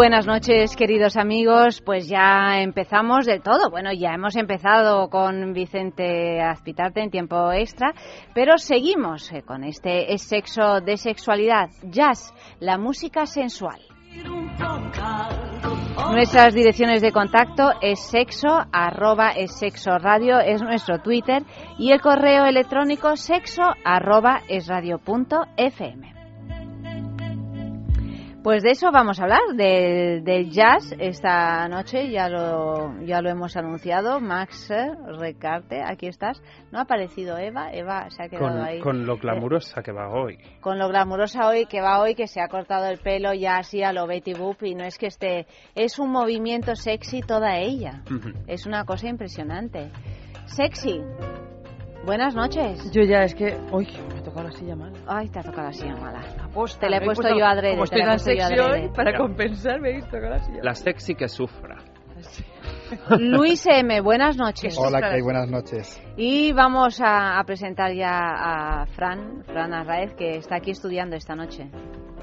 Buenas 0.00 0.26
noches, 0.26 0.76
queridos 0.76 1.18
amigos. 1.18 1.82
Pues 1.82 2.08
ya 2.08 2.62
empezamos 2.62 3.26
del 3.26 3.42
todo. 3.42 3.68
Bueno, 3.68 3.92
ya 3.92 4.14
hemos 4.14 4.34
empezado 4.34 5.10
con 5.10 5.52
Vicente 5.52 6.40
Azpitarte 6.40 7.02
en 7.02 7.10
tiempo 7.10 7.52
extra, 7.52 7.92
pero 8.34 8.56
seguimos 8.56 9.30
eh, 9.30 9.42
con 9.42 9.62
este 9.62 10.14
es 10.14 10.22
sexo 10.22 10.80
de 10.80 10.96
sexualidad, 10.96 11.68
jazz, 11.82 12.32
la 12.60 12.78
música 12.78 13.26
sensual. 13.26 13.78
Nuestras 16.14 16.54
direcciones 16.54 17.02
de 17.02 17.12
contacto 17.12 17.70
es 17.82 18.00
sexo, 18.00 18.48
arroba 18.72 19.32
es 19.32 19.54
sexo 19.58 19.98
radio, 19.98 20.38
es 20.40 20.62
nuestro 20.62 21.02
Twitter 21.02 21.42
y 21.78 21.92
el 21.92 22.00
correo 22.00 22.46
electrónico 22.46 23.16
sexo, 23.16 23.64
es 24.48 24.66
radio. 24.66 24.98
Pues 28.42 28.62
de 28.62 28.70
eso 28.70 28.90
vamos 28.90 29.20
a 29.20 29.24
hablar, 29.24 29.40
del 29.54 30.50
jazz 30.50 30.94
esta 30.98 31.68
noche, 31.68 32.10
ya 32.10 32.30
lo, 32.30 32.98
ya 33.02 33.20
lo 33.20 33.28
hemos 33.28 33.54
anunciado. 33.54 34.18
Max 34.18 34.70
eh, 34.70 34.92
Recarte, 35.18 35.82
aquí 35.84 36.06
estás. 36.06 36.42
No 36.72 36.78
ha 36.78 36.82
aparecido 36.82 37.36
Eva, 37.36 37.70
Eva 37.70 38.08
se 38.08 38.22
ha 38.22 38.28
quedado 38.30 38.48
con, 38.48 38.64
ahí. 38.64 38.80
Con 38.80 39.04
lo 39.04 39.18
glamurosa 39.18 39.82
que 39.82 39.92
va 39.92 40.08
hoy. 40.08 40.38
Con 40.62 40.78
lo 40.78 40.88
glamurosa 40.88 41.48
hoy 41.48 41.66
que 41.66 41.82
va 41.82 42.00
hoy, 42.00 42.14
que 42.14 42.26
se 42.26 42.40
ha 42.40 42.48
cortado 42.48 42.86
el 42.86 42.98
pelo 42.98 43.34
ya 43.34 43.58
así 43.58 43.82
a 43.82 43.92
lo 43.92 44.06
Betty 44.06 44.32
Boop 44.32 44.62
y 44.62 44.74
no 44.74 44.84
es 44.84 44.96
que 44.96 45.08
esté. 45.08 45.46
Es 45.74 45.98
un 45.98 46.10
movimiento 46.10 46.74
sexy 46.74 47.20
toda 47.20 47.58
ella. 47.58 48.02
Es 48.46 48.64
una 48.64 48.86
cosa 48.86 49.06
impresionante. 49.08 49.90
Sexy. 50.46 51.02
Buenas 52.04 52.34
noches. 52.34 52.90
Yo 52.92 53.02
ya 53.02 53.24
es 53.24 53.34
que. 53.34 53.56
Uy, 53.72 53.86
me 54.12 54.18
ha 54.18 54.22
tocado 54.22 54.48
la 54.48 54.52
silla 54.52 54.74
mala. 54.74 54.98
Ay, 55.06 55.28
te 55.28 55.38
ha 55.38 55.42
tocado 55.42 55.68
la 55.68 55.72
silla 55.72 55.96
mala. 55.96 56.20
Aposta, 56.42 56.80
te 56.80 56.90
la 56.90 56.96
he 56.96 57.00
me 57.00 57.06
puesto, 57.06 57.22
puesto 57.22 57.38
yo 57.38 57.46
adrede. 57.46 57.72
Como 57.72 57.86
te 57.86 57.96
estoy 57.96 57.98
la 57.98 58.04
he 58.04 58.08
tan 58.08 58.16
puesto 58.16 58.32
yo 58.32 58.40
sexy 58.40 58.60
adrede. 58.60 58.82
hoy, 58.86 58.94
para 58.94 59.18
compensar 59.18 59.80
me 59.80 59.98
he 59.98 60.02
tocado 60.02 60.30
la 60.30 60.38
silla 60.38 60.60
La 60.62 60.74
sexy 60.74 61.14
que 61.14 61.28
sufra. 61.28 61.76
Luis 63.18 63.66
M, 63.66 64.00
buenas 64.00 64.36
noches. 64.36 64.76
Hola, 64.78 65.00
Kay, 65.00 65.20
buenas 65.22 65.48
noches. 65.48 66.02
Y 66.16 66.52
vamos 66.52 67.00
a, 67.00 67.38
a 67.38 67.44
presentar 67.44 67.92
ya 67.92 68.80
a 68.82 68.86
Fran, 68.86 69.44
Fran 69.44 69.72
Arraez, 69.72 70.14
que 70.14 70.36
está 70.38 70.56
aquí 70.56 70.72
estudiando 70.72 71.16
esta 71.16 71.36
noche. 71.36 71.70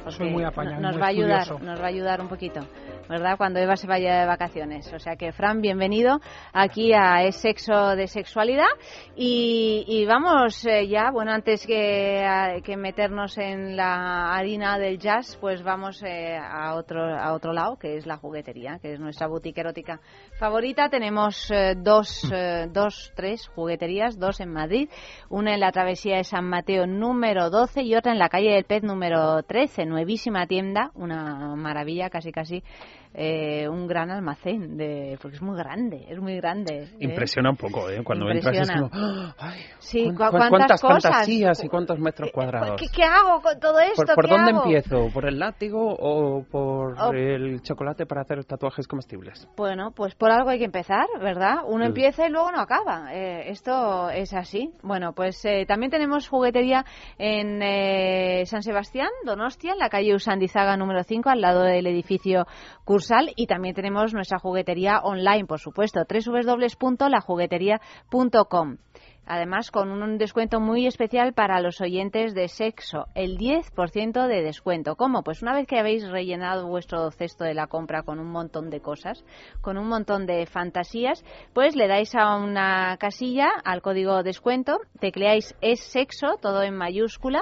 Soy 0.09 0.31
muy 0.31 0.43
apañado, 0.43 0.81
Nos 0.81 0.93
muy 0.93 1.01
va 1.01 1.05
a 1.07 1.09
ayudar, 1.09 1.61
nos 1.61 1.79
va 1.79 1.85
a 1.85 1.87
ayudar 1.87 2.21
un 2.21 2.29
poquito, 2.29 2.61
¿verdad? 3.09 3.37
Cuando 3.37 3.59
Eva 3.59 3.75
se 3.75 3.87
vaya 3.87 4.21
de 4.21 4.25
vacaciones. 4.25 4.91
O 4.93 4.99
sea 4.99 5.15
que, 5.15 5.31
Fran, 5.31 5.61
bienvenido 5.61 6.19
aquí 6.53 6.93
a 6.93 7.23
Es 7.23 7.37
Sexo 7.37 7.95
de 7.95 8.07
Sexualidad. 8.07 8.65
Y, 9.15 9.85
y 9.87 10.05
vamos 10.05 10.65
eh, 10.65 10.87
ya, 10.87 11.11
bueno, 11.11 11.31
antes 11.31 11.65
que, 11.65 12.25
que 12.63 12.77
meternos 12.77 13.37
en 13.37 13.75
la 13.75 14.35
harina 14.35 14.77
del 14.77 14.99
jazz, 14.99 15.37
pues 15.39 15.63
vamos 15.63 16.01
eh, 16.03 16.37
a, 16.37 16.75
otro, 16.75 17.15
a 17.15 17.33
otro 17.33 17.53
lado, 17.53 17.77
que 17.77 17.97
es 17.97 18.05
la 18.05 18.17
juguetería, 18.17 18.79
que 18.81 18.93
es 18.93 18.99
nuestra 18.99 19.27
boutique 19.27 19.59
erótica 19.59 19.99
favorita. 20.39 20.89
Tenemos 20.89 21.49
eh, 21.51 21.75
dos, 21.77 22.29
eh, 22.33 22.67
dos, 22.71 23.11
tres 23.15 23.47
jugueterías, 23.47 24.19
dos 24.19 24.39
en 24.39 24.51
Madrid, 24.51 24.89
una 25.29 25.53
en 25.53 25.59
la 25.59 25.71
travesía 25.71 26.17
de 26.17 26.23
San 26.23 26.45
Mateo 26.45 26.85
número 26.87 27.49
12 27.49 27.83
y 27.83 27.95
otra 27.95 28.11
en 28.11 28.19
la 28.19 28.29
calle 28.29 28.51
del 28.51 28.65
Pez 28.65 28.83
número 28.83 29.43
13, 29.43 29.85
nuevísima 29.85 30.47
tienda, 30.47 30.91
una 30.95 31.55
maravilla, 31.55 32.09
casi 32.09 32.31
casi 32.31 32.63
eh, 33.13 33.67
un 33.67 33.87
gran 33.87 34.11
almacén, 34.11 34.77
de, 34.77 35.17
porque 35.21 35.37
es 35.37 35.41
muy 35.41 35.57
grande, 35.57 36.05
es 36.09 36.19
muy 36.19 36.35
grande. 36.37 36.83
¿eh? 36.83 36.89
Impresiona 36.99 37.49
un 37.49 37.57
poco, 37.57 37.89
¿eh? 37.89 38.03
Cuando 38.03 38.29
entras 38.29 38.57
es 38.57 38.71
como... 38.71 38.89
¡ah! 38.93 39.35
¡Ay! 39.39 39.59
Sí, 39.79 40.03
¿cuán- 40.15 40.31
cu- 40.31 40.37
cuán- 40.37 40.49
¿cuántas 40.49 40.49
¿Cuántas 40.49 40.81
cosas? 40.81 41.03
fantasías 41.03 41.63
y 41.63 41.67
cuántos 41.67 41.99
metros 41.99 42.31
cuadrados? 42.31 42.79
¿Qué, 42.79 42.87
qué 42.93 43.03
hago 43.03 43.41
con 43.41 43.59
todo 43.59 43.79
esto? 43.79 44.03
¿Por, 44.05 44.15
por 44.15 44.25
¿Qué 44.25 44.31
dónde 44.31 44.51
hago? 44.51 44.63
empiezo? 44.63 45.09
¿Por 45.13 45.25
el 45.27 45.39
látigo 45.39 45.95
o 45.97 46.43
por 46.43 46.95
Oh. 46.99 47.11
el 47.13 47.61
chocolate 47.61 48.05
para 48.05 48.21
hacer 48.21 48.43
tatuajes 48.45 48.87
comestibles? 48.87 49.47
Bueno, 49.57 49.91
pues 49.91 50.15
por 50.15 50.31
algo 50.31 50.49
hay 50.49 50.59
que 50.59 50.65
empezar, 50.65 51.05
¿verdad? 51.21 51.57
Uno 51.67 51.85
empieza 51.85 52.27
y 52.27 52.31
luego 52.31 52.51
no 52.51 52.59
acaba. 52.59 53.13
Eh, 53.13 53.49
esto 53.49 54.09
es 54.09 54.33
así. 54.33 54.71
Bueno, 54.83 55.13
pues 55.13 55.43
eh, 55.45 55.65
también 55.67 55.91
tenemos 55.91 56.27
juguetería 56.27 56.85
en 57.17 57.61
eh, 57.61 58.43
San 58.45 58.63
Sebastián, 58.63 59.09
Donostia, 59.25 59.73
en 59.73 59.79
la 59.79 59.89
calle 59.89 60.15
Usandizaga 60.15 60.77
número 60.77 61.03
5, 61.03 61.29
al 61.29 61.41
lado 61.41 61.63
del 61.63 61.87
edificio 61.87 62.45
Cursal. 62.87 63.31
Y 63.35 63.45
también 63.47 63.75
tenemos 63.75 64.13
nuestra 64.13 64.39
juguetería 64.39 65.01
online, 65.03 65.45
por 65.45 65.59
supuesto, 65.59 65.99
www.lajuguetería.com. 66.09 68.77
Además, 69.27 69.71
con 69.71 69.89
un 69.91 70.17
descuento 70.17 70.59
muy 70.59 70.87
especial 70.87 71.33
para 71.33 71.61
los 71.61 71.81
oyentes 71.81 72.33
de 72.33 72.47
sexo, 72.47 73.07
el 73.13 73.37
10% 73.37 74.27
de 74.27 74.41
descuento. 74.41 74.95
¿Cómo? 74.95 75.23
Pues 75.23 75.41
una 75.41 75.53
vez 75.53 75.67
que 75.67 75.77
habéis 75.77 76.09
rellenado 76.09 76.67
vuestro 76.67 77.11
cesto 77.11 77.43
de 77.43 77.53
la 77.53 77.67
compra 77.67 78.03
con 78.03 78.19
un 78.19 78.31
montón 78.31 78.69
de 78.69 78.79
cosas, 78.79 79.25
con 79.61 79.77
un 79.77 79.87
montón 79.87 80.25
de 80.25 80.45
fantasías, 80.45 81.25
pues 81.53 81.75
le 81.75 81.87
dais 81.87 82.15
a 82.15 82.37
una 82.37 82.95
casilla 82.97 83.49
al 83.63 83.81
código 83.81 84.23
descuento, 84.23 84.79
tecleáis 84.99 85.55
es 85.61 85.81
sexo, 85.81 86.37
todo 86.41 86.63
en 86.63 86.75
mayúscula 86.75 87.41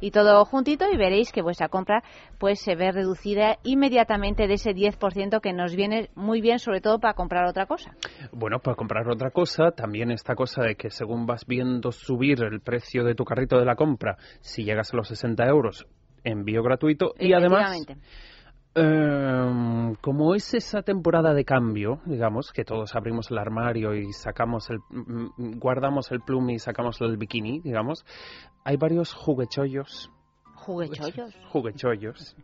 y 0.00 0.10
todo 0.10 0.44
juntito 0.44 0.84
y 0.90 0.96
veréis 0.96 1.32
que 1.32 1.42
vuestra 1.42 1.68
compra 1.68 2.02
pues 2.38 2.60
se 2.60 2.74
ve 2.74 2.92
reducida 2.92 3.58
inmediatamente 3.62 4.46
de 4.46 4.54
ese 4.54 4.72
10% 4.72 5.40
que 5.40 5.52
nos 5.52 5.74
viene 5.74 6.10
muy 6.14 6.40
bien, 6.40 6.58
sobre 6.58 6.80
todo 6.80 6.98
para 6.98 7.14
comprar 7.14 7.46
otra 7.46 7.66
cosa. 7.66 7.92
Bueno, 8.32 8.58
para 8.58 8.76
comprar 8.76 9.08
otra 9.08 9.30
cosa, 9.30 9.70
también 9.70 10.10
esta 10.10 10.34
cosa 10.34 10.62
de 10.62 10.74
que 10.74 10.90
según 10.90 11.23
vas 11.26 11.46
viendo 11.46 11.92
subir 11.92 12.42
el 12.42 12.60
precio 12.60 13.04
de 13.04 13.14
tu 13.14 13.24
carrito 13.24 13.58
de 13.58 13.64
la 13.64 13.76
compra, 13.76 14.16
si 14.40 14.64
llegas 14.64 14.92
a 14.92 14.96
los 14.96 15.08
60 15.08 15.44
euros, 15.46 15.86
envío 16.22 16.62
gratuito 16.62 17.14
y 17.18 17.32
además... 17.32 17.86
Eh, 18.76 19.94
como 20.00 20.34
es 20.34 20.52
esa 20.52 20.82
temporada 20.82 21.32
de 21.32 21.44
cambio, 21.44 22.00
digamos, 22.06 22.50
que 22.52 22.64
todos 22.64 22.96
abrimos 22.96 23.30
el 23.30 23.38
armario 23.38 23.94
y 23.94 24.12
sacamos 24.12 24.68
el, 24.68 24.78
mm, 24.90 25.60
guardamos 25.60 26.10
el 26.10 26.20
plum 26.22 26.50
y 26.50 26.58
sacamos 26.58 27.00
el 27.00 27.16
bikini, 27.16 27.60
digamos, 27.60 28.04
hay 28.64 28.76
varios 28.76 29.14
juguechollos, 29.14 30.10
Juguechollos. 30.64 31.34
juguechollos. 31.52 32.36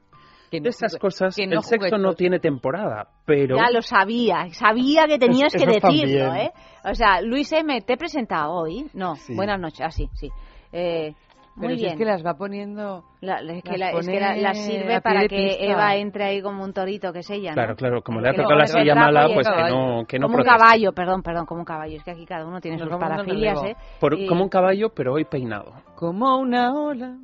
Que 0.50 0.60
De 0.60 0.70
esas 0.70 0.96
cosas, 0.96 1.36
que 1.36 1.46
no 1.46 1.58
el 1.58 1.62
sexo 1.62 1.96
no 1.96 2.14
tiene 2.14 2.40
temporada, 2.40 3.06
pero 3.24 3.56
Ya 3.56 3.70
lo 3.70 3.82
sabía, 3.82 4.48
sabía 4.52 5.06
que 5.06 5.16
tenías 5.18 5.54
Es- 5.54 5.60
que 5.62 5.66
decirlo, 5.66 6.28
también. 6.30 6.36
¿eh? 6.46 6.52
O 6.84 6.94
sea, 6.94 7.20
Luis 7.20 7.52
M, 7.52 7.80
te 7.82 7.92
he 7.92 7.96
presentado 7.96 8.52
hoy. 8.54 8.90
No, 8.92 9.14
Sí. 9.14 9.34
buenas 9.36 9.60
noches, 9.60 9.80
ah, 9.86 9.90
sí, 9.92 10.08
sí. 10.14 10.28
Eh, 10.72 11.14
muy 11.54 11.66
Pero 11.66 11.76
si 11.76 11.80
bien. 11.82 11.92
es 11.92 11.98
que 11.98 12.04
las 12.04 12.24
va 12.26 12.34
poniendo. 12.34 13.04
La- 13.20 13.40
es 13.42 13.62
que, 13.62 13.70
las 13.76 13.78
la, 13.78 13.90
es 14.00 14.06
que 14.08 14.18
la- 14.20 14.28
pone 14.30 14.40
la 14.42 14.54
sirve 14.54 15.00
para 15.00 15.20
que 15.28 15.28
pista. 15.28 15.64
Eva 15.64 15.94
entre 15.96 16.24
ahí 16.24 16.42
como 16.42 16.64
un 16.64 16.72
torito, 16.72 17.12
que 17.12 17.20
es 17.20 17.30
ella, 17.30 17.50
¿no? 17.50 17.54
claro, 17.54 17.76
claro, 17.76 18.02
como 18.02 18.20
le 18.20 18.30
ha 18.30 18.34
tocado 18.34 18.56
la 18.56 18.66
silla 18.66 18.94
mala, 18.96 19.28
pues 19.32 19.46
que 19.48 19.70
no, 19.70 20.04
que 20.06 20.18
no 20.18 20.26
como 20.26 20.38
un 20.38 20.44
caballo, 20.44 20.92
perdón, 20.92 21.22
perdón, 21.22 21.46
como 21.46 21.60
un 21.60 21.64
caballo. 21.66 21.96
Es 21.96 22.02
que 22.02 22.10
aquí 22.12 22.24
cada 22.26 22.44
uno 22.44 22.60
tiene 22.60 22.76
Nos 22.76 22.88
sus 22.88 22.98
parafilias, 22.98 23.56
¿eh? 23.58 23.62
relevo. 23.62 23.80
Por- 24.00 24.18
Y- 24.18 24.26
Como 24.26 24.42
un 24.44 24.48
caballo, 24.48 24.88
pero 24.94 25.12
hoy 25.12 25.24
peinado. 25.26 25.74
Como 25.96 26.38
una 26.38 26.72
ola. 26.72 27.16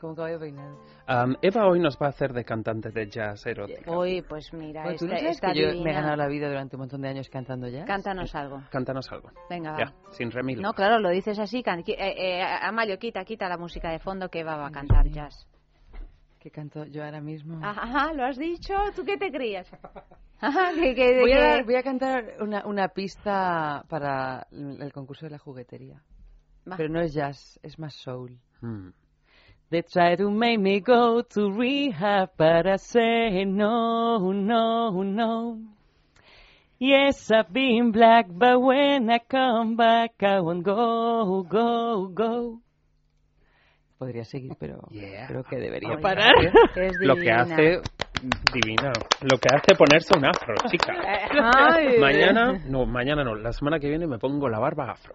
Como 0.00 0.10
un 0.10 0.16
caballo 0.16 0.38
peinado. 0.38 0.78
Eva 1.42 1.66
hoy 1.66 1.80
nos 1.80 1.96
va 1.96 2.06
a 2.06 2.08
hacer 2.10 2.32
de 2.32 2.44
cantante 2.44 2.90
de 2.90 3.08
jazz 3.08 3.46
erótica. 3.46 3.90
Uy, 3.90 4.22
pues 4.22 4.52
mira, 4.52 4.82
Bueno, 4.82 4.98
¿tú 4.98 5.06
no 5.06 5.12
esta, 5.14 5.20
sabes 5.24 5.36
esta 5.36 5.52
que 5.52 5.60
yo 5.76 5.82
me 5.82 5.90
he 5.90 5.94
ganado 5.94 6.16
la 6.16 6.26
vida 6.28 6.48
durante 6.48 6.76
un 6.76 6.80
montón 6.80 7.00
de 7.00 7.08
años 7.08 7.28
cantando 7.30 7.66
ya? 7.68 7.84
Cántanos 7.86 8.34
algo. 8.34 8.62
Cántanos 8.70 9.10
algo. 9.10 9.30
Venga, 9.48 9.72
va. 9.72 9.78
Ya, 9.78 9.92
sin 10.10 10.30
remil. 10.30 10.60
No, 10.60 10.74
claro, 10.74 10.98
lo 10.98 11.08
dices 11.10 11.38
así. 11.38 11.62
can- 11.62 11.80
eh, 11.86 11.94
eh, 11.96 12.42
Amalio, 12.42 12.98
quita, 12.98 13.24
quita 13.24 13.48
la 13.48 13.56
música 13.56 13.90
de 13.90 13.98
fondo 13.98 14.28
que 14.28 14.40
Eva 14.40 14.56
va 14.56 14.66
a 14.66 14.70
cantar 14.70 15.08
jazz. 15.08 15.46
Que 16.38 16.50
canto 16.50 16.84
yo 16.84 17.04
ahora 17.04 17.20
mismo. 17.20 17.58
Ajá, 17.64 18.12
lo 18.12 18.24
has 18.24 18.36
dicho. 18.36 18.74
¿Tú 18.94 19.04
qué 19.04 19.16
te 19.16 19.32
creías? 19.32 19.68
Ajá, 20.40 20.70
que, 20.74 20.94
que- 20.94 21.20
Voy 21.20 21.32
a, 21.32 21.36
que- 21.36 21.42
dar- 21.42 21.64
voy 21.64 21.74
a 21.74 21.82
cantar 21.82 22.24
una, 22.40 22.64
una 22.66 22.88
pista 22.88 23.82
para 23.88 24.46
el 24.52 24.80
el 24.82 24.92
concurso 24.92 25.26
de 25.26 25.30
la 25.30 25.38
juguetería. 25.38 26.00
Va. 26.70 26.76
Pero 26.76 26.90
no 26.90 27.00
es 27.00 27.12
jazz, 27.14 27.58
es 27.62 27.78
más 27.78 27.94
soul. 27.94 28.38
Mm. 28.60 28.90
They 29.70 29.82
try 29.82 30.16
to 30.16 30.30
make 30.30 30.58
me 30.58 30.80
go 30.80 31.20
to 31.20 31.50
rehab, 31.50 32.30
but 32.38 32.66
I 32.66 32.76
say 32.76 33.44
no, 33.44 34.32
no, 34.32 35.02
no. 35.02 35.58
Yes, 36.78 37.30
I've 37.30 37.52
been 37.52 37.92
black, 37.92 38.26
but 38.30 38.58
when 38.62 39.10
I 39.10 39.18
come 39.18 39.76
back, 39.76 40.12
I 40.22 40.40
won't 40.40 40.62
go, 40.64 41.42
go, 41.42 42.08
go. 42.08 42.60
Podría 43.98 44.24
seguir, 44.24 44.52
pero 44.58 44.78
Yeah. 44.90 45.26
creo 45.26 45.44
que 45.44 45.58
debería 45.58 45.98
parar. 46.00 46.32
Es 46.74 46.96
Lo 47.00 47.16
que 47.16 47.30
hace 47.30 47.80
divina, 48.52 48.92
lo 49.20 49.36
que 49.38 49.48
hace 49.54 49.74
ponerse 49.76 50.16
un 50.16 50.24
afro, 50.24 50.54
chica. 50.70 50.94
Ay. 51.76 51.98
Mañana, 51.98 52.58
no, 52.64 52.86
mañana 52.86 53.22
no, 53.22 53.34
la 53.34 53.52
semana 53.52 53.78
que 53.78 53.88
viene 53.88 54.06
me 54.06 54.18
pongo 54.18 54.48
la 54.48 54.58
barba 54.60 54.92
afro. 54.92 55.14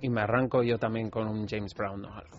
Y 0.00 0.08
me 0.08 0.20
arranco 0.20 0.62
yo 0.62 0.78
también 0.78 1.10
con 1.10 1.26
un 1.26 1.48
James 1.48 1.74
Brown 1.74 2.04
o 2.04 2.08
algo. 2.14 2.38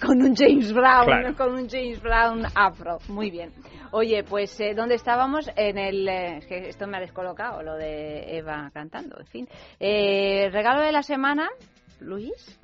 con 0.06 0.22
un 0.22 0.34
James 0.36 0.72
Brown, 0.72 1.06
Claro. 1.06 1.34
con 1.36 1.54
un 1.54 1.68
James 1.68 2.00
Brown 2.00 2.44
afro. 2.54 2.98
Muy 3.08 3.30
bien. 3.30 3.50
Oye, 3.90 4.22
pues 4.22 4.58
eh, 4.60 4.72
¿dónde 4.74 4.94
estábamos? 4.94 5.50
En 5.56 5.76
el 5.76 6.08
eh, 6.08 6.36
es 6.38 6.46
que 6.46 6.68
esto 6.68 6.86
me 6.86 6.98
ha 6.98 7.00
descolocado 7.00 7.62
lo 7.62 7.74
de 7.76 8.36
Eva 8.38 8.70
cantando, 8.72 9.18
en 9.18 9.26
fin. 9.26 9.48
Eh, 9.80 10.50
regalo 10.52 10.82
de 10.82 10.92
la 10.92 11.02
semana, 11.02 11.48
Luis. 12.00 12.58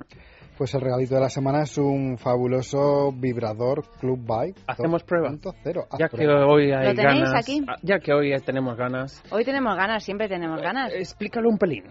Pues 0.57 0.73
el 0.73 0.81
regalito 0.81 1.15
de 1.15 1.21
la 1.21 1.29
semana 1.29 1.61
es 1.63 1.77
un 1.77 2.17
fabuloso 2.17 3.11
vibrador 3.13 3.83
Club 3.99 4.19
Vibe. 4.19 4.55
Hacemos 4.67 5.03
prueba. 5.03 5.29
2.0. 5.31 5.87
Haz 5.89 5.99
Ya 5.99 6.09
que 6.09 6.27
hoy 6.27 6.71
hay 6.71 6.87
¿Lo 6.87 6.95
tenéis 6.95 7.23
ganas. 7.23 7.33
aquí? 7.43 7.61
ah, 7.67 7.75
Ya 7.81 7.99
que 7.99 8.11
hoy 8.13 8.33
tenemos 8.45 8.75
ganas. 8.75 9.23
Hoy 9.31 9.45
tenemos 9.45 9.75
ganas, 9.77 10.03
siempre 10.03 10.27
tenemos 10.27 10.61
ganas. 10.61 10.91
Explícalo 10.93 11.47
un 11.49 11.57
pelín. 11.57 11.83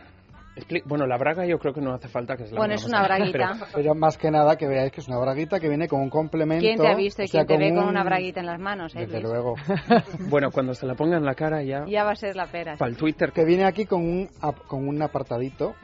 Bueno, 0.84 1.06
la 1.06 1.16
braga 1.19 1.46
yo 1.46 1.58
creo 1.58 1.72
que 1.72 1.81
no 1.81 1.93
hace 1.94 2.08
falta 2.08 2.37
que 2.37 2.44
es 2.44 2.52
la 2.52 2.58
Bueno, 2.58 2.75
es 2.75 2.84
una 2.84 3.02
braguita. 3.02 3.55
pero- 3.58 3.66
Pero 3.75 3.94
más 3.94 4.16
que 4.19 4.31
nada 4.31 4.56
que 4.56 4.66
veáis 4.66 4.93
que 4.93 5.00
es 5.00 5.08
una 5.08 5.19
braguita 5.19 5.60
que 5.60 5.69
viene 5.69 5.88
con 5.88 6.00
un 6.00 6.10
complemento. 6.10 6.62
¿Quién 6.62 6.78
te 6.78 6.88
ha 6.88 6.94
visto 6.94 7.22
y 7.22 7.26
o 7.26 7.28
sea, 7.28 7.44
quién 7.44 7.58
te 7.58 7.64
ve 7.66 7.75
con 7.75 7.84
un- 7.84 7.90
una 7.90 8.05
braguita 8.05 8.40
en 8.40 8.46
las 8.46 8.60
manos? 8.60 8.94
eh, 8.96 9.00
Desde 9.00 9.20
Luis? 9.20 9.32
luego. 9.32 9.55
Bueno, 10.31 10.50
cuando 10.50 10.75
se 10.75 10.87
la 10.87 10.94
ponga 10.94 11.16
en 11.16 11.25
la 11.25 11.34
cara 11.34 11.62
ya. 11.62 11.84
Ya 11.87 12.05
va 12.05 12.12
a 12.12 12.16
ser 12.16 12.37
la 12.37 12.46
pera. 12.46 12.76
Para 12.76 12.90
el 12.90 12.96
Twitter. 12.96 13.32
Que 13.32 13.44
viene 13.44 13.64
aquí 13.64 13.87
con 13.87 14.02
un, 14.02 14.28
ap- 14.40 14.66
con 14.66 14.87
un 14.88 15.00
apartadito. 15.02 15.75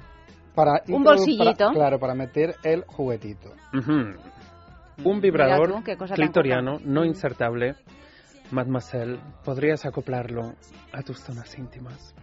Para 0.54 0.82
Un 0.88 1.02
bolsillito. 1.02 1.64
para- 1.66 1.72
claro, 1.72 1.98
para 1.98 2.14
meter 2.14 2.54
el 2.62 2.84
juguetito. 2.86 3.50
Ujú. 3.76 4.14
Un 5.08 5.20
vibrador 5.20 5.68
tú, 5.82 5.82
clitoriano 6.14 6.78
no 6.84 7.04
insertable. 7.04 7.74
Mademoiselle, 8.52 9.18
¿podrías 9.44 9.84
acoplarlo 9.86 10.52
a 10.92 11.02
tus 11.02 11.18
zonas 11.18 11.58
íntimas? 11.58 12.14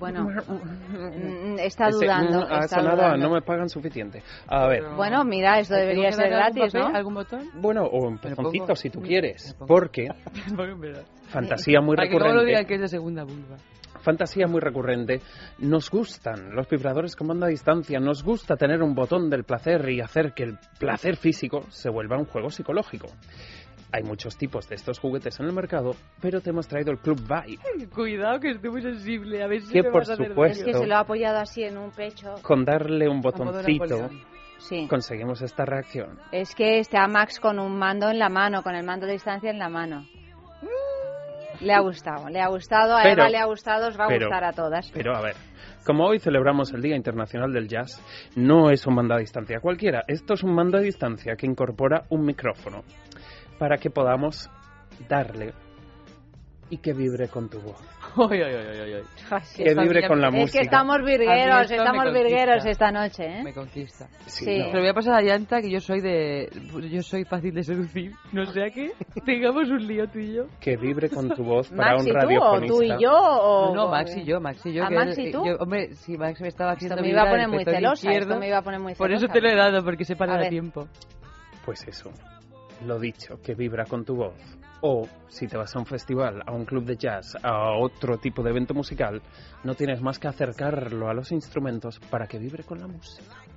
Bueno, 0.00 0.24
mm, 0.48 1.58
está 1.60 1.88
Ese, 1.88 2.04
dudando. 2.06 2.40
mm, 2.40 2.52
ha 2.52 2.58
está 2.64 2.76
sonado 2.78 3.02
a 3.02 3.06
dudando. 3.06 3.28
no 3.28 3.34
me 3.34 3.42
pagan 3.42 3.68
suficiente. 3.68 4.22
A 4.48 4.66
ver, 4.66 4.82
Bueno, 4.96 5.24
mira, 5.24 5.60
esto 5.60 5.74
debería 5.74 6.10
ser 6.10 6.30
gratis, 6.30 6.74
¿no? 6.74 6.86
¿Algún 6.88 7.14
botón? 7.14 7.48
bueno, 7.54 7.84
o 7.84 7.90
pongo? 7.90 8.08
empezoncito 8.08 8.74
si 8.74 8.90
tú 8.90 9.00
quieres, 9.02 9.54
porque 9.68 10.08
fantasía 11.28 11.80
muy 11.80 11.96
Para 11.96 12.08
que 12.08 12.18
luego 12.18 12.34
lo 12.34 12.44
digan 12.44 12.62
recurrente. 12.62 12.66
que 12.68 12.74
es 12.74 12.80
de 12.80 12.88
segunda 12.88 13.24
vulva. 13.24 13.56
Fantasía 14.02 14.46
muy 14.46 14.60
recurrente. 14.60 15.20
Nos 15.58 15.90
gustan 15.90 16.54
los 16.54 16.66
vibradores 16.70 17.14
con 17.16 17.28
banda 17.28 17.46
a 17.46 17.50
distancia. 17.50 18.00
Nos 18.00 18.22
gusta 18.24 18.56
tener 18.56 18.82
un 18.82 18.94
botón 18.94 19.28
del 19.28 19.44
placer 19.44 19.86
y 19.90 20.00
hacer 20.00 20.32
que 20.32 20.44
el 20.44 20.58
placer 20.78 21.16
físico 21.16 21.66
se 21.68 21.90
vuelva 21.90 22.16
un 22.16 22.24
juego 22.24 22.48
psicológico. 22.48 23.08
Hay 23.92 24.02
muchos 24.04 24.36
tipos 24.36 24.68
de 24.68 24.76
estos 24.76 24.98
juguetes 25.00 25.40
en 25.40 25.46
el 25.46 25.52
mercado, 25.52 25.96
pero 26.20 26.40
te 26.40 26.50
hemos 26.50 26.68
traído 26.68 26.92
el 26.92 26.98
Club 26.98 27.20
Vibe. 27.20 27.88
Cuidado 27.94 28.38
que 28.40 28.50
estoy 28.50 28.70
muy 28.70 28.82
sensible. 28.82 29.42
A 29.42 29.46
ver 29.48 29.60
si 29.62 29.72
Que 29.72 29.82
me 29.82 29.90
por 29.90 30.02
vas 30.02 30.10
a 30.10 30.12
hacer 30.14 30.28
supuesto- 30.28 30.58
Es 30.60 30.64
que 30.64 30.74
se 30.74 30.86
lo 30.86 30.94
ha 30.96 31.00
apoyado 31.00 31.38
así 31.38 31.64
en 31.64 31.76
un 31.76 31.90
pecho. 31.90 32.34
Con 32.42 32.64
darle 32.64 33.08
un 33.08 33.20
botoncito. 33.20 34.08
Sí. 34.58 34.86
conseguimos 34.88 35.40
esta 35.40 35.64
reacción. 35.64 36.18
Es 36.32 36.54
que 36.54 36.80
está 36.80 37.08
Max 37.08 37.40
con 37.40 37.58
un 37.58 37.78
mando 37.78 38.10
en 38.10 38.18
la 38.18 38.28
mano, 38.28 38.62
con 38.62 38.74
el 38.74 38.84
mando 38.84 39.06
de 39.06 39.12
distancia 39.14 39.50
en 39.50 39.58
la 39.58 39.70
mano. 39.70 40.04
Le 41.60 41.72
ha 41.74 41.80
gustado, 41.80 42.28
le 42.28 42.40
ha 42.40 42.48
gustado, 42.48 42.96
a 42.96 43.02
Pero- 43.02 43.22
Eva 43.22 43.30
le 43.30 43.38
ha 43.38 43.44
gustado, 43.46 43.88
os 43.88 43.98
va 43.98 44.04
a 44.04 44.08
pero- 44.08 44.26
gustar 44.28 44.44
a 44.44 44.52
todas. 44.52 44.90
Pero 44.92 45.14
a 45.16 45.20
ver, 45.20 45.34
como 45.84 46.04
hoy 46.06 46.18
celebramos 46.18 46.72
el 46.72 46.80
Día 46.82 46.96
Internacional 46.96 47.52
del 47.52 47.68
Jazz, 47.68 48.02
no 48.36 48.70
es 48.70 48.86
un 48.86 48.94
mando 48.94 49.14
a 49.14 49.18
distancia 49.18 49.60
cualquiera. 49.60 50.02
Esto 50.06 50.34
es 50.34 50.42
un 50.42 50.54
mando 50.54 50.78
a 50.78 50.80
distancia 50.80 51.36
que 51.36 51.46
incorpora 51.46 52.04
un 52.10 52.24
micrófono 52.24 52.82
para 53.60 53.76
que 53.76 53.90
podamos 53.90 54.50
darle 55.08 55.52
y 56.70 56.78
que 56.78 56.92
vibre 56.92 57.28
con 57.28 57.48
tu 57.50 57.60
voz. 57.60 57.76
Ay, 58.30 58.40
ay, 58.42 58.54
ay, 58.54 58.92
ay, 58.94 59.40
sí. 59.42 59.62
Que 59.64 59.74
vibre 59.74 60.06
con 60.08 60.20
la 60.20 60.28
Es 60.28 60.34
Es 60.34 60.40
música. 60.40 60.58
que 60.60 60.64
estamos 60.64 60.98
virgueros, 61.04 61.70
estamos 61.70 62.12
virgueros 62.12 62.64
esta 62.64 62.90
noche, 62.92 63.24
¿eh? 63.26 63.42
Me 63.44 63.52
conquista. 63.52 64.08
Sí. 64.26 64.58
¿no? 64.58 64.66
Pero 64.70 64.80
voy 64.80 64.88
a 64.88 64.94
pasar 64.94 65.14
a 65.14 65.20
llanta 65.20 65.60
que 65.60 65.68
yo 65.70 65.78
soy 65.80 66.00
de. 66.00 66.48
Yo 66.90 67.02
soy 67.02 67.24
fácil 67.24 67.52
de 67.54 67.64
seducir. 67.64 68.12
No 68.32 68.46
sea 68.46 68.70
que 68.70 68.92
tengamos 69.26 69.68
un 69.68 69.84
lío 69.86 70.08
tú 70.08 70.20
y 70.20 70.32
yo. 70.34 70.44
Que 70.60 70.76
vibre 70.76 71.10
con 71.10 71.28
tu 71.30 71.42
voz 71.44 71.68
para 71.76 71.92
Max 71.96 72.02
un 72.02 72.08
y 72.08 72.10
tú, 72.12 72.16
o 72.16 72.20
radiofonista. 72.20 72.74
tú 72.76 72.82
y 72.82 73.02
yo, 73.02 73.12
o... 73.12 73.74
No, 73.74 73.88
Max 73.88 74.16
y 74.16 74.24
yo, 74.24 74.40
Max 74.40 74.64
y 74.66 74.72
yo. 74.72 74.84
¿A 74.84 74.88
que 74.88 74.94
Max 74.94 75.18
y 75.18 75.32
tú? 75.32 75.44
yo- 75.44 75.56
hombre, 75.58 75.94
si 75.94 76.16
Max 76.16 76.40
me 76.40 76.48
estaba 76.48 76.72
haciendo 76.72 76.94
Esto 76.96 77.04
me 77.04 77.10
iba 77.10 77.22
a 77.22 77.26
poner 77.30 77.44
el 77.46 77.50
muy 77.50 77.64
celosa, 77.64 78.12
esto 78.12 78.38
me 78.38 78.46
iba 78.48 78.58
a 78.58 78.62
poner 78.62 78.80
muy 78.80 78.94
Por 78.94 79.10
eso 79.10 79.26
celosa. 79.26 79.34
te 79.34 79.40
lo 79.40 79.48
he 79.50 79.56
dado, 79.56 79.84
porque 79.84 80.04
se 80.04 80.14
para 80.16 80.36
ver. 80.36 80.48
tiempo. 80.50 80.86
Pues 81.64 81.86
eso, 81.86 82.10
lo 82.86 82.98
dicho, 82.98 83.40
que 83.42 83.54
vibra 83.54 83.84
con 83.84 84.04
tu 84.04 84.16
voz. 84.16 84.34
O 84.82 85.06
si 85.28 85.46
te 85.46 85.56
vas 85.56 85.74
a 85.76 85.78
un 85.78 85.86
festival, 85.86 86.42
a 86.46 86.52
un 86.52 86.64
club 86.64 86.84
de 86.84 86.96
jazz, 86.96 87.36
a 87.42 87.76
otro 87.78 88.18
tipo 88.18 88.42
de 88.42 88.50
evento 88.50 88.72
musical, 88.72 89.20
no 89.62 89.74
tienes 89.74 90.00
más 90.00 90.18
que 90.18 90.28
acercarlo 90.28 91.08
a 91.08 91.14
los 91.14 91.32
instrumentos 91.32 91.98
para 92.10 92.26
que 92.26 92.38
vibre 92.38 92.64
con 92.64 92.80
la 92.80 92.86
música. 92.86 93.49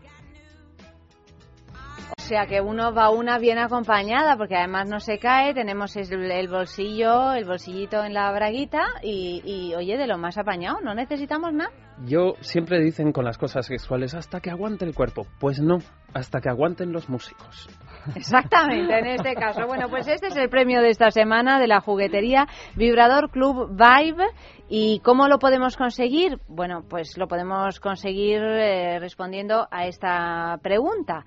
O 2.24 2.26
sea 2.26 2.46
que 2.46 2.62
uno 2.62 2.94
va 2.94 3.10
una 3.10 3.38
bien 3.38 3.58
acompañada, 3.58 4.38
porque 4.38 4.56
además 4.56 4.88
no 4.88 5.02
se 5.02 5.20
cae, 5.20 5.54
tenemos 5.54 5.94
el, 5.98 6.32
el 6.32 6.48
bolsillo, 6.48 7.34
el 7.34 7.44
bolsillito 7.44 8.02
en 8.02 8.14
la 8.14 8.32
braguita 8.32 8.86
y, 9.02 9.42
y, 9.44 9.76
oye, 9.76 9.98
de 9.98 10.08
lo 10.08 10.18
más 10.18 10.38
apañado, 10.38 10.80
no 10.80 10.96
necesitamos 10.96 11.52
nada. 11.52 11.70
Yo 12.06 12.36
siempre 12.40 12.80
dicen 12.80 13.12
con 13.12 13.26
las 13.26 13.38
cosas 13.38 13.66
sexuales 13.66 14.16
hasta 14.16 14.40
que 14.40 14.50
aguante 14.50 14.86
el 14.86 14.96
cuerpo. 14.96 15.28
Pues 15.38 15.60
no, 15.60 15.80
hasta 16.14 16.40
que 16.40 16.48
aguanten 16.48 16.94
los 16.94 17.10
músicos. 17.10 17.68
Exactamente, 18.16 19.00
en 19.00 19.06
este 19.08 19.36
caso. 19.36 19.68
Bueno, 19.68 19.90
pues 19.90 20.08
este 20.08 20.28
es 20.28 20.36
el 20.38 20.48
premio 20.48 20.82
de 20.82 20.92
esta 20.92 21.12
semana 21.12 21.60
de 21.60 21.68
la 21.68 21.82
juguetería 21.82 22.48
Vibrador 22.78 23.32
Club 23.32 23.70
Vibe. 23.72 24.28
¿Y 24.70 25.02
cómo 25.02 25.28
lo 25.28 25.40
podemos 25.40 25.76
conseguir? 25.76 26.40
Bueno, 26.48 26.86
pues 26.90 27.18
lo 27.18 27.28
podemos 27.28 27.82
conseguir 27.82 28.42
eh, 28.42 28.98
respondiendo 29.00 29.68
a 29.70 29.88
esta 29.88 30.58
pregunta. 30.64 31.26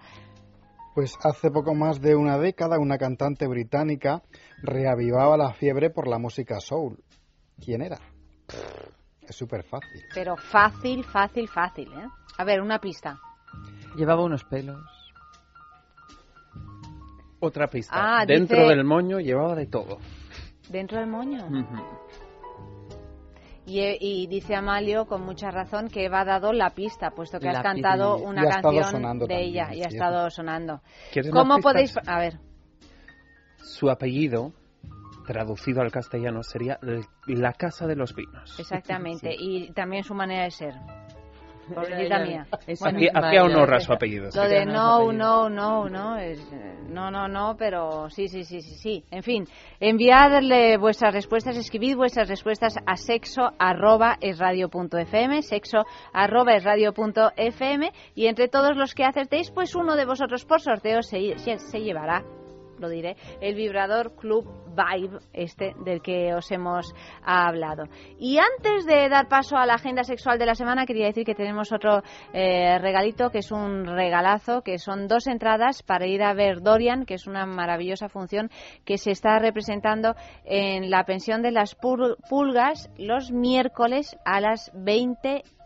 Pues 0.97 1.15
hace 1.23 1.51
poco 1.51 1.75
más 1.75 2.01
de 2.01 2.17
una 2.17 2.39
década 2.39 2.79
una 2.79 2.97
cantante 2.97 3.47
británica 3.47 4.23
reavivaba 4.63 5.37
la 5.37 5.53
fiebre 5.53 5.91
por 5.91 6.09
la 6.09 6.19
música 6.19 6.59
soul. 6.59 7.05
¿Quién 7.63 7.83
era? 7.83 7.99
Es 9.21 9.37
súper 9.37 9.63
fácil. 9.63 10.01
Pero 10.15 10.39
fácil, 10.39 11.05
fácil, 11.05 11.49
fácil, 11.49 11.93
¿eh? 11.93 12.09
A 12.39 12.45
ver, 12.45 12.63
una 12.63 12.79
pista. 12.81 13.19
Llevaba 13.95 14.25
unos 14.25 14.45
pelos. 14.45 14.81
Otra 17.41 17.67
pista. 17.69 17.93
Ah, 18.21 18.25
Dentro 18.25 18.57
dice- 18.57 18.69
del 18.71 18.85
moño 18.85 19.21
llevaba 19.21 19.55
de 19.55 19.67
todo. 19.67 19.99
¿Dentro 20.71 20.99
del 20.99 21.09
moño? 21.11 21.47
Y, 23.67 23.81
y 24.01 24.27
dice 24.29 24.55
Amalio 24.55 25.07
con 25.07 25.23
mucha 25.23 25.51
razón 25.51 25.89
que 25.89 26.05
Eva 26.05 26.21
ha 26.21 26.25
dado 26.25 26.53
la 26.53 26.71
pista, 26.71 27.11
puesto 27.11 27.41
que 27.41 27.47
La 27.47 27.59
has 27.59 27.63
cantado 27.65 28.17
una 28.19 28.45
Y 28.45 28.49
canción 28.49 29.19
de 29.19 29.27
también, 29.27 29.41
ella 29.41 29.75
y 29.75 29.83
ha 29.83 29.91
sí, 29.91 29.97
estado 29.97 30.31
sonando. 30.31 30.81
¿Quieres 31.13 31.33
más 31.33 31.43
¿Cómo 31.43 31.59
podéis...? 31.59 31.95
A 32.07 32.19
ver, 32.21 32.39
Su 33.57 33.91
apellido, 33.91 34.53
traducido 35.27 35.83
al 35.83 35.91
castellano, 35.91 36.43
sería 36.45 36.79
la 37.27 37.53
casa 37.53 37.87
de 37.87 37.97
los 37.97 38.15
vinos. 38.15 38.59
exactamente. 38.59 39.35
Y 39.39 39.73
también 39.73 40.05
su 40.05 40.15
manera 40.15 40.45
de 40.45 40.51
ser. 40.53 40.75
Pobrecita 41.75 42.19
mía. 42.21 42.47
Bueno, 42.81 42.99
honor 43.45 43.75
a 43.75 43.81
su 43.81 43.93
apellido. 43.93 44.29
Lo 44.35 44.49
de 44.49 44.65
no, 44.65 45.13
no, 45.13 45.49
no, 45.49 45.89
no, 45.89 46.17
es, 46.17 46.41
no, 46.89 47.11
no, 47.11 47.29
no, 47.29 47.57
pero 47.59 48.09
sí, 48.11 48.29
sí, 48.29 48.45
sí, 48.45 48.61
sí, 48.61 48.75
sí. 48.77 49.05
En 49.11 49.23
fin, 49.23 49.45
enviadle 49.81 50.77
vuestras 50.79 51.13
respuestas, 51.13 51.57
escribid 51.57 51.97
vuestras 51.97 52.29
respuestas 52.29 52.77
a 52.87 52.97
sexo 52.97 53.51
arroba 53.59 54.17
es 54.21 54.39
radio 54.39 54.69
punto 54.69 54.99
fm, 54.99 55.43
sexo 55.43 55.85
arroba 56.13 56.55
es 56.55 56.65
radio 56.65 56.93
punto 56.93 57.31
fm, 57.37 57.91
y 58.15 58.27
entre 58.27 58.49
todos 58.49 58.77
los 58.77 58.95
que 58.95 59.05
acertéis, 59.05 59.51
pues 59.51 59.75
uno 59.75 59.97
de 59.97 60.05
vosotros 60.05 60.45
por 60.45 60.61
sorteo 60.61 61.03
se, 61.03 61.39
se, 61.39 61.59
se 61.59 61.79
llevará 61.81 62.25
lo 62.79 62.89
diré, 62.89 63.17
el 63.41 63.55
vibrador 63.55 64.15
Club 64.17 64.47
Vibe, 64.77 65.19
este 65.33 65.75
del 65.85 66.03
que 66.03 66.35
os 66.35 66.51
hemos 66.51 66.95
hablado. 67.23 67.85
Y 68.19 68.39
antes 68.39 68.87
de 68.87 69.09
dar 69.09 69.29
paso 69.29 69.57
a 69.57 69.67
la 69.67 69.75
agenda 69.75 70.05
sexual 70.05 70.39
de 70.39 70.47
la 70.47 70.55
semana, 70.55 70.87
quería 70.87 71.07
decir 71.07 71.25
que 71.25 71.35
tenemos 71.35 71.73
otro 71.73 72.03
eh, 72.33 72.79
regalito, 72.79 73.31
que 73.31 73.39
es 73.39 73.51
un 73.51 73.85
regalazo, 73.87 74.63
que 74.63 74.79
son 74.79 75.09
dos 75.09 75.27
entradas 75.27 75.83
para 75.83 76.07
ir 76.07 76.23
a 76.23 76.35
ver 76.35 76.61
Dorian, 76.63 77.07
que 77.07 77.15
es 77.15 77.27
una 77.27 77.47
maravillosa 77.47 78.09
función 78.09 78.51
que 78.85 78.99
se 78.99 79.11
está 79.11 79.39
representando 79.39 80.15
en 80.45 80.91
la 80.91 81.05
pensión 81.05 81.43
de 81.43 81.53
las 81.53 81.75
pulgas 81.75 82.91
los 82.99 83.33
miércoles 83.33 84.17
a 84.25 84.41
las 84.41 84.71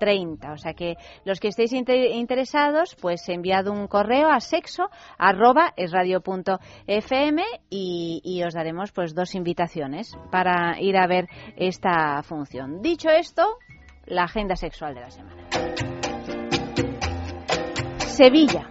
20.30. 0.01 0.53
O 0.53 0.57
sea 0.57 0.75
que 0.75 0.97
los 1.25 1.39
que 1.41 1.49
estéis 1.49 1.73
inte- 1.73 2.11
interesados, 2.15 2.97
pues 3.01 3.29
enviad 3.29 3.69
un 3.69 3.87
correo 3.87 4.29
a 4.29 4.41
sexo 4.41 4.89
arroba 5.19 5.73
esradio.fm 5.77 7.43
y, 7.69 8.21
y 8.25 8.43
os 8.43 8.55
daremos 8.55 8.93
pues 8.93 9.15
dos 9.15 9.35
invitaciones 9.35 10.17
para 10.31 10.81
ir 10.81 10.97
a 10.97 11.07
ver 11.07 11.27
esta 11.57 12.23
función. 12.23 12.81
Dicho 12.83 13.11
esto, 13.11 13.59
la 14.07 14.25
agenda 14.25 14.57
sexual 14.57 14.95
de 14.95 15.01
la 15.01 15.11
semana. 15.11 15.49
Sevilla. 17.99 18.69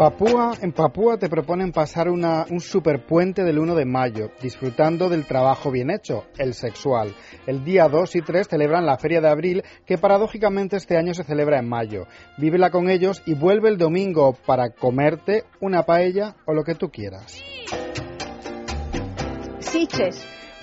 Papúa, 0.00 0.52
en 0.62 0.72
Papúa 0.72 1.18
te 1.18 1.28
proponen 1.28 1.72
pasar 1.72 2.08
una, 2.08 2.46
un 2.48 2.60
superpuente 2.60 3.44
del 3.44 3.58
1 3.58 3.74
de 3.74 3.84
mayo, 3.84 4.30
disfrutando 4.40 5.10
del 5.10 5.26
trabajo 5.26 5.70
bien 5.70 5.90
hecho, 5.90 6.24
el 6.38 6.54
sexual. 6.54 7.14
El 7.46 7.64
día 7.64 7.86
2 7.86 8.16
y 8.16 8.22
3 8.22 8.48
celebran 8.48 8.86
la 8.86 8.96
Feria 8.96 9.20
de 9.20 9.28
Abril, 9.28 9.62
que 9.84 9.98
paradójicamente 9.98 10.78
este 10.78 10.96
año 10.96 11.12
se 11.12 11.24
celebra 11.24 11.58
en 11.58 11.68
mayo. 11.68 12.06
Vívela 12.38 12.70
con 12.70 12.88
ellos 12.88 13.22
y 13.26 13.34
vuelve 13.34 13.68
el 13.68 13.76
domingo 13.76 14.32
para 14.46 14.70
comerte 14.70 15.44
una 15.60 15.82
paella 15.82 16.34
o 16.46 16.54
lo 16.54 16.64
que 16.64 16.76
tú 16.76 16.90
quieras. 16.90 17.42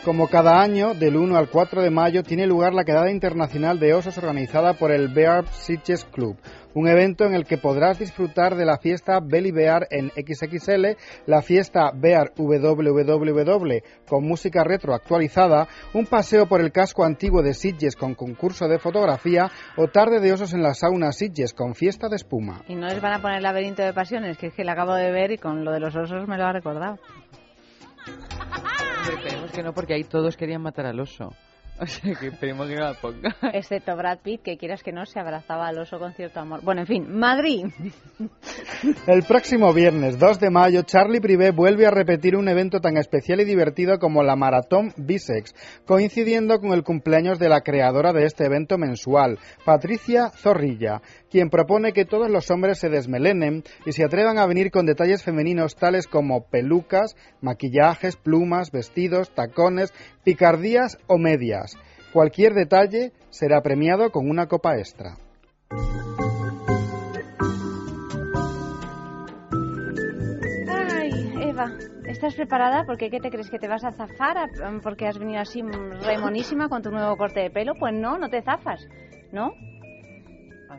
Como 0.08 0.30
cada 0.30 0.62
año, 0.62 0.94
del 0.94 1.18
1 1.18 1.36
al 1.36 1.50
4 1.50 1.82
de 1.82 1.90
mayo, 1.90 2.24
tiene 2.24 2.48
lugar 2.48 2.74
la 2.74 2.86
quedada 2.86 3.12
internacional 3.12 3.78
de 3.78 3.94
osos 3.94 4.18
organizada 4.18 4.72
por 4.72 4.94
el 4.94 5.10
Bear 5.10 5.46
Sitges 5.50 6.06
Club, 6.06 6.38
un 6.74 6.88
evento 6.88 7.26
en 7.26 7.34
el 7.34 7.44
que 7.44 7.58
podrás 7.58 8.00
disfrutar 8.00 8.56
de 8.56 8.64
la 8.64 8.78
fiesta 8.78 9.20
Belly 9.22 9.52
Bear 9.52 9.86
en 9.92 10.10
XXL, 10.12 10.96
la 11.26 11.42
fiesta 11.42 11.92
Bear 11.94 12.32
WWW 12.38 13.80
con 14.08 14.24
música 14.24 14.64
retro 14.64 14.94
actualizada, 14.94 15.68
un 15.94 16.06
paseo 16.06 16.48
por 16.48 16.62
el 16.62 16.72
casco 16.72 17.04
antiguo 17.04 17.44
de 17.44 17.54
Sitges 17.54 17.98
con 17.98 18.16
concurso 18.16 18.70
de 18.70 18.80
fotografía 18.80 19.52
o 19.76 19.90
tarde 19.90 20.22
de 20.22 20.32
osos 20.32 20.54
en 20.54 20.64
la 20.64 20.74
sauna 20.74 21.12
Sitges 21.12 21.54
con 21.54 21.76
fiesta 21.76 22.08
de 22.08 22.16
espuma. 22.16 22.62
Y 22.70 22.76
no 22.76 22.88
les 22.88 23.02
van 23.02 23.12
a 23.12 23.22
poner 23.22 23.42
laberinto 23.42 23.84
de 23.84 23.92
pasiones, 23.92 24.38
que 24.38 24.48
es 24.48 24.54
que 24.54 24.64
la 24.64 24.72
acabo 24.72 24.94
de 24.94 25.12
ver 25.12 25.34
y 25.34 25.38
con 25.38 25.66
lo 25.66 25.74
de 25.74 25.82
los 25.82 25.94
osos 25.98 26.30
me 26.30 26.38
lo 26.38 26.46
ha 26.46 26.54
recordado. 26.54 26.98
Esperemos 29.14 29.52
que 29.52 29.64
no, 29.64 29.74
porque 29.74 29.94
ahí 29.94 30.04
todos 30.04 30.36
querían 30.36 30.62
matar 30.62 30.86
al 30.86 31.00
oso. 31.00 31.34
O 31.82 31.86
sea, 31.86 32.16
que 32.16 32.28
esperemos 32.28 32.68
que 32.68 32.76
no 32.76 32.82
la 32.82 32.94
ponga. 32.96 33.36
Excepto 33.54 33.96
Brad 33.96 34.20
Pitt, 34.20 34.42
que 34.42 34.58
quieras 34.58 34.82
que 34.82 34.92
no, 34.92 35.06
se 35.06 35.20
abrazaba 35.20 35.68
al 35.68 35.78
oso 35.78 36.00
con 36.00 36.14
cierto 36.14 36.40
amor. 36.40 36.62
Bueno, 36.64 36.82
en 36.82 36.88
fin, 36.88 37.20
Madrid. 37.20 37.66
El 39.08 39.24
próximo 39.24 39.74
viernes 39.74 40.18
2 40.18 40.40
de 40.40 40.50
mayo, 40.50 40.82
Charlie 40.82 41.22
Privé 41.22 41.52
vuelve 41.52 41.86
a 41.86 41.92
repetir 41.92 42.36
un 42.36 42.50
evento 42.50 42.80
tan 42.80 42.98
especial 42.98 43.42
y 43.42 43.46
divertido 43.46 44.00
como 44.00 44.24
la 44.24 44.36
Maratón 44.36 44.94
Bisex, 44.98 45.54
coincidiendo 45.86 46.60
con 46.60 46.72
el 46.72 46.84
cumpleaños 46.84 47.38
de 47.38 47.50
la 47.50 47.62
creadora 47.62 48.12
de 48.12 48.26
este 48.26 48.46
evento 48.46 48.78
mensual, 48.78 49.38
Patricia 49.64 50.30
Zorrilla, 50.30 51.02
quien 51.30 51.50
propone 51.50 51.94
que 51.94 52.06
todos 52.06 52.30
los 52.30 52.50
hombres 52.50 52.80
se 52.80 52.90
desmelenen 52.90 53.64
y 53.86 53.92
se 53.92 54.04
atrevan 54.04 54.38
a 54.40 54.48
venir 54.48 54.72
con 54.72 54.86
detalles 54.86 55.24
femeninos 55.24 55.76
tales 55.76 56.08
como 56.08 56.46
pelucas, 56.48 57.16
maquillajes, 57.42 58.16
plumas, 58.16 58.72
vestidos, 58.72 59.34
tacones, 59.34 59.94
picardías 60.24 60.98
o 61.08 61.18
medias. 61.18 61.67
Cualquier 62.14 62.54
detalle 62.54 63.12
será 63.30 63.62
premiado 63.62 64.12
con 64.12 64.30
una 64.30 64.48
copa 64.48 64.78
extra. 64.78 65.18
Ay, 70.70 71.12
Eva, 71.42 71.72
¿estás 72.06 72.36
preparada? 72.36 72.84
Porque 72.86 73.10
¿qué 73.10 73.20
te 73.20 73.30
crees? 73.30 73.50
¿Que 73.50 73.60
te 73.60 73.68
vas 73.68 73.84
a 73.84 73.92
zafar 73.92 74.38
a- 74.38 74.48
porque 74.82 75.08
has 75.08 75.18
venido 75.18 75.40
así 75.42 75.62
remonísima 76.06 76.70
con 76.70 76.82
tu 76.82 76.92
nuevo 76.92 77.16
corte 77.18 77.42
de 77.42 77.50
pelo? 77.50 77.74
Pues 77.80 77.94
no, 77.94 78.18
no 78.18 78.30
te 78.30 78.42
zafas, 78.42 78.86
¿no? 79.32 79.52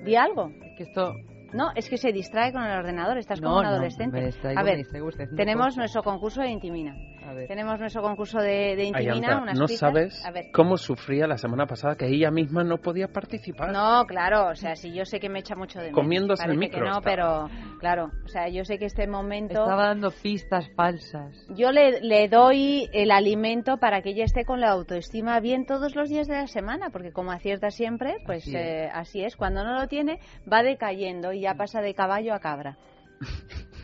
Di 0.05 0.17
algo. 0.17 0.51
Que 0.77 0.85
esto... 0.85 1.13
No, 1.53 1.71
es 1.75 1.89
que 1.89 1.97
se 1.97 2.13
distrae 2.13 2.53
con 2.53 2.63
el 2.63 2.79
ordenador, 2.79 3.17
estás 3.17 3.41
como 3.41 3.57
un 3.57 3.63
no, 3.63 3.69
adolescente. 3.71 4.21
me 4.21 4.27
distraigo, 4.27 4.61
a 4.61 4.63
me 4.63 4.77
ver, 4.77 4.87
tenemos 5.35 5.79
nuestro 5.79 6.03
concurso 6.03 6.43
de 6.43 6.51
Intimina. 6.51 6.95
A 7.29 7.35
ver. 7.35 7.47
Tenemos 7.47 7.79
nuestro 7.79 8.01
concurso 8.01 8.39
de, 8.39 8.75
de 8.75 8.85
Intimina, 8.85 9.43
unas 9.43 9.59
no 9.59 9.69
sabes 9.69 10.25
A 10.25 10.31
ver. 10.31 10.47
cómo 10.53 10.79
sufría 10.79 11.27
la 11.27 11.37
semana 11.37 11.67
pasada 11.67 11.95
que 11.95 12.07
ella 12.07 12.31
misma 12.31 12.65
no 12.65 12.79
podía 12.79 13.09
participar. 13.09 13.71
No, 13.71 14.05
claro, 14.07 14.49
o 14.49 14.55
sea, 14.55 14.75
si 14.77 14.95
yo 14.95 15.05
sé 15.05 15.21
que 15.21 15.29
me 15.29 15.41
echa 15.41 15.55
mucho 15.55 15.79
de 15.79 15.87
menos. 15.87 16.01
Comiéndose 16.01 16.47
el 16.47 16.57
micro 16.57 16.83
que 16.85 16.89
no, 16.91 17.03
pero 17.03 17.49
claro, 17.81 18.11
o 18.25 18.29
sea, 18.29 18.49
yo 18.49 18.65
sé 18.65 18.79
que 18.79 18.87
este 18.87 19.07
momento 19.07 19.61
Estaba 19.61 19.89
dando 19.89 20.11
pistas 20.11 20.71
falsas. 20.75 21.35
yo 21.55 21.71
le, 21.71 22.01
le 22.01 22.29
doy 22.29 22.89
el 22.95 23.11
alimento 23.11 23.77
para 23.77 24.01
que 24.01 24.11
ella 24.11 24.25
esté 24.25 24.45
con 24.47 24.61
la 24.61 24.71
autoestima 24.71 25.39
bien 25.41 25.67
todos 25.67 25.95
los 25.95 26.09
días 26.09 26.29
de 26.29 26.35
la 26.35 26.47
semana, 26.47 26.89
porque 26.91 27.13
como 27.13 27.31
acierta 27.31 27.71
siempre, 27.71 28.17
pues 28.25 28.45
Así 28.45 28.57
es. 28.57 28.91
así 28.95 29.23
es. 29.25 29.37
Cuando 29.37 29.65
no 29.65 29.75
lo 29.79 29.87
tiene, 29.89 30.19
va 30.51 30.63
decayendo 30.63 31.33
y 31.33 31.41
ya 31.43 31.55
pasa 31.55 31.83
de 31.83 31.93
caballo 31.95 32.33
a 32.33 32.39
cabra. 32.41 32.79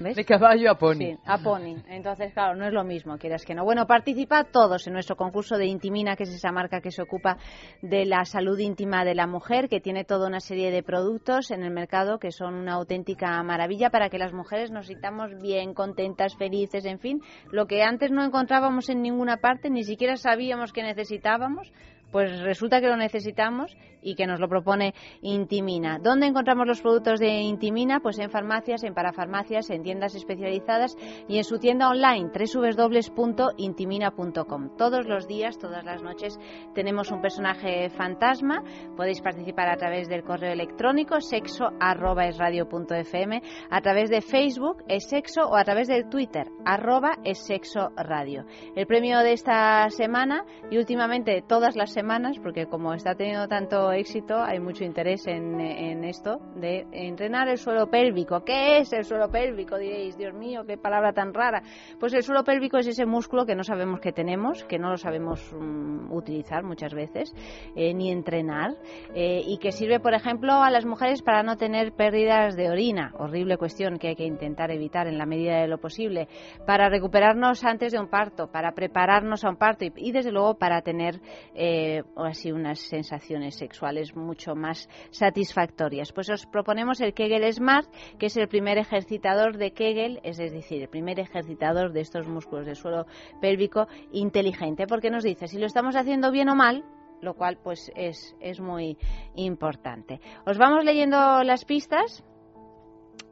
¿Ves? 0.00 0.16
De 0.16 0.24
caballo 0.24 0.70
a 0.70 0.74
pony. 0.76 0.98
Sí, 0.98 1.18
a 1.24 1.38
Pony. 1.38 1.76
Entonces, 1.88 2.32
claro, 2.32 2.56
no 2.56 2.66
es 2.66 2.72
lo 2.72 2.82
mismo, 2.82 3.16
quieras 3.16 3.44
que 3.44 3.54
no. 3.54 3.64
Bueno, 3.64 3.86
participad 3.86 4.46
todos 4.50 4.86
en 4.86 4.92
nuestro 4.92 5.16
concurso 5.16 5.56
de 5.56 5.66
Intimina, 5.66 6.16
que 6.16 6.24
es 6.24 6.30
esa 6.30 6.50
marca 6.50 6.80
que 6.80 6.90
se 6.90 7.02
ocupa 7.02 7.36
de 7.80 8.04
la 8.04 8.24
salud 8.24 8.58
íntima 8.58 9.04
de 9.04 9.14
la 9.14 9.26
mujer, 9.26 9.68
que 9.68 9.80
tiene 9.80 10.04
toda 10.04 10.26
una 10.26 10.40
serie 10.40 10.72
de 10.72 10.82
productos 10.82 11.52
en 11.52 11.62
el 11.62 11.70
mercado 11.70 12.18
que 12.18 12.32
son 12.32 12.54
una 12.54 12.74
auténtica 12.74 13.40
maravilla 13.44 13.90
para 13.90 14.10
que 14.10 14.18
las 14.18 14.32
mujeres 14.32 14.72
nos 14.72 14.86
sintamos 14.86 15.30
bien, 15.40 15.74
contentas, 15.74 16.36
felices, 16.36 16.84
en 16.86 16.98
fin, 16.98 17.20
lo 17.52 17.66
que 17.66 17.82
antes 17.82 18.10
no 18.10 18.24
encontrábamos 18.24 18.88
en 18.88 19.00
ninguna 19.00 19.36
parte, 19.36 19.70
ni 19.70 19.84
siquiera 19.84 20.16
sabíamos 20.16 20.72
que 20.72 20.82
necesitábamos. 20.82 21.72
Pues 22.10 22.40
resulta 22.42 22.80
que 22.80 22.86
lo 22.86 22.96
necesitamos 22.96 23.76
y 24.04 24.14
que 24.14 24.26
nos 24.26 24.38
lo 24.38 24.48
propone 24.48 24.94
Intimina. 25.22 25.98
¿Dónde 25.98 26.26
encontramos 26.26 26.68
los 26.68 26.80
productos 26.80 27.18
de 27.18 27.40
Intimina? 27.40 27.98
Pues 28.00 28.18
en 28.18 28.30
farmacias, 28.30 28.84
en 28.84 28.94
parafarmacias, 28.94 29.70
en 29.70 29.82
tiendas 29.82 30.14
especializadas 30.14 30.96
y 31.26 31.38
en 31.38 31.44
su 31.44 31.58
tienda 31.58 31.88
online 31.88 32.30
www.intimina.com. 32.30 34.76
Todos 34.76 35.06
los 35.06 35.26
días, 35.26 35.58
todas 35.58 35.82
las 35.84 36.02
noches 36.02 36.38
tenemos 36.74 37.10
un 37.10 37.22
personaje 37.22 37.88
fantasma. 37.90 38.62
Podéis 38.96 39.20
participar 39.22 39.68
a 39.68 39.76
través 39.76 40.08
del 40.08 40.22
correo 40.22 40.52
electrónico 40.52 41.20
sexo@esradio.fm, 41.20 43.42
a 43.70 43.80
través 43.80 44.10
de 44.10 44.20
Facebook 44.20 44.84
es 44.88 45.08
sexo 45.08 45.48
o 45.48 45.56
a 45.56 45.64
través 45.64 45.88
del 45.88 46.10
Twitter 46.10 46.48
arroba 46.64 47.18
es 47.24 47.44
sexo 47.46 47.90
radio. 47.96 48.44
El 48.76 48.86
premio 48.86 49.20
de 49.20 49.32
esta 49.32 49.88
semana 49.90 50.44
y 50.70 50.78
últimamente 50.78 51.42
todas 51.46 51.76
las 51.76 51.92
semanas, 51.92 52.38
porque 52.42 52.66
como 52.66 52.94
está 52.94 53.14
teniendo 53.14 53.46
tanto 53.48 53.92
éxito, 53.94 54.42
hay 54.42 54.60
mucho 54.60 54.84
interés 54.84 55.26
en, 55.26 56.04
esto 56.04 56.38
de 56.56 56.86
entrenar 56.92 57.48
el 57.48 57.58
suelo 57.58 57.88
pélvico. 57.88 58.44
¿Qué 58.44 58.78
es 58.78 58.92
el 58.92 59.04
suelo 59.04 59.30
pélvico? 59.30 59.78
Diréis, 59.78 60.16
Dios 60.16 60.34
mío, 60.34 60.64
qué 60.66 60.76
palabra 60.76 61.12
tan 61.12 61.32
rara. 61.32 61.62
Pues 61.98 62.12
el 62.14 62.22
suelo 62.22 62.44
pélvico 62.44 62.78
es 62.78 62.86
ese 62.86 63.06
músculo 63.06 63.46
que 63.46 63.54
no 63.54 63.62
sabemos 63.62 64.00
que 64.00 64.12
tenemos, 64.12 64.64
que 64.64 64.78
no 64.78 64.90
lo 64.90 64.96
sabemos 64.96 65.40
mm, 65.52 66.12
utilizar 66.12 66.64
muchas 66.64 66.92
veces, 66.92 67.34
eh, 67.76 67.94
ni 67.94 68.10
entrenar, 68.10 68.72
eh, 69.14 69.42
y 69.46 69.58
que 69.58 69.72
sirve, 69.72 70.00
por 70.00 70.14
ejemplo, 70.14 70.54
a 70.54 70.70
las 70.70 70.84
mujeres 70.84 71.22
para 71.22 71.42
no 71.42 71.56
tener 71.56 71.92
pérdidas 71.92 72.56
de 72.56 72.70
orina. 72.70 73.12
Horrible 73.18 73.56
cuestión 73.56 73.98
que 73.98 74.08
hay 74.08 74.16
que 74.16 74.26
intentar 74.26 74.70
evitar 74.70 75.06
en 75.06 75.18
la 75.18 75.26
medida 75.26 75.60
de 75.60 75.68
lo 75.68 75.78
posible. 75.78 76.28
Para 76.66 76.88
recuperarnos 76.88 77.64
antes 77.64 77.92
de 77.92 78.00
un 78.00 78.08
parto, 78.08 78.48
para 78.48 78.72
prepararnos 78.72 79.44
a 79.44 79.50
un 79.50 79.56
parto 79.56 79.84
y, 79.84 79.92
y, 79.96 80.12
desde 80.12 80.32
luego, 80.32 80.54
para 80.54 80.82
tener 80.82 81.20
eh, 81.54 82.02
así 82.16 82.50
unas 82.50 82.80
sensaciones 82.80 83.54
sexuales 83.56 83.83
mucho 84.14 84.54
más 84.54 84.88
satisfactorias. 85.10 86.12
Pues 86.12 86.30
os 86.30 86.46
proponemos 86.46 87.00
el 87.00 87.14
Kegel 87.14 87.52
Smart, 87.52 87.88
que 88.18 88.26
es 88.26 88.36
el 88.36 88.48
primer 88.48 88.78
ejercitador 88.78 89.56
de 89.58 89.72
Kegel, 89.72 90.20
es 90.22 90.36
decir, 90.36 90.82
el 90.82 90.88
primer 90.88 91.20
ejercitador 91.20 91.92
de 91.92 92.00
estos 92.00 92.26
músculos 92.26 92.66
del 92.66 92.76
suelo 92.76 93.06
pélvico 93.40 93.86
inteligente, 94.12 94.86
porque 94.86 95.10
nos 95.10 95.24
dice 95.24 95.48
si 95.48 95.58
lo 95.58 95.66
estamos 95.66 95.96
haciendo 95.96 96.30
bien 96.30 96.48
o 96.48 96.54
mal, 96.54 96.84
lo 97.20 97.34
cual 97.34 97.58
pues 97.62 97.90
es, 97.96 98.36
es 98.40 98.60
muy 98.60 98.96
importante. 99.34 100.20
Os 100.46 100.58
vamos 100.58 100.84
leyendo 100.84 101.42
las 101.42 101.64
pistas 101.64 102.24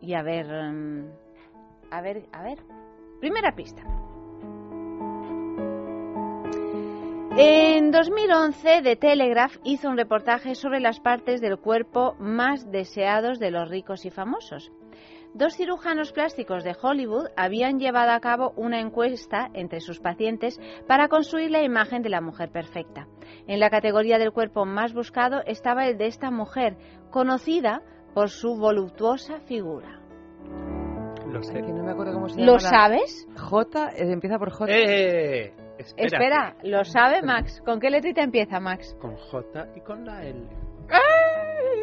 y 0.00 0.14
a 0.14 0.22
ver, 0.22 0.46
um, 0.46 1.10
a 1.90 2.00
ver, 2.00 2.26
a 2.32 2.42
ver. 2.42 2.58
Primera 3.20 3.54
pista. 3.54 3.82
En 7.36 7.90
2011, 7.90 8.82
The 8.82 8.96
Telegraph 8.96 9.56
hizo 9.64 9.88
un 9.88 9.96
reportaje 9.96 10.54
sobre 10.54 10.80
las 10.80 11.00
partes 11.00 11.40
del 11.40 11.58
cuerpo 11.58 12.14
más 12.18 12.70
deseados 12.70 13.38
de 13.38 13.50
los 13.50 13.68
ricos 13.70 14.04
y 14.04 14.10
famosos. 14.10 14.70
Dos 15.34 15.54
cirujanos 15.56 16.12
plásticos 16.12 16.62
de 16.62 16.76
Hollywood 16.80 17.28
habían 17.36 17.78
llevado 17.78 18.10
a 18.12 18.20
cabo 18.20 18.52
una 18.56 18.80
encuesta 18.80 19.48
entre 19.54 19.80
sus 19.80 19.98
pacientes 19.98 20.60
para 20.86 21.08
construir 21.08 21.50
la 21.50 21.62
imagen 21.62 22.02
de 22.02 22.10
la 22.10 22.20
mujer 22.20 22.50
perfecta. 22.50 23.08
En 23.46 23.58
la 23.60 23.70
categoría 23.70 24.18
del 24.18 24.32
cuerpo 24.32 24.66
más 24.66 24.92
buscado 24.92 25.40
estaba 25.46 25.86
el 25.86 25.96
de 25.96 26.08
esta 26.08 26.30
mujer, 26.30 26.76
conocida 27.10 27.80
por 28.12 28.28
su 28.28 28.56
voluptuosa 28.56 29.40
figura. 29.40 30.00
Lo 31.26 31.42
sé. 31.42 31.54
Ay, 31.56 31.62
que 31.62 31.72
no 31.72 31.82
me 31.82 31.92
acuerdo 31.92 32.12
cómo 32.12 32.28
se 32.28 32.38
¿Lo 32.38 32.58
llama 32.58 32.62
la- 32.62 32.68
sabes? 32.68 33.26
J, 33.38 33.88
eh, 33.96 34.12
empieza 34.12 34.38
por 34.38 34.50
J. 34.50 34.66
¡Eh! 34.70 35.54
Espera. 35.96 36.06
Espera, 36.06 36.56
¿lo 36.62 36.84
sabe 36.84 37.22
Max? 37.22 37.60
¿Con 37.64 37.80
qué 37.80 37.90
letrita 37.90 38.22
empieza 38.22 38.60
Max? 38.60 38.96
Con 39.00 39.16
J 39.16 39.68
y 39.76 39.80
con 39.80 40.04
la 40.04 40.24
L. 40.24 40.48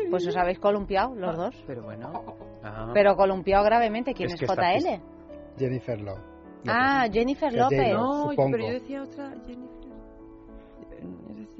Pues 0.09 0.27
os 0.27 0.35
habéis 0.37 0.59
columpiado 0.59 1.15
los 1.15 1.35
dos. 1.37 1.63
Pero 1.67 1.83
bueno. 1.83 2.11
Ah. 2.63 2.91
Pero 2.93 3.15
columpiado 3.15 3.63
gravemente. 3.63 4.13
¿Quién 4.13 4.29
Es 4.29 4.35
es, 4.35 4.39
que 4.41 4.45
JL? 4.47 5.01
Jennifer 5.57 5.99
Love. 6.01 6.19
Ah, 6.67 7.07
Jennifer 7.11 7.53
López. 7.53 7.93
No, 7.93 8.29
supongo. 8.29 8.51
pero 8.51 8.67
yo 8.67 8.73
decía 8.73 9.03
otra 9.03 9.29
Jennifer. 9.45 9.78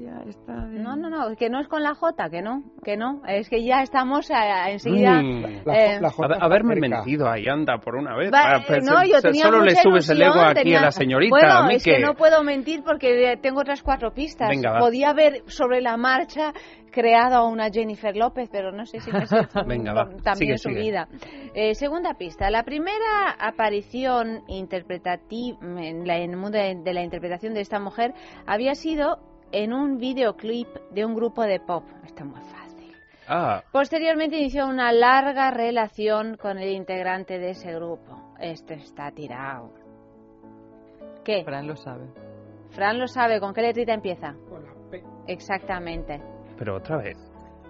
Yo 0.00 0.06
decía 0.06 0.18
hostia, 0.18 0.30
esta 0.30 0.66
de... 0.66 0.78
No, 0.78 0.96
no, 0.96 1.10
no, 1.10 1.36
que 1.36 1.50
no 1.50 1.60
es 1.60 1.68
con 1.68 1.82
la 1.82 1.94
J, 1.94 2.30
que 2.30 2.40
no, 2.42 2.62
que 2.82 2.96
no. 2.96 3.20
Es 3.28 3.48
que 3.50 3.62
ya 3.64 3.82
estamos 3.82 4.30
a- 4.30 4.64
a- 4.64 4.70
enseguida. 4.70 5.20
Mm. 5.22 5.62
La- 5.66 5.74
eh, 5.74 6.00
la 6.00 6.10
J 6.10 6.32
está 6.34 6.44
haberme 6.44 6.76
mentido 6.76 7.28
ahí, 7.30 7.46
anda, 7.48 7.78
por 7.78 7.96
una 7.96 8.16
vez. 8.16 8.32
Va- 8.32 8.56
Ah, 8.56 8.64
pues, 8.66 8.82
no, 8.84 9.04
yo 9.04 9.16
se- 9.20 9.28
tenía 9.28 9.44
solo 9.44 9.62
le 9.62 9.74
subes 9.76 10.08
el 10.08 10.22
ego 10.22 10.40
aquí 10.40 10.54
tenía- 10.62 10.78
a 10.78 10.82
la 10.82 10.90
señorita. 10.90 11.30
Bueno, 11.30 11.52
a 11.52 11.66
mí 11.66 11.74
es 11.74 11.84
que 11.84 11.96
que- 11.96 12.00
no 12.00 12.14
puedo 12.14 12.42
mentir 12.42 12.82
porque 12.84 13.36
tengo 13.42 13.60
otras 13.60 13.82
cuatro 13.82 14.12
pistas. 14.12 14.48
Venga, 14.48 14.72
va. 14.72 14.78
Podía 14.80 15.10
haber 15.10 15.42
sobre 15.46 15.80
la 15.82 15.96
marcha 15.96 16.52
creado 16.90 17.36
a 17.36 17.46
una 17.48 17.70
Jennifer 17.70 18.16
López, 18.16 18.48
pero 18.50 18.72
no 18.72 18.84
sé 18.86 18.98
si 19.00 19.12
me 19.12 19.20
Venga, 19.66 19.92
va. 19.92 20.04
también 20.24 20.34
Sigue, 20.34 20.58
su 20.58 20.70
sigue. 20.70 20.80
vida. 20.80 21.08
Eh, 21.54 21.74
segunda 21.74 22.14
pista. 22.14 22.50
La 22.50 22.64
primera 22.64 23.30
aparición 23.38 24.42
interpretativa 24.48 25.58
en, 25.80 26.06
la- 26.06 26.18
en 26.18 26.30
el 26.30 26.36
mundo 26.36 26.58
de, 26.58 26.76
de 26.82 26.92
la 26.94 27.02
interpretación 27.02 27.54
de 27.54 27.60
esta 27.60 27.78
mujer 27.78 28.12
había 28.46 28.74
sido 28.74 29.18
en 29.52 29.72
un 29.72 29.98
videoclip 29.98 30.68
de 30.90 31.04
un 31.04 31.14
grupo 31.14 31.42
de 31.42 31.60
pop. 31.60 31.84
Está 32.04 32.24
muy 32.24 32.40
fácil. 32.40 32.94
Ah, 33.28 33.62
Posteriormente 33.72 34.36
inició 34.36 34.66
una 34.66 34.92
larga 34.92 35.50
relación 35.50 36.36
con 36.36 36.58
el 36.58 36.70
integrante 36.70 37.38
de 37.38 37.50
ese 37.50 37.72
grupo. 37.74 38.34
Este 38.38 38.74
está 38.74 39.10
tirado. 39.12 39.72
¿Qué? 41.24 41.44
Fran 41.44 41.66
lo 41.66 41.76
sabe. 41.76 42.06
Fran 42.70 42.98
lo 42.98 43.06
sabe. 43.06 43.40
¿Con 43.40 43.52
qué 43.52 43.62
letrita 43.62 43.92
empieza? 43.92 44.34
Con 44.48 44.64
la 44.64 44.72
P. 44.90 45.02
Exactamente. 45.26 46.20
pero 46.58 46.76
otra 46.76 46.96
vez. 46.98 47.16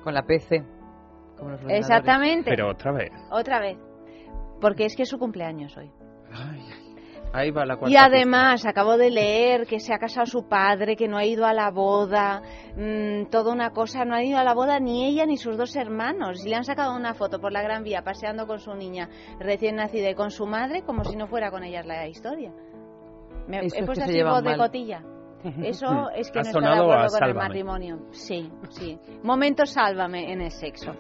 Con 0.03 0.15
la 0.15 0.23
PC. 0.23 0.65
Como 1.37 1.51
los. 1.51 1.61
Exactamente. 1.69 2.51
Pero 2.51 2.71
otra 2.71 2.93
vez. 2.93 3.11
Otra 3.31 3.61
vez. 3.61 3.79
Porque 4.61 4.85
es 4.85 4.95
que 4.97 5.03
es 5.03 5.09
su 5.09 5.19
cumpleaños 5.19 5.77
hoy. 5.77 5.91
Ay, 6.33 6.63
ahí 7.33 7.51
va 7.51 7.65
la 7.65 7.77
cuarta 7.77 7.93
Y 7.93 7.97
además, 7.97 8.67
acabo 8.67 8.97
de 8.97 9.11
leer 9.11 9.67
que 9.67 9.81
se 9.81 9.95
ha 9.95 9.99
casado 9.99 10.27
su 10.27 10.49
padre, 10.49 10.97
que 10.97 11.09
no 11.09 11.17
ha 11.17 11.25
ido 11.25 11.47
a 11.47 11.53
la 11.53 11.71
boda, 11.71 12.43
mm, 12.77 13.27
toda 13.31 13.53
una 13.53 13.71
cosa, 13.71 14.05
no 14.05 14.15
ha 14.15 14.23
ido 14.23 14.39
a 14.39 14.45
la 14.45 14.55
boda 14.55 14.81
ni 14.81 15.07
ella 15.07 15.27
ni 15.27 15.37
sus 15.37 15.57
dos 15.57 15.75
hermanos. 15.77 16.45
Y 16.45 16.49
le 16.49 16.57
han 16.57 16.65
sacado 16.65 16.97
una 16.97 17.15
foto 17.15 17.41
por 17.41 17.53
la 17.53 17.63
Gran 17.63 17.85
Vía 17.85 18.03
paseando 18.03 18.47
con 18.47 18.59
su 18.59 18.75
niña 18.75 19.09
recién 19.39 19.77
nacida 19.77 20.11
y 20.11 20.15
con 20.15 20.31
su 20.31 20.47
madre, 20.47 20.83
como 20.83 21.05
si 21.05 21.17
no 21.17 21.27
fuera 21.27 21.51
con 21.51 21.63
ellas 21.65 21.87
la 21.87 22.07
historia. 22.09 22.53
Me 23.47 23.59
Eso 23.67 23.77
he 23.77 23.81
es 23.81 23.87
puesto 23.87 24.05
así 24.05 24.13
de 24.15 24.25
mal. 24.25 24.57
cotilla. 24.59 25.03
Eso 25.63 26.11
es 26.15 26.31
que 26.31 26.41
Ha 26.41 26.43
no 26.43 26.49
está 26.49 26.61
de 26.61 26.81
acuerdo 26.81 27.19
con 27.19 27.29
el 27.29 27.35
matrimonio. 27.35 27.99
Sí, 28.11 28.51
sí. 28.71 28.99
Momento 29.23 29.65
sálvame 29.65 30.33
en 30.33 30.43
el 30.43 30.51
sexo. 30.51 30.93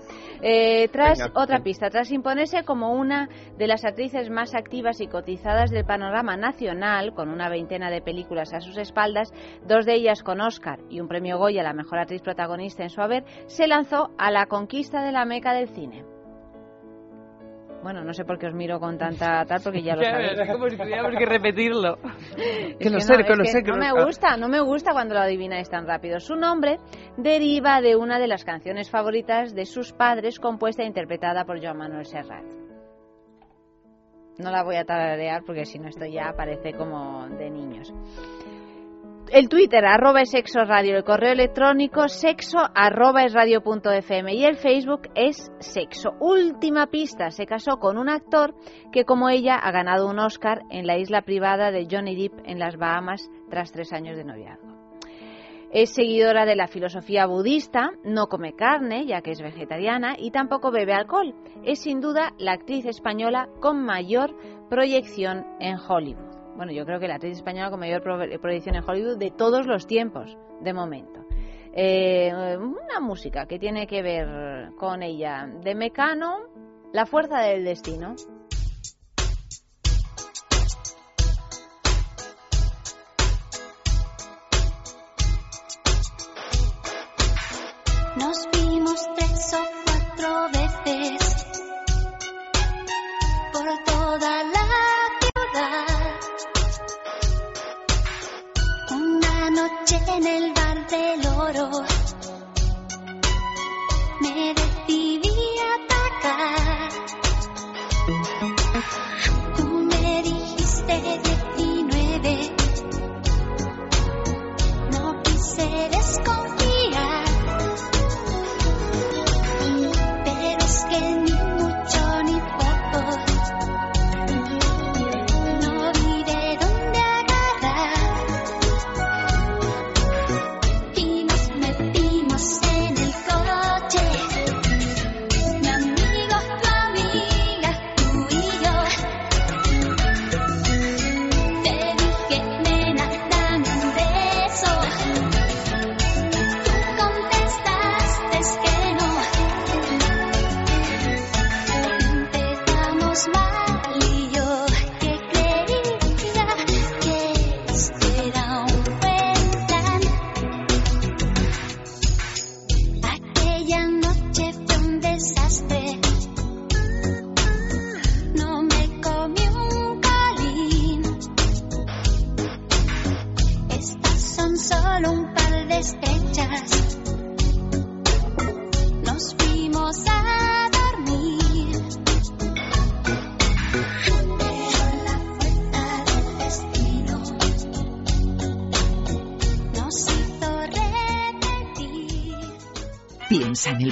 Eh, 0.42 0.88
tras 0.88 1.18
Venga, 1.18 1.32
otra 1.34 1.56
ven. 1.56 1.64
pista, 1.64 1.90
tras 1.90 2.10
imponerse 2.10 2.64
como 2.64 2.92
una 2.92 3.28
de 3.56 3.66
las 3.66 3.84
actrices 3.84 4.30
más 4.30 4.54
activas 4.54 5.00
y 5.00 5.06
cotizadas 5.06 5.70
del 5.70 5.84
panorama 5.84 6.36
nacional, 6.36 7.12
con 7.14 7.28
una 7.28 7.48
veintena 7.48 7.90
de 7.90 8.00
películas 8.00 8.52
a 8.54 8.60
sus 8.60 8.76
espaldas, 8.78 9.32
dos 9.66 9.84
de 9.84 9.94
ellas 9.94 10.22
con 10.22 10.40
Oscar 10.40 10.80
y 10.88 11.00
un 11.00 11.08
premio 11.08 11.38
Goya 11.38 11.60
a 11.60 11.64
la 11.64 11.72
mejor 11.74 11.98
actriz 11.98 12.22
protagonista 12.22 12.82
en 12.82 12.90
su 12.90 13.00
haber, 13.02 13.24
se 13.46 13.66
lanzó 13.66 14.10
a 14.18 14.30
la 14.30 14.46
conquista 14.46 15.02
de 15.02 15.12
la 15.12 15.24
meca 15.24 15.52
del 15.52 15.68
cine. 15.68 16.04
Bueno, 17.82 18.04
no 18.04 18.12
sé 18.12 18.24
por 18.26 18.38
qué 18.38 18.46
os 18.46 18.54
miro 18.54 18.78
con 18.78 18.98
tanta 18.98 19.44
tal, 19.46 19.60
porque 19.64 19.82
ya 19.82 19.96
lo 19.96 20.02
sabéis. 20.04 20.36
ves, 20.36 20.50
como 20.52 20.68
si 20.68 20.76
tuviéramos 20.76 21.14
que 21.18 21.26
repetirlo. 21.26 21.98
Es 22.36 22.76
Que 22.78 22.90
lo 22.90 22.96
no, 22.96 23.00
sé, 23.00 23.14
que 23.24 23.32
es 23.32 23.38
lo 23.38 23.44
sé, 23.44 23.62
que 23.62 23.70
no 23.70 23.76
lo 23.78 23.82
me 23.96 24.04
gusta, 24.04 24.36
no 24.36 24.48
me 24.48 24.60
gusta 24.60 24.92
cuando 24.92 25.14
lo 25.14 25.20
adivináis 25.20 25.68
tan 25.70 25.86
rápido. 25.86 26.20
Su 26.20 26.36
nombre 26.36 26.78
deriva 27.16 27.80
de 27.80 27.96
una 27.96 28.18
de 28.18 28.26
las 28.26 28.44
canciones 28.44 28.90
favoritas 28.90 29.54
de 29.54 29.64
sus 29.64 29.92
padres, 29.92 30.38
compuesta 30.38 30.82
e 30.82 30.86
interpretada 30.86 31.44
por 31.44 31.60
Joan 31.62 31.78
Manuel 31.78 32.04
Serrat. 32.04 32.44
No 34.38 34.50
la 34.50 34.62
voy 34.62 34.76
a 34.76 34.84
tararear 34.84 35.42
porque 35.44 35.66
si 35.66 35.78
no 35.78 35.88
esto 35.88 36.06
ya 36.06 36.32
parece 36.36 36.72
como 36.72 37.26
de 37.28 37.50
niños. 37.50 37.92
El 39.32 39.48
Twitter, 39.48 39.84
arroba 39.84 40.22
es 40.22 40.30
sexo 40.30 40.64
radio, 40.64 40.96
el 40.96 41.04
correo 41.04 41.30
electrónico 41.30 42.08
sexo 42.08 42.58
arroba 42.74 43.28
radio 43.28 43.62
punto 43.62 43.92
fm 43.92 44.34
y 44.34 44.44
el 44.44 44.56
Facebook 44.56 45.02
es 45.14 45.52
sexo. 45.60 46.14
Última 46.18 46.88
pista, 46.88 47.30
se 47.30 47.46
casó 47.46 47.76
con 47.76 47.96
un 47.96 48.08
actor 48.08 48.56
que 48.90 49.04
como 49.04 49.28
ella 49.28 49.54
ha 49.54 49.70
ganado 49.70 50.08
un 50.08 50.18
Oscar 50.18 50.62
en 50.70 50.84
la 50.84 50.98
isla 50.98 51.22
privada 51.22 51.70
de 51.70 51.86
Johnny 51.88 52.20
Depp 52.20 52.40
en 52.44 52.58
las 52.58 52.76
Bahamas 52.76 53.30
tras 53.48 53.70
tres 53.70 53.92
años 53.92 54.16
de 54.16 54.24
noviazgo. 54.24 54.66
Es 55.70 55.94
seguidora 55.94 56.44
de 56.44 56.56
la 56.56 56.66
filosofía 56.66 57.26
budista, 57.26 57.92
no 58.02 58.26
come 58.26 58.54
carne, 58.56 59.06
ya 59.06 59.20
que 59.20 59.30
es 59.30 59.40
vegetariana, 59.40 60.16
y 60.18 60.32
tampoco 60.32 60.72
bebe 60.72 60.92
alcohol. 60.92 61.36
Es 61.62 61.82
sin 61.82 62.00
duda 62.00 62.32
la 62.38 62.54
actriz 62.54 62.84
española 62.84 63.48
con 63.60 63.84
mayor 63.84 64.34
proyección 64.68 65.46
en 65.60 65.76
Hollywood. 65.78 66.29
Bueno, 66.60 66.74
yo 66.74 66.84
creo 66.84 67.00
que 67.00 67.08
la 67.08 67.14
actriz 67.14 67.38
española 67.38 67.70
con 67.70 67.80
mayor 67.80 68.02
pro- 68.02 68.18
proyección 68.38 68.74
en 68.76 68.84
Hollywood 68.86 69.16
de 69.16 69.30
todos 69.30 69.66
los 69.66 69.86
tiempos, 69.86 70.36
de 70.60 70.74
momento. 70.74 71.24
Eh, 71.72 72.30
una 72.58 73.00
música 73.00 73.46
que 73.46 73.58
tiene 73.58 73.86
que 73.86 74.02
ver 74.02 74.74
con 74.76 75.02
ella, 75.02 75.48
de 75.62 75.74
Mecano, 75.74 76.40
La 76.92 77.06
fuerza 77.06 77.38
del 77.40 77.64
destino. 77.64 78.14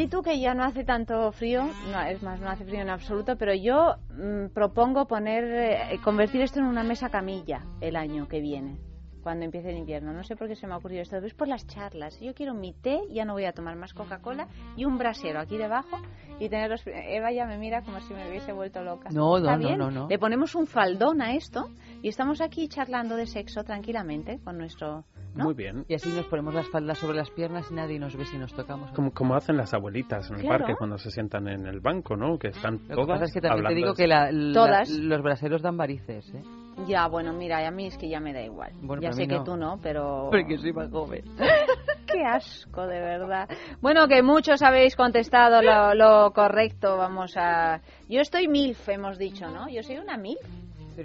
di 0.00 0.08
tú 0.08 0.22
que 0.22 0.40
ya 0.40 0.54
no 0.54 0.64
hace 0.64 0.82
tanto 0.82 1.30
frío, 1.30 1.68
no, 1.92 2.00
es 2.00 2.22
más, 2.22 2.40
no 2.40 2.48
hace 2.48 2.64
frío 2.64 2.80
en 2.80 2.88
absoluto, 2.88 3.36
pero 3.36 3.52
yo 3.52 3.96
mm, 4.08 4.46
propongo 4.54 5.06
poner, 5.06 5.44
eh, 5.44 6.00
convertir 6.02 6.40
esto 6.40 6.58
en 6.58 6.64
una 6.64 6.82
mesa 6.82 7.10
camilla 7.10 7.66
el 7.82 7.96
año 7.96 8.26
que 8.26 8.40
viene, 8.40 8.78
cuando 9.22 9.44
empiece 9.44 9.68
el 9.68 9.76
invierno. 9.76 10.14
No 10.14 10.24
sé 10.24 10.36
por 10.36 10.48
qué 10.48 10.56
se 10.56 10.66
me 10.66 10.72
ha 10.72 10.78
ocurrido 10.78 11.02
esto, 11.02 11.18
es 11.18 11.34
por 11.34 11.48
las 11.48 11.66
charlas. 11.66 12.18
Yo 12.18 12.32
quiero 12.32 12.54
mi 12.54 12.72
té, 12.72 13.02
ya 13.10 13.26
no 13.26 13.34
voy 13.34 13.44
a 13.44 13.52
tomar 13.52 13.76
más 13.76 13.92
Coca-Cola, 13.92 14.48
y 14.74 14.86
un 14.86 14.96
brasero 14.96 15.38
aquí 15.38 15.58
debajo, 15.58 15.98
y 16.38 16.48
tener 16.48 16.70
los... 16.70 16.82
Eva 16.86 17.30
ya 17.30 17.44
me 17.44 17.58
mira 17.58 17.82
como 17.82 18.00
si 18.00 18.14
me 18.14 18.26
hubiese 18.26 18.54
vuelto 18.54 18.82
loca. 18.82 19.10
No, 19.12 19.36
¿Está 19.36 19.58
no, 19.58 19.68
no, 19.68 19.76
no, 19.76 19.90
no. 19.90 20.08
Le 20.08 20.18
ponemos 20.18 20.54
un 20.54 20.66
faldón 20.66 21.20
a 21.20 21.34
esto, 21.34 21.68
y 22.00 22.08
estamos 22.08 22.40
aquí 22.40 22.68
charlando 22.68 23.16
de 23.16 23.26
sexo 23.26 23.64
tranquilamente 23.64 24.40
con 24.42 24.56
nuestro... 24.56 25.04
¿no? 25.34 25.44
Muy 25.44 25.54
bien. 25.54 25.84
Y 25.88 25.94
así 25.94 26.08
nos 26.10 26.26
ponemos 26.26 26.54
las 26.54 26.68
faldas 26.68 26.98
sobre 26.98 27.16
las 27.16 27.30
piernas 27.30 27.70
y 27.70 27.74
nadie 27.74 27.98
nos 27.98 28.16
ve 28.16 28.24
si 28.24 28.36
nos 28.38 28.52
tocamos. 28.54 28.90
Como, 28.92 29.12
como 29.12 29.34
hacen 29.34 29.56
las 29.56 29.72
abuelitas 29.74 30.28
en 30.30 30.36
el 30.36 30.42
Claro. 30.42 30.58
parque 30.58 30.74
cuando 30.76 30.98
se 30.98 31.10
sientan 31.10 31.48
en 31.48 31.66
el 31.66 31.80
banco, 31.80 32.16
¿no? 32.16 32.38
Que 32.38 32.48
están 32.48 32.74
Lo 32.74 32.80
que 32.88 32.94
todas 32.94 33.06
pasa 33.08 33.24
es 33.24 33.32
que 33.32 33.40
también 33.40 33.68
te 33.68 33.74
digo 33.74 33.94
que 33.94 34.06
la- 34.06 34.30
la- 34.32 34.52
Todas. 34.54 34.90
los 34.90 35.22
braseros 35.22 35.62
dan 35.62 35.76
varices, 35.76 36.34
¿eh? 36.34 36.42
Ya, 36.86 37.06
bueno, 37.08 37.32
mira, 37.34 37.66
a 37.66 37.70
mí 37.70 37.86
es 37.86 37.98
que 37.98 38.08
ya 38.08 38.20
me 38.20 38.32
da 38.32 38.40
igual. 38.42 38.72
Bueno, 38.80 39.02
ya 39.02 39.12
sé 39.12 39.22
mí 39.22 39.28
que 39.28 39.34
no. 39.36 39.44
tú 39.44 39.56
no, 39.56 39.78
pero... 39.82 40.28
Porque 40.30 40.56
soy 40.56 40.72
más 40.72 40.90
joven. 40.90 41.24
Qué 42.06 42.24
asco, 42.24 42.86
de 42.86 43.00
verdad. 43.00 43.48
Bueno, 43.80 44.08
que 44.08 44.22
muchos 44.22 44.62
habéis 44.62 44.96
contestado 44.96 45.62
lo, 45.62 45.94
lo 45.94 46.32
correcto. 46.32 46.96
Vamos 46.96 47.36
a. 47.36 47.80
Yo 48.08 48.20
estoy 48.20 48.48
MILF, 48.48 48.88
hemos 48.88 49.16
dicho, 49.18 49.48
¿no? 49.48 49.68
Yo 49.68 49.82
soy 49.84 49.98
una 49.98 50.16
MILF. 50.16 50.40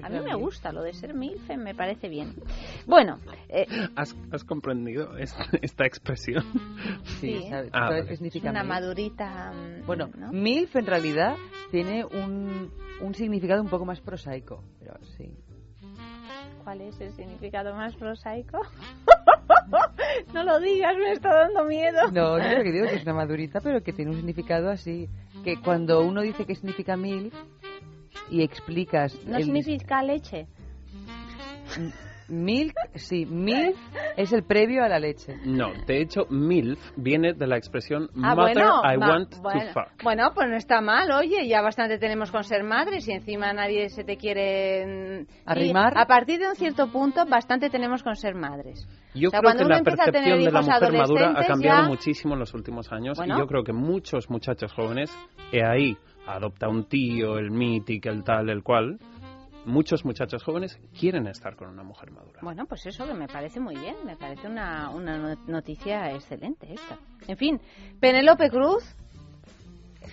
A 0.03 0.09
mí 0.09 0.19
me 0.19 0.35
gusta 0.35 0.71
lo 0.71 0.81
de 0.81 0.93
ser 0.93 1.13
MILF, 1.13 1.49
me 1.57 1.73
parece 1.75 2.09
bien. 2.09 2.33
Bueno, 2.85 3.19
eh, 3.49 3.65
¿Has, 3.95 4.15
has 4.31 4.43
comprendido 4.43 5.17
es- 5.17 5.35
esta 5.61 5.85
expresión? 5.85 6.43
Sí, 7.19 7.39
Sí. 7.41 7.47
¿sabes, 7.49 7.69
Ah, 7.73 7.87
sabes 7.87 7.95
vale. 8.03 8.07
qué 8.09 8.15
significa 8.17 8.49
una 8.49 8.63
MILF? 8.63 8.69
madurita. 8.73 9.53
mm, 9.53 9.85
Bueno, 9.85 10.09
¿no? 10.17 10.31
MILF 10.31 10.75
en 10.75 10.85
realidad 10.85 11.35
tiene 11.71 12.05
un, 12.05 12.71
un 13.01 13.15
significado 13.15 13.61
un 13.61 13.69
poco 13.69 13.85
más 13.85 14.01
prosaico, 14.01 14.63
pero 14.79 14.93
sí. 15.17 15.33
¿Cuál 16.63 16.81
es 16.81 16.99
el 16.99 17.11
significado 17.13 17.75
más 17.75 17.95
prosaico? 17.95 18.59
no 20.33 20.43
lo 20.43 20.59
digas, 20.59 20.95
me 20.97 21.11
está 21.11 21.33
dando 21.33 21.63
miedo. 21.65 22.09
No, 22.11 22.37
no 22.37 22.43
es 22.43 22.57
lo 22.57 22.63
que 22.63 22.71
digo 22.71 22.87
que 22.87 22.95
es 22.95 23.03
una 23.03 23.13
madurita, 23.13 23.61
pero 23.61 23.81
que 23.83 23.93
tiene 23.93 24.11
un 24.11 24.17
significado 24.17 24.69
así. 24.69 25.07
Que 25.43 25.61
cuando 25.61 26.01
uno 26.03 26.21
dice 26.21 26.45
que 26.45 26.55
significa 26.55 26.97
MILF 26.97 27.33
y 28.29 28.43
explicas... 28.43 29.17
No 29.25 29.37
el- 29.37 29.43
significa 29.43 30.01
leche. 30.03 30.47
Milk, 32.27 32.73
sí, 32.95 33.23
MILF 33.27 33.77
es 34.17 34.33
el 34.33 34.41
previo 34.43 34.83
a 34.83 34.89
la 34.89 34.97
leche. 34.97 35.35
No, 35.45 35.67
de 35.85 36.01
hecho, 36.01 36.25
MILF 36.31 36.79
viene 36.95 37.33
de 37.33 37.45
la 37.45 37.55
expresión 37.55 38.09
Ah, 38.23 38.33
Mother 38.33 38.55
bueno, 38.55 38.81
I 38.83 38.97
want 38.97 39.35
bueno, 39.43 39.59
to 39.61 39.73
fuck. 39.73 40.03
Bueno, 40.03 40.31
pues 40.33 40.49
no 40.49 40.55
está 40.55 40.81
mal, 40.81 41.11
oye, 41.11 41.47
ya 41.47 41.61
bastante 41.61 41.99
tenemos 41.99 42.31
con 42.31 42.43
ser 42.43 42.63
madres 42.63 43.07
y 43.07 43.11
encima 43.11 43.53
nadie 43.53 43.89
se 43.89 44.03
te 44.03 44.17
quiere... 44.17 45.21
mm, 45.21 45.27
¿Arrimar? 45.45 45.93
y 45.95 45.99
a 46.01 46.05
partir 46.07 46.39
de 46.39 46.49
un 46.49 46.55
cierto 46.55 46.87
punto, 46.91 47.27
bastante 47.27 47.69
tenemos 47.69 48.01
con 48.01 48.15
ser 48.15 48.33
madres. 48.33 48.87
Yo 49.13 49.27
O 49.27 49.31
sea, 49.31 49.41
creo 49.41 49.51
cuando 49.51 49.59
que 49.59 49.65
uno 49.67 49.75
la 49.75 49.83
percepción 49.83 50.39
de 50.43 50.51
la 50.51 50.61
mujer 50.61 50.93
madura 50.93 51.33
ha 51.37 51.45
cambiado 51.45 51.83
ya- 51.83 51.87
muchísimo 51.87 52.33
en 52.33 52.39
los 52.39 52.53
últimos 52.55 52.91
años 52.91 53.17
Bueno. 53.19 53.35
y 53.35 53.39
yo 53.39 53.45
creo 53.45 53.63
que 53.63 53.71
muchos 53.73 54.31
muchachos 54.31 54.73
jóvenes, 54.73 55.15
he 55.51 55.63
ahí, 55.63 55.95
adopta 56.27 56.67
un 56.67 56.85
tío, 56.85 57.37
el 57.37 57.51
mítico, 57.51 58.09
el 58.09 58.23
tal, 58.23 58.49
el 58.49 58.63
cual, 58.63 58.99
muchos 59.65 60.05
muchachos 60.05 60.43
jóvenes 60.43 60.79
quieren 60.97 61.27
estar 61.27 61.55
con 61.55 61.69
una 61.69 61.83
mujer 61.83 62.11
madura. 62.11 62.39
Bueno, 62.41 62.65
pues 62.65 62.85
eso 62.85 63.05
me 63.13 63.27
parece 63.27 63.59
muy 63.59 63.75
bien, 63.75 63.95
me 64.05 64.15
parece 64.15 64.47
una, 64.47 64.89
una 64.89 65.17
no- 65.17 65.35
noticia 65.47 66.11
excelente 66.13 66.73
esta. 66.73 66.97
En 67.27 67.37
fin, 67.37 67.59
Penélope 67.99 68.49
Cruz 68.49 68.83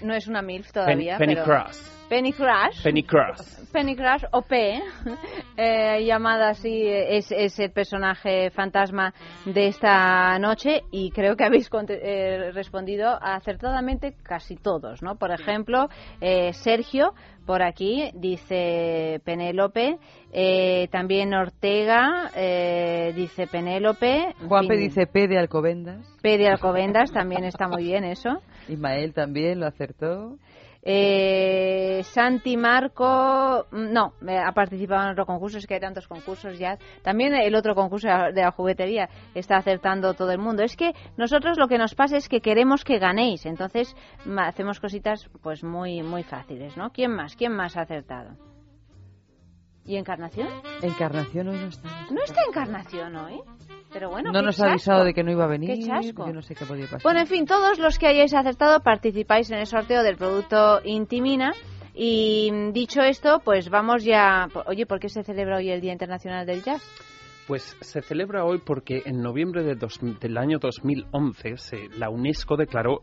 no 0.02 0.14
es 0.14 0.26
una 0.26 0.42
MILF 0.42 0.72
todavía, 0.72 1.18
Penny 1.18 1.34
pero... 1.34 1.44
Cross. 1.44 1.92
Penny 2.12 2.34
Crash. 2.34 2.82
Penny 2.82 3.04
Cross. 3.04 3.70
Penny 3.72 3.96
Crash 3.96 4.24
o 4.32 4.42
P, 4.42 4.82
eh, 5.56 6.04
llamada 6.04 6.50
así, 6.50 6.86
es, 6.86 7.32
es 7.32 7.58
el 7.58 7.70
personaje 7.70 8.50
fantasma 8.50 9.14
de 9.46 9.68
esta 9.68 10.38
noche 10.38 10.82
y 10.90 11.10
creo 11.10 11.36
que 11.36 11.44
habéis 11.44 11.70
eh, 11.88 12.50
respondido 12.52 13.18
acertadamente 13.18 14.14
casi 14.22 14.56
todos, 14.56 15.02
¿no? 15.02 15.16
Por 15.16 15.32
ejemplo, 15.32 15.88
eh, 16.20 16.52
Sergio, 16.52 17.14
por 17.46 17.62
aquí, 17.62 18.10
dice 18.14 19.20
Penélope, 19.24 19.98
eh, 20.32 20.88
también 20.90 21.34
Ortega, 21.34 22.30
eh, 22.36 23.12
dice 23.14 23.46
Penélope. 23.46 24.34
en 24.40 24.48
Juanpe 24.48 24.76
dice 24.76 25.06
P 25.06 25.28
de 25.28 25.38
Alcobendas. 25.38 26.06
P 26.22 26.38
de 26.38 26.48
Alcobendas, 26.48 27.12
también 27.12 27.44
está 27.44 27.68
muy 27.68 27.84
bien 27.84 28.04
eso. 28.04 28.40
Ismael 28.68 29.12
también 29.12 29.60
lo 29.60 29.66
acertó. 29.66 30.36
Eh, 30.84 32.02
Santi 32.02 32.56
Marco, 32.56 33.66
mm, 33.70 33.92
no, 33.92 34.14
ha 34.44 34.52
participado 34.52 35.04
en 35.04 35.10
otro 35.12 35.24
concurso, 35.26 35.58
es 35.58 35.66
que 35.66 35.74
hay 35.74 35.80
tantos 35.80 36.08
concursos 36.08 36.58
ya. 36.58 36.76
También 37.02 37.34
el 37.34 37.54
otro 37.54 37.74
concurso 37.76 38.08
de 38.08 38.42
la 38.42 38.50
juguetería 38.50 39.08
está 39.34 39.58
acertando 39.58 40.14
todo 40.14 40.32
el 40.32 40.38
mundo. 40.38 40.64
Es 40.64 40.76
que 40.76 40.92
nosotros 41.16 41.56
lo 41.56 41.68
que 41.68 41.78
nos 41.78 41.94
pasa 41.94 42.16
es 42.16 42.28
que 42.28 42.40
queremos 42.40 42.82
que 42.82 42.98
ganéis, 42.98 43.46
entonces 43.46 43.94
ma- 44.24 44.48
hacemos 44.48 44.80
cositas 44.80 45.28
pues 45.42 45.62
muy 45.62 46.02
muy 46.02 46.24
fáciles, 46.24 46.76
¿no? 46.76 46.90
¿Quién 46.90 47.12
más? 47.14 47.36
¿Quién 47.36 47.52
más 47.52 47.76
ha 47.76 47.82
acertado? 47.82 48.36
¿Y 49.84 49.96
Encarnación? 49.96 50.48
Encarnación 50.82 51.48
hoy 51.48 51.56
no 51.58 51.66
está. 51.68 51.88
No 52.10 52.22
está 52.24 52.40
Encarnación 52.48 53.16
hoy, 53.16 53.40
pero 53.92 54.10
bueno. 54.10 54.32
no 54.32 54.42
nos 54.42 54.60
ha 54.60 54.70
avisado 54.70 55.04
de 55.04 55.14
que 55.14 55.22
no 55.22 55.30
iba 55.30 55.44
a 55.44 55.48
venir. 55.48 55.70
Qué 55.70 55.86
chasco. 55.86 56.26
Yo 56.26 56.32
no 56.32 56.42
sé 56.42 56.54
qué 56.54 56.64
podía 56.64 56.84
pasar. 56.86 57.02
Bueno, 57.02 57.20
en 57.20 57.26
fin, 57.26 57.46
todos 57.46 57.78
los 57.78 57.98
que 57.98 58.06
hayáis 58.06 58.34
acertado 58.34 58.80
participáis 58.80 59.50
en 59.50 59.58
el 59.58 59.66
sorteo 59.66 60.02
del 60.02 60.16
producto 60.16 60.80
Intimina. 60.84 61.52
Y 61.94 62.50
dicho 62.72 63.02
esto, 63.02 63.40
pues 63.44 63.68
vamos 63.68 64.02
ya. 64.04 64.48
Oye, 64.66 64.86
¿por 64.86 64.98
qué 64.98 65.08
se 65.10 65.22
celebra 65.22 65.58
hoy 65.58 65.70
el 65.70 65.80
Día 65.82 65.92
Internacional 65.92 66.46
del 66.46 66.62
Jazz? 66.62 66.82
Pues 67.46 67.76
se 67.80 68.00
celebra 68.00 68.44
hoy 68.44 68.62
porque 68.64 69.02
en 69.04 69.20
noviembre 69.20 69.62
de 69.62 69.74
dos- 69.74 69.98
del 70.20 70.38
año 70.38 70.58
2011 70.58 71.56
se- 71.58 71.88
la 71.98 72.08
UNESCO 72.08 72.56
declaró 72.56 73.00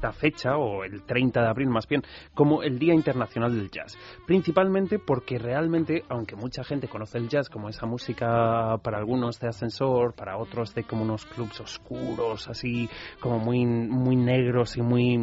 esta 0.00 0.12
fecha, 0.12 0.56
o 0.56 0.82
el 0.82 1.02
30 1.02 1.42
de 1.42 1.46
abril 1.46 1.68
más 1.68 1.86
bien, 1.86 2.02
como 2.32 2.62
el 2.62 2.78
Día 2.78 2.94
Internacional 2.94 3.54
del 3.54 3.70
Jazz. 3.70 3.98
Principalmente 4.26 4.98
porque 4.98 5.38
realmente, 5.38 6.04
aunque 6.08 6.36
mucha 6.36 6.64
gente 6.64 6.88
conoce 6.88 7.18
el 7.18 7.28
jazz 7.28 7.50
como 7.50 7.68
esa 7.68 7.84
música 7.84 8.78
para 8.82 8.96
algunos 8.96 9.38
de 9.40 9.48
ascensor, 9.48 10.14
para 10.14 10.38
otros 10.38 10.74
de 10.74 10.84
como 10.84 11.02
unos 11.02 11.26
clubs 11.26 11.60
oscuros, 11.60 12.48
así 12.48 12.88
como 13.20 13.38
muy, 13.40 13.66
muy 13.66 14.16
negros 14.16 14.78
y 14.78 14.82
muy, 14.82 15.18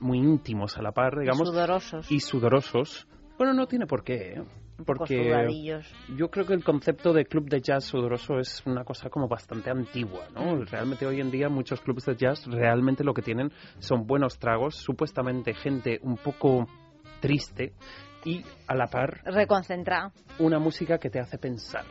muy 0.00 0.18
íntimos 0.18 0.78
a 0.78 0.82
la 0.82 0.92
par, 0.92 1.18
digamos. 1.18 1.48
Sudorosos. 1.48 2.10
Y 2.10 2.20
sudorosos. 2.20 3.06
Bueno, 3.36 3.52
no 3.52 3.66
tiene 3.66 3.86
por 3.86 4.02
qué, 4.02 4.34
¿eh? 4.34 4.42
Porque 4.84 5.80
yo 6.16 6.30
creo 6.30 6.46
que 6.46 6.54
el 6.54 6.64
concepto 6.64 7.12
de 7.12 7.24
club 7.26 7.48
de 7.48 7.60
jazz 7.60 7.84
sudoroso 7.84 8.38
es 8.38 8.62
una 8.66 8.84
cosa 8.84 9.10
como 9.10 9.28
bastante 9.28 9.70
antigua, 9.70 10.28
¿no? 10.34 10.56
Mm. 10.56 10.66
Realmente 10.66 11.06
hoy 11.06 11.20
en 11.20 11.30
día 11.30 11.48
muchos 11.48 11.80
clubes 11.80 12.04
de 12.06 12.16
jazz 12.16 12.46
realmente 12.46 13.04
lo 13.04 13.14
que 13.14 13.22
tienen 13.22 13.52
son 13.78 14.06
buenos 14.06 14.38
tragos, 14.38 14.76
supuestamente 14.76 15.54
gente 15.54 15.98
un 16.02 16.16
poco 16.16 16.66
triste 17.20 17.72
y 18.24 18.44
a 18.66 18.74
la 18.74 18.86
par 18.86 19.22
Reconcentrado. 19.24 20.12
una 20.38 20.58
música 20.58 20.98
que 20.98 21.10
te 21.10 21.20
hace 21.20 21.38
pensar. 21.38 21.84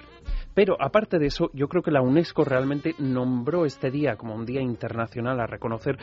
Pero 0.54 0.76
aparte 0.80 1.18
de 1.18 1.28
eso, 1.28 1.50
yo 1.54 1.68
creo 1.68 1.82
que 1.82 1.92
la 1.92 2.02
UNESCO 2.02 2.44
realmente 2.44 2.94
nombró 3.00 3.66
este 3.66 3.90
día 3.90 4.16
como 4.18 4.36
un 4.36 4.46
día 4.46 4.62
internacional 4.62 5.40
a 5.40 5.48
reconocer 5.48 5.98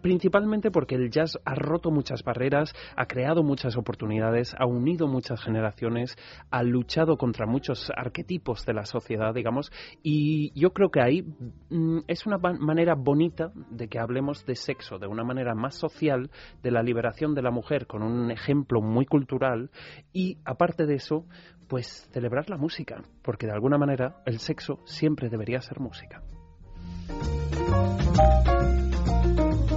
principalmente 0.00 0.70
porque 0.70 0.94
el 0.94 1.10
jazz 1.10 1.38
ha 1.44 1.54
roto 1.54 1.90
muchas 1.90 2.22
barreras, 2.22 2.74
ha 2.96 3.06
creado 3.06 3.42
muchas 3.42 3.76
oportunidades, 3.76 4.54
ha 4.58 4.66
unido 4.66 5.06
muchas 5.06 5.42
generaciones, 5.42 6.16
ha 6.50 6.62
luchado 6.62 7.16
contra 7.16 7.46
muchos 7.46 7.90
arquetipos 7.96 8.64
de 8.66 8.74
la 8.74 8.84
sociedad, 8.84 9.34
digamos, 9.34 9.70
y 10.02 10.52
yo 10.58 10.72
creo 10.72 10.90
que 10.90 11.00
ahí 11.00 11.22
mm, 11.70 12.00
es 12.06 12.26
una 12.26 12.38
manera 12.38 12.94
bonita 12.94 13.52
de 13.70 13.88
que 13.88 13.98
hablemos 13.98 14.44
de 14.46 14.56
sexo, 14.56 14.98
de 14.98 15.06
una 15.06 15.24
manera 15.24 15.54
más 15.54 15.74
social, 15.74 16.30
de 16.62 16.70
la 16.70 16.82
liberación 16.82 17.34
de 17.34 17.42
la 17.42 17.50
mujer 17.50 17.86
con 17.86 18.02
un 18.02 18.30
ejemplo 18.30 18.80
muy 18.80 19.06
cultural 19.06 19.70
y 20.12 20.38
aparte 20.44 20.86
de 20.86 20.94
eso, 20.94 21.26
pues 21.68 22.08
celebrar 22.12 22.50
la 22.50 22.56
música, 22.56 23.02
porque 23.22 23.46
de 23.46 23.52
alguna 23.52 23.78
manera 23.78 24.22
el 24.26 24.38
sexo 24.38 24.80
siempre 24.84 25.28
debería 25.28 25.60
ser 25.60 25.80
música. 25.80 26.22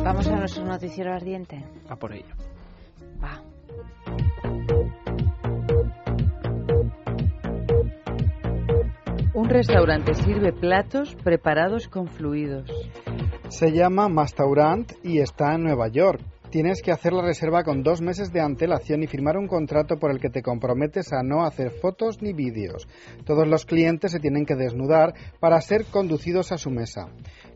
Vamos 0.04 0.28
a 0.28 0.36
nuestro 0.36 0.66
noticiero 0.66 1.14
ardiente. 1.14 1.64
A 1.88 1.96
por 1.96 2.14
ello. 2.14 2.36
Va. 3.24 3.42
Un 9.34 9.50
restaurante 9.50 10.14
sirve 10.14 10.52
platos 10.52 11.16
preparados 11.16 11.88
con 11.88 12.08
fluidos. 12.08 12.70
Se 13.48 13.72
llama 13.72 14.10
Mastaurant 14.10 14.92
y 15.04 15.20
está 15.20 15.56
en 15.56 15.64
Nueva 15.64 15.88
York. 15.88 16.22
Tienes 16.54 16.84
que 16.84 16.92
hacer 16.92 17.14
la 17.14 17.24
reserva 17.24 17.64
con 17.64 17.82
dos 17.82 18.00
meses 18.00 18.32
de 18.32 18.40
antelación 18.40 19.02
y 19.02 19.08
firmar 19.08 19.38
un 19.38 19.48
contrato 19.48 19.98
por 19.98 20.12
el 20.12 20.20
que 20.20 20.30
te 20.30 20.44
comprometes 20.44 21.12
a 21.12 21.24
no 21.24 21.46
hacer 21.46 21.72
fotos 21.72 22.22
ni 22.22 22.32
vídeos. 22.32 22.88
Todos 23.26 23.48
los 23.48 23.66
clientes 23.66 24.12
se 24.12 24.20
tienen 24.20 24.46
que 24.46 24.56
desnudar 24.56 25.16
para 25.40 25.60
ser 25.62 25.86
conducidos 25.86 26.52
a 26.52 26.60
su 26.60 26.70
mesa. 26.70 27.08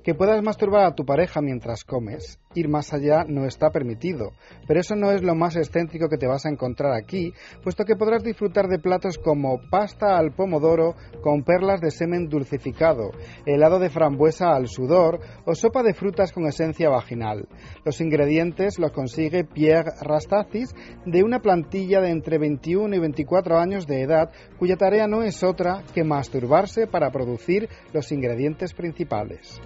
Que 0.07 0.15
puedas 0.15 0.41
masturbar 0.41 0.85
a 0.85 0.95
tu 0.95 1.03
pareja 1.03 1.41
mientras 1.41 1.83
comes, 1.83 2.39
ir 2.55 2.69
más 2.69 2.93
allá 2.93 3.25
no 3.27 3.45
está 3.45 3.71
permitido, 3.71 4.31
pero 4.65 4.79
eso 4.79 4.95
no 4.95 5.11
es 5.11 5.21
lo 5.21 5.35
más 5.35 5.57
excéntrico 5.57 6.07
que 6.07 6.15
te 6.15 6.27
vas 6.27 6.45
a 6.45 6.49
encontrar 6.49 6.93
aquí, 6.93 7.33
puesto 7.61 7.83
que 7.83 7.97
podrás 7.97 8.23
disfrutar 8.23 8.69
de 8.69 8.79
platos 8.79 9.17
como 9.17 9.59
pasta 9.69 10.17
al 10.17 10.31
pomodoro 10.31 10.95
con 11.21 11.43
perlas 11.43 11.81
de 11.81 11.91
semen 11.91 12.29
dulcificado, 12.29 13.11
helado 13.45 13.79
de 13.79 13.89
frambuesa 13.89 14.55
al 14.55 14.69
sudor 14.69 15.19
o 15.45 15.55
sopa 15.55 15.83
de 15.83 15.93
frutas 15.93 16.31
con 16.31 16.47
esencia 16.47 16.87
vaginal. 16.87 17.45
Los 17.83 17.99
ingredientes 17.99 18.79
los 18.79 18.93
consigue 18.93 19.43
Pierre 19.43 19.91
Rastazis 20.01 20.73
de 21.05 21.21
una 21.21 21.41
plantilla 21.41 21.99
de 21.99 22.11
entre 22.11 22.37
21 22.37 22.95
y 22.95 22.99
24 22.99 23.59
años 23.59 23.85
de 23.87 24.03
edad 24.03 24.31
cuya 24.57 24.77
tarea 24.77 25.05
no 25.05 25.23
es 25.23 25.43
otra 25.43 25.83
que 25.93 26.05
masturbarse 26.05 26.87
para 26.87 27.11
producir 27.11 27.67
los 27.91 28.09
ingredientes 28.13 28.73
principales. 28.73 29.59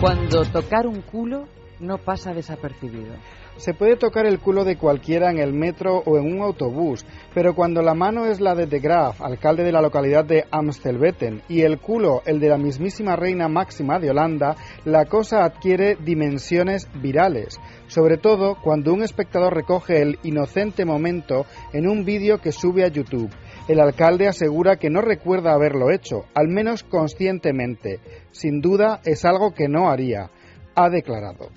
Cuando 0.00 0.44
tocar 0.44 0.86
un 0.86 1.02
culo 1.02 1.46
no 1.80 1.98
pasa 1.98 2.32
desapercibido. 2.32 3.14
Se 3.56 3.74
puede 3.74 3.96
tocar 3.96 4.24
el 4.24 4.38
culo 4.38 4.64
de 4.64 4.78
cualquiera 4.78 5.30
en 5.30 5.38
el 5.38 5.52
metro 5.52 6.02
o 6.06 6.16
en 6.16 6.32
un 6.32 6.40
autobús, 6.40 7.04
pero 7.34 7.54
cuando 7.54 7.82
la 7.82 7.92
mano 7.92 8.24
es 8.24 8.40
la 8.40 8.54
de 8.54 8.64
De 8.64 8.80
Graaf, 8.80 9.20
alcalde 9.20 9.64
de 9.64 9.72
la 9.72 9.82
localidad 9.82 10.24
de 10.24 10.46
Amstelveten, 10.50 11.42
y 11.48 11.60
el 11.60 11.78
culo 11.78 12.22
el 12.24 12.40
de 12.40 12.48
la 12.48 12.56
mismísima 12.56 13.16
reina 13.16 13.48
máxima 13.48 13.98
de 13.98 14.08
Holanda, 14.08 14.56
la 14.86 15.04
cosa 15.04 15.44
adquiere 15.44 15.96
dimensiones 15.96 16.88
virales, 17.02 17.60
sobre 17.86 18.16
todo 18.16 18.56
cuando 18.62 18.94
un 18.94 19.02
espectador 19.02 19.54
recoge 19.54 20.00
el 20.00 20.18
inocente 20.22 20.86
momento 20.86 21.44
en 21.74 21.86
un 21.86 22.06
vídeo 22.06 22.38
que 22.38 22.52
sube 22.52 22.84
a 22.84 22.88
YouTube. 22.88 23.30
El 23.70 23.78
alcalde 23.78 24.26
asegura 24.26 24.78
que 24.80 24.90
no 24.90 25.00
recuerda 25.00 25.52
haberlo 25.52 25.92
hecho, 25.92 26.24
al 26.34 26.48
menos 26.48 26.82
conscientemente. 26.82 28.00
Sin 28.32 28.60
duda 28.60 29.00
es 29.04 29.24
algo 29.24 29.54
que 29.54 29.68
no 29.68 29.88
haría, 29.90 30.28
ha 30.74 30.90
declarado. 30.90 31.50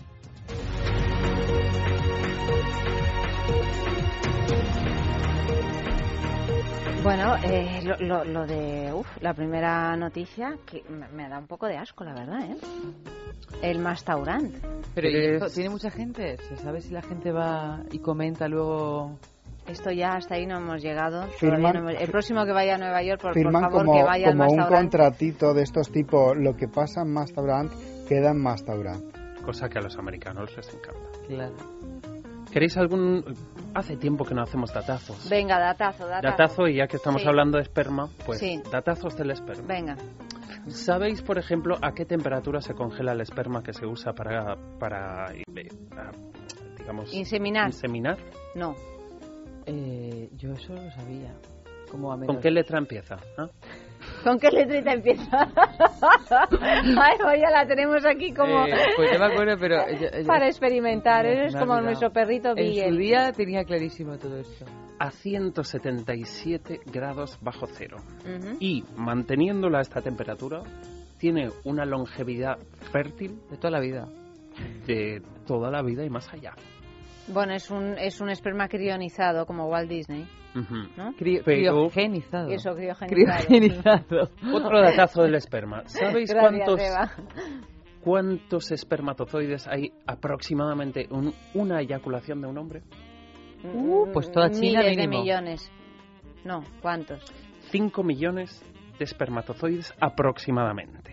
Bueno, 7.03 7.35
eh, 7.43 7.81
lo, 7.83 7.97
lo- 7.97 8.23
lo 8.23 8.45
de 8.47 8.93
uf, 8.93 9.07
la 9.21 9.33
primera 9.33 9.95
noticia 9.97 10.55
que 10.65 10.83
me, 10.89 11.07
me 11.09 11.27
da 11.27 11.37
un 11.39 11.47
poco 11.47 11.65
de 11.67 11.75
asco, 11.77 12.03
la 12.05 12.13
verdad, 12.13 12.39
¿eh? 12.49 12.55
El 13.61 13.79
Mastaurant. 13.79 14.55
Pero 14.95 15.09
¿y 15.09 15.15
Es- 15.17 15.33
esto 15.41 15.49
tiene 15.53 15.69
mucha 15.69 15.91
gente. 15.91 16.37
¿Se 16.37 16.55
sabe 16.57 16.79
si 16.81 16.93
la 16.93 17.01
gente 17.01 17.31
va 17.31 17.81
y 17.91 17.99
comenta 17.99 18.47
luego? 18.47 19.17
Esto 19.67 19.91
ya 19.91 20.15
hasta 20.15 20.35
ahí 20.35 20.45
no 20.45 20.57
hemos 20.57 20.81
llegado. 20.81 21.23
Firman- 21.39 21.73
no 21.73 21.89
hemos- 21.91 22.01
el 22.01 22.09
próximo 22.11 22.45
que 22.45 22.51
vaya 22.51 22.75
a 22.75 22.77
Nueva 22.77 23.01
York, 23.01 23.21
por, 23.21 23.33
favor, 23.33 23.71
como, 23.71 23.93
que 23.93 24.03
vaya 24.03 24.27
al 24.27 24.37
como 24.37 24.51
un 24.51 24.63
contratito 24.65 25.53
de 25.53 25.63
estos 25.63 25.89
tipos, 25.91 26.35
lo 26.37 26.55
que 26.55 26.67
pasa 26.67 27.01
en 27.01 27.13
Mastaurant 27.13 27.71
queda 28.07 28.31
en 28.31 28.41
Mastaurant. 28.41 29.03
Cosa 29.45 29.69
que 29.69 29.79
a 29.79 29.81
los 29.81 29.97
americanos 29.97 30.55
les 30.55 30.67
encanta. 30.73 31.09
Claro. 31.27 31.53
¿Queréis 32.51 32.77
algún...? 32.77 33.23
Hace 33.73 33.97
tiempo 33.97 34.23
que 34.25 34.35
no 34.35 34.43
hacemos 34.43 34.71
datazos. 34.71 35.27
Venga, 35.29 35.57
datazo, 35.59 36.05
datazo. 36.07 36.27
Datazo, 36.29 36.67
y 36.67 36.75
ya 36.75 36.87
que 36.87 36.97
estamos 36.97 37.23
Sí. 37.23 37.27
hablando 37.27 37.57
de 37.57 37.63
esperma, 37.63 38.09
pues 38.25 38.39
Sí. 38.39 38.61
datazos 38.71 39.17
del 39.17 39.31
esperma. 39.31 39.63
Venga. 39.67 39.95
¿Sabéis, 40.67 41.21
por 41.23 41.37
ejemplo, 41.39 41.77
a 41.81 41.93
qué 41.93 42.05
temperatura 42.05 42.61
se 42.61 42.73
congela 42.75 43.13
el 43.13 43.21
esperma 43.21 43.63
que 43.63 43.73
se 43.73 43.85
usa 43.87 44.13
para, 44.13 44.55
para, 44.79 45.33
eh, 45.33 45.43
para, 45.89 46.11
digamos, 46.77 47.11
Inseminar. 47.13 47.65
inseminar? 47.67 48.17
No. 48.55 48.75
Eh, 49.65 50.29
yo 50.37 50.51
eso 50.51 50.73
lo 50.73 50.91
sabía. 50.91 51.33
Como 51.89 52.11
a 52.11 52.17
¿Con 52.19 52.39
qué 52.39 52.49
letra 52.51 52.79
empieza? 52.79 53.17
ah? 53.37 53.47
¿Con 54.23 54.37
qué 54.39 54.49
letrita 54.51 54.93
empieza? 54.93 55.29
Ay, 56.61 57.17
pues 57.21 57.39
ya 57.41 57.49
la 57.51 57.65
tenemos 57.67 58.03
aquí 58.05 58.33
como 58.33 58.65
Eh, 58.65 58.73
pues 58.95 59.11
yo 59.13 59.19
me 59.19 59.25
acuerdo, 59.25 59.57
pero... 59.59 59.77
yo- 59.99 60.19
yo- 60.21 60.27
para 60.27 60.47
experimentar. 60.47 61.23
Me- 61.25 61.33
Eres 61.33 61.55
como 61.55 61.79
nuestro 61.81 62.11
perrito 62.11 62.49
En 62.49 62.57
su 62.57 62.63
Miguel. 62.63 62.97
día 62.97 63.31
tenía 63.31 63.63
clarísimo 63.63 64.17
todo 64.17 64.37
esto. 64.39 64.65
A 64.99 65.11
177 65.11 66.81
grados 66.91 67.37
bajo 67.41 67.67
cero. 67.67 67.97
Ujú. 68.21 68.57
Y 68.59 68.83
manteniéndola 68.97 69.79
a 69.79 69.81
esta 69.81 70.01
temperatura, 70.01 70.63
tiene 71.17 71.49
una 71.63 71.85
longevidad 71.85 72.57
fértil 72.91 73.39
De 73.49 73.57
toda 73.57 73.71
la 73.71 73.79
vida. 73.79 74.07
de 74.87 75.21
toda 75.47 75.69
la 75.71 75.81
vida 75.81 76.03
y 76.05 76.09
más 76.09 76.31
allá. 76.33 76.53
Bueno, 77.27 77.53
es 77.53 77.69
un, 77.71 77.97
es 77.97 78.19
un 78.21 78.29
esperma 78.29 78.67
crionizado 78.67 79.45
como 79.45 79.67
Walt 79.67 79.89
Disney. 79.89 80.27
¿no? 80.97 81.11
Cri- 81.13 81.41
Pero- 81.43 81.87
criogenizado. 81.89 82.49
Eso, 82.49 82.75
criogenizado. 82.75 83.45
Criogenizado. 83.47 84.29
Otro 84.53 84.81
datazo 84.81 85.23
del 85.23 85.35
esperma. 85.35 85.83
¿Sabéis 85.87 86.31
Gracias, 86.31 86.65
cuántos, 86.67 86.79
Eva. 86.81 87.11
cuántos 88.03 88.71
espermatozoides 88.71 89.67
hay 89.67 89.91
aproximadamente 90.05 91.07
en 91.09 91.33
una 91.53 91.81
eyaculación 91.81 92.41
de 92.41 92.47
un 92.47 92.57
hombre? 92.57 92.81
Uh, 93.63 94.11
pues 94.11 94.29
toda 94.31 94.51
China 94.51 94.81
Miles 94.81 94.97
de 94.97 95.07
mínimo. 95.07 95.23
millones. 95.23 95.71
No, 96.43 96.61
¿cuántos? 96.81 97.23
5 97.71 98.03
millones 98.03 98.61
de 98.99 99.05
espermatozoides 99.05 99.93
aproximadamente. 99.99 101.12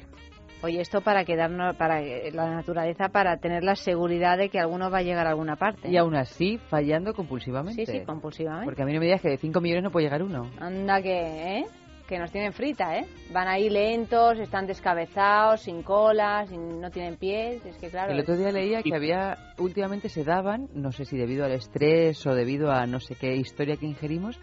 Oye, 0.63 0.81
esto 0.81 1.01
para 1.01 1.25
quedarnos, 1.25 1.75
para 1.77 2.03
eh, 2.03 2.31
la 2.33 2.51
naturaleza, 2.51 3.09
para 3.09 3.39
tener 3.39 3.65
la 3.65 3.75
seguridad 3.77 4.37
de 4.37 4.51
que 4.51 4.59
alguno 4.61 4.91
va 4.91 4.99
a 4.99 5.03
llegar 5.03 5.27
a 5.27 5.31
alguna 5.31 5.57
parte. 5.57 5.89
Y 5.89 5.97
aún 5.97 6.15
así, 6.15 6.59
fallando 6.69 7.15
compulsivamente. 7.15 7.87
Sí, 7.87 7.91
sí, 7.91 8.05
compulsivamente. 8.05 8.67
Porque 8.67 8.83
a 8.83 8.85
mí 8.87 8.93
no 8.93 8.99
me 9.01 9.07
digas 9.07 9.23
que 9.23 9.31
de 9.31 9.39
5 9.39 9.61
millones 9.61 9.85
no 9.85 9.91
puede 9.91 10.07
llegar 10.07 10.23
uno. 10.23 10.51
Anda 10.61 11.01
que, 11.01 11.59
¿eh? 11.61 11.65
Que 12.07 12.19
nos 12.19 12.31
tienen 12.33 12.53
frita, 12.53 12.99
¿eh? 12.99 13.07
Van 13.33 13.47
ahí 13.49 13.71
lentos, 13.71 14.39
están 14.39 14.67
descabezados, 14.67 15.63
sin 15.63 15.83
colas, 15.83 16.49
sin- 16.51 16.81
no 16.81 16.91
tienen 16.91 17.17
pies. 17.17 17.65
Es 17.65 17.77
que 17.77 17.89
claro. 17.89 18.13
El 18.13 18.21
otro 18.21 18.37
día 18.37 18.51
leía 18.53 18.83
que 18.83 18.95
había, 18.95 19.39
últimamente 19.59 20.09
se 20.09 20.25
daban, 20.25 20.69
no 20.75 20.93
sé 20.93 21.05
si 21.05 21.17
debido 21.17 21.45
al 21.45 21.53
estrés 21.53 22.27
o 22.27 22.35
debido 22.35 22.71
a 22.73 22.85
no 22.87 23.01
sé 23.01 23.15
qué 23.15 23.35
historia 23.37 23.77
que 23.77 23.87
ingerimos, 23.87 24.39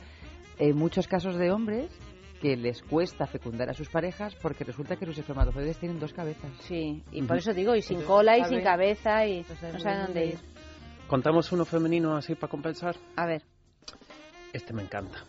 eh, 0.59 0.73
muchos 0.73 1.07
casos 1.07 1.35
de 1.37 1.51
hombres 1.51 1.91
que 2.41 2.55
les 2.55 2.81
cuesta 2.83 3.25
fecundar 3.25 3.69
a 3.69 3.73
sus 3.73 3.89
parejas 3.89 4.35
porque 4.35 4.63
resulta 4.63 4.95
que 4.95 5.05
los 5.05 5.17
espermatozoides 5.17 5.77
tienen 5.79 5.99
dos 5.99 6.13
cabezas. 6.13 6.51
Sí, 6.61 7.03
y 7.11 7.21
por 7.23 7.37
eso 7.37 7.53
digo, 7.53 7.75
y 7.75 7.81
sin 7.81 7.97
Entonces, 7.99 8.07
cola 8.07 8.37
y 8.37 8.43
sin 8.45 8.61
cabeza 8.63 9.25
y 9.25 9.41
no 9.41 9.55
sabe 9.55 9.73
no 9.73 9.79
saben 9.79 10.05
dónde 10.05 10.25
ir. 10.27 10.39
¿Contamos 11.07 11.51
uno 11.51 11.65
femenino 11.65 12.15
así 12.15 12.35
para 12.35 12.49
compensar? 12.51 12.95
A 13.15 13.25
ver, 13.25 13.41
Este 14.53 14.73
me 14.73 14.83
encanta. 14.83 15.19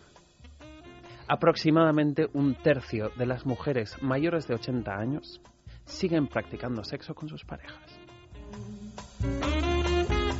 Aproximadamente 1.27 2.27
un 2.33 2.55
tercio 2.55 3.11
de 3.15 3.25
las 3.25 3.45
mujeres 3.45 3.95
mayores 4.01 4.47
de 4.47 4.55
80 4.55 4.91
años 4.91 5.41
siguen 5.85 6.27
practicando 6.27 6.83
sexo 6.83 7.13
con 7.13 7.29
sus 7.29 7.43
parejas. 7.45 7.99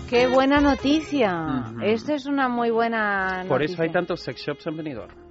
Qué 0.10 0.25
buena 0.27 0.60
noticia. 0.60 1.65
Ujú. 1.71 1.82
Esto 1.82 2.13
es 2.13 2.25
una 2.25 2.49
muy 2.49 2.71
buena 2.71 3.45
Por 3.47 3.62
eso 3.62 3.73
noticia. 3.73 3.84
hay 3.84 3.91
tantos 3.91 4.21
sex 4.21 4.41
shops 4.41 4.65
en 4.67 4.77
Benidorm. 4.77 5.29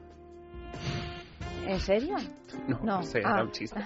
¿En 1.68 1.80
serio? 1.80 2.16
No, 2.66 2.78
No. 2.78 2.84
no 2.96 3.02
sé, 3.02 3.18
Ah. 3.24 3.32
era 3.34 3.42
un 3.44 3.50
chiste. 3.52 3.78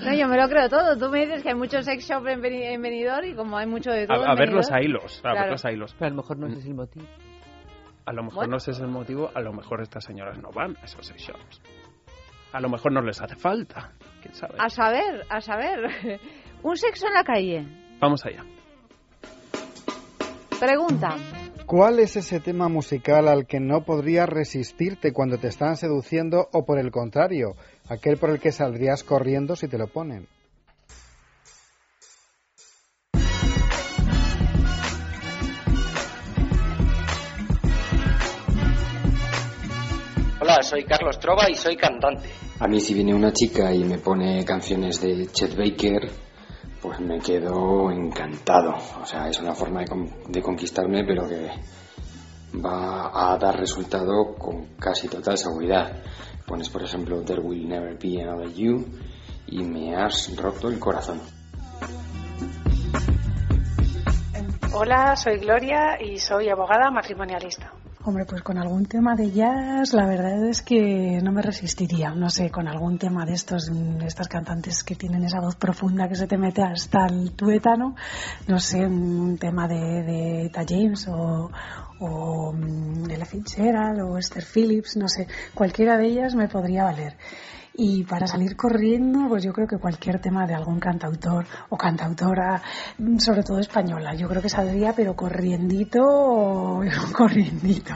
no, 0.00 0.12
yo 0.14 0.26
me 0.28 0.36
lo 0.36 0.48
creo 0.48 0.68
todo. 0.68 0.98
Tú 0.98 1.08
me 1.10 1.20
dices 1.24 1.42
que 1.44 1.50
hay 1.50 1.54
muchos 1.54 1.84
sex 1.84 2.04
shops 2.04 2.26
en, 2.26 2.44
en 2.44 2.82
Benidorm 2.82 3.24
y 3.24 3.34
como 3.34 3.56
hay 3.56 3.66
mucho 3.68 3.90
de 3.92 4.06
todo 4.06 4.24
A, 4.26 4.32
a 4.32 4.34
ver 4.34 4.52
los 4.52 4.68
hilos, 4.70 5.18
a 5.18 5.22
Claro. 5.22 5.40
ver 5.42 5.50
los 5.52 5.64
hilos. 5.64 5.94
Pero 5.98 6.06
a 6.06 6.10
lo 6.10 6.16
mejor 6.16 6.38
no 6.38 6.46
ese 6.48 6.58
es 6.58 6.66
el 6.66 6.74
motivo. 6.74 7.06
A 8.04 8.12
lo 8.12 8.22
mejor 8.24 8.36
Bueno. 8.36 8.50
no 8.50 8.56
ese 8.56 8.72
es 8.72 8.80
el 8.80 8.88
motivo, 8.88 9.30
a 9.32 9.40
lo 9.40 9.52
mejor 9.52 9.80
estas 9.80 10.02
señoras 10.04 10.38
no 10.38 10.50
van 10.50 10.76
a 10.78 10.84
esos 10.84 11.06
sex 11.06 11.22
shops. 11.22 11.62
A 12.52 12.60
lo 12.60 12.68
mejor 12.68 12.90
no 12.90 13.00
les 13.00 13.22
hace 13.22 13.36
falta, 13.36 13.92
quién 14.20 14.34
sabe. 14.34 14.54
A 14.58 14.68
saber, 14.68 15.24
a 15.28 15.40
saber. 15.40 16.18
Un 16.64 16.76
sexo 16.76 17.06
en 17.06 17.14
la 17.14 17.22
calle. 17.22 17.64
Vamos 18.00 18.26
allá. 18.26 18.44
Pregunta. 20.58 21.14
¿Cuál 21.70 22.00
es 22.00 22.16
ese 22.16 22.40
tema 22.40 22.68
musical 22.68 23.28
al 23.28 23.46
que 23.46 23.60
no 23.60 23.84
podrías 23.84 24.28
resistirte 24.28 25.12
cuando 25.12 25.38
te 25.38 25.46
están 25.46 25.76
seduciendo 25.76 26.48
o 26.52 26.64
por 26.64 26.80
el 26.80 26.90
contrario, 26.90 27.54
aquel 27.88 28.16
por 28.16 28.30
el 28.30 28.40
que 28.40 28.50
saldrías 28.50 29.04
corriendo 29.04 29.54
si 29.54 29.68
te 29.68 29.78
lo 29.78 29.86
ponen? 29.86 30.26
Hola, 40.40 40.62
soy 40.62 40.82
Carlos 40.82 41.20
Trova 41.20 41.48
y 41.48 41.54
soy 41.54 41.76
cantante. 41.76 42.30
A 42.58 42.66
mí 42.66 42.80
si 42.80 42.94
viene 42.94 43.14
una 43.14 43.32
chica 43.32 43.72
y 43.72 43.84
me 43.84 43.98
pone 43.98 44.44
canciones 44.44 45.00
de 45.00 45.28
Chet 45.28 45.56
Baker, 45.56 46.10
pues 46.80 47.00
me 47.00 47.18
quedo 47.18 47.90
encantado. 47.90 48.74
O 49.00 49.06
sea, 49.06 49.28
es 49.28 49.38
una 49.38 49.54
forma 49.54 49.80
de, 49.80 50.12
de 50.28 50.42
conquistarme, 50.42 51.04
pero 51.04 51.28
que 51.28 51.50
va 52.54 53.32
a 53.32 53.38
dar 53.38 53.56
resultado 53.56 54.34
con 54.36 54.76
casi 54.78 55.08
total 55.08 55.38
seguridad. 55.38 56.02
Pones, 56.46 56.68
por 56.68 56.82
ejemplo, 56.82 57.22
There 57.22 57.40
Will 57.40 57.68
Never 57.68 57.96
Be 57.96 58.22
Another 58.22 58.52
You 58.52 58.86
y 59.46 59.62
me 59.62 59.94
has 59.96 60.36
roto 60.36 60.68
el 60.68 60.78
corazón. 60.78 61.20
Hola, 64.72 65.16
soy 65.16 65.38
Gloria 65.38 66.00
y 66.00 66.18
soy 66.18 66.48
abogada 66.48 66.90
matrimonialista. 66.90 67.72
Hombre, 68.02 68.24
pues 68.24 68.40
con 68.40 68.56
algún 68.56 68.86
tema 68.86 69.14
de 69.14 69.30
jazz, 69.30 69.92
la 69.92 70.06
verdad 70.06 70.48
es 70.48 70.62
que 70.62 71.20
no 71.22 71.32
me 71.32 71.42
resistiría. 71.42 72.14
No 72.14 72.30
sé, 72.30 72.50
con 72.50 72.66
algún 72.66 72.96
tema 72.96 73.26
de 73.26 73.34
estos, 73.34 73.66
de 73.70 74.06
estas 74.06 74.26
cantantes 74.26 74.82
que 74.82 74.94
tienen 74.94 75.22
esa 75.24 75.38
voz 75.38 75.54
profunda 75.56 76.08
que 76.08 76.14
se 76.14 76.26
te 76.26 76.38
mete 76.38 76.62
hasta 76.62 77.04
el 77.04 77.32
tuétano. 77.32 77.94
No 78.48 78.58
sé, 78.58 78.86
un 78.86 79.36
tema 79.36 79.68
de, 79.68 80.02
de 80.02 80.46
Eta 80.46 80.64
James 80.66 81.08
o, 81.08 81.50
o 81.98 82.52
mm, 82.54 83.10
Ella 83.10 83.26
Fitzgerald 83.26 84.00
o 84.00 84.16
Esther 84.16 84.44
Phillips, 84.44 84.96
no 84.96 85.06
sé. 85.06 85.28
Cualquiera 85.52 85.98
de 85.98 86.06
ellas 86.06 86.34
me 86.34 86.48
podría 86.48 86.84
valer. 86.84 87.18
Y 87.74 88.04
para 88.04 88.26
salir 88.26 88.56
corriendo, 88.56 89.28
pues 89.28 89.44
yo 89.44 89.52
creo 89.52 89.66
que 89.66 89.78
cualquier 89.78 90.20
tema 90.20 90.46
de 90.46 90.54
algún 90.54 90.80
cantautor 90.80 91.46
o 91.68 91.76
cantautora, 91.76 92.60
sobre 93.18 93.42
todo 93.42 93.58
española, 93.58 94.14
yo 94.14 94.28
creo 94.28 94.42
que 94.42 94.48
saldría, 94.48 94.92
pero 94.94 95.14
corriendito, 95.14 96.80
corriendito. 97.16 97.94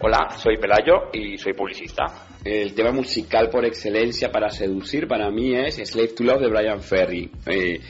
Hola, 0.00 0.36
soy 0.36 0.58
Pelayo 0.58 1.08
y 1.14 1.38
soy 1.38 1.54
publicista. 1.54 2.04
El 2.44 2.74
tema 2.74 2.92
musical 2.92 3.48
por 3.48 3.64
excelencia 3.64 4.30
para 4.30 4.50
seducir 4.50 5.08
para 5.08 5.30
mí 5.30 5.56
es 5.56 5.76
Slave 5.76 6.08
to 6.08 6.24
Love 6.24 6.42
de 6.42 6.48
Brian 6.50 6.82
Ferry. 6.82 7.30
Eh, 7.46 7.80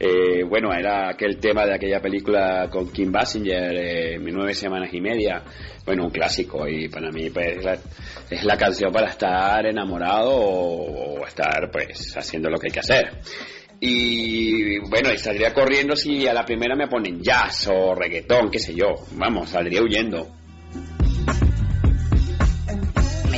eh, 0.00 0.44
bueno, 0.44 0.72
era 0.72 1.10
aquel 1.10 1.36
tema 1.36 1.66
de 1.66 1.74
aquella 1.74 2.00
película 2.00 2.68
con 2.70 2.90
Kim 2.90 3.12
Basinger, 3.12 3.74
eh, 3.76 4.18
nueve 4.18 4.54
semanas 4.54 4.88
y 4.94 5.00
media. 5.00 5.42
Bueno, 5.84 6.04
un 6.04 6.10
clásico 6.10 6.66
y 6.66 6.88
para 6.88 7.10
mí 7.10 7.28
pues, 7.28 7.58
es, 7.58 7.64
la, 7.64 7.78
es 8.30 8.44
la 8.44 8.56
canción 8.56 8.90
para 8.90 9.08
estar 9.10 9.66
enamorado 9.66 10.30
o, 10.30 11.20
o 11.20 11.26
estar 11.26 11.70
pues 11.70 12.16
haciendo 12.16 12.48
lo 12.48 12.58
que 12.58 12.68
hay 12.68 12.72
que 12.72 12.80
hacer. 12.80 13.10
Y 13.78 14.78
bueno, 14.88 15.12
y 15.12 15.18
saldría 15.18 15.52
corriendo 15.52 15.94
si 15.94 16.26
a 16.26 16.32
la 16.32 16.44
primera 16.46 16.74
me 16.74 16.88
ponen 16.88 17.22
jazz 17.22 17.68
o 17.68 17.94
reggaetón, 17.94 18.50
qué 18.50 18.58
sé 18.58 18.74
yo. 18.74 18.94
Vamos, 19.12 19.50
saldría 19.50 19.82
huyendo. 19.82 20.28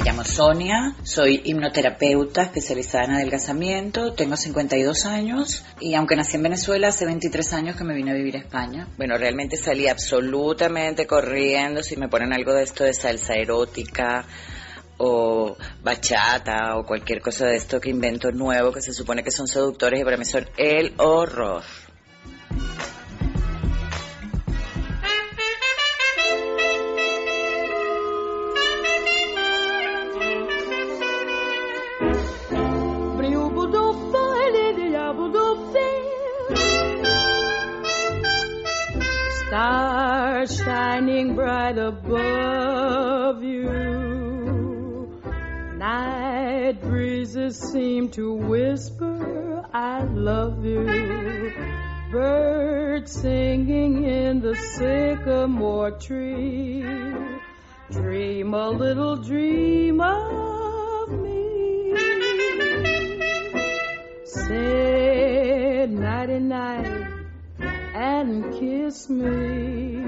Llamo 0.04 0.24
Sonia, 0.24 0.96
soy 1.04 1.42
hipnoterapeuta 1.44 2.42
especializada 2.42 3.04
en 3.04 3.10
adelgazamiento, 3.12 4.14
tengo 4.14 4.36
52 4.36 5.06
años 5.06 5.64
y 5.78 5.94
aunque 5.94 6.16
nací 6.16 6.36
en 6.36 6.42
Venezuela, 6.42 6.88
hace 6.88 7.06
23 7.06 7.52
años 7.52 7.76
que 7.76 7.84
me 7.84 7.94
vine 7.94 8.10
a 8.10 8.14
vivir 8.14 8.34
a 8.34 8.40
España. 8.40 8.88
Bueno, 8.96 9.16
realmente 9.16 9.56
salí 9.56 9.86
absolutamente 9.86 11.06
corriendo 11.06 11.84
si 11.84 11.96
me 11.96 12.08
ponen 12.08 12.32
algo 12.32 12.52
de 12.52 12.64
esto 12.64 12.82
de 12.82 12.94
salsa 12.94 13.34
erótica 13.34 14.24
o 14.96 15.56
bachata 15.84 16.76
o 16.76 16.84
cualquier 16.84 17.20
cosa 17.20 17.46
de 17.46 17.54
esto 17.54 17.80
que 17.80 17.90
invento 17.90 18.32
nuevo 18.32 18.72
que 18.72 18.82
se 18.82 18.92
supone 18.92 19.22
que 19.22 19.30
son 19.30 19.46
seductores 19.46 20.00
y 20.00 20.04
para 20.04 20.16
mí 20.16 20.24
son 20.24 20.48
el 20.56 20.94
horror. 20.98 21.62
Seem 47.72 48.10
to 48.10 48.34
whisper, 48.34 49.64
I 49.72 50.04
love 50.04 50.62
you. 50.62 50.84
Birds 52.10 53.12
singing 53.12 54.04
in 54.04 54.40
the 54.42 54.54
sycamore 54.54 55.92
tree. 55.92 56.84
Dream 57.90 58.52
a 58.52 58.68
little 58.68 59.16
dream 59.16 60.02
of 60.02 61.08
me. 61.12 61.94
Say 64.24 65.86
nighty 65.88 66.40
night 66.40 67.06
and 67.94 68.52
kiss 68.60 69.08
me. 69.08 70.04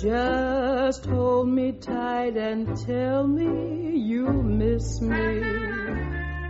Just 0.00 1.04
hold 1.04 1.48
me 1.48 1.72
tight 1.72 2.38
and 2.38 2.74
tell 2.86 3.26
me 3.26 3.98
you 3.98 4.32
miss 4.32 4.98
me. 5.02 5.71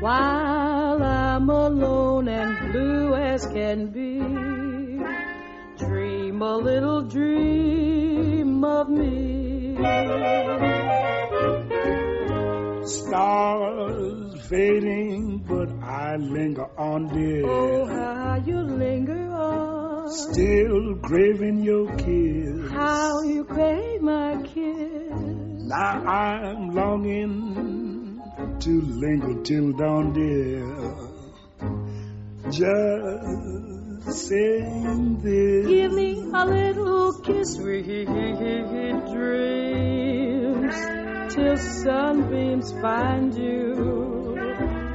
While 0.03 1.01
I'm 1.01 1.49
alone 1.49 2.27
and 2.27 2.73
blue 2.73 3.15
as 3.15 3.47
can 3.47 3.93
be, 3.93 4.19
dream 5.79 6.43
a 6.43 6.57
little 6.57 7.03
dream 7.03 8.65
of 8.65 8.89
me. 8.89 9.77
Stars 12.85 14.45
fading, 14.49 15.45
but 15.47 15.71
I 15.87 16.17
linger 16.17 16.67
on, 16.77 17.07
dear. 17.07 17.47
Oh, 17.47 17.87
how 17.87 18.43
you 18.45 18.59
linger 18.59 19.33
on. 19.33 20.13
Still 20.13 20.97
craving 20.97 21.61
your 21.63 21.87
kiss. 21.97 22.73
How 22.73 23.23
you 23.23 23.45
crave 23.45 24.03
my 24.03 24.43
kiss. 24.53 25.13
Now 25.13 26.03
I'm 26.05 26.75
longing 26.75 27.92
to 28.61 28.81
linger 28.81 29.43
till 29.43 29.73
dawn, 29.73 30.13
dear. 30.13 30.65
Just 32.51 34.29
saying 34.29 35.21
this. 35.23 35.67
Give 35.67 35.93
me 35.93 36.23
a 36.35 36.47
little 36.47 37.13
kiss, 37.21 37.55
sweet 37.55 38.07
dreams, 39.15 40.75
till 41.35 41.57
sunbeams 41.57 42.73
find 42.81 43.35
you. 43.35 44.39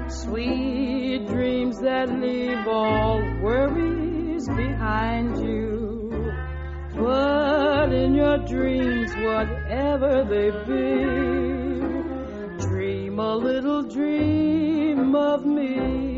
Sweet 0.10 1.28
dreams 1.28 1.80
that 1.82 2.10
leave 2.10 2.68
all 2.68 3.20
worries 3.42 4.48
behind 4.48 5.38
you. 5.46 6.34
But 6.96 7.92
in 7.94 8.16
your 8.16 8.38
dreams, 8.40 9.14
whatever 9.16 10.24
they 10.24 10.50
be, 10.66 11.67
dream 13.18 13.20
a 13.20 13.36
little 13.36 13.84
dream 13.84 15.16
of 15.16 15.46
me. 15.46 16.18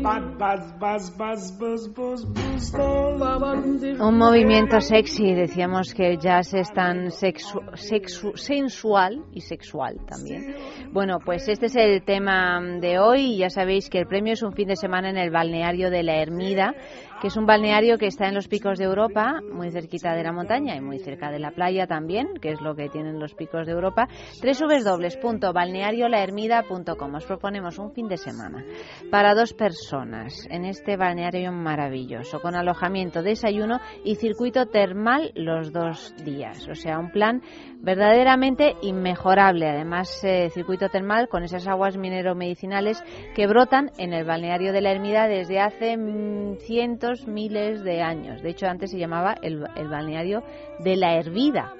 Un 4.00 4.16
movimiento 4.18 4.80
sexy, 4.80 5.34
decíamos 5.34 5.92
que 5.94 6.10
el 6.12 6.18
jazz 6.18 6.54
es 6.54 6.72
tan 6.72 7.06
sexu- 7.10 7.62
sexu- 7.72 8.36
sensual 8.36 9.22
y 9.32 9.40
sexual 9.42 9.98
también. 10.06 10.54
Bueno, 10.92 11.18
pues 11.24 11.48
este 11.48 11.66
es 11.66 11.76
el 11.76 12.02
tema 12.02 12.60
de 12.80 12.98
hoy 12.98 13.36
ya 13.36 13.50
sabéis 13.50 13.88
que 13.90 13.98
el 13.98 14.06
premio 14.06 14.32
es 14.32 14.42
un 14.42 14.52
fin 14.52 14.68
de 14.68 14.76
semana 14.76 15.10
en 15.10 15.18
el 15.18 15.30
balneario 15.30 15.90
de 15.90 16.02
la 16.02 16.16
Ermida, 16.16 16.74
que 17.20 17.28
es 17.28 17.36
un 17.36 17.46
balneario 17.46 17.98
que 17.98 18.06
está 18.06 18.28
en 18.28 18.34
los 18.34 18.48
picos 18.48 18.78
de 18.78 18.86
Europa, 18.86 19.42
muy 19.52 19.70
cerquita 19.70 20.14
de 20.14 20.22
la 20.22 20.32
montaña 20.32 20.74
y 20.74 20.80
muy 20.80 20.98
cerca 20.98 21.30
de 21.30 21.38
la 21.38 21.50
playa 21.50 21.86
también, 21.86 22.38
que 22.40 22.52
es 22.52 22.62
lo 22.62 22.74
que 22.74 22.88
tienen 22.88 23.20
los 23.20 23.34
picos 23.34 23.66
de 23.66 23.72
Europa. 23.72 24.08
www.balneariolahermida.com. 24.42 27.14
Os 27.14 27.26
proponemos 27.26 27.78
un 27.78 27.92
fin 27.92 28.08
de 28.08 28.16
semana 28.16 28.64
para 29.10 29.34
dos 29.34 29.52
personas 29.52 30.46
en 30.50 30.64
este 30.64 30.96
balneario 30.96 31.52
maravilloso, 31.52 32.40
con 32.40 32.56
alojamiento, 32.56 33.22
desayuno 33.22 33.80
y 34.02 34.14
circuito 34.14 34.64
termal 34.66 35.32
los 35.34 35.72
dos 35.72 36.14
días. 36.24 36.66
O 36.68 36.74
sea, 36.74 36.98
un 36.98 37.10
plan 37.10 37.42
verdaderamente 37.82 38.76
inmejorable. 38.82 39.68
Además, 39.68 40.22
eh, 40.24 40.50
circuito 40.52 40.88
termal 40.88 41.28
con 41.28 41.42
esas 41.42 41.66
aguas 41.66 41.96
minero-medicinales 41.96 43.02
que 43.34 43.46
brotan 43.46 43.90
en 43.98 44.12
el 44.12 44.24
balneario 44.24 44.72
de 44.72 44.80
la 44.80 44.92
Ermida 44.92 45.26
desde 45.26 45.60
hace 45.60 45.96
mm, 45.96 46.58
cientos, 46.58 47.26
miles 47.26 47.82
de 47.82 48.02
años. 48.02 48.42
De 48.42 48.50
hecho, 48.50 48.66
antes 48.66 48.90
se 48.90 48.98
llamaba 48.98 49.34
el, 49.42 49.64
el 49.76 49.88
balneario 49.88 50.42
de 50.78 50.96
la 50.96 51.16
Hervida, 51.16 51.74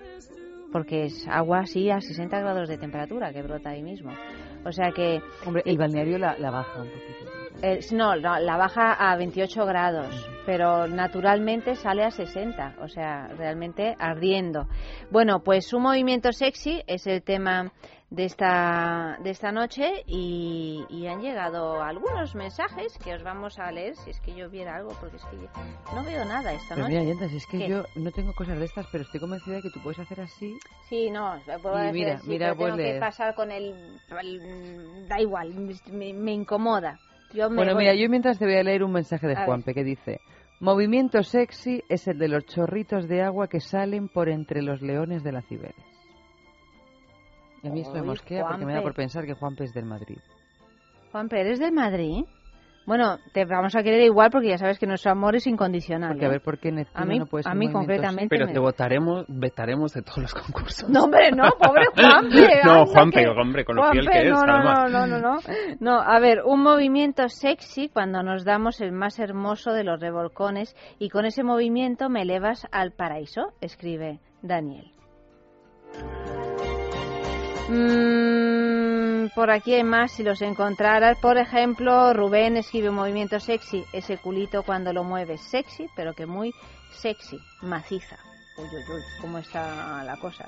porque 0.73 1.05
es 1.05 1.27
agua 1.29 1.61
así 1.61 1.91
a 1.91 2.01
60 2.01 2.39
grados 2.41 2.69
de 2.69 2.79
temperatura 2.79 3.33
que 3.33 3.43
brota 3.43 3.71
ahí 3.71 3.83
mismo. 3.83 4.13
O 4.65 4.73
sea 4.73 4.91
que... 4.93 5.21
Hombre, 5.47 5.63
el 5.65 5.79
balneario 5.79 6.19
la, 6.19 6.37
la 6.39 6.51
baja 6.51 6.83
un 6.83 6.89
poquito. 6.89 7.30
Eh, 7.63 7.81
no, 7.93 8.17
no, 8.17 8.39
la 8.39 8.57
baja 8.57 8.93
a 8.95 9.17
28 9.17 9.67
grados, 9.67 10.09
pero 10.47 10.87
naturalmente 10.87 11.75
sale 11.77 12.05
a 12.05 12.11
60, 12.11 12.77
o 12.81 12.89
sea, 12.89 13.29
realmente 13.37 13.95
ardiendo. 13.99 14.67
Bueno, 15.11 15.41
pues 15.41 15.73
un 15.75 15.83
movimiento 15.83 16.33
sexy 16.33 16.83
es 16.87 17.07
el 17.07 17.23
tema 17.23 17.71
de 18.09 18.25
esta, 18.25 19.19
de 19.23 19.31
esta 19.31 19.53
noche 19.53 20.03
y, 20.07 20.85
y 20.89 21.07
han 21.07 21.21
llegado 21.21 21.83
algunos 21.83 22.35
mensajes 22.35 22.97
que 23.05 23.15
os 23.15 23.23
vamos 23.23 23.59
a 23.59 23.71
leer, 23.71 23.95
si 23.95 24.11
es 24.11 24.21
que 24.21 24.35
yo 24.35 24.49
viera 24.49 24.77
algo, 24.77 24.97
porque 24.99 25.17
es 25.17 25.25
que 25.27 25.37
no 25.95 26.03
veo 26.03 26.25
nada 26.25 26.53
esta 26.55 26.75
Pero 26.75 26.89
noche. 26.89 26.99
mira, 26.99 27.05
Yentas, 27.13 27.33
es 27.33 27.47
que 27.47 27.59
¿Qué? 27.59 27.69
yo 27.69 27.85
no 27.97 28.11
tengo 28.11 28.33
cosas 28.35 28.59
de 28.59 28.65
estas, 28.65 28.87
pero 28.91 29.05
estoy 29.05 29.21
convencida 29.21 29.57
de 29.57 29.63
que 29.63 29.71
tú 29.71 29.81
puedes 29.83 29.99
hacer 30.01 30.23
así. 30.23 30.57
Sí, 30.89 31.11
no, 31.11 31.37
puedo 31.63 31.77
Y 31.77 31.81
hacer 31.83 31.93
mira, 31.93 32.15
así, 32.15 32.29
mira, 32.31 32.47
pero 32.55 32.57
tengo 32.57 32.77
pues 32.79 32.95
que 32.95 32.99
pasar 33.01 33.35
con 33.35 33.53
el, 33.53 33.75
el- 34.19 35.07
Da 35.09 35.21
igual, 35.21 35.53
me, 35.93 36.15
me 36.15 36.33
incomoda. 36.33 36.99
Yo 37.33 37.49
me 37.51 37.57
Bueno, 37.57 37.75
voy- 37.75 37.85
mira, 37.85 37.95
yo 37.95 38.09
mientras 38.09 38.39
te 38.39 38.45
voy 38.45 38.57
a 38.57 38.63
leer 38.63 38.83
un 38.83 38.93
mensaje 38.93 39.27
de 39.27 39.35
A 39.35 39.41
ver. 39.41 39.47
Juanpe 39.47 39.75
que 39.75 39.85
dice: 39.85 40.21
Movimiento 40.61 41.23
sexy 41.23 41.83
es 41.89 42.07
el 42.09 42.19
de 42.19 42.29
los 42.29 42.45
chorritos 42.47 43.09
de 43.09 43.23
agua 43.23 43.49
que 43.49 43.61
salen 43.61 44.09
por 44.09 44.29
entre 44.29 44.63
los 44.63 44.83
leones 44.83 45.23
de 45.23 45.33
la 45.33 45.43
Cibeles. 45.43 45.75
Y 47.63 47.69
a 47.69 47.71
mí 47.71 47.81
esto 47.83 47.95
me 47.95 48.03
mosquea 48.03 48.43
porque 48.47 48.65
me 48.65 48.73
da 48.73 48.79
Juanpe. 48.81 48.83
por 48.83 48.95
pensar 48.95 49.27
que 49.27 49.35
Juanpe 49.35 49.65
es 49.65 49.73
del 49.75 49.85
Madrid. 49.85 50.19
Juan 51.13 51.29
Pérez 51.29 51.59
del 51.59 51.73
Madrid. 51.73 52.25
Bueno, 52.87 53.19
te 53.33 53.45
vamos 53.45 53.77
a 53.77 53.83
querer 53.85 54.01
igual 54.03 54.31
porque 54.33 54.49
ya 54.49 54.59
sabes 54.59 54.79
que 54.79 54.87
nuestro 54.87 55.13
amor 55.13 55.37
es 55.37 55.47
incondicional. 55.47 56.11
Porque 56.11 56.25
a 56.25 56.29
¿eh? 56.29 56.33
ver 56.33 56.41
por 56.41 56.59
qué 56.59 56.73
Neptuno 56.73 57.03
a 57.05 57.07
mí, 57.07 57.19
no 57.21 57.27
puede 57.27 57.45
ser 57.45 57.53
a 57.53 57.55
mí 57.55 57.67
un 57.67 57.73
movimiento 57.73 58.03
concretamente. 58.03 58.29
Pero 58.37 58.47
me- 58.47 58.53
te 58.53 58.59
votaremos, 58.59 59.25
vetaremos 59.29 59.93
de 59.93 60.03
todos 60.03 60.19
los 60.19 60.35
concursos. 60.35 60.89
No, 60.91 61.05
hombre, 61.05 61.31
no, 61.31 61.45
pobre 61.61 61.85
Juanpe. 61.95 62.61
No, 62.65 62.87
Juanpe, 62.87 63.23
que- 63.23 63.29
hombre, 63.29 63.65
con 63.65 63.77
lo 63.77 63.83
Juanpe, 63.83 64.01
fiel 64.01 64.11
que 64.13 64.27
es, 64.29 64.33
no, 64.33 64.45
no, 64.45 64.53
además. 64.55 64.91
No, 64.91 65.07
no, 65.07 65.19
no, 65.19 65.35
no. 65.35 65.41
No, 65.79 66.01
a 66.01 66.19
ver, 66.19 66.41
un 66.45 66.63
movimiento 66.63 67.29
sexy 67.29 67.89
cuando 67.91 68.23
nos 68.25 68.45
damos 68.45 68.81
el 68.81 68.91
más 68.93 69.19
hermoso 69.21 69.73
de 69.73 69.85
los 69.85 70.01
revolcones 70.01 70.75
y 70.99 71.11
con 71.11 71.27
ese 71.27 71.45
movimiento 71.45 72.09
me 72.09 72.23
elevas 72.23 72.67
al 72.73 72.91
paraíso, 72.93 73.53
escribe 73.61 74.19
Daniel. 74.43 74.91
Mm, 77.69 78.50
por 79.29 79.51
aquí 79.51 79.75
hay 79.75 79.85
más 79.85 80.13
si 80.13 80.23
los 80.23 80.41
encontraras. 80.41 81.19
Por 81.19 81.37
ejemplo, 81.37 82.15
Rubén 82.15 82.57
escribe 82.57 82.89
un 82.89 82.95
movimiento 82.95 83.39
sexy, 83.39 83.85
ese 83.93 84.17
culito 84.17 84.63
cuando 84.63 84.93
lo 84.93 85.05
mueves 85.05 85.43
sexy, 85.43 85.87
pero 85.95 86.15
que 86.15 86.27
muy 86.27 86.55
sexy, 86.93 87.39
maciza. 87.61 88.30
Uy, 88.57 88.67
uy, 88.73 88.95
uy, 88.95 89.03
cómo 89.21 89.39
está 89.39 90.03
la 90.05 90.17
cosa. 90.17 90.47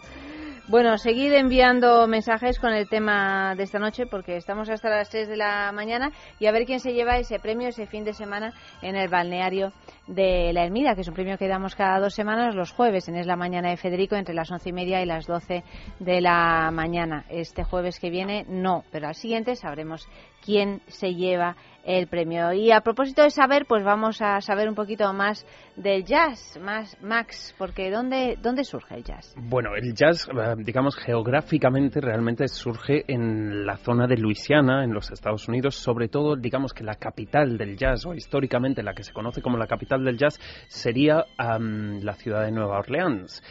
Bueno, 0.69 0.97
seguid 0.97 1.33
enviando 1.33 2.07
mensajes 2.07 2.61
con 2.61 2.73
el 2.73 2.89
tema 2.89 3.55
de 3.57 3.65
esta 3.65 3.81
noche 3.81 4.07
porque 4.07 4.37
estamos 4.37 4.71
hasta 4.71 4.91
las 4.91 5.11
3 5.11 5.29
de 5.29 5.37
la 5.37 5.73
mañana 5.73 6.13
y 6.39 6.47
a 6.47 6.53
ver 6.53 6.67
quién 6.67 6.79
se 6.79 6.93
lleva 6.93 7.19
ese 7.19 7.41
premio 7.41 7.69
ese 7.69 7.87
fin 7.87 8.05
de 8.05 8.13
semana 8.13 8.53
en 8.81 8.95
el 8.95 9.09
balneario 9.09 9.73
de 10.07 10.53
la 10.53 10.65
Ermida, 10.65 10.95
que 10.95 11.01
es 11.01 11.09
un 11.09 11.15
premio 11.15 11.37
que 11.37 11.49
damos 11.49 11.75
cada 11.75 11.99
dos 11.99 12.15
semanas 12.15 12.55
los 12.55 12.71
jueves 12.71 13.09
en 13.09 13.17
Es 13.17 13.27
la 13.27 13.37
Mañana 13.37 13.71
de 13.71 13.77
Federico 13.77 14.15
entre 14.15 14.35
las 14.35 14.51
once 14.53 14.69
y 14.69 14.73
media 14.73 15.03
y 15.03 15.07
las 15.07 15.27
12 15.27 15.65
de 15.99 16.21
la 16.21 16.71
mañana. 16.73 17.25
Este 17.29 17.65
jueves 17.65 17.99
que 17.99 18.11
viene 18.11 18.45
no, 18.49 18.85
pero 18.93 19.09
al 19.09 19.15
siguiente 19.17 19.57
sabremos 19.57 20.09
quién 20.45 20.81
se 20.87 21.15
lleva 21.15 21.57
el 21.85 22.07
premio. 22.07 22.53
Y 22.53 22.71
a 22.71 22.81
propósito 22.81 23.23
de 23.23 23.31
saber, 23.31 23.67
pues 23.67 23.85
vamos 23.85 24.21
a 24.21 24.41
saber 24.41 24.69
un 24.69 24.75
poquito 24.75 25.13
más 25.13 25.47
del 25.77 26.05
jazz, 26.05 26.59
más 26.61 26.97
Max, 27.03 27.55
porque 27.59 27.91
¿dónde, 27.91 28.37
dónde 28.41 28.65
surge 28.65 28.97
el 28.97 29.05
jazz? 29.05 29.35
Bueno, 29.37 29.71
el 29.75 29.95
jazz, 29.95 30.29
eh, 30.29 30.55
digamos, 30.59 30.97
geográficamente 30.97 32.01
realmente 32.01 32.47
surge 32.49 33.05
en 33.09 33.67
la 33.67 33.77
zona 33.77 34.07
de 34.07 34.17
Luisiana, 34.17 34.85
en 34.85 34.93
los 34.93 35.11
Estados 35.11 35.49
Unidos, 35.49 35.77
sobre 35.77 36.09
todo, 36.09 36.37
digamos 36.37 36.73
que 36.73 36.85
la 36.85 36.95
capital 36.95 37.57
del 37.57 37.77
jazz, 37.77 38.07
o 38.07 38.15
históricamente 38.15 38.83
la 38.83 38.95
que 38.95 39.03
se 39.03 39.13
conoce 39.13 39.43
como 39.43 39.57
la 39.57 39.67
capital 39.67 40.05
del 40.05 40.19
jazz, 40.19 40.39
sería 40.69 41.25
am, 41.37 42.01
la 42.03 42.15
ciudad 42.15 42.45
de 42.45 42.53
Nueva 42.53 42.79
Orleans. 42.79 43.43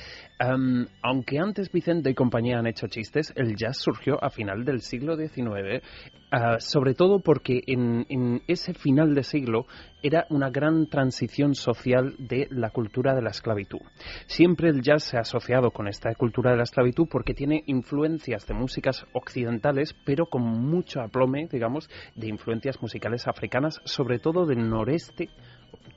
Am, 0.43 0.87
aunque 1.03 1.37
antes 1.37 1.71
Vicente 1.71 2.09
y 2.09 2.15
compañía 2.15 2.57
han 2.57 2.65
hecho 2.65 2.87
chistes, 2.87 3.31
el 3.35 3.55
jazz 3.55 3.77
surgió 3.77 4.17
a 4.23 4.31
final 4.31 4.65
del 4.65 4.81
siglo 4.81 5.15
XIX, 5.15 5.85
ah, 6.31 6.55
sobre 6.57 6.95
todo 6.95 7.19
porque 7.19 7.61
en, 7.67 8.07
en 8.09 8.41
ese 8.47 8.73
final 8.73 9.13
de 9.13 9.21
siglo 9.21 9.67
era 10.01 10.25
una 10.31 10.49
gran 10.49 10.87
transición 10.87 11.53
social 11.53 12.15
de 12.17 12.47
la 12.49 12.71
cultura 12.71 13.13
de 13.13 13.21
la 13.21 13.29
esclavitud. 13.29 13.81
Siempre 14.25 14.69
el 14.69 14.81
jazz 14.81 15.03
se 15.03 15.17
ha 15.17 15.19
asociado 15.19 15.69
con 15.69 15.87
esta 15.87 16.15
cultura 16.15 16.49
de 16.49 16.57
la 16.57 16.63
esclavitud 16.63 17.07
porque 17.07 17.35
tiene 17.35 17.61
influencias 17.67 18.47
de 18.47 18.55
músicas 18.55 19.05
occidentales, 19.13 19.95
pero 20.05 20.25
con 20.25 20.41
mucho 20.41 21.01
aplome, 21.01 21.49
digamos, 21.51 21.87
de 22.15 22.29
influencias 22.29 22.81
musicales 22.81 23.27
africanas, 23.27 23.79
sobre 23.85 24.17
todo 24.17 24.47
del 24.47 24.67
noreste 24.67 25.29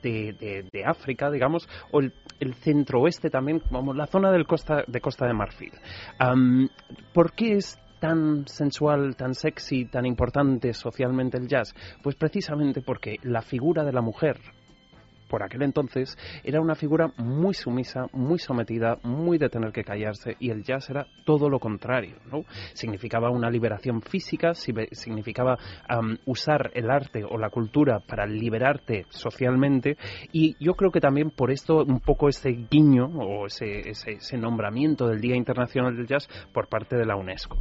de, 0.01 0.83
África, 0.85 1.31
digamos, 1.31 1.67
o 1.91 1.99
el, 1.99 2.13
el 2.39 2.53
centro-oeste 2.53 3.29
también, 3.29 3.59
como 3.59 3.93
la 3.93 4.05
zona 4.07 4.31
del 4.31 4.45
costa, 4.45 4.83
de 4.87 5.01
Costa 5.01 5.25
de 5.25 5.33
Marfil. 5.33 5.73
¿Por 7.13 7.33
qué 7.33 7.53
es 7.53 7.79
tan 7.99 8.47
sensual, 8.47 9.15
tan 9.15 9.33
sexy, 9.33 9.85
tan 9.85 10.05
importante 10.05 10.73
socialmente 10.73 11.37
el 11.37 11.47
jazz? 11.47 11.73
Pues 12.03 12.15
precisamente 12.15 12.81
porque 12.81 13.17
la 13.23 13.41
figura 13.41 13.83
de 13.83 13.93
la 13.93 14.01
mujer 14.01 14.39
por 15.29 15.43
aquel 15.43 15.63
entonces 15.63 16.17
era 16.43 16.61
una 16.61 16.75
figura 16.75 17.11
muy 17.17 17.53
sumisa, 17.53 18.07
muy 18.13 18.39
sometida, 18.39 18.97
muy 19.03 19.37
de 19.37 19.49
tener 19.49 19.71
que 19.71 19.83
callarse 19.83 20.35
y 20.39 20.49
el 20.49 20.63
jazz 20.63 20.89
era 20.89 21.07
todo 21.25 21.49
lo 21.49 21.59
contrario, 21.59 22.17
¿no? 22.31 22.43
Significaba 22.73 23.29
una 23.29 23.49
liberación 23.49 24.01
física, 24.01 24.53
si- 24.53 24.73
significaba 24.91 25.57
am, 25.87 26.17
usar 26.25 26.71
el 26.73 26.89
arte 26.89 27.23
o 27.23 27.37
la 27.37 27.49
cultura 27.49 27.99
para 27.99 28.25
liberarte 28.25 29.05
socialmente 29.09 29.97
y 30.31 30.55
yo 30.63 30.73
creo 30.75 30.91
que 30.91 30.99
también 31.01 31.29
por 31.31 31.51
esto 31.51 31.83
un 31.83 31.99
poco 31.99 32.29
ese 32.29 32.51
guiño 32.69 33.05
o 33.05 33.47
ese, 33.47 33.89
ese, 33.89 34.11
ese 34.13 34.37
nombramiento 34.37 35.07
del 35.07 35.21
Día 35.21 35.35
Internacional 35.35 35.95
del 35.95 36.07
Jazz 36.07 36.27
por 36.53 36.67
parte 36.67 36.95
de 36.95 37.05
la 37.05 37.15
UNESCO. 37.15 37.57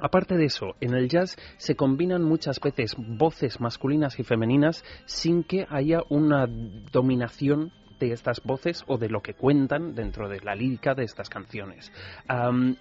Aparte 0.00 0.36
de 0.36 0.44
eso, 0.44 0.74
en 0.80 0.94
el 0.94 1.08
jazz 1.08 1.36
se 1.56 1.74
combinan 1.74 2.22
muchas 2.22 2.60
veces 2.60 2.94
voces 2.96 3.60
masculinas 3.60 4.18
y 4.18 4.24
femeninas 4.24 4.84
sin 5.06 5.42
que 5.42 5.66
haya 5.68 6.02
una 6.08 6.46
dominación 6.92 7.72
de 7.98 8.12
estas 8.12 8.42
voces 8.44 8.84
o 8.86 8.96
de 8.96 9.08
lo 9.08 9.20
que 9.20 9.34
cuentan 9.34 9.94
dentro 9.94 10.28
de 10.28 10.40
la 10.40 10.54
lírica 10.54 10.94
de 10.94 11.04
estas 11.04 11.28
canciones. 11.28 11.92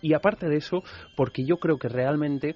Y 0.01 0.13
aparte 0.13 0.47
de 0.47 0.57
eso, 0.57 0.83
porque 1.15 1.43
yo 1.43 1.57
creo 1.57 1.77
que 1.77 1.89
realmente 1.89 2.55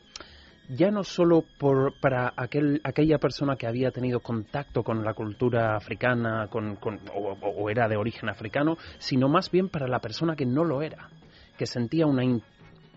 ya 0.70 0.92
no 0.92 1.04
solo 1.04 1.44
por, 1.58 2.00
para 2.00 2.34
aquel, 2.38 2.80
aquella 2.84 3.18
persona 3.18 3.56
que 3.56 3.68
había 3.68 3.92
tenido 3.92 4.20
contacto 4.22 4.84
con 4.84 5.04
la 5.04 5.14
cultura 5.14 5.76
africana 5.76 6.48
o, 6.52 7.70
era 7.70 7.88
de 7.90 7.98
origen 7.98 8.30
africano, 8.30 8.78
sino 9.00 9.28
más 9.28 9.52
bien 9.52 9.70
para 9.70 9.88
la 9.88 10.00
persona 10.00 10.36
que 10.36 10.46
no 10.46 10.64
lo 10.64 10.82
era, 10.82 11.10
que 11.58 11.66
sentía 11.66 12.06
una 12.06 12.24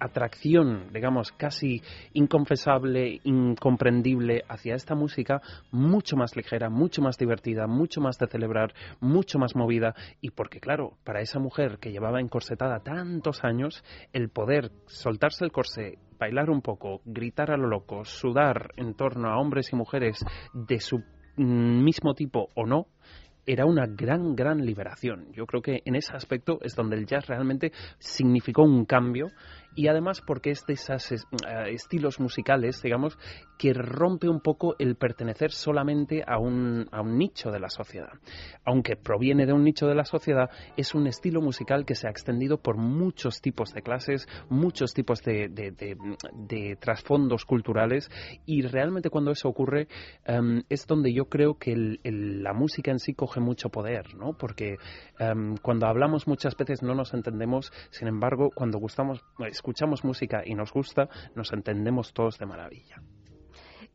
atracción, 0.05 0.93
digamos, 0.93 1.33
casi 1.33 1.83
inconfesable, 2.13 3.21
incomprendible 3.25 4.45
hacia 4.49 4.75
esta 4.75 4.95
música 4.95 5.41
mucho 5.71 6.17
más 6.17 6.37
ligera, 6.37 6.69
mucho 6.71 7.03
más 7.03 7.19
divertida, 7.19 7.67
mucho 7.67 8.01
más 8.01 8.19
de 8.19 8.27
celebrar, 8.27 8.75
mucho 9.01 9.39
más 9.39 9.57
movida 9.57 9.95
y 10.21 10.31
porque 10.31 10.61
claro, 10.61 10.99
para 11.05 11.21
esa 11.21 11.39
mujer 11.39 11.79
que 11.79 11.93
llevaba 11.93 12.21
encorsetada 12.21 12.81
tantos 12.81 13.43
años, 13.45 13.85
el 14.13 14.29
poder 14.29 14.71
soltarse 14.87 15.45
el 15.45 15.53
corsé 15.53 15.99
bailar 16.19 16.51
un 16.51 16.63
poco, 16.63 17.01
gritar 17.05 17.51
a 17.51 17.57
lo 17.57 17.69
loco, 17.69 18.05
sudar 18.05 18.71
en 18.77 18.95
torno 18.95 19.29
a 19.29 19.39
hombres 19.39 19.73
y 19.73 19.77
mujeres 19.77 20.25
de 20.53 20.81
su 20.81 20.99
mm, 21.37 21.83
mismo 21.85 22.15
tipo 22.15 22.49
o 22.55 22.67
no, 22.67 22.87
era 23.47 23.67
una 23.67 23.87
gran, 23.87 24.35
gran 24.35 24.65
liberación. 24.65 25.33
Yo 25.33 25.47
creo 25.47 25.63
que 25.63 25.83
en 25.85 25.97
ese 25.97 26.15
aspecto 26.15 26.59
es 26.63 26.75
donde 26.75 26.97
el 26.97 27.07
jazz 27.07 27.27
realmente 27.27 27.73
significó 27.99 28.63
un 28.63 28.85
cambio 28.87 29.31
y 29.75 29.89
además 29.89 30.21
porque 30.21 30.51
es 30.51 30.65
de 30.67 30.75
esos 30.75 31.13
es- 31.13 31.27
eh, 31.47 31.71
estilos 31.73 32.21
musicales, 32.21 32.81
digamos, 32.83 33.19
que 33.59 33.73
rompe 33.73 34.29
un 34.29 34.41
poco 34.41 34.75
el 34.79 34.97
pertenecer 34.97 35.51
solamente 35.53 36.23
a 36.27 36.39
un, 36.39 36.87
a 36.93 37.01
un 37.01 37.19
nicho 37.19 37.51
de 37.51 37.61
la 37.61 37.69
sociedad. 37.69 38.13
Aunque 38.65 38.97
proviene 38.97 39.47
de 39.47 39.53
un 39.53 39.65
nicho 39.65 39.87
de 39.87 39.95
la 39.95 40.05
sociedad, 40.05 40.51
es 40.77 40.95
un 40.95 41.07
estilo 41.07 41.41
musical 41.41 41.85
que 41.85 41.95
se 41.95 42.07
ha 42.07 42.11
extendido 42.11 42.59
por 42.59 42.77
muchos 42.77 43.41
tipos 43.41 43.73
de 43.73 43.83
clases, 43.83 44.27
muchos 44.49 44.93
tipos 44.95 45.23
de, 45.23 45.49
de- 45.49 46.77
trasfondos 46.81 47.45
culturales 47.45 48.11
y 48.47 48.63
realmente 48.63 49.11
cuando 49.11 49.31
eso 49.31 49.49
ocurre 49.49 49.89
em, 50.25 50.63
es 50.69 50.87
donde 50.87 51.13
yo 51.13 51.27
creo 51.27 51.59
que 51.59 51.99
la 52.05 52.53
música 52.53 52.91
en 52.91 52.99
sí 52.99 53.15
coge 53.15 53.41
mucho 53.41 53.69
poder, 53.71 54.15
¿no? 54.17 54.33
Porque 54.35 54.77
em, 55.19 55.57
cuando 55.59 55.87
hablamos 55.87 56.27
muchas 56.27 56.57
veces 56.57 56.83
no 56.83 56.95
nos 56.95 57.15
entendemos, 57.15 57.73
sin 57.91 58.09
embargo, 58.09 58.51
cuando 58.55 58.79
gustamos, 58.79 59.25
escuchamos 59.65 60.05
música 60.05 60.43
y 60.45 60.55
nos 60.55 60.71
gusta, 60.75 61.09
nos 61.35 61.51
entendemos 61.55 62.13
todos 62.13 62.39
de 62.39 62.45
maravilla. 62.45 63.01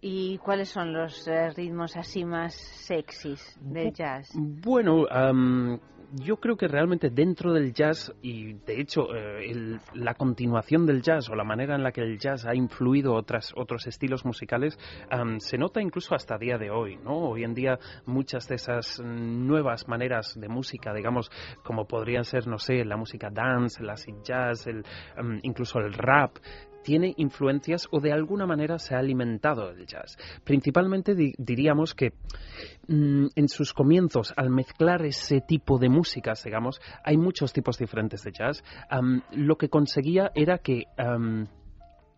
¿Y 0.02 0.40
cuáles 0.40 0.70
son 0.70 0.92
los 0.94 1.28
eh, 1.28 1.52
ritmos 1.52 1.96
así 1.96 2.26
más 2.26 2.56
sexys 2.56 3.56
del 3.62 3.94
jazz? 3.94 4.32
Bueno, 4.34 5.06
am, 5.12 5.80
yo 6.16 6.38
creo 6.38 6.58
que 6.58 6.68
realmente 6.68 7.10
dentro 7.10 7.54
del 7.54 7.74
jazz 7.74 8.14
y 8.22 8.54
de 8.54 8.82
hecho 8.82 9.14
eh, 9.16 9.50
el- 9.52 9.80
la 9.94 10.14
continuación 10.16 10.86
del 10.86 11.02
jazz 11.02 11.30
o 11.30 11.36
la 11.36 11.44
manera 11.44 11.76
en 11.76 11.84
la 11.84 11.92
que 11.92 12.02
el 12.02 12.18
jazz 12.20 12.46
ha 12.46 12.56
influido 12.56 13.14
otras, 13.14 13.54
otros 13.56 13.86
estilos 13.88 14.26
musicales 14.26 14.78
am, 15.10 15.40
se 15.40 15.58
nota 15.58 15.82
incluso 15.82 16.16
hasta 16.16 16.38
día 16.38 16.58
de 16.58 16.72
hoy, 16.72 16.98
¿no? 16.98 17.30
Hoy 17.30 17.44
en 17.44 17.54
día 17.54 17.78
muchas 18.06 18.48
de 18.48 18.56
esas 18.56 19.00
nuevas 19.04 19.88
maneras 19.88 20.34
de 20.40 20.48
música, 20.50 20.94
digamos, 20.94 21.30
como 21.64 21.86
podrían 21.86 22.24
ser, 22.24 22.48
no 22.48 22.58
sé, 22.58 22.84
la 22.86 22.98
música 22.98 23.30
dance, 23.32 23.82
el 23.84 23.90
acid 23.90 24.16
jazz, 24.24 24.68
el, 24.68 24.84
am, 25.16 25.40
incluso 25.44 25.80
el 25.80 25.94
rap, 25.94 26.38
tiene 26.84 27.14
influencias 27.18 27.88
o 27.92 28.00
de 28.00 28.12
alguna 28.12 28.46
manera 28.46 28.80
se 28.80 28.96
ha 28.96 29.00
alimentado 29.00 29.74
del 29.74 29.86
jazz. 29.86 30.18
Principalmente 30.44 31.16
di- 31.16 31.34
diríamos 31.38 31.94
que 31.94 32.14
mm, 32.88 33.28
en 33.36 33.48
sus 33.50 33.74
comienzos, 33.74 34.34
al 34.36 34.50
mezclar 34.50 35.06
ese 35.06 35.42
tipo 35.42 35.78
de 35.78 35.90
músicas, 35.90 36.44
digamos, 36.44 36.82
hay 37.04 37.18
muchos 37.18 37.54
tipos 37.54 37.78
diferentes 37.78 38.24
de 38.24 38.32
jazz, 38.32 38.64
lo 39.32 39.58
que 39.58 39.70
conseguía 39.70 40.32
era 40.36 40.58
que... 40.60 40.86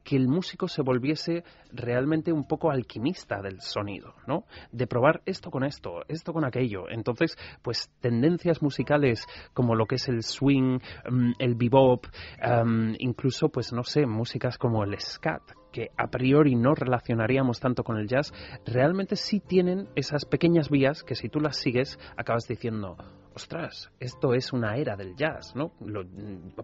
que 0.04 0.16
el 0.16 0.28
músico 0.28 0.68
se 0.68 0.82
volviese 0.82 1.44
realmente 1.72 2.32
un 2.32 2.48
poco 2.48 2.72
alquimista 2.72 3.42
del 3.42 3.62
sonido, 3.62 4.16
¿no? 4.28 4.46
De 4.72 4.88
probar 4.88 5.22
esto 5.26 5.52
con 5.52 5.64
esto, 5.64 6.04
esto 6.08 6.34
con 6.34 6.46
aquello. 6.46 6.90
Entonces, 6.90 7.38
pues 7.62 7.92
tendencias 8.02 8.62
musicales 8.62 9.26
como 9.54 9.76
lo 9.76 9.86
que 9.86 9.96
es 9.96 10.08
el 10.08 10.24
swing, 10.24 10.80
mm, 11.10 11.32
el 11.40 11.56
bebop, 11.56 12.06
am, 12.42 12.96
incluso, 13.00 13.50
pues 13.50 13.72
no 13.74 13.84
sé, 13.84 14.06
músicas 14.06 14.58
como 14.58 14.84
el 14.84 15.00
scat, 15.00 15.42
que 15.72 15.90
a 15.98 16.08
priori 16.08 16.56
no 16.56 16.76
relacionaríamos 16.76 17.60
tanto 17.60 17.84
con 17.84 17.98
el 17.98 18.08
jazz, 18.08 18.34
realmente 18.66 19.16
sí 19.16 19.40
tienen 19.40 19.88
esas 19.96 20.26
pequeñas 20.26 20.70
vías 20.70 21.04
que 21.04 21.16
si 21.16 21.30
tú 21.30 21.40
las 21.40 21.58
sigues 21.58 21.98
acabas 22.18 22.48
diciendo, 22.48 22.98
ostras, 23.34 23.92
esto 24.00 24.34
es 24.34 24.52
una 24.54 24.76
era 24.78 24.96
del 24.96 25.16
jazz, 25.16 25.56
¿no? 25.56 25.72
Lo- 25.80 26.04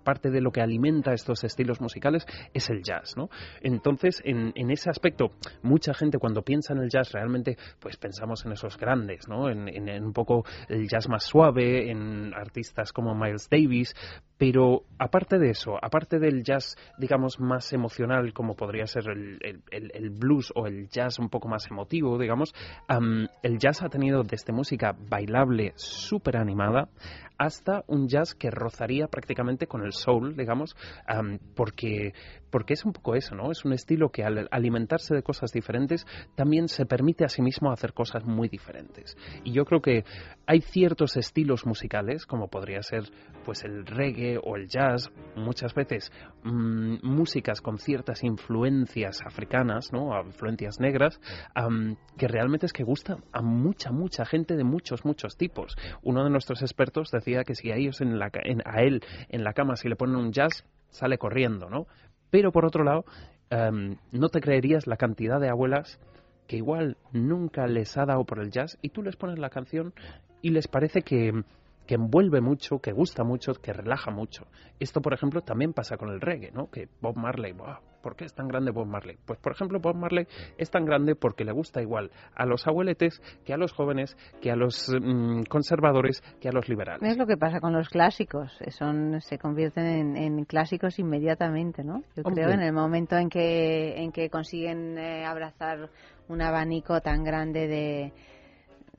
parte 0.04 0.30
de 0.30 0.42
lo 0.42 0.52
que 0.52 0.62
alimenta 0.62 1.14
estos 1.14 1.44
estilos 1.44 1.80
musicales 1.82 2.26
es 2.54 2.70
el 2.70 2.84
jazz, 2.84 3.16
¿no? 3.16 3.30
Entonces, 3.62 4.22
en, 4.26 4.52
en 4.56 4.72
ese 4.72 4.90
aspecto, 4.90 5.32
mucha 5.64 5.94
gente 5.94 6.18
cuando 6.18 6.42
piensa 6.42 6.74
en 6.74 6.80
el 6.80 6.90
jazz 6.90 7.12
realmente, 7.12 7.58
pues 7.80 7.98
pensamos 7.98 8.46
en 8.46 8.52
esos 8.52 8.78
grandes, 8.78 9.28
¿no? 9.28 9.50
En, 9.50 9.68
en- 9.70 9.88
en 9.90 10.04
un 10.04 10.14
poco 10.14 10.44
el 10.68 10.88
jazz 10.88 11.08
más 11.10 11.24
suave, 11.24 11.90
en 11.92 12.34
artistas 12.34 12.92
como 12.92 13.16
Miles 13.16 13.48
Davis, 13.50 13.94
pero 14.38 14.84
aparte 15.00 15.40
de 15.40 15.50
eso, 15.52 15.78
aparte 15.82 16.20
del 16.20 16.44
jazz, 16.44 16.76
digamos, 16.98 17.40
más 17.40 17.72
emocional, 17.74 18.34
como 18.34 18.56
podría 18.56 18.86
ser 18.86 19.10
el, 19.10 19.40
el- 19.72 19.92
el- 19.94 20.10
blues 20.12 20.52
o 20.56 20.68
el 20.68 20.90
jazz 20.90 21.18
un 21.20 21.30
poco 21.30 21.48
más 21.48 21.66
emotivo, 21.72 22.18
digamos, 22.20 22.54
am, 22.88 23.28
el 23.42 23.58
jazz 23.58 23.82
ha 23.82 23.90
tenido 23.90 24.24
desde 24.24 24.54
música 24.54 24.96
bailable 25.10 25.74
súper 25.76 26.38
animada 26.38 26.57
animada 26.58 26.90
hasta 27.38 27.84
un 27.88 28.08
jazz 28.08 28.34
que 28.34 28.50
rozaría 28.50 29.08
prácticamente 29.08 29.68
con 29.68 29.84
el 29.84 29.94
soul, 29.94 30.36
digamos, 30.36 30.76
am, 31.06 31.40
porque, 31.56 32.14
porque 32.50 32.74
es 32.74 32.86
un 32.86 32.94
poco 32.94 33.16
eso, 33.16 33.36
¿no? 33.36 33.52
Es 33.52 33.66
un 33.66 33.74
estilo 33.74 34.10
que 34.10 34.24
al 34.24 34.48
alimentarse 34.52 35.14
de 35.14 35.24
cosas 35.24 35.52
diferentes 35.52 36.06
también 36.36 36.68
se 36.68 36.86
permite 36.86 37.26
a 37.26 37.30
sí 37.30 37.42
mismo 37.42 37.72
hacer 37.72 37.94
cosas 37.94 38.26
muy 38.26 38.50
diferentes. 38.50 39.16
Y 39.44 39.52
yo 39.52 39.66
creo 39.66 39.82
que 39.82 40.04
hay 40.46 40.62
ciertos 40.62 41.18
estilos 41.18 41.66
musicales, 41.66 42.26
como 42.26 42.48
podría 42.48 42.82
ser 42.82 43.04
pues 43.46 43.64
el 43.64 43.86
reggae 43.86 44.40
o 44.42 44.56
el 44.56 44.68
jazz, 44.68 45.10
muchas 45.36 45.74
veces 45.74 46.12
mm, 46.44 46.98
músicas 47.04 47.62
con 47.62 47.78
ciertas 47.78 48.24
influencias 48.24 49.22
africanas, 49.26 49.92
¿no? 49.94 50.20
Influencias 50.22 50.80
negras, 50.80 51.20
am, 51.54 51.98
que 52.18 52.28
realmente 52.28 52.66
es 52.66 52.74
que 52.74 52.84
gusta 52.84 53.18
a 53.32 53.42
mucha, 53.42 53.92
mucha 53.92 54.26
gente 54.26 54.56
de 54.56 54.64
muchos, 54.64 55.06
muchos 55.06 55.38
tipos. 55.38 55.76
Uno 56.02 56.24
de 56.24 56.30
nuestros 56.30 56.62
expertos 56.62 57.10
decía 57.12 57.27
que 57.46 57.56
si 57.56 57.72
a 57.72 57.76
ellos 57.76 58.02
en 58.02 58.18
la, 58.20 58.30
en- 58.44 58.62
a 58.66 58.82
él 58.82 59.02
en 59.30 59.44
la 59.44 59.54
cama 59.54 59.76
si 59.76 59.88
le 59.90 59.96
ponen 59.96 60.16
un 60.16 60.32
jazz, 60.32 60.64
sale 60.90 61.18
corriendo, 61.18 61.70
¿no? 61.70 61.86
Pero 62.30 62.52
por 62.52 62.66
otro 62.66 62.84
lado, 62.84 63.06
em, 63.50 63.98
no 64.12 64.30
te 64.30 64.42
creerías 64.42 64.88
la 64.88 64.98
cantidad 64.98 65.40
de 65.40 65.50
abuelas 65.50 66.00
que 66.48 66.58
igual 66.58 66.98
nunca 67.12 67.68
les 67.68 67.98
ha 67.98 68.06
dado 68.06 68.24
por 68.26 68.40
el 68.40 68.52
jazz 68.52 68.78
y 68.82 68.90
tú 68.90 69.02
les 69.04 69.16
pones 69.18 69.38
la 69.40 69.50
canción 69.50 69.94
y 70.42 70.52
les 70.52 70.68
parece 70.68 71.02
que, 71.02 71.44
que 71.88 71.96
envuelve 71.96 72.42
mucho, 72.42 72.80
que 72.80 72.92
gusta 72.92 73.24
mucho, 73.24 73.54
que 73.54 73.74
relaja 73.74 74.12
mucho. 74.12 74.46
Esto, 74.80 75.02
por 75.02 75.14
ejemplo, 75.14 75.42
también 75.42 75.74
pasa 75.74 75.98
con 75.98 76.10
el 76.10 76.22
reggae, 76.22 76.52
¿no? 76.52 76.70
Que 76.70 76.88
Bob 77.02 77.16
Marley, 77.16 77.54
¡buah! 77.54 77.80
¿por 78.08 78.16
qué 78.16 78.24
es 78.24 78.34
tan 78.34 78.48
grande 78.48 78.72
Bob 78.72 78.88
Marley? 78.88 79.18
Pues, 79.26 79.38
por 79.40 79.52
ejemplo, 79.52 79.82
Bob 79.82 79.98
Marley 79.98 80.28
es 80.58 80.72
tan 80.72 80.86
grande 80.86 81.16
porque 81.16 81.44
le 81.44 81.52
gusta 81.52 81.82
igual 81.82 82.10
a 82.36 82.46
los 82.46 82.66
abueletes 82.66 83.22
que 83.44 83.54
a 83.54 83.58
los 83.58 83.74
jóvenes, 83.74 84.16
que 84.42 84.50
a 84.50 84.56
los 84.56 84.90
mm, 84.90 85.44
conservadores, 85.50 86.22
que 86.40 86.48
a 86.48 86.54
los 86.54 86.70
liberales. 86.70 87.04
Es 87.04 87.18
lo 87.18 87.28
que 87.28 87.36
pasa 87.36 87.60
con 87.60 87.74
los 87.74 87.90
clásicos, 87.90 88.56
eh, 88.62 88.72
son, 88.72 89.20
se 89.20 89.38
convierten 89.38 89.86
en, 89.86 90.16
en 90.16 90.46
clásicos 90.46 91.00
inmediatamente, 91.00 91.84
¿no? 91.84 92.04
Yo 92.16 92.24
Hombre. 92.24 92.44
creo 92.44 92.54
en 92.54 92.62
el 92.62 92.72
momento 92.72 93.18
en 93.18 93.28
que, 93.30 94.02
en 94.02 94.14
que 94.14 94.30
consiguen 94.30 94.98
eh, 94.98 95.26
abrazar 95.26 95.90
un 96.30 96.42
abanico 96.42 97.02
tan 97.02 97.26
grande 97.26 97.68
de 97.68 98.14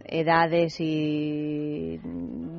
edades 0.05 0.77
y 0.81 2.01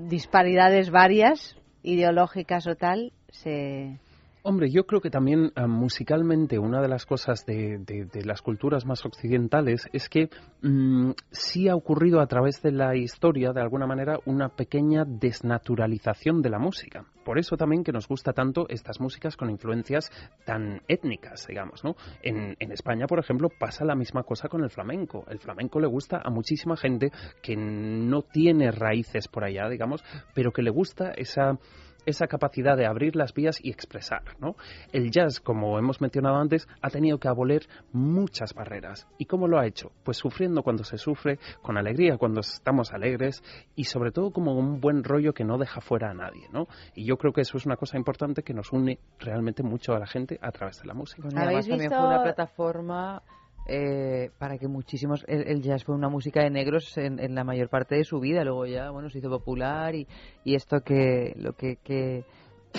disparidades 0.08 0.92
varias, 0.92 1.56
ideológicas 1.84 2.68
o 2.68 2.76
tal, 2.76 3.14
se... 3.32 4.00
Hombre, 4.42 4.72
yo 4.72 4.86
creo 4.86 5.02
que 5.02 5.10
también 5.10 5.52
ah, 5.56 5.68
musicalmente 5.68 6.58
una 6.60 6.82
de 6.82 6.88
las 6.88 7.06
cosas 7.06 7.46
de, 7.46 7.78
de- 7.80 8.06
de 8.06 8.24
las 8.24 8.42
culturas 8.42 8.86
más 8.86 9.06
occidentales 9.06 9.88
es 9.92 10.08
que 10.08 10.30
mm, 10.62 11.12
sí 11.30 11.68
ha 11.68 11.76
ocurrido 11.76 12.22
a 12.22 12.28
través 12.28 12.62
de 12.62 12.72
la 12.72 12.96
historia, 12.96 13.52
de 13.52 13.60
alguna 13.62 13.86
manera, 13.86 14.18
una 14.26 14.48
pequeña 14.48 15.04
desnaturalización 15.06 16.42
de 16.42 16.50
la 16.50 16.58
música. 16.58 17.04
Por 17.26 17.38
eso 17.38 17.58
también 17.58 17.84
que 17.84 17.92
nos 17.92 18.08
gusta 18.08 18.32
tanto 18.32 18.66
estas 18.70 19.02
músicas 19.02 19.36
con 19.36 19.50
influencias 19.50 20.10
tan 20.46 20.82
étnicas, 20.88 21.46
digamos, 21.46 21.84
¿no? 21.84 21.96
En, 22.24 22.56
en 22.60 22.72
España, 22.72 23.08
por 23.08 23.20
ejemplo, 23.20 23.50
pasa 23.50 23.84
la 23.84 23.94
misma 23.96 24.24
cosa 24.24 24.48
con 24.48 24.64
el 24.64 24.70
flamenco. 24.70 25.26
El 25.28 25.40
flamenco 25.40 25.82
le 25.82 25.88
gusta 25.88 26.22
a 26.24 26.30
muchísima 26.30 26.78
gente 26.78 27.12
que 27.44 27.58
no 27.58 28.22
tiene 28.22 28.72
raíces 28.72 29.28
por 29.28 29.44
allá, 29.44 29.68
digamos, 29.68 30.02
pero 30.34 30.52
que 30.54 30.62
le 30.64 30.72
gusta 30.72 31.12
esa 31.12 31.60
esa 32.06 32.28
capacidad 32.28 32.78
de 32.78 32.86
abrir 32.86 33.16
las 33.16 33.34
vías 33.34 33.60
y 33.62 33.70
expresar, 33.70 34.24
¿no? 34.39 34.56
El 34.91 35.12
jazz, 35.12 35.39
como 35.39 35.78
hemos 35.78 36.02
mencionado 36.02 36.38
antes, 36.38 36.68
ha 36.82 36.89
tenido 36.89 37.20
que 37.20 37.28
aboler 37.28 37.68
muchas 37.91 38.54
barreras. 38.54 39.08
¿Y 39.18 39.26
cómo 39.26 39.47
lo 39.47 39.60
ha 39.60 39.66
hecho? 39.66 39.91
Pues 40.04 40.18
sufriendo 40.18 40.64
cuando 40.64 40.84
se 40.84 40.97
sufre, 40.97 41.39
con 41.62 41.78
alegría 41.78 42.18
cuando 42.18 42.41
estamos 42.41 42.93
alegres 42.93 43.43
y 43.76 43.86
sobre 43.86 44.12
todo 44.12 44.32
como 44.32 44.54
un 44.54 44.80
buen 44.80 45.04
rollo 45.04 45.34
que 45.34 45.43
no 45.43 45.58
deja 45.58 45.82
fuera 45.82 46.12
a 46.12 46.14
nadie, 46.14 46.47
¿no? 46.52 46.68
Y 46.95 47.06
yo 47.06 47.18
creo 47.18 47.34
que 47.34 47.41
eso 47.41 47.58
es 47.58 47.66
una 47.66 47.78
cosa 47.78 47.97
importante 47.97 48.43
que 48.43 48.54
nos 48.54 48.72
une 48.72 49.00
realmente 49.20 49.64
mucho 49.64 49.93
a 49.93 50.00
la 50.00 50.08
gente 50.08 50.39
a 50.41 50.52
través 50.52 50.82
de 50.82 50.88
la 50.88 50.93
música. 50.93 51.28
Y 51.32 51.38
además 51.38 51.68
también 51.68 51.91
fue 51.91 52.06
una 52.06 52.24
plataforma 52.24 53.24
eh, 53.70 54.32
para 54.38 54.57
que 54.57 54.67
muchísimos 54.67 55.24
el, 55.28 55.47
el 55.47 55.61
jazz 55.61 55.84
fue 55.84 55.95
una 55.95 56.09
música 56.09 56.43
de 56.43 56.49
negros 56.49 56.97
en, 56.97 57.20
en 57.20 57.36
la 57.36 57.43
mayor 57.43 57.70
parte 57.70 57.95
de 57.95 58.03
su 58.03 58.20
vida 58.20 58.43
luego 58.43 58.65
ya 58.65 58.89
bueno 58.89 59.09
se 59.09 59.20
hizo 59.20 59.30
popular 59.30 59.95
y, 59.95 60.07
y 60.43 60.55
esto 60.55 60.82
que 60.82 61.34
lo 61.38 61.53
que, 61.53 61.78
que 61.78 62.26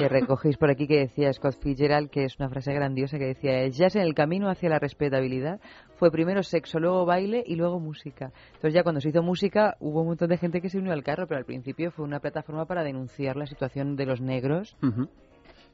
recogéis 0.09 0.57
por 0.57 0.71
aquí 0.71 0.87
que 0.87 0.99
decía 0.99 1.33
Scott 1.33 1.59
Fitzgerald, 1.61 2.11
que 2.11 2.25
es 2.25 2.39
una 2.39 2.49
frase 2.49 2.73
grandiosa 2.73 3.19
que 3.19 3.27
decía, 3.27 3.63
el 3.63 3.73
jazz 3.73 3.97
en 3.97 4.03
el 4.03 4.15
camino 4.15 4.49
hacia 4.49 4.69
la 4.69 4.79
respetabilidad 4.79 5.61
fue 5.97 6.11
primero 6.11 6.43
sexo, 6.43 6.79
luego 6.79 7.05
baile 7.05 7.43
y 7.47 7.57
luego 7.57 7.81
música. 7.81 8.33
Entonces 8.55 8.75
ya 8.75 8.83
cuando 8.83 9.01
se 9.01 9.11
hizo 9.11 9.23
música 9.23 9.77
hubo 9.81 10.01
un 10.01 10.09
montón 10.09 10.29
de 10.29 10.39
gente 10.39 10.61
que 10.61 10.71
se 10.71 10.79
unió 10.79 10.93
al 10.93 11.03
carro, 11.03 11.27
pero 11.27 11.39
al 11.39 11.45
principio 11.45 11.91
fue 11.91 12.05
una 12.05 12.21
plataforma 12.21 12.67
para 12.67 12.83
denunciar 12.83 13.37
la 13.37 13.47
situación 13.47 13.97
de 13.97 14.07
los 14.07 14.21
negros. 14.21 14.77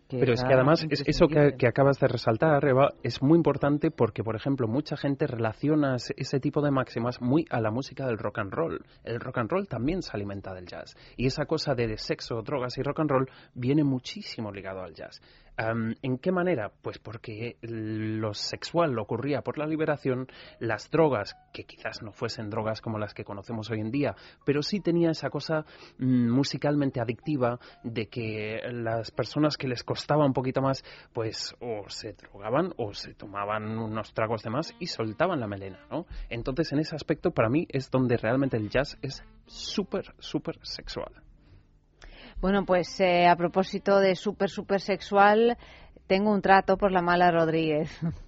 Que 0.08 0.18
Pero 0.18 0.34
es 0.34 0.44
que 0.44 0.54
además 0.54 0.86
es- 0.88 1.02
eso 1.06 1.26
que, 1.26 1.56
que 1.58 1.66
acabas 1.66 1.98
de 1.98 2.06
resaltar, 2.06 2.64
Eva, 2.64 2.90
es 3.02 3.22
muy 3.22 3.36
importante 3.36 3.90
porque, 3.90 4.22
por 4.22 4.36
ejemplo, 4.36 4.68
mucha 4.68 4.96
gente 4.96 5.26
relaciona 5.26 5.96
ese 5.96 6.38
tipo 6.40 6.62
de 6.62 6.70
máximas 6.70 7.20
muy 7.20 7.44
a 7.50 7.60
la 7.60 7.70
música 7.70 8.06
del 8.06 8.18
rock 8.18 8.38
and 8.38 8.52
roll. 8.52 8.84
El 9.04 9.18
rock 9.20 9.38
and 9.38 9.50
roll 9.50 9.66
también 9.66 10.02
se 10.02 10.10
alimenta 10.14 10.54
del 10.54 10.66
jazz. 10.66 10.94
Y 11.16 11.26
esa 11.26 11.46
cosa 11.46 11.74
de 11.74 11.96
sexo, 11.98 12.40
drogas 12.42 12.78
y 12.78 12.82
rock 12.82 13.00
and 13.00 13.10
roll 13.10 13.30
viene 13.54 13.82
muchísimo 13.82 14.52
ligado 14.52 14.82
al 14.82 14.94
jazz. 14.94 15.20
¿En 15.58 16.18
qué 16.18 16.32
manera? 16.32 16.70
Pues 16.82 16.98
porque 16.98 17.56
lo 17.62 18.34
sexual 18.34 18.98
ocurría 18.98 19.40
por 19.40 19.56
la 19.56 19.66
liberación, 19.66 20.28
las 20.58 20.90
drogas, 20.90 21.36
que 21.52 21.64
quizás 21.64 22.02
no 22.02 22.12
fuesen 22.12 22.50
drogas 22.50 22.82
como 22.82 22.98
las 22.98 23.14
que 23.14 23.24
conocemos 23.24 23.70
hoy 23.70 23.80
en 23.80 23.90
día, 23.90 24.14
pero 24.44 24.62
sí 24.62 24.80
tenía 24.80 25.10
esa 25.10 25.30
cosa 25.30 25.64
mm, 25.98 26.28
musicalmente 26.30 27.00
adictiva 27.00 27.58
de 27.82 28.08
que 28.08 28.60
las 28.70 29.10
personas 29.10 29.56
que 29.56 29.68
les 29.68 29.82
costaba 29.82 30.26
un 30.26 30.34
poquito 30.34 30.60
más, 30.60 30.84
pues 31.12 31.54
o 31.60 31.88
se 31.88 32.12
drogaban 32.12 32.74
o 32.76 32.92
se 32.92 33.14
tomaban 33.14 33.78
unos 33.78 34.12
tragos 34.12 34.42
de 34.42 34.50
más 34.50 34.74
y 34.78 34.86
soltaban 34.86 35.40
la 35.40 35.46
melena, 35.46 35.86
¿no? 35.90 36.06
Entonces, 36.28 36.72
en 36.72 36.80
ese 36.80 36.96
aspecto, 36.96 37.30
para 37.30 37.48
mí 37.48 37.66
es 37.70 37.90
donde 37.90 38.16
realmente 38.16 38.56
el 38.56 38.68
jazz 38.68 38.98
es 39.00 39.24
súper, 39.46 40.14
súper 40.18 40.58
sexual. 40.62 41.25
Bueno, 42.40 42.64
pues 42.64 43.00
eh, 43.00 43.26
a 43.26 43.36
propósito 43.36 43.98
de 43.98 44.14
súper, 44.14 44.50
súper 44.50 44.80
sexual, 44.80 45.56
tengo 46.06 46.30
un 46.32 46.42
trato 46.42 46.76
por 46.76 46.92
la 46.92 47.02
mala 47.02 47.30
Rodríguez. 47.30 47.90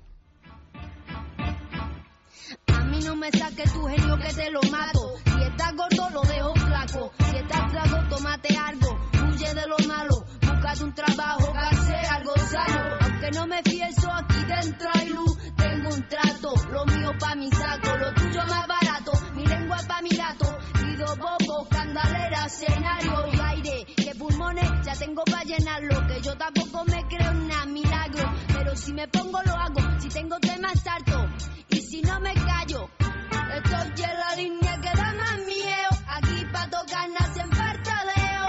A 2.68 2.84
mí 2.84 3.00
no 3.04 3.14
me 3.14 3.30
saques 3.30 3.72
tu 3.72 3.82
genio 3.86 4.16
que 4.16 4.32
te 4.32 4.50
lo 4.50 4.60
mato. 4.70 5.16
Si 5.24 5.42
estás 5.42 5.74
gordo, 5.76 6.08
lo 6.10 6.22
dejo 6.22 6.54
flaco. 6.54 7.12
Si 7.30 7.36
estás 7.36 7.70
flaco, 7.70 8.08
tómate 8.08 8.56
algo. 8.56 8.98
Huye 9.28 9.54
de 9.54 9.66
lo 9.66 9.76
malo. 9.86 10.24
Búscate 10.40 10.84
un 10.84 10.94
trabajo, 10.94 11.52
que 11.52 11.58
hacer 11.58 12.06
algo 12.06 12.36
sano. 12.36 12.96
Aunque 13.00 13.30
no 13.30 13.46
me 13.46 13.62
fieso, 13.62 14.10
aquí 14.12 14.44
dentro 14.44 14.90
hay 14.94 15.08
luz. 15.10 15.38
Tengo 15.56 15.88
un 15.94 16.08
trato, 16.08 16.54
lo 16.70 16.86
mío 16.86 17.12
pa' 17.20 17.34
mi 17.36 17.50
saco. 17.50 17.96
Lo 17.96 18.12
tuyo 18.14 18.40
más 18.46 18.66
barato, 18.66 19.12
mi 19.34 19.46
lengua 19.46 19.76
pa' 19.86 20.02
mi 20.02 20.10
gato. 20.10 20.58
Pido 20.98 21.14
bobo, 21.14 21.68
candalera, 21.68 22.46
escenario 22.46 23.28
y 23.32 23.40
aire. 23.40 23.84
Que 23.94 24.16
pulmones 24.16 24.68
ya 24.84 24.94
tengo 24.94 25.22
pa' 25.22 25.44
llenarlo. 25.44 26.04
Que 26.08 26.20
yo 26.20 26.36
tampoco 26.36 26.84
me 26.86 27.06
creo 27.06 27.34
nada 27.34 27.66
milagro. 27.66 28.28
Pero 28.48 28.74
si 28.74 28.92
me 28.92 29.06
pongo, 29.06 29.40
lo 29.46 29.52
hago. 29.52 29.80
Si 30.00 30.08
tengo 30.08 30.40
temas, 30.40 30.82
salto. 30.82 31.24
Y 31.68 31.76
si 31.82 32.02
no 32.02 32.18
me 32.18 32.34
callo, 32.34 32.90
estoy 32.98 34.04
en 34.06 34.18
la 34.18 34.34
línea 34.34 34.80
que 34.80 34.96
da 34.98 35.14
más 35.14 35.38
miedo. 35.46 35.90
Aquí 36.08 36.44
pa' 36.52 36.68
tocar 36.68 37.08
nacen 37.10 37.48
fartadeo. 37.52 38.46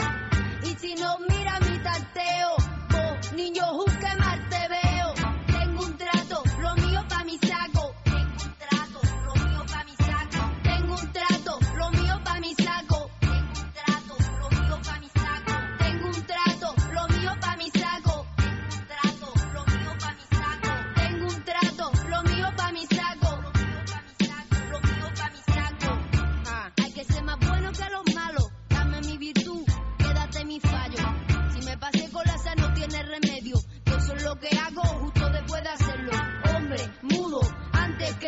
Y 0.63 0.75
si 0.79 0.95
no 0.95 1.19
mira 1.29 1.59
mi 1.59 1.77
tarteo, 1.83 2.55
vos, 2.89 3.33
niño, 3.33 3.63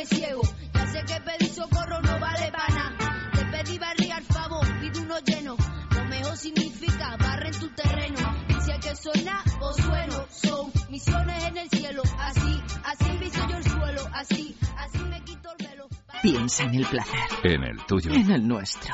ciego. 0.06 0.41
Ya 0.74 0.88
sé 0.88 1.04
que 1.06 1.22
pedir 1.22 1.49
socorro 1.54 2.02
no 2.02 2.20
vale 2.20 2.52
pana. 2.52 3.30
Te 3.34 3.45
pedí 3.45 3.78
barriga 3.78 4.18
al 4.18 4.24
favor, 4.24 4.68
pido 4.80 5.02
uno 5.02 5.20
lleno. 5.20 5.56
Lo 5.95 6.06
mejor 6.06 6.38
significa 6.38 7.18
barre 7.18 7.49
en 7.49 7.60
tu 7.60 7.70
terreno. 7.70 8.20
Y 8.49 8.54
si 8.62 8.72
hay 8.72 8.80
que 8.80 8.95
sonar, 8.95 9.43
o 9.60 9.74
sueno. 9.74 10.26
Son 10.30 10.72
misiones 10.89 11.43
en 11.45 11.58
el 11.58 11.70
cielo. 11.70 12.02
Así, 12.20 12.62
así 12.86 13.18
viso 13.18 13.47
yo 13.49 13.58
el 13.58 13.64
suelo. 13.64 14.02
Así, 14.14 14.58
así 14.78 14.99
me 14.99 15.22
quito 15.24 15.49
el 15.58 15.68
velo. 15.68 15.88
Piensa 16.22 16.64
en 16.64 16.76
el 16.76 16.86
placer, 16.86 17.20
En 17.43 17.64
el 17.64 17.86
tuyo. 17.86 18.12
en 18.14 18.32
el 18.32 18.47
nuestro, 18.47 18.93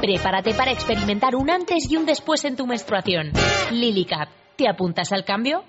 Prepárate 0.00 0.54
para 0.54 0.72
experimentar 0.72 1.36
un 1.36 1.50
antes 1.50 1.90
y 1.90 1.96
un 1.96 2.06
después 2.06 2.46
en 2.46 2.56
tu 2.56 2.66
menstruación. 2.66 3.32
Lily 3.70 4.06
Cap, 4.06 4.28
¿te 4.56 4.66
apuntas 4.66 5.12
al 5.12 5.26
cambio? 5.26 5.62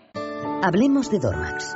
Hablemos 0.64 1.12
de 1.12 1.20
Dormax. 1.20 1.76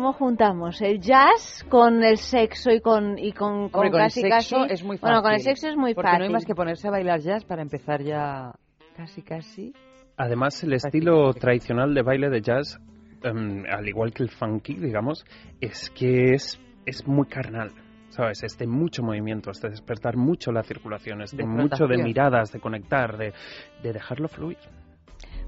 ¿cómo 0.00 0.14
juntamos 0.14 0.80
el 0.80 0.98
jazz 0.98 1.62
con 1.68 2.02
el 2.02 2.16
sexo 2.16 2.70
y 2.70 2.80
con 2.80 3.18
y 3.18 3.32
con, 3.32 3.68
con 3.68 3.80
Hombre, 3.80 3.90
con 3.90 4.00
el 4.00 4.06
casi 4.06 4.22
sexo 4.22 4.56
casi 4.56 4.72
es 4.72 4.82
muy 4.82 4.96
fácil. 4.96 5.08
Bueno, 5.10 5.22
con 5.22 5.32
el 5.34 5.40
sexo 5.40 5.68
es 5.68 5.76
muy 5.76 5.92
porque 5.92 6.06
fácil. 6.06 6.20
no 6.20 6.24
hay 6.24 6.32
más 6.32 6.46
que 6.46 6.54
ponerse 6.54 6.88
a 6.88 6.90
bailar 6.90 7.20
jazz 7.20 7.44
para 7.44 7.60
empezar 7.60 8.02
ya 8.02 8.50
casi 8.96 9.20
casi. 9.20 9.74
Además, 10.16 10.64
el 10.64 10.72
estilo 10.72 11.34
tradicional 11.34 11.92
de 11.92 12.00
baile 12.00 12.30
de 12.30 12.40
jazz, 12.40 12.80
em, 13.22 13.62
al 13.70 13.86
igual 13.86 14.14
que 14.14 14.22
el 14.22 14.30
funky, 14.30 14.76
digamos, 14.76 15.26
es 15.60 15.90
que 15.90 16.32
es, 16.32 16.58
es 16.86 17.06
muy 17.06 17.26
carnal. 17.26 17.70
¿Sabes? 18.08 18.42
Es 18.42 18.56
de 18.56 18.66
mucho 18.66 19.02
movimiento, 19.02 19.50
es 19.50 19.60
de 19.60 19.68
despertar 19.68 20.16
mucho 20.16 20.50
la 20.50 20.62
circulación, 20.62 21.20
es 21.20 21.36
de, 21.36 21.44
mucho 21.44 21.86
de 21.86 22.02
miradas, 22.02 22.50
de 22.52 22.58
conectar, 22.58 23.18
de, 23.18 23.34
de 23.82 23.92
dejarlo 23.92 24.28
fluir. 24.28 24.56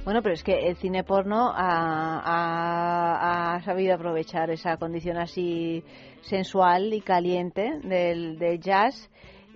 Bueno, 0.04 0.20
pero 0.20 0.34
es 0.34 0.42
que 0.42 0.66
el 0.68 0.76
cine 0.76 1.04
porno 1.04 1.52
ha, 1.54 2.20
ha- 2.24 3.54
ha 3.54 3.60
sabido 3.62 3.94
aprovechar 3.94 4.50
esa 4.50 4.76
condición 4.76 5.16
así 5.16 5.84
sensual 6.22 6.92
y 6.92 7.00
caliente 7.00 7.78
del, 7.84 8.36
del 8.38 8.58
jazz 8.60 9.08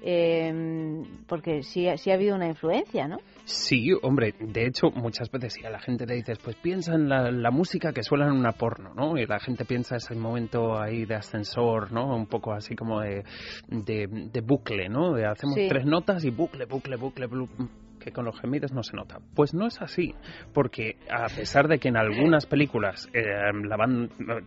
eh, 0.02 0.52
porque 1.26 1.62
sí, 1.62 1.88
sí 1.96 2.10
ha 2.10 2.14
habido 2.14 2.36
una 2.36 2.46
influencia, 2.46 3.08
¿no? 3.08 3.16
Sí, 3.44 3.88
hombre, 4.02 4.34
de 4.38 4.66
hecho, 4.66 4.90
muchas 4.94 5.30
veces 5.32 5.54
si 5.54 5.64
a 5.64 5.70
la 5.70 5.80
gente 5.80 6.06
le 6.06 6.14
dices, 6.14 6.38
pues 6.38 6.54
piensa 6.56 6.94
en 6.94 7.08
la, 7.08 7.30
la 7.32 7.50
música 7.50 7.92
que 7.92 8.02
suena 8.04 8.26
en 8.26 8.32
una 8.32 8.52
porno, 8.52 8.92
¿no? 8.94 9.16
Y 9.18 9.26
la 9.26 9.40
gente 9.40 9.64
piensa 9.64 9.96
ese 9.96 10.14
momento 10.14 10.78
ahí 10.80 11.06
de 11.06 11.14
ascensor, 11.16 11.90
¿no? 11.90 12.14
Un 12.14 12.26
poco 12.26 12.52
así 12.52 12.76
como 12.76 13.00
de, 13.00 13.24
de, 13.68 14.06
de 14.32 14.40
bucle, 14.42 14.88
¿no? 14.88 15.12
De 15.14 15.26
hacemos 15.26 15.56
Sí. 15.56 15.66
tres 15.68 15.84
notas 15.86 16.24
y 16.24 16.30
bucle, 16.30 16.66
bucle, 16.66 16.96
bucle, 16.96 17.26
bucle 17.26 17.66
que 18.06 18.12
con 18.12 18.24
los 18.24 18.40
gemidos 18.40 18.72
no 18.72 18.84
se 18.84 18.96
nota. 18.96 19.18
Pues 19.34 19.52
no 19.52 19.66
es 19.66 19.82
así, 19.82 20.14
porque 20.54 20.96
a 21.10 21.26
pesar 21.26 21.66
de 21.66 21.80
que 21.80 21.88
en 21.88 21.96
algunas 21.96 22.46
películas 22.46 23.08
eh, 23.12 23.24
la 23.64 23.76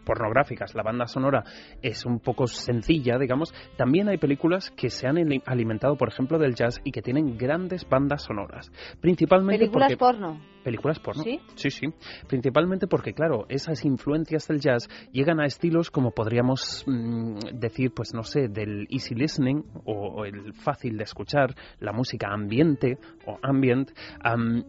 pornográficas 0.05 0.73
la 0.75 0.83
banda 0.83 1.07
sonora 1.07 1.43
es 1.81 2.05
un 2.05 2.19
poco 2.19 2.47
sencilla, 2.47 3.17
digamos, 3.17 3.53
también 3.77 4.07
hay 4.07 4.17
películas 4.17 4.71
que 4.71 4.89
se 4.89 5.07
han 5.07 5.17
ali- 5.17 5.43
alimentado, 5.45 5.97
por 5.97 6.07
ejemplo, 6.07 6.39
del 6.39 6.55
jazz 6.55 6.79
y 6.85 6.91
que 6.91 7.01
tienen 7.01 7.37
grandes 7.37 7.87
bandas 7.87 8.23
sonoras. 8.23 8.71
Principalmente 9.01 9.59
Películas 9.65 9.91
porque... 9.91 9.97
porno. 9.97 10.39
Películas 10.63 10.99
porno. 10.99 11.23
¿Sí? 11.23 11.39
Sí, 11.55 11.69
sí. 11.71 11.87
Principalmente 12.27 12.85
porque, 12.85 13.13
claro, 13.13 13.45
esas 13.47 13.85
influencias 13.85 14.45
del 14.47 14.59
jazz 14.59 14.89
llegan 15.11 15.39
a 15.39 15.45
estilos 15.45 15.89
como 15.89 16.11
podríamos 16.11 16.83
mm, 16.85 17.37
decir, 17.53 17.91
pues 17.93 18.13
no 18.13 18.23
sé, 18.23 18.49
del 18.49 18.85
easy 18.89 19.15
listening 19.15 19.63
o, 19.85 19.93
o 19.93 20.25
el 20.25 20.53
fácil 20.53 20.97
de 20.97 21.03
escuchar, 21.05 21.55
la 21.79 21.93
música 21.93 22.27
ambiente 22.29 22.97
o 23.25 23.39
ambient. 23.49 23.91
am, 24.21 24.63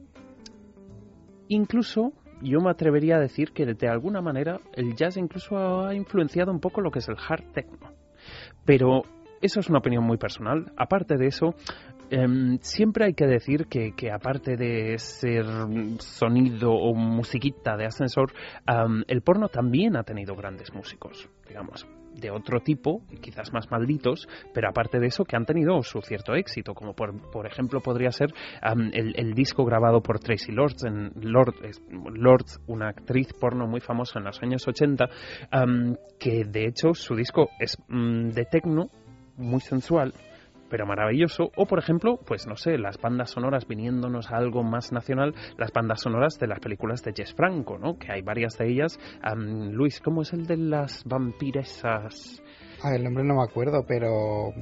incluso 1.48 2.12
yo 2.42 2.60
me 2.60 2.70
atrevería 2.70 3.16
a 3.16 3.20
decir 3.20 3.52
que 3.52 3.66
de 3.66 3.88
alguna 3.88 4.20
manera 4.20 4.60
el 4.74 4.94
jazz 4.94 5.16
incluso 5.16 5.86
ha 5.86 5.94
influenciado 5.94 6.50
un 6.50 6.60
poco 6.60 6.80
lo 6.80 6.90
que 6.90 7.00
es 7.00 7.08
el 7.08 7.16
hard 7.16 7.52
techno. 7.52 7.92
Pero 8.64 9.02
eso 9.40 9.60
es 9.60 9.68
una 9.68 9.78
opinión 9.78 10.04
muy 10.04 10.16
personal. 10.16 10.72
Aparte 10.76 11.16
de 11.16 11.26
eso, 11.26 11.54
em, 12.10 12.58
siempre 12.60 13.06
hay 13.06 13.14
que 13.14 13.26
decir 13.26 13.66
que, 13.66 14.10
aparte 14.10 14.56
de 14.56 14.98
ser 14.98 15.44
sonido 15.98 16.72
o 16.72 16.94
musiquita 16.94 17.76
de 17.76 17.86
ascensor, 17.86 18.32
el 19.06 19.22
porno 19.22 19.48
también 19.48 19.96
ha 19.96 20.02
tenido 20.02 20.34
grandes 20.34 20.72
músicos, 20.74 21.28
digamos, 21.48 21.86
de 22.20 22.30
otro 22.30 22.60
tipo, 22.60 23.02
quizás 23.20 23.52
más 23.52 23.70
malditos, 23.70 24.28
pero 24.52 24.68
aparte 24.68 24.98
de 25.00 25.06
eso 25.06 25.24
que 25.24 25.36
han 25.36 25.46
tenido 25.46 25.82
su 25.82 26.00
cierto 26.02 26.34
éxito, 26.34 26.74
como 26.74 26.94
por, 26.94 27.30
por 27.30 27.46
ejemplo 27.46 27.80
podría 27.80 28.10
ser 28.12 28.32
am, 28.62 28.90
el, 28.92 29.14
el 29.16 29.34
disco 29.34 29.64
grabado 29.64 30.02
por 30.02 30.20
Tracy 30.20 30.52
Lords, 30.52 30.84
en 30.84 31.12
Lords, 31.22 32.60
una 32.66 32.88
actriz 32.88 33.32
porno 33.32 33.66
muy 33.66 33.80
famosa 33.80 34.18
en 34.18 34.26
los 34.26 34.42
años 34.42 34.66
80, 34.66 35.08
am, 35.50 35.96
que 36.18 36.44
de 36.44 36.66
hecho 36.66 36.94
su 36.94 37.14
disco 37.14 37.48
es 37.58 37.76
mm, 37.88 38.28
de 38.28 38.44
techno, 38.44 38.90
muy 39.36 39.60
sensual, 39.60 40.12
pero 40.70 40.86
maravilloso. 40.86 41.50
O, 41.56 41.66
por 41.66 41.78
ejemplo, 41.80 42.18
pues 42.26 42.46
no 42.46 42.56
sé, 42.56 42.78
las 42.78 42.96
bandas 42.98 43.30
sonoras 43.30 43.66
viniéndonos 43.66 44.30
a 44.30 44.36
algo 44.36 44.62
más 44.62 44.92
nacional, 44.92 45.34
las 45.58 45.72
bandas 45.72 46.00
sonoras 46.00 46.38
de 46.38 46.46
las 46.46 46.60
películas 46.60 47.02
de 47.02 47.12
Jess 47.14 47.34
Franco, 47.34 47.76
¿no? 47.78 47.98
Que 47.98 48.12
hay 48.12 48.22
varias 48.22 48.56
de 48.56 48.68
ellas. 48.70 48.98
Am, 49.22 49.70
Luis, 49.72 50.00
¿cómo 50.00 50.22
es 50.22 50.32
el 50.32 50.46
de 50.46 50.56
las 50.56 51.04
vampiresas? 51.04 52.42
Ah, 52.82 52.94
el 52.94 53.04
nombre 53.04 53.24
no 53.24 53.34
me 53.34 53.42
acuerdo, 53.42 53.84
pero 53.86 54.52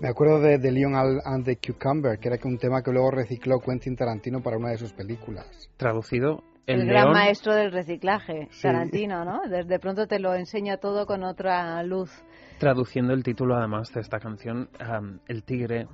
me 0.00 0.08
acuerdo 0.08 0.40
de, 0.40 0.58
de 0.58 0.72
Leon 0.72 0.94
and 0.96 1.44
the 1.44 1.56
Cucumber, 1.56 2.18
que 2.18 2.28
era 2.28 2.38
que 2.38 2.48
un 2.48 2.58
tema 2.58 2.82
que 2.82 2.90
luego 2.90 3.10
recicló 3.12 3.60
Quentin 3.60 3.94
Tarantino 3.94 4.40
para 4.42 4.56
una 4.56 4.70
de 4.70 4.78
sus 4.78 4.92
películas. 4.92 5.70
Traducido, 5.76 6.42
El, 6.66 6.80
el, 6.80 6.86
gran 6.88 7.04
león. 7.04 7.12
maestro 7.14 7.54
del 7.54 7.70
reciclaje, 7.70 8.48
Sí. 8.50 8.62
Tarantino, 8.62 9.24
¿no? 9.24 9.40
Desde 9.48 9.78
pronto 9.78 10.08
te 10.08 10.18
lo 10.18 10.34
enseña 10.34 10.78
todo 10.78 11.06
con 11.06 11.22
otra 11.22 11.80
luz. 11.84 12.10
Traduciendo 12.58 13.12
el 13.12 13.22
título 13.22 13.56
además 13.56 13.92
de 13.92 14.00
esta 14.00 14.18
canción, 14.18 14.68
am, 14.80 15.20
El 15.28 15.44
tigre. 15.44 15.86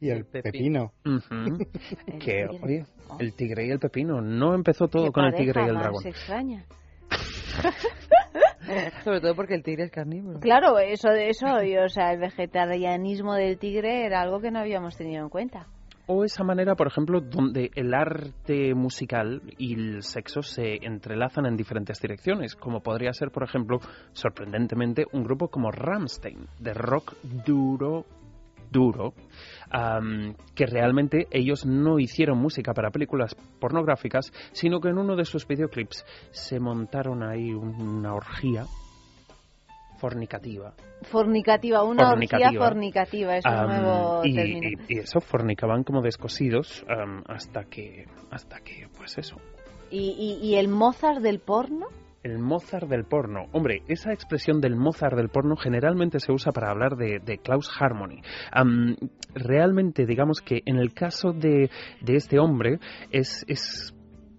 Y 0.00 0.10
el 0.10 0.24
pepino. 0.26 0.92
El 1.04 2.18
que, 2.18 2.46
tigre. 2.48 2.60
oye, 2.62 2.84
el 3.18 3.34
tigre 3.34 3.66
y 3.66 3.70
el 3.70 3.78
pepino. 3.78 4.20
No 4.20 4.54
empezó 4.54 4.88
todo 4.88 5.10
con 5.10 5.24
el 5.24 5.34
tigre 5.34 5.64
y 5.64 5.68
el 5.68 5.74
dragón. 5.78 6.06
extraña. 6.06 6.66
Sobre 9.04 9.20
todo 9.20 9.34
porque 9.34 9.54
el 9.54 9.62
tigre 9.62 9.84
es 9.84 9.90
carnívoro. 9.90 10.40
Claro, 10.40 10.78
eso 10.78 11.08
de 11.08 11.30
eso, 11.30 11.62
y, 11.62 11.76
o 11.78 11.88
sea, 11.88 12.12
el 12.12 12.20
vegetarianismo 12.20 13.34
del 13.34 13.58
tigre 13.58 14.04
era 14.04 14.20
algo 14.20 14.40
que 14.40 14.50
no 14.50 14.58
habíamos 14.58 14.96
tenido 14.96 15.22
en 15.22 15.30
cuenta. 15.30 15.66
O 16.08 16.24
esa 16.24 16.44
manera, 16.44 16.76
por 16.76 16.86
ejemplo, 16.86 17.20
donde 17.20 17.72
el 17.74 17.92
arte 17.92 18.74
musical 18.74 19.42
y 19.58 19.74
el 19.74 20.02
sexo 20.04 20.40
se 20.40 20.76
entrelazan 20.86 21.46
en 21.46 21.56
diferentes 21.56 22.00
direcciones, 22.00 22.54
como 22.54 22.80
podría 22.80 23.12
ser, 23.12 23.32
por 23.32 23.42
ejemplo, 23.42 23.80
sorprendentemente, 24.12 25.04
un 25.12 25.24
grupo 25.24 25.48
como 25.48 25.72
Rammstein, 25.72 26.46
de 26.60 26.74
rock 26.74 27.14
duro, 27.44 28.06
duro, 28.70 29.14
am, 29.68 30.36
que 30.54 30.66
realmente 30.66 31.26
ellos 31.32 31.66
no 31.66 31.98
hicieron 31.98 32.38
música 32.38 32.72
para 32.72 32.90
películas 32.92 33.34
pornográficas, 33.58 34.32
sino 34.52 34.80
que 34.80 34.90
en 34.90 34.98
uno 34.98 35.16
de 35.16 35.24
sus 35.24 35.44
videoclips 35.46 36.04
se 36.30 36.60
montaron 36.60 37.24
ahí 37.24 37.52
una 37.52 38.14
orgía 38.14 38.64
fornicativa. 39.98 40.74
Fornicativa, 41.02 41.82
una 41.84 42.10
Fornicativa. 42.10 42.48
orgía 42.48 42.60
fornicativa, 42.60 43.36
es 43.36 43.44
un 43.44 43.66
nuevo 43.66 44.20
y, 44.24 44.34
término. 44.34 44.68
y- 44.88 44.94
y 44.94 44.98
eso 44.98 45.20
fornicaban 45.20 45.84
como 45.84 46.02
descosidos 46.02 46.84
hasta 47.26 47.64
que 47.64 48.06
hasta 48.30 48.60
que 48.60 48.88
pues 48.96 49.18
eso 49.18 49.36
¿Y, 49.90 50.38
y, 50.42 50.46
y 50.46 50.54
el 50.56 50.68
Mozart 50.68 51.20
del 51.20 51.38
porno? 51.40 51.86
el 52.24 52.40
Mozart 52.40 52.88
del 52.88 53.04
porno. 53.04 53.44
Hombre, 53.52 53.82
esa 53.86 54.12
expresión 54.12 54.60
del 54.60 54.74
Mozart 54.74 55.14
del 55.16 55.28
porno 55.28 55.54
generalmente 55.54 56.18
se 56.18 56.32
usa 56.32 56.50
para 56.50 56.70
hablar 56.72 56.96
de, 56.96 57.20
de 57.24 57.38
Klaus 57.38 57.70
Harmony. 57.78 58.20
Realmente, 59.34 60.06
digamos 60.06 60.40
que 60.40 60.60
en 60.66 60.76
el 60.78 60.92
caso 60.92 61.32
de, 61.32 61.70
de 62.00 62.16
este 62.16 62.40
hombre 62.40 62.78
es, 63.12 63.44
es 63.48 63.94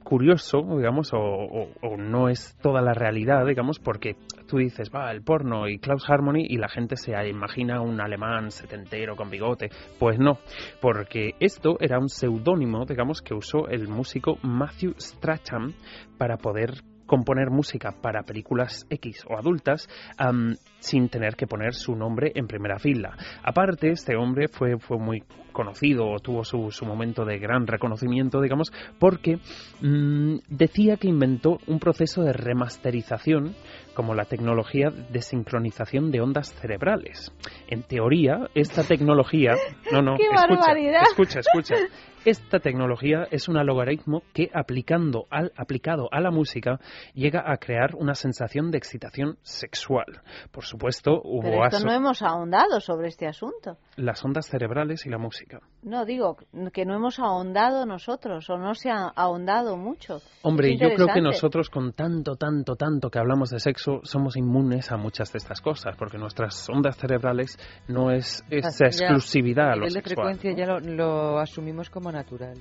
curioso, 0.08 0.62
digamos, 0.78 1.12
o, 1.12 1.97
no 1.97 2.30
es 2.30 2.55
toda 2.62 2.82
la 2.82 2.93
realidad, 2.93 3.45
digamos, 3.45 3.78
porque 3.78 4.16
tú 4.47 4.58
dices, 4.58 4.89
va, 4.89 5.12
el 5.12 5.22
porno 5.22 5.68
y 5.68 5.80
Klaus 5.80 6.10
Harmony 6.10 6.45
y 6.47 6.55
la 6.55 6.70
gente 6.70 6.95
se 6.95 7.12
imagina 7.28 7.82
un 7.82 7.99
alemán 7.99 8.51
setentero 8.51 9.18
con 9.18 9.30
bigote. 9.30 9.70
Pues 9.99 10.18
no, 10.18 10.38
porque 10.80 11.36
esto 11.41 11.76
era 11.82 11.99
un 11.99 12.08
seudónimo, 12.08 12.86
digamos, 12.86 13.22
que 13.22 13.34
usó 13.34 13.68
el 13.68 13.89
músico 13.89 14.38
Matthew 14.43 14.93
Strachan 14.97 15.74
para 16.18 16.38
poder 16.38 16.76
componer 17.08 17.49
música 17.49 17.95
para 18.01 18.24
películas 18.24 18.86
X 18.89 19.26
o 19.28 19.38
adultas 19.38 19.89
am, 20.18 20.55
sin 20.80 21.10
tener 21.10 21.36
que 21.36 21.47
poner 21.47 21.74
su 21.74 21.95
nombre 21.95 22.32
en 22.36 22.47
primera 22.47 22.78
fila. 22.78 23.18
Aparte, 23.43 23.89
este 23.89 24.16
hombre 24.16 24.47
fue, 24.47 24.78
fue 24.78 24.99
muy 24.99 25.24
conocido 25.58 26.08
o 26.08 26.20
tuvo 26.20 26.43
su, 26.43 26.70
su 26.70 26.86
momento 26.86 27.26
de 27.26 27.39
gran 27.39 27.66
reconocimiento, 27.66 28.41
digamos, 28.41 28.72
porque 28.99 29.39
mm, 29.82 30.38
decía 30.49 30.97
que 30.97 31.08
inventó 31.08 31.58
un 31.66 31.80
proceso 31.80 32.22
de 32.22 32.32
remasterización 32.32 33.55
como 33.95 34.14
la 34.14 34.26
tecnología 34.26 34.91
de 34.91 35.22
sincronización 35.24 36.12
de 36.12 36.22
ondas 36.22 36.53
cerebrales. 36.53 37.34
En 37.68 37.82
teoría, 37.82 38.47
esta 38.53 38.84
tecnología... 38.84 39.55
No, 39.91 40.03
no, 40.03 40.16
¡Qué 40.18 40.26
escucha, 40.26 40.58
barbaridad! 40.58 41.01
escucha, 41.10 41.39
escucha. 41.39 41.74
Esta 42.26 42.59
tecnología 42.59 43.28
es 43.32 43.47
un 43.47 43.55
logaritmo 43.65 44.22
que 44.34 44.49
aplicando 44.53 45.26
al, 45.30 45.51
aplicado 45.55 46.09
a 46.11 46.20
la 46.20 46.30
música 46.32 46.80
llega 47.13 47.43
a 47.45 47.57
crear 47.57 47.95
una 47.95 48.15
sensación 48.15 48.70
de 48.72 48.78
excitación 48.78 49.38
sexual. 49.43 50.22
Por 50.51 50.65
supuesto, 50.65 51.22
hubo 51.24 51.41
Pero 51.41 51.63
esto 51.65 51.78
aso- 51.78 51.86
no 51.88 51.93
hemos 51.93 52.22
ahondado 52.22 52.82
sobre 52.82 53.07
este 53.07 53.28
asunto. 53.28 53.78
las 53.95 54.24
ondas 54.26 54.47
cerebrales 54.47 55.05
y 55.05 55.09
la 55.09 55.18
música. 55.18 55.59
No, 55.84 56.05
digo 56.05 56.38
que 56.74 56.86
no 56.86 56.95
hemos 56.95 57.20
ahondado 57.20 57.86
nosotros, 57.86 58.49
o 58.49 58.57
no 58.57 58.76
se 58.76 58.89
ha 58.91 59.07
ahondado 59.15 59.78
mucho. 59.78 60.20
Hombre, 60.41 60.76
yo 60.78 60.89
creo 60.95 61.07
que 61.13 61.22
nosotros 61.22 61.70
con 61.70 61.93
tanto, 61.93 62.36
tanto, 62.36 62.76
tanto 62.76 63.09
que 63.09 63.20
hablamos 63.20 63.49
de 63.49 63.59
sexo 63.59 64.01
somos 64.03 64.36
inmunes 64.38 64.91
a 64.91 64.97
muchas 64.97 65.32
de 65.32 65.38
estas 65.38 65.61
cosas, 65.61 65.95
porque 65.97 66.18
nuestras 66.18 66.70
ondas 66.70 66.97
cerebrales 66.97 67.57
no 67.88 68.11
es 68.11 68.43
esa 68.49 68.86
Ya, 68.86 68.88
exclusividad 68.88 69.70
a 69.70 69.74
a 69.74 69.76
lo 69.78 69.86
de 69.86 69.91
sexual. 69.91 70.15
frecuencia 70.36 70.51
ya 70.55 70.65
lo, 70.65 70.80
lo 70.80 71.39
asumimos 71.39 71.89
como 71.89 72.07
natural. 72.12 72.58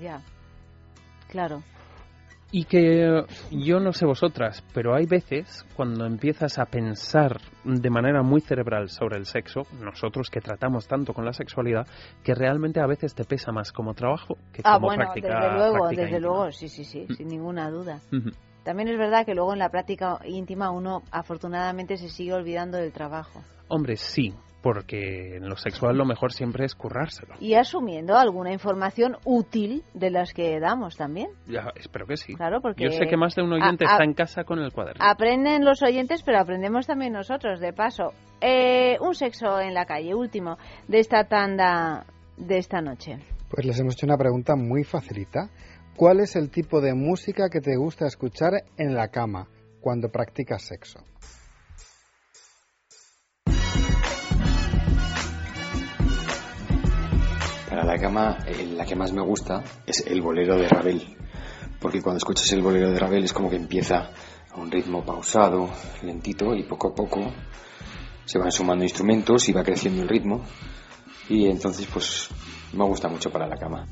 Ya, 0.00 0.20
claro. 1.28 1.62
Y 2.52 2.64
que 2.64 3.24
yo 3.50 3.80
no 3.80 3.92
sé 3.92 4.06
vosotras, 4.06 4.62
pero 4.72 4.94
hay 4.94 5.04
veces 5.04 5.66
cuando 5.74 6.06
empiezas 6.06 6.58
a 6.60 6.66
pensar 6.66 7.40
de 7.64 7.90
manera 7.90 8.22
muy 8.22 8.40
cerebral 8.40 8.88
sobre 8.88 9.16
el 9.18 9.26
sexo, 9.26 9.62
nosotros 9.82 10.30
que 10.30 10.40
tratamos 10.40 10.86
tanto 10.86 11.12
con 11.12 11.24
la 11.24 11.32
sexualidad, 11.32 11.86
que 12.22 12.34
realmente 12.36 12.80
a 12.80 12.86
veces 12.86 13.14
te 13.16 13.24
pesa 13.24 13.50
más 13.50 13.72
como 13.72 13.94
trabajo 13.94 14.36
que 14.52 14.62
Ah, 14.64 14.74
como 14.74 14.86
bueno, 14.86 15.02
práctica 15.02 15.40
desde 15.40 15.54
luego, 15.56 15.88
desde 15.88 16.02
íntima. 16.04 16.18
luego, 16.20 16.52
sí, 16.52 16.68
sí, 16.68 16.84
sí, 16.84 17.06
sin 17.16 17.26
ninguna 17.28 17.68
duda. 17.68 17.98
También 18.62 18.88
es 18.88 18.98
verdad 18.98 19.26
que 19.26 19.34
luego 19.34 19.52
en 19.52 19.58
la 19.58 19.68
práctica 19.68 20.20
íntima 20.24 20.70
uno 20.70 21.02
afortunadamente 21.10 21.96
se 21.96 22.08
sigue 22.08 22.32
olvidando 22.32 22.78
del 22.78 22.92
trabajo. 22.92 23.42
Hombre, 23.68 23.96
sí, 23.96 24.32
porque 24.72 25.36
en 25.36 25.48
lo 25.48 25.56
sexual 25.56 25.96
lo 25.96 26.04
mejor 26.04 26.32
siempre 26.32 26.64
es 26.64 26.74
currárselo. 26.74 27.34
Y 27.38 27.54
asumiendo 27.54 28.16
alguna 28.18 28.52
información 28.52 29.16
útil 29.24 29.84
de 29.94 30.10
las 30.10 30.32
que 30.34 30.58
damos 30.58 30.96
también. 30.96 31.28
Ya, 31.46 31.72
espero 31.76 32.04
que 32.04 32.16
sí. 32.16 32.34
Claro, 32.34 32.60
porque 32.60 32.82
Yo 32.82 32.90
sé 32.90 33.06
que 33.06 33.16
más 33.16 33.36
de 33.36 33.42
un 33.42 33.52
oyente 33.52 33.84
a- 33.86 33.90
a- 33.90 33.92
está 33.92 34.04
en 34.04 34.14
casa 34.14 34.42
con 34.42 34.58
el 34.58 34.72
cuaderno. 34.72 35.04
Aprenden 35.04 35.64
los 35.64 35.84
oyentes, 35.84 36.24
pero 36.24 36.40
aprendemos 36.40 36.84
también 36.88 37.12
nosotros, 37.12 37.60
de 37.60 37.72
paso. 37.72 38.12
Eh, 38.40 38.96
un 39.00 39.14
sexo 39.14 39.60
en 39.60 39.72
la 39.72 39.84
calle, 39.86 40.16
último, 40.16 40.58
de 40.88 40.98
esta 40.98 41.24
tanda 41.28 42.04
de 42.36 42.58
esta 42.58 42.80
noche. 42.80 43.18
Pues 43.48 43.64
les 43.64 43.78
hemos 43.78 43.94
hecho 43.94 44.06
una 44.06 44.18
pregunta 44.18 44.56
muy 44.56 44.82
facilita. 44.82 45.48
¿Cuál 45.96 46.18
es 46.18 46.34
el 46.34 46.50
tipo 46.50 46.80
de 46.80 46.92
música 46.94 47.48
que 47.48 47.60
te 47.60 47.76
gusta 47.76 48.06
escuchar 48.08 48.64
en 48.76 48.96
la 48.96 49.08
cama 49.08 49.46
cuando 49.80 50.08
practicas 50.08 50.62
sexo? 50.62 50.98
Para 57.76 57.92
la 57.92 57.98
cama, 57.98 58.38
eh, 58.46 58.72
la 58.74 58.86
que 58.86 58.96
más 58.96 59.12
me 59.12 59.20
gusta 59.20 59.62
es 59.84 60.02
el 60.06 60.22
bolero 60.22 60.56
de 60.56 60.66
Ravel. 60.66 61.14
Porque 61.78 62.00
cuando 62.00 62.16
escuchas 62.16 62.50
el 62.52 62.62
bolero 62.62 62.90
de 62.90 62.98
Ravel 62.98 63.24
es 63.24 63.34
como 63.34 63.50
que 63.50 63.56
empieza 63.56 64.12
a 64.50 64.58
un 64.58 64.70
ritmo 64.70 65.04
pausado, 65.04 65.68
lentito, 66.02 66.54
y 66.54 66.62
poco 66.62 66.88
a 66.88 66.94
poco 66.94 67.30
se 68.24 68.38
van 68.38 68.50
sumando 68.50 68.82
instrumentos 68.82 69.50
y 69.50 69.52
va 69.52 69.62
creciendo 69.62 70.00
el 70.00 70.08
ritmo. 70.08 70.40
Y 71.28 71.48
entonces, 71.48 71.86
pues, 71.92 72.30
me 72.72 72.82
gusta 72.84 73.08
mucho 73.10 73.30
para 73.30 73.46
la 73.46 73.58
cama. 73.58 73.86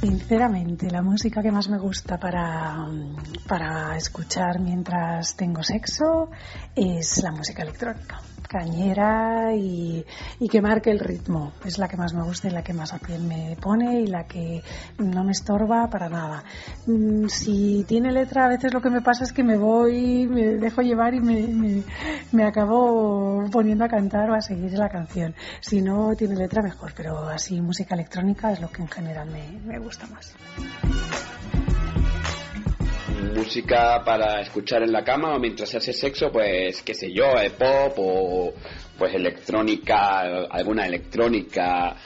Sinceramente, 0.00 0.90
la 0.90 1.02
música 1.02 1.42
que 1.42 1.52
más 1.52 1.68
me 1.68 1.78
gusta 1.78 2.18
para, 2.18 2.86
para 3.46 3.98
escuchar 3.98 4.60
mientras 4.60 5.36
tengo 5.36 5.62
sexo 5.62 6.30
es 6.74 7.22
la 7.22 7.32
música 7.32 7.64
electrónica, 7.64 8.22
cañera 8.48 9.54
y, 9.54 10.04
que 10.50 10.60
marque 10.60 10.90
el 10.90 10.98
ritmo. 10.98 11.52
Es 11.64 11.78
la 11.78 11.86
que 11.86 11.96
más 11.96 12.14
me 12.14 12.22
gusta 12.22 12.48
y 12.48 12.50
la 12.50 12.62
que 12.62 12.72
más 12.72 12.92
a 12.92 12.98
pie 12.98 13.18
me 13.18 13.56
pone 13.60 14.00
y 14.00 14.06
la 14.06 14.24
que 14.24 14.62
no 14.98 15.22
me 15.22 15.32
estorba 15.32 15.88
para 15.88 16.08
nada. 16.08 16.42
Mm, 16.86 17.26
Si 17.28 17.84
tiene 17.86 18.10
letra, 18.10 18.46
a 18.46 18.48
veces 18.48 18.72
lo 18.72 18.80
que 18.80 18.90
me 18.90 19.02
pasa 19.02 19.24
es 19.24 19.32
que 19.32 19.44
me 19.44 19.56
voy, 19.56 20.26
me 20.26 20.56
dejo 20.56 20.82
llevar 20.82 21.14
y 21.14 21.20
me, 21.20 21.46
me, 21.46 21.82
me 22.32 22.44
acabo 22.44 23.44
poniendo 23.52 23.84
a 23.84 23.88
cantar 23.88 24.30
o 24.30 24.34
a 24.34 24.40
seguir 24.40 24.72
la 24.72 24.88
canción. 24.88 25.34
Si 25.60 25.82
no 25.82 26.14
tiene 26.16 26.34
letra, 26.34 26.62
mejor, 26.62 26.92
pero 26.96 27.28
así 27.28 27.60
música 27.60 27.94
electrónica 27.94 28.52
es 28.52 28.60
lo 28.60 28.70
que 28.70 28.82
en 28.82 28.88
general 28.88 29.28
me, 29.30 29.60
me 29.64 29.78
gusta 29.78 30.06
más. 30.06 30.34
Música 33.22 34.02
para 34.04 34.40
escuchar 34.40 34.82
en 34.82 34.92
la 34.92 35.02
cama 35.04 35.34
o 35.34 35.38
mientras 35.38 35.68
se 35.68 35.78
hace 35.78 35.92
sexo, 35.92 36.30
pues 36.30 36.82
qué 36.82 36.94
sé 36.94 37.12
yo, 37.12 37.38
eh, 37.40 37.50
pop 37.50 37.94
o 37.98 38.54
pues 38.98 39.14
electrónica, 39.14 40.46
alguna 40.50 40.86
electrónica, 40.86 41.96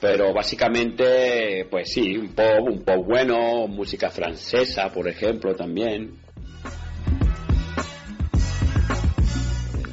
pero 0.00 0.32
básicamente 0.32 1.66
pues 1.70 1.92
sí, 1.92 2.16
un 2.16 2.34
pop, 2.34 2.68
un 2.68 2.84
pop 2.84 3.04
bueno, 3.06 3.66
música 3.66 4.10
francesa, 4.10 4.90
por 4.92 5.08
ejemplo, 5.08 5.54
también. 5.54 6.21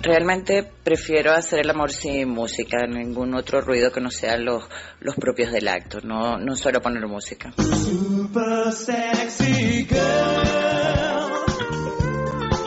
Realmente 0.09 0.63
prefiero 0.83 1.31
hacer 1.33 1.59
el 1.59 1.69
amor 1.69 1.91
sin 1.91 2.29
música, 2.29 2.87
ningún 2.87 3.35
otro 3.35 3.61
ruido 3.61 3.91
que 3.91 4.01
no 4.01 4.09
sean 4.09 4.43
los, 4.43 4.63
los 5.01 5.13
propios 5.13 5.51
del 5.51 5.67
acto. 5.67 5.99
No, 6.01 6.35
no 6.39 6.55
suelo 6.55 6.81
poner 6.81 7.05
música. 7.05 7.53
Super 7.59 8.71
sexy 8.71 9.85
girl, 9.85 11.29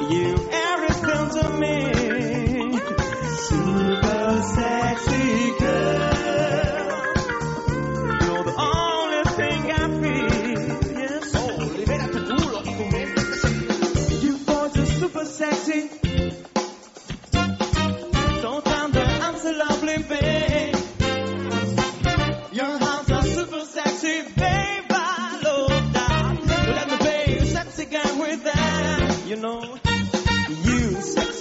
you 0.08 0.36
everything 0.52 1.30
to 1.40 1.48
me. 1.58 2.78
Super 3.36 4.42
sexy 4.44 5.41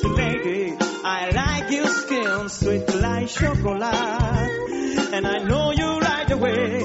sweet 0.01 1.31
like 1.33 1.71
your 1.71 1.87
skin 1.87 2.49
so 2.49 2.69
it 2.69 2.95
like 2.95 3.27
chocolate. 3.27 3.83
And 5.13 5.27
I 5.27 5.37
know 5.39 5.71
you 5.71 5.99
like 5.99 6.27
the 6.27 6.37
way 6.37 6.83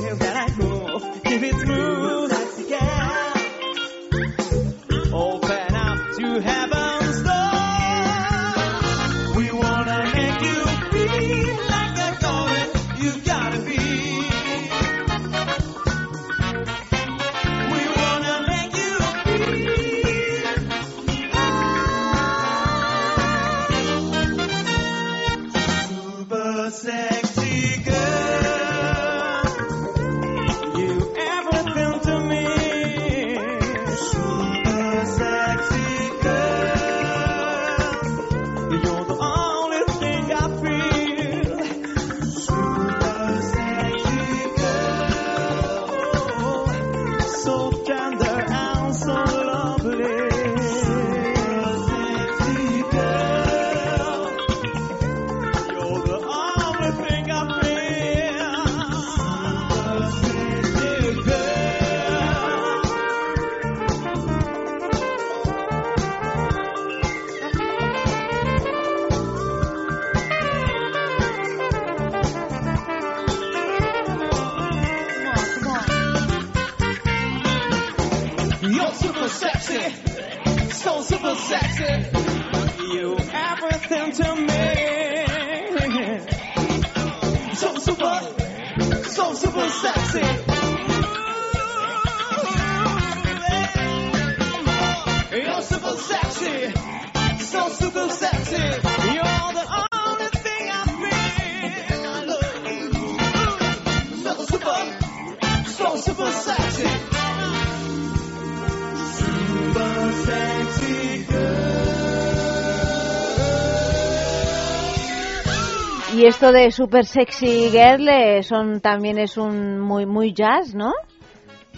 Y 116.47 116.49
esto 116.49 116.59
de 116.59 116.71
Super 116.71 117.05
Sexy 117.05 117.71
Girl 117.71 118.09
eh, 118.09 118.43
son, 118.45 118.81
también 118.81 119.19
es 119.19 119.37
un 119.37 119.81
muy, 119.81 120.07
muy 120.07 120.33
jazz, 120.33 120.75
¿no? 120.77 120.93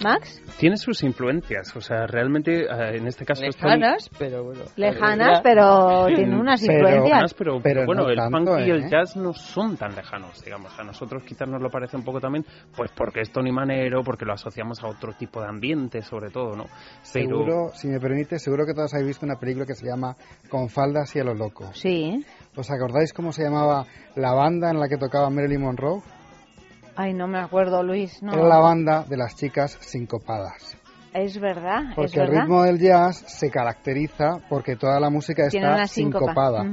Max. 0.04 0.40
Tiene 0.58 0.76
sus 0.76 1.02
influencias, 1.02 1.74
o 1.74 1.80
sea, 1.80 2.06
realmente 2.06 2.66
eh, 2.66 2.96
en 2.98 3.06
este 3.08 3.24
caso 3.24 3.42
Lejanas, 3.42 4.08
pero 4.16 4.44
bueno. 4.44 4.60
Lejanas, 4.76 5.40
pero 5.42 6.06
tiene 6.06 6.38
unas 6.38 6.60
Pero- 6.64 6.88
influencias. 6.88 7.34
pero, 7.34 7.60
Pero 7.60 7.84
bueno, 7.86 8.02
no 8.04 8.10
el 8.10 8.16
tanto, 8.16 8.38
funk 8.52 8.60
y 8.66 8.70
el 8.70 8.84
¿eh? 8.84 8.88
jazz 8.90 9.16
no 9.16 9.32
son 9.32 9.76
tan 9.76 9.96
lejanos, 9.96 10.40
digamos. 10.44 10.78
A 10.78 10.84
nosotros 10.84 11.24
quizás 11.24 11.48
nos 11.48 11.60
lo 11.60 11.68
parece 11.70 11.96
un 11.96 12.04
poco 12.04 12.20
también, 12.20 12.44
pues 12.76 12.92
porque 12.94 13.22
es 13.22 13.32
Tony 13.32 13.50
Manero, 13.50 14.04
porque 14.04 14.24
lo 14.24 14.34
asociamos 14.34 14.80
a 14.84 14.86
otro 14.88 15.14
tipo 15.14 15.40
de 15.40 15.48
ambiente, 15.48 16.02
sobre 16.02 16.30
todo, 16.30 16.54
¿no? 16.54 16.66
Pero 17.12 17.26
Seguro, 17.28 17.70
si 17.74 17.88
me 17.88 17.98
permite, 17.98 18.38
seguro 18.38 18.66
que 18.66 18.74
todos 18.74 18.92
habéis 18.94 19.08
visto 19.08 19.26
una 19.26 19.36
película 19.36 19.66
que 19.66 19.74
se 19.74 19.84
llama 19.86 20.14
Con 20.48 20.68
faldas 20.68 21.16
y 21.16 21.20
a 21.20 21.24
lo 21.24 21.34
loco. 21.34 21.70
Sí. 21.72 22.24
¿Os 22.58 22.72
acordáis 22.72 23.12
cómo 23.12 23.30
se 23.30 23.44
llamaba 23.44 23.86
la 24.16 24.32
banda 24.34 24.70
en 24.70 24.80
la 24.80 24.88
que 24.88 24.96
tocaba 24.96 25.30
Marilyn 25.30 25.60
Monroe? 25.60 26.02
Ay, 26.96 27.14
no 27.14 27.28
me 27.28 27.38
acuerdo, 27.38 27.84
Luis. 27.84 28.20
No. 28.20 28.32
Era 28.32 28.48
la 28.48 28.58
banda 28.58 29.04
de 29.08 29.16
las 29.16 29.36
chicas 29.36 29.78
sincopadas. 29.80 30.76
Es 31.14 31.38
verdad, 31.38 31.90
es 31.90 31.94
Porque 31.94 32.18
el 32.20 32.26
verdad. 32.26 32.42
ritmo 32.42 32.64
del 32.64 32.80
jazz 32.80 33.18
se 33.28 33.48
caracteriza 33.50 34.40
porque 34.48 34.74
toda 34.74 34.98
la 34.98 35.08
música 35.08 35.46
está 35.46 35.86
sincopada. 35.86 36.64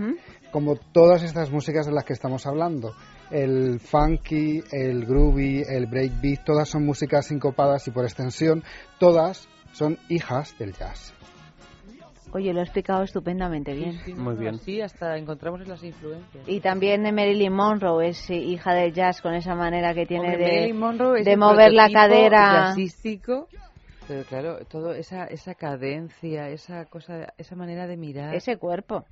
Como 0.51 0.75
todas 0.75 1.21
estas 1.21 1.51
músicas 1.51 1.85
de 1.85 1.91
las 1.91 2.03
que 2.03 2.13
estamos 2.13 2.47
hablando. 2.47 2.93
El 3.29 3.79
funky, 3.79 4.63
el 4.71 5.05
groovy, 5.05 5.63
el 5.67 5.85
breakbeat, 5.85 6.43
todas 6.43 6.67
son 6.67 6.83
músicas 6.85 7.27
sincopadas 7.27 7.87
y 7.87 7.91
por 7.91 8.05
extensión 8.05 8.63
todas 8.99 9.47
son 9.73 9.99
hijas 10.09 10.57
del 10.57 10.73
jazz. 10.73 11.14
Oye, 12.35 12.51
lo 12.51 12.59
he 12.59 12.63
explicado 12.63 13.03
estupendamente 13.03 13.73
bien. 13.73 13.97
Muy 14.17 14.35
bien. 14.35 14.59
Sí, 14.59 14.81
hasta 14.81 15.15
encontramos 15.15 15.61
en 15.61 15.69
las 15.69 15.81
influencias. 15.81 16.43
Y 16.49 16.59
también 16.59 17.01
de 17.03 17.13
Marilyn 17.13 17.53
Monroe 17.53 18.09
es 18.09 18.29
hija 18.29 18.73
del 18.73 18.91
jazz 18.91 19.21
con 19.21 19.33
esa 19.35 19.55
manera 19.55 19.93
que 19.93 20.05
tiene 20.05 20.33
Hombre, 20.33 20.73
de, 21.13 21.23
de 21.23 21.37
mover 21.37 21.71
la 21.71 21.89
cadera. 21.89 22.65
jazzístico, 22.67 23.47
pero 24.05 24.23
claro, 24.25 24.57
todo 24.69 24.93
esa 24.93 25.27
esa 25.27 25.55
cadencia, 25.55 26.49
esa 26.49 26.83
cosa, 26.85 27.33
esa 27.37 27.55
manera 27.55 27.87
de 27.87 27.95
mirar. 27.95 28.35
Ese 28.35 28.57
cuerpo. 28.57 29.05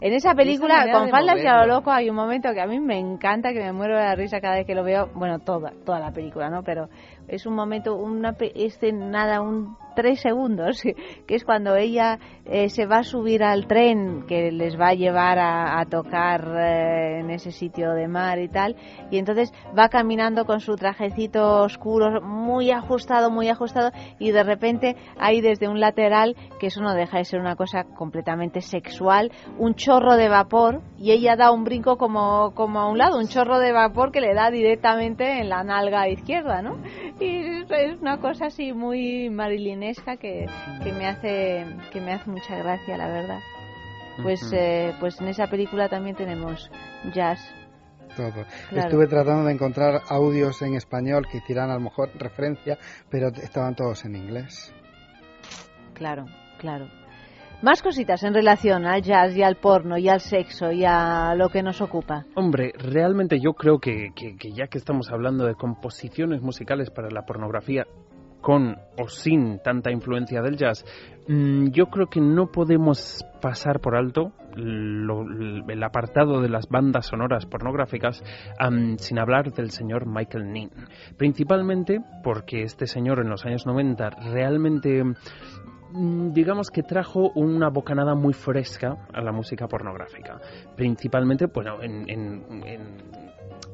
En 0.00 0.12
esa 0.12 0.30
Esa 0.30 0.36
película, 0.36 0.74
manera 0.78 0.98
con 0.98 1.10
faldas 1.10 1.38
y 1.42 1.46
a 1.46 1.58
lo 1.58 1.66
loco, 1.66 1.90
hay 1.90 2.08
un 2.10 2.14
momento 2.16 2.52
que 2.52 2.60
a 2.60 2.66
mí 2.66 2.78
me 2.78 2.98
encanta, 2.98 3.52
que 3.52 3.60
me 3.60 3.72
muero 3.72 3.96
de 3.96 4.04
la 4.04 4.14
risa 4.14 4.40
cada 4.40 4.56
vez 4.56 4.66
que 4.66 4.74
lo 4.74 4.84
veo. 4.84 5.08
Bueno, 5.14 5.38
toda, 5.40 5.72
toda 5.84 5.98
la 5.98 6.12
película, 6.12 6.48
¿no? 6.50 6.62
Pero 6.62 6.88
es 7.28 7.46
un 7.46 7.54
momento, 7.54 7.94
una, 7.94 8.34
este, 8.54 8.92
nada, 8.92 9.40
un 9.40 9.76
tres 9.98 10.20
segundos, 10.20 10.80
que 11.26 11.34
es 11.34 11.44
cuando 11.44 11.74
ella 11.74 12.20
eh, 12.44 12.68
se 12.68 12.86
va 12.86 12.98
a 12.98 13.02
subir 13.02 13.42
al 13.42 13.66
tren 13.66 14.26
que 14.28 14.52
les 14.52 14.78
va 14.78 14.90
a 14.90 14.94
llevar 14.94 15.40
a, 15.40 15.80
a 15.80 15.86
tocar 15.86 16.46
eh, 16.56 17.18
en 17.18 17.30
ese 17.30 17.50
sitio 17.50 17.90
de 17.94 18.06
mar 18.06 18.38
y 18.38 18.48
tal, 18.48 18.76
y 19.10 19.18
entonces 19.18 19.52
va 19.76 19.88
caminando 19.88 20.44
con 20.44 20.60
su 20.60 20.76
trajecito 20.76 21.62
oscuro, 21.62 22.22
muy 22.22 22.70
ajustado, 22.70 23.28
muy 23.32 23.48
ajustado, 23.48 23.90
y 24.20 24.30
de 24.30 24.44
repente 24.44 24.94
hay 25.18 25.40
desde 25.40 25.66
un 25.66 25.80
lateral, 25.80 26.36
que 26.60 26.68
eso 26.68 26.80
no 26.80 26.94
deja 26.94 27.18
de 27.18 27.24
ser 27.24 27.40
una 27.40 27.56
cosa 27.56 27.82
completamente 27.82 28.60
sexual, 28.60 29.32
un 29.58 29.74
chorro 29.74 30.14
de 30.14 30.28
vapor, 30.28 30.80
y 30.96 31.10
ella 31.10 31.34
da 31.34 31.50
un 31.50 31.64
brinco 31.64 31.96
como, 31.96 32.52
como 32.54 32.78
a 32.78 32.88
un 32.88 32.98
lado, 32.98 33.18
un 33.18 33.26
chorro 33.26 33.58
de 33.58 33.72
vapor 33.72 34.12
que 34.12 34.20
le 34.20 34.32
da 34.32 34.52
directamente 34.52 35.40
en 35.40 35.48
la 35.48 35.64
nalga 35.64 36.08
izquierda, 36.08 36.62
¿no? 36.62 36.76
Y 37.20 37.64
es, 37.68 38.00
una 38.00 38.18
cosa 38.18 38.46
así 38.46 38.72
muy 38.72 39.28
marilinesca 39.30 40.16
que, 40.16 40.46
que 40.82 40.92
me 40.92 41.06
hace 41.06 41.66
que 41.92 42.00
me 42.00 42.12
hace 42.12 42.30
mucha 42.30 42.56
gracia, 42.56 42.96
la 42.96 43.08
verdad. 43.08 43.40
Pues, 44.22 44.52
eh, 44.52 44.94
pues 44.98 45.20
en 45.20 45.28
esa 45.28 45.46
película 45.46 45.88
también 45.88 46.16
tenemos 46.16 46.70
jazz. 47.14 47.38
Todo. 48.16 48.44
Claro. 48.68 48.88
Estuve 48.88 49.06
tratando 49.06 49.44
de 49.44 49.52
encontrar 49.52 50.02
audios 50.08 50.60
en 50.62 50.74
español 50.74 51.26
que 51.30 51.38
hicieran 51.38 51.70
a 51.70 51.74
lo 51.74 51.80
mejor 51.80 52.10
referencia, 52.16 52.78
pero 53.10 53.28
estaban 53.28 53.76
todos 53.76 54.04
en 54.04 54.16
inglés. 54.16 54.74
Claro, 55.94 56.24
claro. 56.58 56.88
Más 57.60 57.82
cositas 57.82 58.22
en 58.22 58.34
relación 58.34 58.86
al 58.86 59.02
jazz 59.02 59.36
y 59.36 59.42
al 59.42 59.56
porno 59.56 59.98
y 59.98 60.08
al 60.08 60.20
sexo 60.20 60.70
y 60.70 60.84
a 60.84 61.34
lo 61.34 61.48
que 61.48 61.62
nos 61.62 61.80
ocupa. 61.80 62.24
Hombre, 62.36 62.72
realmente 62.78 63.40
yo 63.40 63.54
creo 63.54 63.80
que, 63.80 64.10
que- 64.14 64.52
ya 64.52 64.68
que 64.68 64.78
estamos 64.78 65.10
hablando 65.10 65.44
de 65.44 65.54
composiciones 65.54 66.40
musicales 66.40 66.90
para 66.90 67.10
la 67.10 67.22
pornografía, 67.22 67.84
con 68.40 68.76
o 68.96 69.08
sin 69.08 69.58
tanta 69.58 69.90
influencia 69.90 70.40
del 70.40 70.56
jazz, 70.56 70.84
mm, 71.26 71.70
yo 71.70 71.86
creo 71.86 72.06
que 72.06 72.20
no 72.20 72.46
podemos 72.52 73.24
pasar 73.42 73.80
por 73.80 73.96
alto 73.96 74.32
el 74.56 75.82
apartado 75.82 76.40
de 76.40 76.48
las 76.48 76.68
bandas 76.68 77.06
sonoras 77.06 77.46
pornográficas 77.46 78.22
sin 78.98 79.18
hablar 79.18 79.52
del 79.52 79.70
señor 79.70 80.06
Michael 80.06 80.52
Nin. 80.52 80.70
Principalmente 81.16 82.00
porque 82.24 82.62
este 82.62 82.86
señor 82.86 83.20
en 83.20 83.28
los 83.30 83.44
años 83.44 83.66
90 83.66 84.10
realmente 84.32 85.02
digamos 85.92 86.70
que 86.70 86.82
trajo 86.82 87.30
una 87.34 87.68
bocanada 87.70 88.14
muy 88.14 88.32
fresca 88.34 89.06
a 89.12 89.20
la 89.20 89.32
música 89.32 89.66
pornográfica. 89.68 90.40
Principalmente, 90.76 91.46
bueno, 91.46 91.82
en, 91.82 92.08
en- 92.08 92.62
en 92.64 93.18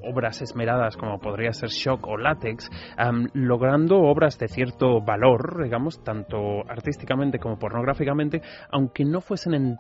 obras 0.03 0.43
esmeradas 0.43 0.97
como 0.97 1.19
podría 1.19 1.53
ser 1.53 1.71
Shock 1.71 2.07
o 2.07 2.17
Látex, 2.17 2.71
am, 2.97 3.27
logrando 3.33 3.97
obras 4.01 4.39
de 4.39 4.49
cierto 4.49 5.01
valor, 5.01 5.63
digamos, 5.65 6.03
tanto 6.05 6.37
artísticamente 6.69 7.39
como 7.39 7.59
pornográficamente, 7.59 8.43
aunque 8.71 9.05
no 9.05 9.21
fuesen 9.21 9.55
en 9.55 9.77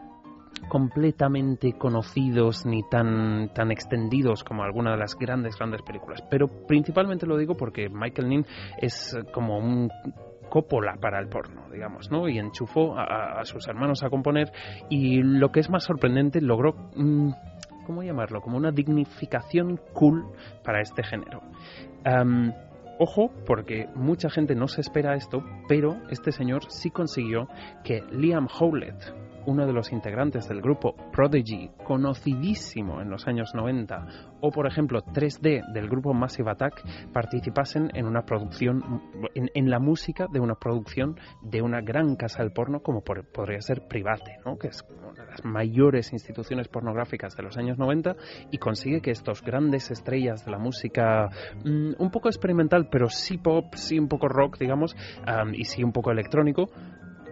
completamente 0.68 1.74
conocidos 1.76 2.64
ni 2.64 2.82
tan, 2.88 3.52
tan 3.54 3.70
extendidos 3.70 4.44
como 4.44 4.62
alguna 4.62 4.92
de 4.92 4.96
las 4.98 5.14
grandes, 5.16 5.56
grandes 5.58 5.82
películas. 5.82 6.22
Pero 6.30 6.48
principalmente 6.66 7.26
lo 7.26 7.36
digo 7.36 7.54
porque 7.54 7.88
Michael 7.90 8.28
Nin 8.28 8.46
es 8.78 9.16
como 9.32 9.58
un 9.58 9.90
cópola 10.48 10.96
para 11.00 11.18
el 11.18 11.28
porno, 11.28 11.68
digamos, 11.70 12.10
¿no? 12.10 12.28
Y 12.28 12.38
enchufó 12.38 12.98
a, 12.98 13.44
sus 13.44 13.66
hermanos 13.68 14.02
a 14.02 14.10
componer 14.10 14.52
y 14.88 15.22
lo 15.22 15.50
que 15.50 15.60
es 15.60 15.70
más 15.70 15.84
sorprendente, 15.84 16.40
logró, 16.40 16.74
mm, 16.94 17.30
¿cómo 17.86 18.02
llamarlo? 18.02 18.40
Como 18.40 18.56
una 18.56 18.70
dignificación 18.70 19.80
cool 19.92 20.24
para 20.62 20.80
este 20.80 21.02
género. 21.02 21.42
Ojo, 22.98 23.32
porque 23.44 23.88
mucha 23.96 24.30
gente 24.30 24.54
no 24.54 24.68
se 24.68 24.80
espera 24.80 25.16
esto, 25.16 25.42
pero 25.66 25.96
este 26.10 26.30
señor 26.30 26.70
sí 26.70 26.90
consiguió 26.90 27.48
que 27.82 28.02
Liam 28.12 28.46
Howlett, 28.46 29.12
uno 29.46 29.66
de 29.66 29.72
los 29.72 29.92
integrantes 29.92 30.48
del 30.48 30.60
grupo 30.60 30.94
Prodigy, 31.12 31.70
conocidísimo 31.84 33.00
en 33.00 33.10
los 33.10 33.26
años 33.26 33.54
90, 33.54 34.06
o 34.40 34.50
por 34.50 34.66
ejemplo 34.66 35.02
3D 35.02 35.72
del 35.72 35.88
grupo 35.88 36.12
Massive 36.14 36.50
Attack, 36.50 36.82
participasen 37.12 37.90
en 37.94 38.06
una 38.06 38.22
producción, 38.22 39.02
en, 39.34 39.70
la 39.70 39.78
música 39.78 40.26
de 40.30 40.40
una 40.40 40.54
producción 40.54 41.18
de 41.42 41.62
una 41.62 41.80
gran 41.80 42.16
casa 42.16 42.42
del 42.42 42.52
porno 42.52 42.80
como 42.80 43.02
podría 43.02 43.60
ser 43.60 43.86
Private, 43.88 44.38
que 44.60 44.68
es 44.68 44.84
una 44.90 45.24
de 45.24 45.30
las 45.30 45.44
mayores 45.44 46.12
instituciones 46.12 46.68
pornográficas 46.68 47.36
de 47.36 47.42
los 47.42 47.56
años 47.56 47.78
90 47.78 48.16
y 48.50 48.58
consigue 48.58 49.00
que 49.00 49.10
estos 49.10 49.42
grandes 49.42 49.90
estrellas 49.90 50.44
de 50.44 50.50
la 50.50 50.58
música 50.58 51.28
mm, 51.64 51.92
un 51.98 52.10
poco 52.10 52.28
experimental, 52.28 52.88
pero 52.90 53.08
sí 53.08 53.38
pop, 53.38 53.74
sí 53.74 53.98
un 53.98 54.08
poco 54.08 54.28
rock, 54.28 54.58
digamos, 54.58 54.96
am, 55.26 55.54
y 55.54 55.64
sí 55.64 55.82
un 55.82 55.92
poco 55.92 56.10
electrónico, 56.10 56.70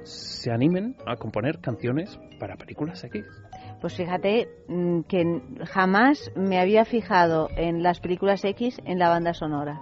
se 0.04 0.50
animen 0.50 0.96
a 1.06 1.16
componer 1.16 1.60
canciones 1.60 2.18
para 2.38 2.56
películas 2.56 3.02
X. 3.04 3.24
Pues 3.80 3.94
fíjate 3.96 4.48
mm, 4.68 5.00
que 5.02 5.42
jamás 5.66 6.30
me 6.36 6.60
había 6.60 6.84
fijado 6.84 7.48
en 7.56 7.82
las 7.82 8.00
películas 8.00 8.44
X 8.44 8.76
en 8.84 8.98
la 8.98 9.08
banda 9.08 9.34
sonora. 9.34 9.80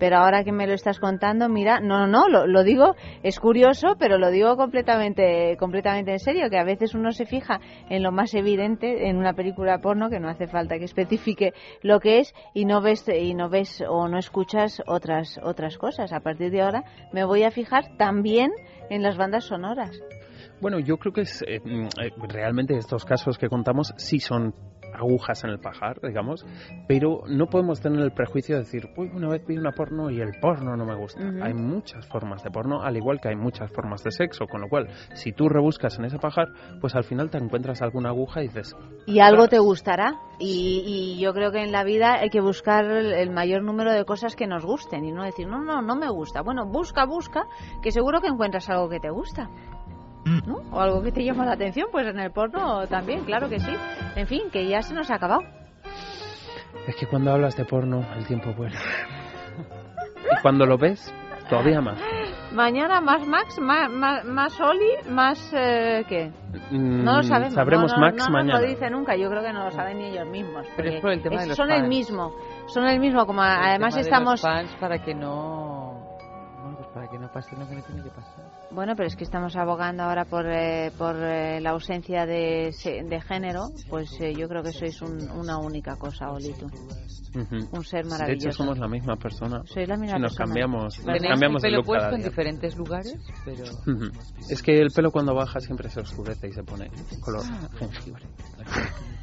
Pero 0.00 0.16
ahora 0.16 0.42
que 0.42 0.50
me 0.50 0.66
lo 0.66 0.72
estás 0.72 0.98
contando, 0.98 1.48
mira, 1.48 1.78
no, 1.78 2.00
no, 2.00 2.06
no, 2.06 2.28
lo, 2.28 2.46
lo 2.46 2.64
digo, 2.64 2.96
es 3.22 3.38
curioso, 3.38 3.96
pero 3.98 4.18
lo 4.18 4.30
digo 4.30 4.56
completamente, 4.56 5.56
completamente 5.58 6.12
en 6.12 6.18
serio, 6.18 6.48
que 6.50 6.58
a 6.58 6.64
veces 6.64 6.94
uno 6.94 7.12
se 7.12 7.26
fija 7.26 7.60
en 7.88 8.02
lo 8.02 8.10
más 8.10 8.34
evidente 8.34 9.08
en 9.08 9.18
una 9.18 9.34
película 9.34 9.78
porno, 9.78 10.08
que 10.08 10.18
no 10.18 10.28
hace 10.28 10.46
falta 10.46 10.78
que 10.78 10.86
especifique 10.86 11.52
lo 11.82 12.00
que 12.00 12.20
es, 12.20 12.34
y 12.54 12.64
no 12.64 12.80
ves, 12.80 13.06
y 13.08 13.34
no 13.34 13.50
ves 13.50 13.84
o 13.86 14.08
no 14.08 14.18
escuchas 14.18 14.82
otras, 14.86 15.38
otras 15.42 15.76
cosas. 15.76 16.12
A 16.12 16.20
partir 16.20 16.50
de 16.50 16.62
ahora 16.62 16.82
me 17.12 17.24
voy 17.24 17.44
a 17.44 17.50
fijar 17.50 17.96
también 17.98 18.50
en 18.88 19.02
las 19.02 19.18
bandas 19.18 19.44
sonoras. 19.44 20.00
Bueno, 20.60 20.78
yo 20.78 20.96
creo 20.96 21.12
que 21.12 21.22
es, 21.22 21.44
eh, 21.46 21.60
mm, 21.62 21.88
eh, 22.02 22.12
realmente 22.28 22.76
estos 22.76 23.04
casos 23.04 23.38
que 23.38 23.48
contamos 23.48 23.92
sí 23.96 24.18
son 24.18 24.54
agujas 24.94 25.44
en 25.44 25.50
el 25.50 25.60
pajar, 25.60 26.00
digamos, 26.02 26.44
pero 26.88 27.22
no 27.28 27.46
podemos 27.46 27.80
tener 27.80 28.00
el 28.00 28.12
prejuicio 28.12 28.56
de 28.56 28.62
decir, 28.62 28.88
uy, 28.96 29.10
una 29.14 29.28
vez 29.28 29.46
vi 29.46 29.56
una 29.56 29.72
porno 29.72 30.10
y 30.10 30.20
el 30.20 30.32
porno 30.40 30.76
no 30.76 30.84
me 30.84 30.94
gusta. 30.94 31.22
Hay 31.42 31.54
muchas 31.54 32.06
formas 32.06 32.42
de 32.42 32.50
porno, 32.50 32.82
al 32.82 32.96
igual 32.96 33.20
que 33.20 33.28
hay 33.28 33.36
muchas 33.36 33.70
formas 33.72 34.02
de 34.04 34.10
sexo, 34.10 34.46
con 34.46 34.60
lo 34.60 34.68
cual, 34.68 34.88
si 35.14 35.32
tú 35.32 35.48
rebuscas 35.48 35.98
en 35.98 36.06
ese 36.06 36.18
pajar, 36.18 36.48
pues 36.80 36.94
al 36.94 37.04
final 37.04 37.30
te 37.30 37.38
encuentras 37.38 37.82
alguna 37.82 38.10
aguja 38.10 38.42
y 38.42 38.48
dices, 38.48 38.74
y 39.06 39.20
algo 39.20 39.48
te 39.48 39.58
gustará. 39.58 40.20
Y, 40.38 40.82
y 40.86 41.20
yo 41.20 41.34
creo 41.34 41.52
que 41.52 41.62
en 41.62 41.70
la 41.70 41.84
vida 41.84 42.14
hay 42.14 42.30
que 42.30 42.40
buscar 42.40 42.84
el 42.86 43.30
mayor 43.30 43.62
número 43.62 43.92
de 43.92 44.04
cosas 44.04 44.36
que 44.36 44.46
nos 44.46 44.64
gusten 44.64 45.04
y 45.04 45.12
no 45.12 45.22
decir, 45.22 45.46
no, 45.46 45.60
no, 45.62 45.82
no 45.82 45.96
me 45.96 46.08
gusta. 46.08 46.42
Bueno, 46.42 46.66
busca, 46.66 47.04
busca, 47.04 47.44
que 47.82 47.90
seguro 47.90 48.20
que 48.20 48.28
encuentras 48.28 48.68
algo 48.70 48.88
que 48.88 49.00
te 49.00 49.10
gusta. 49.10 49.50
¿No? 50.24 50.56
O 50.72 50.80
algo 50.80 51.02
que 51.02 51.12
te 51.12 51.24
llama 51.24 51.44
la 51.46 51.52
atención, 51.52 51.88
pues 51.90 52.06
en 52.06 52.18
el 52.20 52.30
porno 52.30 52.86
también, 52.88 53.24
claro 53.24 53.48
que 53.48 53.58
sí. 53.60 53.72
En 54.16 54.26
fin, 54.26 54.50
que 54.50 54.66
ya 54.66 54.82
se 54.82 54.94
nos 54.94 55.10
ha 55.10 55.16
acabado. 55.16 55.42
es 56.86 56.96
que 56.96 57.06
cuando 57.06 57.32
hablas 57.32 57.56
de 57.56 57.64
porno 57.64 58.04
el 58.16 58.26
tiempo 58.26 58.52
vuela. 58.54 58.78
y 59.58 60.42
cuando 60.42 60.66
lo 60.66 60.76
ves, 60.78 61.12
Todavía 61.48 61.80
más. 61.80 62.00
Mañana 62.52 63.00
más 63.00 63.26
Max, 63.26 63.58
más, 63.58 63.90
más, 63.90 64.24
más 64.24 64.60
Oli, 64.60 65.08
más... 65.08 65.52
eh, 65.52 66.04
¿Qué? 66.08 66.30
Mm, 66.70 67.02
No 67.02 67.16
lo 67.16 67.22
sabemos. 67.24 67.54
Sabremos 67.54 67.90
no, 67.90 67.96
no, 67.96 68.00
Max 68.06 68.16
no 68.24 68.32
mañana. 68.32 68.60
lo 68.60 68.66
dice 68.68 68.88
nunca. 68.88 69.16
Yo 69.16 69.28
creo 69.28 69.42
que 69.42 69.52
no 69.52 69.64
lo 69.64 69.70
saben 69.72 69.98
ni 69.98 70.04
ellos 70.06 70.28
mismos. 70.28 70.64
Pero 70.76 70.90
es 70.90 71.00
por 71.00 71.10
el 71.10 71.22
tema 71.22 71.40
de 71.42 71.48
los 71.48 71.56
Son 71.56 71.72
el 71.72 71.88
mismo. 71.88 72.32
Son 72.68 72.84
el 72.86 73.00
mismo. 73.00 73.26
Como 73.26 73.42
El 73.42 73.50
además 73.50 73.94
tema 73.94 73.96
de 73.96 74.00
estamos... 74.02 74.30
los 74.34 74.42
fans 74.42 74.76
para 74.78 75.02
que 75.02 75.12
no... 75.12 76.18
Bueno, 76.62 76.76
pues 76.76 76.88
para 76.94 77.08
que 77.08 77.18
no 77.18 77.32
pase 77.32 77.56
lo 77.56 77.66
que 77.68 77.74
no 77.74 77.82
tiene 77.82 78.02
que 78.04 78.10
pasar. 78.10 78.39
Bueno, 78.72 78.94
pero 78.96 79.08
es 79.08 79.16
que 79.16 79.24
estamos 79.24 79.56
abogando 79.56 80.04
ahora 80.04 80.24
por, 80.24 80.46
eh, 80.46 80.92
por 80.96 81.16
eh, 81.16 81.60
la 81.60 81.70
ausencia 81.70 82.24
de, 82.24 82.70
se- 82.72 83.02
de 83.02 83.20
género. 83.20 83.64
Pues 83.88 84.08
eh, 84.20 84.32
yo 84.32 84.48
creo 84.48 84.62
que 84.62 84.70
sois 84.72 85.02
un- 85.02 85.28
una 85.32 85.58
única 85.58 85.96
cosa, 85.96 86.30
Oli, 86.30 86.52
tú. 86.54 86.66
Ujú. 86.66 87.68
Un 87.72 87.84
ser 87.84 88.04
De 88.04 88.08
hecho, 88.08 88.18
maravilloso. 88.18 88.56
somos 88.58 88.78
la 88.78 88.86
misma 88.88 89.16
persona. 89.16 89.62
Sois 89.64 89.88
la 89.88 89.96
misma 89.96 90.16
Si 90.16 90.22
nos 90.22 90.30
persona. 90.36 90.46
cambiamos, 90.46 90.98
nos 91.04 91.20
cambiamos 91.20 91.64
el 91.64 91.70
pelo 91.70 91.82
puesto 91.82 92.14
en 92.14 92.22
diferentes 92.22 92.76
lugares, 92.76 93.16
pero... 93.44 93.64
Ujú. 93.64 94.10
Es 94.48 94.62
que 94.62 94.78
el 94.80 94.90
pelo 94.94 95.10
cuando 95.10 95.34
baja 95.34 95.58
siempre 95.60 95.88
se 95.90 96.00
oscurece 96.00 96.48
y 96.48 96.52
se 96.52 96.62
pone 96.62 96.90
color 97.20 97.42
Ah. 97.50 97.68
jengibre. 97.78 98.24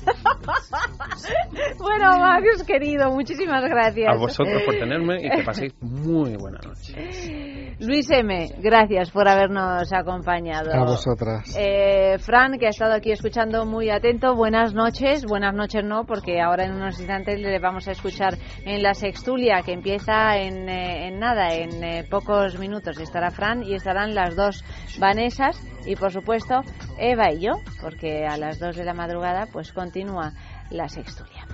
bueno, 1.79 2.17
Max, 2.19 2.63
querido, 2.65 3.11
muchísimas 3.11 3.63
gracias. 3.63 4.09
A 4.13 4.17
vosotros 4.17 4.61
por 4.65 4.75
tenerme 4.75 5.17
y 5.25 5.29
que 5.29 5.43
paséis 5.43 5.73
muy 5.81 6.35
buena 6.37 6.59
noche. 6.65 7.75
Luis 7.79 8.09
M., 8.09 8.49
gracias 8.59 9.11
por 9.11 9.27
habernos 9.37 9.93
acompañado. 9.93 10.73
A 10.73 10.83
vosotras. 10.83 11.55
Eh, 11.57 12.17
Fran, 12.19 12.57
que 12.57 12.67
ha 12.67 12.69
estado 12.69 12.93
aquí 12.93 13.11
escuchando 13.11 13.65
muy 13.65 13.89
atento, 13.89 14.35
buenas 14.35 14.73
noches. 14.73 15.25
Buenas 15.25 15.53
noches 15.53 15.83
no, 15.83 16.05
porque 16.05 16.41
ahora 16.41 16.65
en 16.65 16.73
unos 16.73 16.99
instantes 16.99 17.39
le 17.39 17.59
vamos 17.59 17.87
a 17.87 17.91
escuchar 17.91 18.37
en 18.65 18.81
la 18.81 18.93
sextulia, 18.93 19.61
que 19.63 19.73
empieza 19.73 20.37
en, 20.37 20.67
eh, 20.69 21.07
en 21.07 21.19
nada, 21.19 21.53
en 21.53 21.83
eh, 21.83 22.03
pocos 22.09 22.57
minutos. 22.59 22.99
Estará 22.99 23.31
Fran 23.31 23.63
y 23.63 23.75
estarán 23.75 24.15
las 24.15 24.35
dos 24.35 24.63
Vanesas 24.99 25.61
y, 25.85 25.95
por 25.95 26.11
supuesto, 26.11 26.61
Eva 26.99 27.31
y 27.31 27.41
yo, 27.41 27.53
porque 27.81 28.25
a 28.25 28.37
las 28.37 28.59
dos 28.59 28.75
de 28.75 28.83
la 28.83 28.93
madrugada 28.93 29.47
pues 29.51 29.71
continúa 29.71 30.33
la 30.69 30.89
sextulia. 30.89 31.46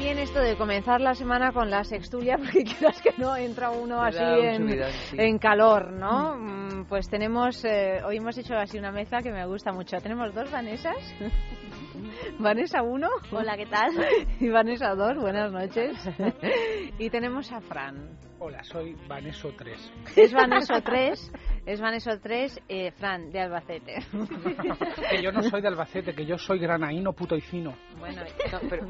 Bien 0.00 0.18
esto 0.18 0.40
de 0.40 0.56
comenzar 0.56 1.00
la 1.00 1.14
semana 1.14 1.52
con 1.52 1.68
la 1.70 1.84
sextulia, 1.84 2.38
porque 2.38 2.64
quieras 2.64 3.00
que 3.02 3.12
no, 3.18 3.36
entra 3.36 3.70
uno 3.70 4.02
así 4.02 4.18
en, 4.18 4.62
subidón, 4.62 4.92
sí. 5.10 5.16
en 5.18 5.38
calor, 5.38 5.92
¿no? 5.92 6.36
Mm, 6.36 6.86
Pues 6.88 7.08
tenemos, 7.08 7.62
eh, 7.66 8.00
hoy 8.04 8.16
hemos 8.16 8.36
hecho 8.38 8.54
así 8.54 8.78
una 8.78 8.92
mezcla 8.92 9.20
que 9.22 9.30
me 9.30 9.44
gusta 9.46 9.72
mucho. 9.72 9.98
Tenemos 9.98 10.34
dos 10.34 10.50
Vanesas. 10.50 10.96
Vanessa 12.38 12.82
1. 12.82 13.08
Hola, 13.30 13.56
¿qué 13.56 13.66
tal? 13.66 13.90
Y 14.40 14.48
Vanessa 14.48 14.94
2, 14.94 15.16
buenas 15.18 15.52
noches. 15.52 15.94
y 16.98 17.10
tenemos 17.10 17.52
a 17.52 17.60
Fran. 17.60 18.18
Hola, 18.38 18.64
soy 18.64 18.96
Vaneso 19.06 19.52
3. 19.54 19.92
Es 20.16 20.32
Vanessa 20.32 20.80
3, 20.80 21.30
es 21.72 21.80
Vanessa 21.80 22.18
3, 22.18 22.62
eh, 22.68 22.90
Fran, 22.92 23.30
de 23.30 23.40
Albacete. 23.40 23.94
que 25.10 25.22
yo 25.22 25.30
no 25.32 25.42
soy 25.42 25.60
de 25.60 25.68
Albacete, 25.68 26.14
que 26.14 26.26
yo 26.26 26.36
soy 26.36 26.58
granaíno, 26.58 27.12
puto 27.12 27.36
y 27.36 27.40
fino. 27.40 27.74
Bueno, 27.98 28.22
pero, 28.70 28.88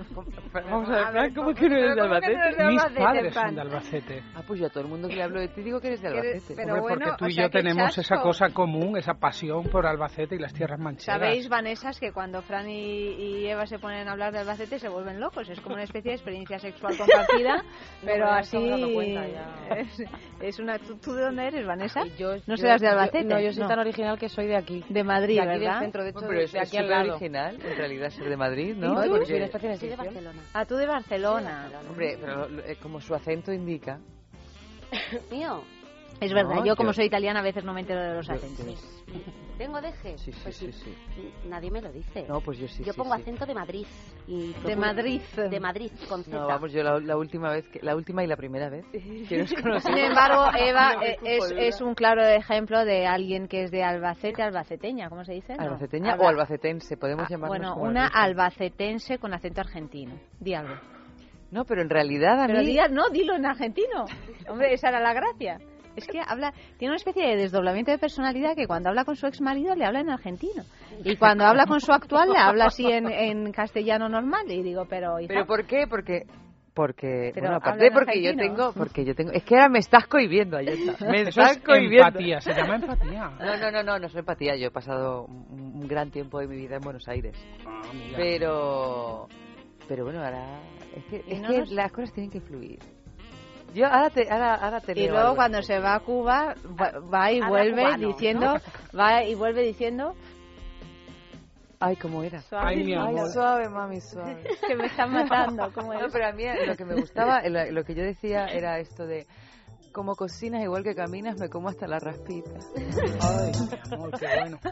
Vamos 0.52 0.88
a 0.88 0.92
ver, 0.92 1.06
Fran, 1.12 1.34
¿cómo 1.34 1.54
que 1.54 1.68
no 1.68 1.76
eres 1.76 1.94
de 1.94 2.00
Albacete? 2.00 2.64
Mis 2.66 2.82
padres 2.82 3.34
son 3.34 3.54
de 3.54 3.60
Albacete. 3.60 4.22
Ah, 4.34 4.42
pues 4.46 4.60
yo 4.60 4.66
a 4.66 4.70
todo 4.70 4.84
el 4.84 4.88
mundo 4.90 5.08
que 5.08 5.16
le 5.16 5.22
hablo 5.22 5.40
de 5.40 5.48
ti 5.48 5.62
digo 5.62 5.80
que 5.80 5.88
eres 5.88 6.02
de 6.02 6.08
Albacete. 6.08 6.62
Hombre, 6.62 6.80
porque 6.80 7.10
tú 7.18 7.26
y 7.26 7.34
yo 7.34 7.50
tenemos 7.50 7.98
esa 7.98 8.20
cosa 8.22 8.50
común, 8.50 8.96
esa 8.96 9.14
pasión 9.14 9.64
por 9.64 9.86
Albacete 9.86 10.36
y 10.36 10.38
las 10.38 10.52
tierras 10.52 10.78
manchegas. 10.78 11.20
Sabéis, 11.20 11.48
Vanessas, 11.48 11.98
que 12.00 12.12
cuando 12.12 12.42
Fran 12.42 12.68
y, 12.68 13.12
y 13.12 13.46
Eva 13.46 13.66
se 13.66 13.78
ponen 13.78 14.08
a 14.08 14.12
hablar 14.12 14.32
de 14.32 14.38
Albacete 14.40 14.78
se 14.78 14.88
vuelven 14.88 15.20
locos. 15.20 15.48
Es 15.48 15.60
como 15.60 15.74
una 15.74 15.84
especie 15.84 16.10
de 16.10 16.16
experiencia 16.16 16.58
sexual 16.58 16.96
compartida, 16.96 17.62
pero 18.04 18.26
ya 18.26 18.36
así. 18.36 18.56
estamos 18.56 18.70
dando 18.70 18.94
cuenta, 18.94 19.26
ya. 19.26 19.50
Es, 19.80 20.02
es 20.40 20.58
una. 20.58 20.78
¿tú, 20.78 20.96
tú 20.96 21.12
de 21.12 21.22
dónde 21.22 21.46
eres, 21.46 21.66
Vanessa? 21.66 22.02
Yo, 22.18 22.36
no 22.46 22.54
yo- 22.56 22.62
de 22.78 22.86
yo- 22.86 23.24
no, 23.24 23.40
yo 23.40 23.52
soy 23.52 23.66
tan 23.66 23.78
original 23.78 24.18
que 24.18 24.28
soy 24.28 24.46
de 24.46 24.56
aquí. 24.56 24.84
De 24.88 25.02
Madrid, 25.04 25.36
de 25.36 25.40
aquí 25.40 25.58
¿verdad? 25.60 25.72
del 25.74 25.80
centro, 25.84 26.02
de 26.04 26.10
hecho, 26.10 26.20
Bueno, 26.20 26.28
pero 26.28 26.38
de, 26.40 26.44
es, 26.46 26.52
de 26.52 26.58
es 26.60 26.68
aquí 26.68 26.76
al 26.76 26.88
lado. 26.88 27.10
original, 27.10 27.54
en 27.62 27.76
realidad, 27.76 28.10
ser 28.10 28.28
de 28.28 28.36
Madrid, 28.36 28.74
¿no? 28.76 28.92
¿Y 29.04 29.06
tú? 29.08 29.10
Porque- 29.14 29.26
Soy 29.26 29.38
de 29.38 29.44
excepción. 29.94 30.34
Ah, 30.54 30.64
tú 30.66 30.76
de 30.76 30.86
Barcelona. 30.86 31.70
Hombre, 31.88 32.18
pero 32.20 32.48
eh, 32.60 32.76
como 32.82 33.00
su 33.00 33.14
acento 33.14 33.52
indica... 33.52 33.98
Mío. 35.30 35.62
Es 36.20 36.32
verdad, 36.34 36.56
No, 36.56 36.64
yo 36.66 36.76
como 36.76 36.90
yo- 36.90 36.94
soy 36.94 37.06
italiana 37.06 37.40
a 37.40 37.42
veces 37.42 37.64
no 37.64 37.72
me 37.72 37.80
entero 37.80 38.00
de 38.02 38.14
los 38.14 38.28
acentos. 38.28 38.66
¿Tengo 39.56 39.80
deje? 39.80 40.16
Sí, 40.18 40.32
sí, 40.32 40.40
Pues 40.42 40.56
sí, 40.56 40.72
sí. 40.72 40.94
Nadie 41.46 41.70
me 41.70 41.82
lo 41.82 41.92
dice. 41.92 42.24
No, 42.28 42.40
pues 42.40 42.58
yo 42.58 42.66
sí, 42.68 42.82
Yo 42.82 42.92
sí, 42.94 42.98
pongo 42.98 43.14
sí. 43.14 43.20
acento 43.22 43.44
de 43.44 43.54
Madrid. 43.54 43.86
Y 44.26 44.52
De 44.64 44.74
Madrid. 44.76 45.20
De 45.36 45.60
Madrid, 45.60 45.90
con 46.08 46.24
Z. 46.24 46.34
No, 46.34 46.46
vamos, 46.46 46.72
yo 46.72 46.82
la, 46.82 46.98
la 47.00 47.16
última 47.18 47.50
vez, 47.50 47.68
que, 47.68 47.80
la 47.82 47.94
última 47.94 48.24
y 48.24 48.26
la 48.26 48.36
primera 48.36 48.70
vez 48.70 48.86
que 49.28 49.36
nos 49.38 49.52
conocimos... 49.52 49.82
Sin 49.82 49.98
embargo, 49.98 50.46
Eva 50.58 50.94
No 50.96 51.02
eh, 51.02 51.18
es, 51.58 51.80
un 51.82 51.94
claro 51.94 52.22
ejemplo 52.24 52.84
de 52.86 53.06
alguien 53.06 53.48
que 53.48 53.64
es 53.64 53.70
de 53.70 53.82
Albacete, 53.82 54.42
albaceteña, 54.42 55.10
¿cómo 55.10 55.24
se 55.24 55.32
dice? 55.34 55.54
¿Albaceteña 55.58 56.12
Alba- 56.14 56.24
o 56.24 56.28
albacetense? 56.28 56.96
Podemos 56.96 57.24
Ah, 57.24 57.28
llamarnos 57.30 57.58
Bueno, 57.58 57.74
como 57.74 57.86
una 57.86 58.06
albacetense 58.06 59.18
con 59.18 59.34
acento 59.34 59.60
argentino. 59.60 60.14
Di 60.38 60.54
algo. 60.54 60.74
No, 61.50 61.64
pero 61.64 61.82
en 61.82 61.90
realidad 61.90 62.40
a 62.40 62.46
Pero 62.46 62.60
mí... 62.60 62.78
no, 62.92 63.10
dilo 63.10 63.34
en 63.34 63.44
argentino. 63.44 64.04
Hombre, 64.48 64.72
esa 64.72 64.88
era 64.88 65.00
la 65.00 65.12
gracia. 65.12 65.58
Es 65.96 66.06
que 66.06 66.20
habla, 66.26 66.52
tiene 66.78 66.92
una 66.92 66.96
especie 66.96 67.26
de 67.26 67.36
desdoblamiento 67.36 67.90
de 67.90 67.98
personalidad 67.98 68.54
que 68.54 68.66
cuando 68.66 68.88
habla 68.88 69.04
con 69.04 69.16
su 69.16 69.26
ex 69.26 69.40
marido 69.40 69.74
le 69.74 69.84
habla 69.84 70.00
en 70.00 70.10
argentino. 70.10 70.62
Y 71.04 71.16
cuando 71.16 71.44
habla 71.44 71.66
con 71.66 71.80
su 71.80 71.92
actual 71.92 72.30
le 72.30 72.38
habla 72.38 72.66
así 72.66 72.86
en, 72.86 73.08
en 73.10 73.52
castellano 73.52 74.08
normal. 74.08 74.50
Y 74.50 74.62
digo, 74.62 74.86
pero 74.88 75.18
hija, 75.20 75.28
¿Pero 75.28 75.46
por 75.46 75.64
qué? 75.66 75.86
Porque... 75.88 76.22
Porque, 76.72 77.32
Pero 77.34 77.46
bueno, 77.48 77.56
aparte 77.56 77.90
porque 77.90 78.22
yo 78.22 78.34
tengo, 78.36 78.72
porque 78.72 79.04
yo 79.04 79.14
tengo, 79.16 79.32
es 79.32 79.42
que 79.42 79.56
ahora 79.56 79.68
me 79.68 79.80
estás 79.80 80.06
cohibiendo, 80.06 80.56
Ayota, 80.56 81.04
me 81.10 81.22
Eso 81.22 81.28
estás 81.30 81.56
es 81.56 81.62
cohibiendo. 81.64 82.06
empatía, 82.06 82.40
se 82.40 82.54
llama 82.54 82.76
empatía. 82.76 83.30
No, 83.40 83.56
no, 83.58 83.70
no, 83.72 83.82
no, 83.82 83.98
no 83.98 84.08
soy 84.08 84.20
empatía, 84.20 84.54
yo 84.56 84.68
he 84.68 84.70
pasado 84.70 85.24
un, 85.24 85.86
gran 85.88 86.12
tiempo 86.12 86.38
de 86.38 86.46
mi 86.46 86.56
vida 86.56 86.76
en 86.76 86.82
Buenos 86.82 87.06
Aires. 87.08 87.34
Ah, 87.66 87.82
mira. 87.92 88.16
Pero, 88.16 89.28
pero 89.88 90.04
bueno, 90.04 90.22
ahora, 90.24 90.60
es 90.96 91.04
que, 91.06 91.24
es 91.26 91.40
no 91.42 91.48
que 91.48 91.58
nos- 91.58 91.72
las 91.72 91.90
cosas 91.90 92.12
tienen 92.14 92.30
que 92.30 92.40
fluir. 92.40 92.78
Yo 93.74 93.86
ahora 93.86 94.10
te, 94.10 94.30
ahora, 94.30 94.54
ahora 94.56 94.80
te 94.80 94.92
Y 94.92 95.06
luego 95.06 95.18
algo. 95.18 95.36
cuando 95.36 95.62
se 95.62 95.78
va 95.78 95.94
a 95.94 96.00
Cuba 96.00 96.54
va, 96.80 96.98
va 97.00 97.30
y 97.32 97.40
vuelve 97.40 97.82
cubano, 97.84 98.06
diciendo, 98.08 98.54
va 98.98 99.22
y 99.24 99.34
vuelve 99.34 99.62
diciendo, 99.62 100.14
Ay, 101.78 101.96
¿cómo 101.96 102.22
era? 102.22 102.42
suave, 102.42 102.66
Ay, 102.68 102.84
mi 102.84 102.94
amor. 102.94 103.32
suave, 103.32 103.68
mami, 103.68 104.00
suave. 104.00 104.42
que 104.66 104.76
me 104.76 104.86
están 104.86 105.12
matando, 105.12 105.72
¿cómo 105.72 105.94
No, 105.94 106.08
pero 106.12 106.26
a 106.26 106.32
mí 106.32 106.44
lo 106.66 106.76
que 106.76 106.84
me 106.84 106.94
gustaba, 106.94 107.42
lo, 107.48 107.70
lo 107.70 107.84
que 107.84 107.94
yo 107.94 108.02
decía 108.02 108.46
era 108.48 108.78
esto 108.80 109.06
de, 109.06 109.26
como 109.92 110.14
cocinas 110.14 110.62
igual 110.62 110.84
que 110.84 110.94
caminas, 110.94 111.38
me 111.38 111.48
como 111.48 111.68
hasta 111.68 111.86
la 111.86 111.98
raspita. 111.98 112.50
Ay, 112.76 113.52
mi 113.88 113.94
amor, 113.94 114.10
qué 114.18 114.26
bueno. 114.40 114.58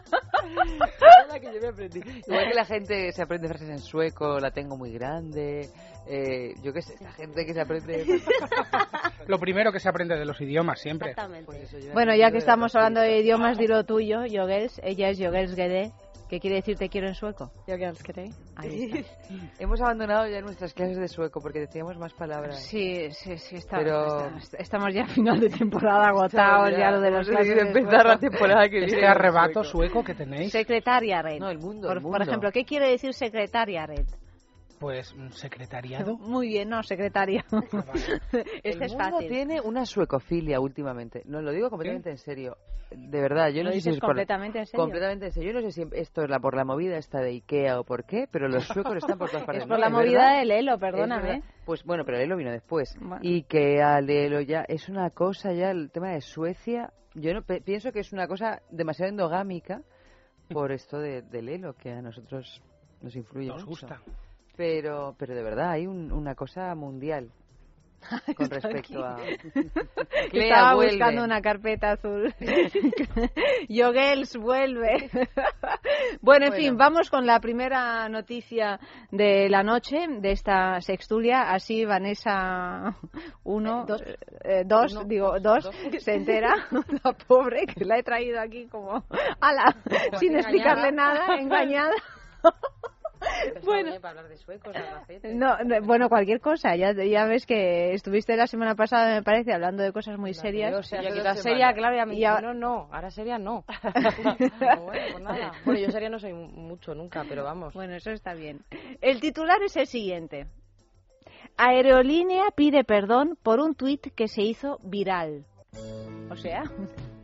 Es 1.21 1.27
la 1.27 1.39
que 1.39 1.53
yo 1.53 1.61
me 1.61 1.67
aprendí. 1.67 1.99
Igual 2.25 2.47
que 2.47 2.53
la 2.55 2.65
gente 2.65 3.11
se 3.11 3.21
aprende 3.21 3.47
frases 3.47 3.69
en 3.69 3.79
sueco, 3.79 4.39
la 4.39 4.51
tengo 4.51 4.77
muy 4.77 4.91
grande. 4.91 5.69
Eh, 6.11 6.55
yo 6.63 6.73
qué 6.73 6.81
sé, 6.81 6.95
la 7.03 7.11
gente 7.11 7.45
que 7.45 7.53
se 7.53 7.61
aprende. 7.61 8.03
Lo 9.27 9.37
primero 9.37 9.71
que 9.71 9.79
se 9.79 9.87
aprende 9.89 10.17
de 10.17 10.25
los 10.25 10.41
idiomas 10.41 10.79
siempre. 10.81 11.11
Exactamente. 11.11 11.45
Pues 11.45 11.71
eso 11.73 11.93
Bueno, 11.93 12.15
ya 12.15 12.31
que 12.31 12.37
estamos 12.39 12.73
la 12.73 12.79
hablando 12.79 13.01
de 13.01 13.19
idiomas, 13.19 13.57
dilo 13.59 13.83
tuyo, 13.83 14.25
Yogels. 14.25 14.81
Ella 14.83 15.09
es 15.09 15.19
Yogels 15.19 15.53
Gede, 15.55 15.91
que 16.27 16.39
quiere 16.39 16.55
decir 16.57 16.77
te 16.77 16.89
quiero 16.89 17.07
en 17.07 17.13
sueco. 17.13 17.51
Yogels 17.67 18.01
Gede. 18.01 18.31
Ahí 18.55 18.91
está. 18.91 19.11
Hemos 19.59 19.79
abandonado 19.81 20.27
ya 20.27 20.41
nuestras 20.41 20.73
clases 20.73 20.97
de 20.97 21.07
sueco 21.07 21.41
porque 21.41 21.59
decíamos 21.59 21.95
más 21.99 22.13
palabras. 22.13 22.59
Sí, 22.59 23.11
sí, 23.11 23.37
sí, 23.37 23.57
está, 23.57 23.77
Pero- 23.77 24.35
está- 24.37 24.57
estamos 24.57 24.91
ya 24.91 25.03
a 25.03 25.07
final 25.07 25.39
de 25.39 25.49
temporada 25.49 26.07
agotados 26.09 26.71
ya, 26.75 26.89
lo 26.89 27.01
de 27.01 27.11
los 27.11 27.27
hemos 27.27 27.37
clases 27.37 27.55
de 27.55 27.67
empezar 27.69 28.05
la 28.07 28.17
temporada 28.17 28.63
que 28.67 28.77
viene. 28.77 28.93
Este 28.93 29.05
arrebato 29.05 29.63
sueco. 29.63 29.93
sueco 29.93 30.03
que 30.03 30.15
tenéis, 30.15 30.51
Secretaria 30.51 31.21
Red. 31.21 31.39
No, 31.39 31.51
el 31.51 31.59
mundo, 31.59 31.87
por, 31.87 31.97
el 31.97 32.01
por 32.03 32.11
mundo. 32.13 32.23
ejemplo, 32.25 32.51
¿qué 32.51 32.65
quiere 32.65 32.89
decir 32.89 33.13
secretaria 33.13 33.85
Red? 33.85 34.07
Pues 34.79 35.13
mm, 35.15 35.29
secretariado. 35.31 36.17
Muy 36.19 36.47
bien, 36.47 36.69
no, 36.69 36.81
secretaria. 36.83 37.45
El 37.51 38.45
este 38.63 38.85
es 38.85 38.91
mundo 38.93 39.11
fácil. 39.11 39.27
tiene 39.29 39.61
una 39.61 39.85
suecofilia 39.85 40.59
últimamente. 40.59 41.21
No, 41.25 41.41
lo 41.41 41.51
digo 41.51 41.69
completamente 41.69 42.09
en 42.09 42.17
serio. 42.17 42.57
De 42.91 43.21
verdad, 43.21 43.49
yo 43.49 43.61
no 43.61 43.69
¿Lo 43.69 43.73
sé 43.75 43.81
si 43.81 43.89
dices 43.89 43.93
es 43.95 43.99
por 43.99 44.07
la- 44.09 44.13
completamente 44.13 44.59
en 44.59 44.65
serio? 44.65 44.83
Completamente 44.83 45.25
en 45.27 45.31
serio. 45.31 45.51
Yo 45.51 45.59
no 45.61 45.69
sé 45.69 45.71
si 45.71 45.87
esto 45.93 46.23
es 46.23 46.29
la, 46.29 46.39
por 46.39 46.55
la 46.55 46.65
movida 46.65 46.97
esta 46.97 47.19
de 47.19 47.29
Ikea 47.31 47.79
o 47.79 47.83
por 47.83 48.03
qué, 48.05 48.27
pero 48.31 48.47
los 48.47 48.63
suecos 48.67 48.95
están 48.97 49.19
por 49.19 49.29
todas 49.29 49.45
partes. 49.45 49.63
Es 49.63 49.67
por 49.69 49.77
¿no? 49.77 49.81
la 49.81 49.87
¿Es 49.87 49.93
movida 49.93 50.19
verdad? 50.25 50.39
del 50.39 50.51
Elo, 50.51 50.79
perdóname. 50.79 51.21
verdad. 51.33 51.43
Pues 51.65 51.83
bueno, 51.83 52.03
pero 52.03 52.17
el 52.17 52.23
Elo 52.23 52.35
vino 52.37 52.51
después. 52.51 52.95
Bueno. 52.99 53.19
Ikea, 53.23 54.01
Lelo, 54.01 54.41
ya 54.41 54.61
es 54.67 54.89
una 54.89 55.11
cosa 55.11 55.53
ya, 55.53 55.69
el 55.69 55.91
tema 55.91 56.09
de 56.13 56.21
Suecia, 56.21 56.91
yo 57.13 57.31
no 57.35 57.43
pe- 57.43 57.61
pienso 57.61 57.91
que 57.91 57.99
es 57.99 58.11
una 58.11 58.27
cosa 58.27 58.61
demasiado 58.71 59.11
endogámica 59.11 59.83
por 60.49 60.71
esto 60.71 60.97
de, 60.97 61.21
del 61.21 61.47
Elo, 61.49 61.75
que 61.75 61.91
a 61.91 62.01
nosotros 62.01 62.59
nos 63.01 63.15
influye 63.15 63.49
Nos 63.49 63.57
mucho. 63.67 63.85
gusta. 63.87 64.01
Pero, 64.59 65.15
pero 65.17 65.33
de 65.35 65.41
verdad 65.41 65.71
hay 65.71 65.87
un- 65.87 66.11
una 66.11 66.35
cosa 66.35 66.75
mundial 66.75 67.29
con 68.35 68.49
respecto 68.49 69.01
a... 69.05 69.15
Clea, 70.31 70.43
Estaba 70.49 70.75
vuelve. 70.75 70.91
buscando 70.97 71.23
una 71.23 71.41
carpeta 71.41 71.91
azul. 71.91 72.33
Yogels 73.69 74.35
vuelve. 74.35 75.09
bueno, 76.21 76.47
en 76.47 76.51
Bueno. 76.51 76.51
fin, 76.51 76.75
vamos 76.77 77.09
con 77.09 77.25
la 77.25 77.39
primera 77.39 78.09
noticia 78.09 78.81
de 79.11 79.47
la 79.49 79.63
noche 79.63 79.97
de 80.09 80.31
esta 80.31 80.81
sextulia. 80.81 81.51
Así 81.53 81.85
Vanessa 81.85 82.95
1, 83.45 83.85
Eh, 84.43 84.63
dos. 84.65 84.91
2, 84.91 84.91
Uno, 84.93 85.03
digo 85.05 85.39
dos, 85.39 85.63
2, 85.63 85.63
dos. 85.91 86.03
se 86.03 86.15
entera, 86.15 86.67
la 87.03 87.13
pobre, 87.13 87.65
que 87.65 87.85
la 87.85 87.97
he 87.97 88.03
traído 88.03 88.41
aquí 88.41 88.67
como, 88.67 89.05
ala, 89.39 89.73
sin 90.19 90.35
explicarle 90.35 90.91
nada, 90.91 91.37
engañada. 91.37 91.93
Bueno. 93.63 93.91
Para 94.01 94.09
hablar 94.11 94.29
de 94.29 94.37
suecos, 94.37 94.73
de 94.73 94.79
Albacete. 94.79 95.33
No, 95.35 95.57
no, 95.63 95.81
bueno, 95.81 96.09
cualquier 96.09 96.39
cosa. 96.39 96.75
Ya, 96.75 96.93
ya 96.93 97.25
ves 97.25 97.45
que 97.45 97.93
estuviste 97.93 98.35
la 98.35 98.47
semana 98.47 98.75
pasada, 98.75 99.15
me 99.15 99.23
parece, 99.23 99.53
hablando 99.53 99.83
de 99.83 99.91
cosas 99.91 100.17
muy 100.17 100.33
serias. 100.33 100.73
O 100.73 100.83
sea, 100.83 100.99
hace 100.99 101.09
que 101.09 101.21
la 101.21 101.35
seria, 101.35 101.73
claro, 101.73 101.95
y 101.95 101.99
a 101.99 102.05
mí 102.05 102.17
Y 102.17 102.25
ahora- 102.25 102.53
no, 102.53 102.53
no, 102.53 102.89
ahora 102.93 103.11
seria 103.11 103.37
no. 103.37 103.65
Bueno, 104.49 104.79
pues 105.11 105.21
nada. 105.21 105.51
Bueno, 105.65 105.79
yo 105.79 105.91
seria 105.91 106.09
no 106.09 106.19
soy 106.19 106.33
mucho 106.33 106.95
nunca, 106.95 107.23
pero 107.27 107.43
vamos. 107.43 107.73
Bueno, 107.73 107.95
eso 107.95 108.11
está 108.11 108.33
bien. 108.33 108.61
El 109.01 109.19
titular 109.19 109.61
es 109.63 109.75
el 109.77 109.87
siguiente. 109.87 110.47
Aerolínea 111.57 112.45
pide 112.55 112.83
perdón 112.83 113.37
por 113.43 113.59
un 113.59 113.75
tuit 113.75 114.13
que 114.15 114.27
se 114.27 114.41
hizo 114.43 114.77
viral. 114.83 115.45
O 116.29 116.35
sea, 116.35 116.63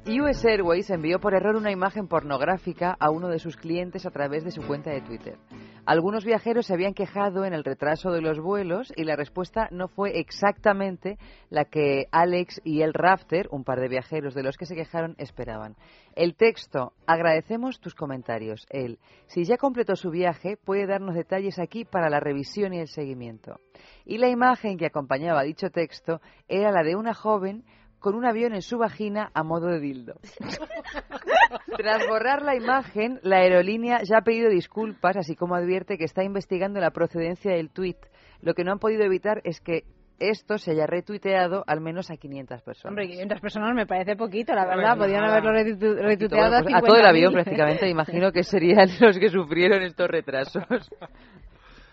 US 0.08 0.46
Airways 0.46 0.92
envió 0.92 1.20
por 1.20 1.34
error 1.34 1.56
una 1.56 1.72
imagen 1.72 2.08
pornográfica 2.08 2.96
a 3.00 3.10
uno 3.10 3.28
de 3.28 3.40
sus 3.40 3.58
clientes 3.58 4.06
a 4.06 4.12
través 4.12 4.44
de 4.44 4.52
su 4.52 4.62
cuenta 4.62 4.92
de 4.92 5.02
Twitter. 5.02 5.40
Algunos 5.84 6.24
viajeros 6.24 6.68
se 6.68 6.76
habían 6.76 6.94
quejado 6.94 7.44
en 7.44 7.54
el 7.54 7.64
retraso 7.64 8.12
de 8.12 8.22
los 8.22 8.40
vuelos 8.40 8.94
y 8.96 9.04
la 9.04 9.16
respuesta 9.16 9.68
no 9.72 9.88
fue 9.88 10.20
exactamente 10.20 11.18
la 11.50 11.66
que 11.66 12.06
Alex 12.12 12.62
y 12.64 12.84
el 12.84 12.94
Rafter, 12.94 13.48
un 13.50 13.64
par 13.64 13.80
de 13.80 13.88
viajeros 13.88 14.36
de 14.36 14.44
los 14.44 14.58
que 14.58 14.68
se 14.68 14.76
quejaron, 14.76 15.16
esperaban. 15.18 15.76
El 16.16 16.36
texto, 16.36 16.94
agradecemos 17.08 17.80
tus 17.80 17.96
comentarios. 17.96 18.68
Él, 18.70 19.00
si 19.26 19.44
ya 19.44 19.58
completó 19.58 19.96
su 19.96 20.12
viaje, 20.12 20.56
puede 20.56 20.86
darnos 20.86 21.16
detalles 21.16 21.58
aquí 21.58 21.84
para 21.84 22.12
la 22.12 22.20
revisión 22.20 22.76
y 22.76 22.80
el 22.80 22.90
seguimiento. 22.90 23.60
Y 24.06 24.20
la 24.20 24.30
imagen 24.30 24.78
que 24.78 24.86
acompañaba 24.86 25.42
dicho 25.42 25.72
texto 25.72 26.22
era 26.48 26.72
la 26.72 26.84
de 26.84 26.96
una 26.96 27.16
joven 27.16 27.64
con 28.06 28.14
un 28.14 28.24
avión 28.24 28.54
en 28.54 28.62
su 28.62 28.78
vagina 28.78 29.32
a 29.34 29.42
modo 29.42 29.66
de 29.66 29.80
dildo. 29.80 30.14
Tras 31.76 32.08
borrar 32.08 32.44
la 32.44 32.56
imagen, 32.56 33.20
la 33.24 33.38
aerolínea 33.38 34.04
ya 34.04 34.20
ha 34.20 34.22
pedido 34.22 34.48
disculpas, 34.48 35.18
así 35.18 35.36
como 35.36 35.56
advierte 35.56 35.98
que 35.98 36.04
está 36.04 36.24
investigando 36.24 36.80
la 36.80 36.92
procedencia 36.92 37.52
del 37.54 37.72
tuit. 37.72 37.98
Lo 38.42 38.54
que 38.54 38.64
no 38.64 38.72
han 38.72 38.78
podido 38.78 39.04
evitar 39.04 39.42
es 39.44 39.60
que 39.60 39.86
esto 40.20 40.60
se 40.60 40.70
haya 40.72 40.86
retuiteado 40.86 41.64
al 41.66 41.82
menos 41.82 42.12
a 42.12 42.18
500 42.18 42.62
personas. 42.62 42.92
Hombre, 42.92 43.08
500 43.08 43.42
personas 43.42 43.74
me 43.74 43.88
parece 43.88 44.16
poquito, 44.16 44.54
la 44.54 44.66
Bueno, 44.66 44.78
verdad. 44.84 44.98
Podrían 45.00 45.22
nada. 45.24 45.38
haberlo 45.38 45.52
retu- 45.60 45.80
Bueno, 45.96 46.02
retuiteado 46.04 46.64
pues 46.64 46.76
a 46.76 46.82
todo 46.82 46.96
el 46.98 47.02
50.000. 47.06 47.08
avión 47.10 47.34
prácticamente, 47.34 47.90
imagino 47.90 48.32
que 48.32 48.44
serían 48.54 48.88
los 49.02 49.18
que 49.18 49.30
sufrieron 49.30 49.82
estos 49.82 50.08
retrasos. 50.08 50.64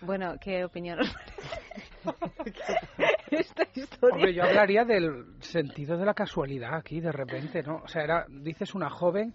Bueno, 0.01 0.35
¿qué 0.39 0.63
opinión 0.63 0.99
os 0.99 1.11
parece 1.11 1.63
esta 3.39 3.63
historia? 3.73 4.15
Hombre, 4.15 4.33
yo 4.33 4.43
hablaría 4.43 4.83
del 4.85 5.25
sentido 5.39 5.97
de 5.97 6.05
la 6.05 6.13
casualidad 6.13 6.75
aquí, 6.75 6.99
de 6.99 7.11
repente, 7.11 7.63
¿no? 7.63 7.81
O 7.83 7.87
sea, 7.87 8.03
era, 8.03 8.25
dices 8.29 8.73
una 8.75 8.89
joven 8.89 9.33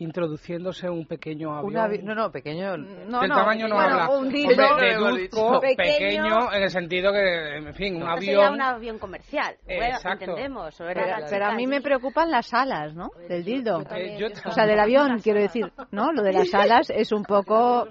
introduciéndose 0.00 0.88
un 0.88 1.06
pequeño 1.06 1.54
avión. 1.56 2.04
No, 2.04 2.14
no, 2.14 2.30
pequeño. 2.30 2.76
No, 2.76 3.20
Del 3.20 3.28
no, 3.30 3.34
tamaño 3.36 3.66
no 3.66 3.74
bueno, 3.74 3.94
habla. 4.00 4.10
un 4.16 4.28
dildo. 4.28 4.76
Deduzco 4.76 5.60
pequeño, 5.60 5.88
Pequeño. 5.88 6.52
en 6.52 6.62
el 6.62 6.70
sentido 6.70 7.12
que, 7.12 7.56
en 7.56 7.74
fin, 7.74 7.96
un 7.96 8.02
avión... 8.04 8.20
sería 8.20 8.50
un 8.52 8.62
avión 8.62 8.98
comercial. 8.98 9.56
Bueno, 9.64 9.84
Exacto. 9.96 10.24
entendemos. 10.24 10.80
o 10.80 10.84
era 10.84 11.02
Pero, 11.04 11.18
la 11.18 11.26
pero 11.28 11.46
a 11.46 11.54
mí 11.54 11.66
me 11.66 11.80
preocupan 11.80 12.30
las 12.30 12.54
alas, 12.54 12.94
¿no? 12.94 13.10
Del 13.28 13.44
dildo. 13.44 13.82
Eh, 13.90 14.16
yo 14.18 14.28
O 14.46 14.52
sea, 14.52 14.66
del 14.66 14.78
avión, 14.78 15.18
quiero 15.20 15.40
decir. 15.40 15.72
¿No? 15.90 16.12
Lo 16.12 16.22
de 16.22 16.32
las 16.32 16.54
alas 16.54 16.90
es 16.90 17.10
un 17.10 17.24
poco... 17.24 17.88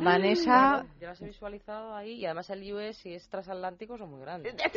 Vanessa... 0.00 0.84
Yo 1.00 1.06
las 1.08 1.20
he 1.22 1.26
visualizado 1.26 1.94
ahí 1.94 2.12
y 2.14 2.24
además 2.26 2.48
el 2.50 2.72
US 2.72 2.96
si 2.96 3.14
es 3.14 3.28
transatlántico 3.28 3.96
son 3.98 4.10
muy 4.10 4.20
grandes. 4.20 4.54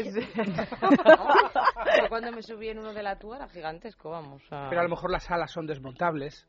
Yo 2.02 2.10
cuando 2.10 2.32
me 2.32 2.42
subí 2.42 2.70
en 2.70 2.80
uno 2.80 2.94
de 2.94 3.04
la 3.04 3.18
TUA 3.18 3.38
era 3.38 3.48
gigantesco, 3.50 4.10
vamos. 4.12 4.44
o 4.44 4.48
sea- 4.48 4.68
Pero 4.70 4.82
a 4.82 4.84
lo 4.84 4.90
mejor 4.90 5.12
las 5.12 5.30
alas 5.32 5.52
son 5.52 5.66
desmontables, 5.68 6.48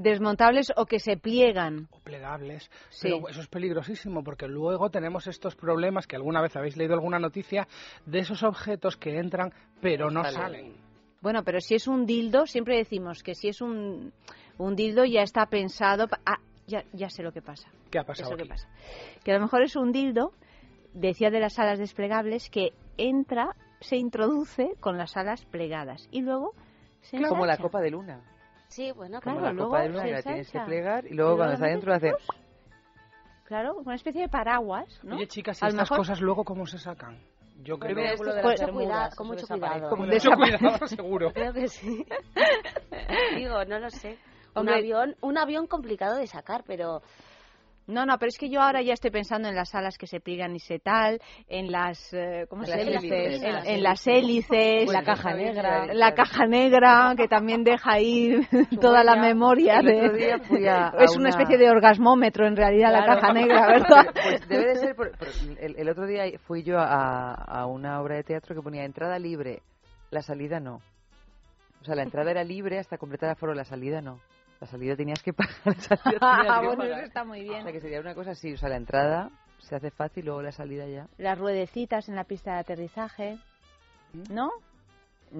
Desmontables 0.00 0.70
o 0.76 0.84
que 0.84 0.98
se 0.98 1.16
pliegan. 1.16 1.88
plegables. 2.02 2.70
Sí. 2.90 3.08
Pero 3.10 3.28
eso 3.30 3.40
es 3.40 3.48
peligrosísimo 3.48 4.22
porque 4.22 4.46
luego 4.46 4.90
tenemos 4.90 5.26
estos 5.26 5.56
problemas 5.56 6.06
que 6.06 6.16
alguna 6.16 6.42
vez 6.42 6.54
habéis 6.56 6.76
leído 6.76 6.92
alguna 6.92 7.18
noticia 7.18 7.66
de 8.04 8.18
esos 8.18 8.42
objetos 8.42 8.98
que 8.98 9.18
entran 9.18 9.50
pero 9.80 10.10
no 10.10 10.22
salen. 10.24 10.76
Bueno, 11.22 11.42
pero 11.42 11.58
si 11.60 11.74
es 11.74 11.88
un 11.88 12.04
dildo, 12.04 12.46
siempre 12.46 12.76
decimos 12.76 13.22
que 13.22 13.34
si 13.34 13.48
es 13.48 13.62
un, 13.62 14.12
un 14.58 14.76
dildo 14.76 15.06
ya 15.06 15.22
está 15.22 15.46
pensado... 15.46 16.06
pa- 16.06 16.20
Ah, 16.26 16.36
ya, 16.66 16.84
ya 16.92 17.08
sé 17.08 17.22
lo 17.22 17.32
que 17.32 17.42
pasa. 17.42 17.68
¿Qué 17.90 17.98
ha 17.98 18.04
pasado 18.04 18.30
lo 18.32 18.36
que 18.36 18.42
aquí? 18.44 18.50
pasa. 18.50 18.68
Que 19.24 19.32
a 19.32 19.34
lo 19.34 19.40
mejor 19.40 19.62
es 19.62 19.76
un 19.76 19.92
dildo, 19.92 20.32
decía 20.92 21.30
de 21.30 21.40
las 21.40 21.58
alas 21.58 21.78
desplegables, 21.78 22.50
que 22.50 22.72
entra, 22.96 23.54
se 23.80 23.96
introduce 23.96 24.74
con 24.80 24.96
las 24.98 25.16
alas 25.16 25.44
plegadas 25.46 26.08
y 26.10 26.22
luego 26.22 26.52
se 27.00 27.20
Como 27.22 27.46
la 27.46 27.56
copa 27.58 27.80
de 27.80 27.90
luna. 27.90 28.20
Sí, 28.68 28.90
bueno, 28.92 29.20
Como 29.20 29.36
Claro, 29.36 29.46
la 29.48 29.52
luego 29.52 29.70
copa 29.70 29.82
de 29.82 29.88
luna 29.90 30.04
que 30.04 30.10
la 30.12 30.22
tienes 30.22 30.50
que 30.50 30.60
plegar 30.60 31.04
y 31.04 31.08
Y 31.08 31.14
luego 31.14 31.36
luego 31.36 31.36
cuando 31.38 31.54
está 31.54 31.66
la 31.66 31.70
dentro 31.72 31.94
hace... 31.94 32.12
Claro, 33.44 33.74
una 33.84 33.94
especie 33.94 34.22
de 34.22 34.28
paraguas, 34.28 35.00
¿no? 35.04 35.16
Oye, 35.16 35.26
chicas, 35.28 35.60
¿y 35.62 35.66
estas 35.66 35.74
mejor- 35.82 35.98
cosas 35.98 36.20
luego 36.20 36.44
cómo 36.44 36.66
se 36.66 36.78
sacan? 36.78 37.18
Yo 37.62 37.78
creo 37.78 37.94
de 37.94 38.16
con 38.16 39.26
mucho 39.28 39.46
cuidado. 39.46 39.88
Con 39.90 40.08
mucho 40.08 40.30
cuidado, 40.32 40.86
seguro. 40.86 41.32
Creo 41.32 41.52
que 41.52 41.68
sí. 41.68 42.04
Digo, 43.36 43.64
no 43.64 43.78
lo 43.78 43.90
sé. 43.90 44.18
Un 44.56 44.68
avión, 44.68 45.16
un 45.20 45.38
avión 45.38 45.66
complicado 45.66 46.16
de 46.16 46.26
sacar, 46.26 46.62
pero 46.66 47.02
No, 47.86 48.06
no, 48.06 48.16
pero 48.18 48.28
es 48.30 48.38
que 48.38 48.48
yo 48.48 48.62
ahora 48.62 48.80
ya 48.80 48.94
estoy 48.94 49.10
pensando 49.10 49.46
en 49.46 49.54
las 49.54 49.74
alas 49.74 49.98
que 49.98 50.06
se 50.06 50.18
pliegan 50.18 50.56
y 50.56 50.58
se 50.58 50.78
tal, 50.78 51.20
en 51.48 51.70
las, 51.70 52.14
eh, 52.14 52.46
¿cómo 52.48 52.62
En 52.62 52.68
se 52.68 52.76
las 52.82 53.02
dice? 53.02 53.26
hélices. 53.26 53.42
En, 53.42 53.52
Las 53.52 53.66
en 53.66 53.82
las 53.82 54.06
hélices, 54.06 54.88
La 54.90 55.02
caja 55.04 55.34
negra. 55.34 55.86
la 55.92 56.14
caja 56.14 56.46
negra 56.46 57.12
que 57.14 57.28
también 57.28 57.62
deja 57.62 57.92
ahí 57.92 58.40
toda 58.80 59.04
la 59.04 59.16
memoria 59.16 59.82
de 59.82 60.06
es 60.98 61.16
una 61.18 61.28
especie 61.28 61.58
de 61.58 61.68
orgasmómetro 61.68 62.46
en 62.46 62.56
realidad 62.56 62.90
la 62.90 63.04
caja 63.04 63.34
negra, 63.34 63.66
¿verdad? 63.68 64.06
Pues 64.14 64.48
debe 64.48 64.64
de 64.66 64.76
ser. 64.76 64.96
por- 64.96 65.10
por- 65.18 65.28
el, 65.60 65.76
el 65.76 65.88
otro 65.90 66.06
día 66.06 66.24
fui 66.46 66.62
yo 66.62 66.78
a, 66.78 67.34
a 67.34 67.66
una 67.66 68.00
obra 68.00 68.14
de 68.16 68.22
teatro 68.24 68.54
que 68.54 68.62
ponía 68.62 68.84
entrada 68.86 69.18
libre, 69.18 69.60
la 70.10 70.22
salida 70.22 70.58
no. 70.58 70.80
O 71.82 71.84
sea, 71.84 71.94
la 71.96 72.02
entrada 72.02 72.30
era 72.30 72.42
libre 72.44 72.78
hasta 72.78 72.96
completar 72.96 73.28
aforo, 73.28 73.52
la 73.52 73.64
salida 73.64 74.00
no. 74.00 74.20
La 74.64 74.70
salida 74.70 74.96
tenías 74.96 75.22
que 75.22 75.34
pagar. 75.34 75.54
La 75.66 75.74
salida 75.74 76.18
tenías 76.18 76.46
Ah, 76.48 76.60
bueno, 76.62 76.76
pagar. 76.78 76.98
eso 77.00 77.06
está 77.06 77.24
muy 77.24 77.40
O 77.40 77.42
bien. 77.42 77.62
sea, 77.64 77.70
que 77.72 77.80
sería 77.82 78.00
una 78.00 78.14
cosa 78.14 78.30
así. 78.30 78.54
O 78.54 78.56
sea, 78.56 78.70
la 78.70 78.76
entrada 78.76 79.30
se 79.58 79.76
hace 79.76 79.90
fácil, 79.90 80.24
luego 80.24 80.40
la 80.40 80.52
salida 80.52 80.86
ya. 80.88 81.06
Las 81.18 81.38
ruedecitas 81.38 82.08
en 82.08 82.16
la 82.16 82.24
pista 82.24 82.54
de 82.54 82.58
aterrizaje, 82.60 83.38
¿no? 84.30 84.50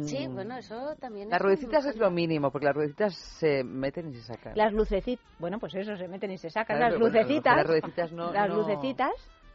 sí, 0.03 0.29
Mm. 0.29 0.35
bueno, 0.35 0.57
eso 0.59 0.95
también 1.01 1.31
Las 1.31 1.39
es 1.39 1.43
ruedecitas 1.43 1.87
es 1.87 1.97
lo 1.97 2.11
mínimo, 2.11 2.51
porque 2.51 2.67
las 2.67 2.75
ruedecitas 2.75 3.15
se 3.39 3.65
meten 3.65 4.11
y 4.11 4.15
se 4.15 4.23
sacan. 4.23 4.53
Las 4.57 4.73
lucecitas, 4.75 5.25
bueno, 5.39 5.59
pues 5.59 5.75
eso 5.75 5.97
se 5.97 6.07
meten 6.09 6.31
y 6.33 6.37
se 6.39 6.51
sacan. 6.51 6.77
Claro, 6.77 6.97
las 6.97 7.01
pero 7.01 7.11
bueno, 7.11 7.19
lucecitas, 7.23 7.57
las 7.57 7.67
ruedecitas 7.67 8.13
no- 8.13 8.31
las 8.33 8.49
no- 8.49 8.57
lucecitas, 8.57 9.13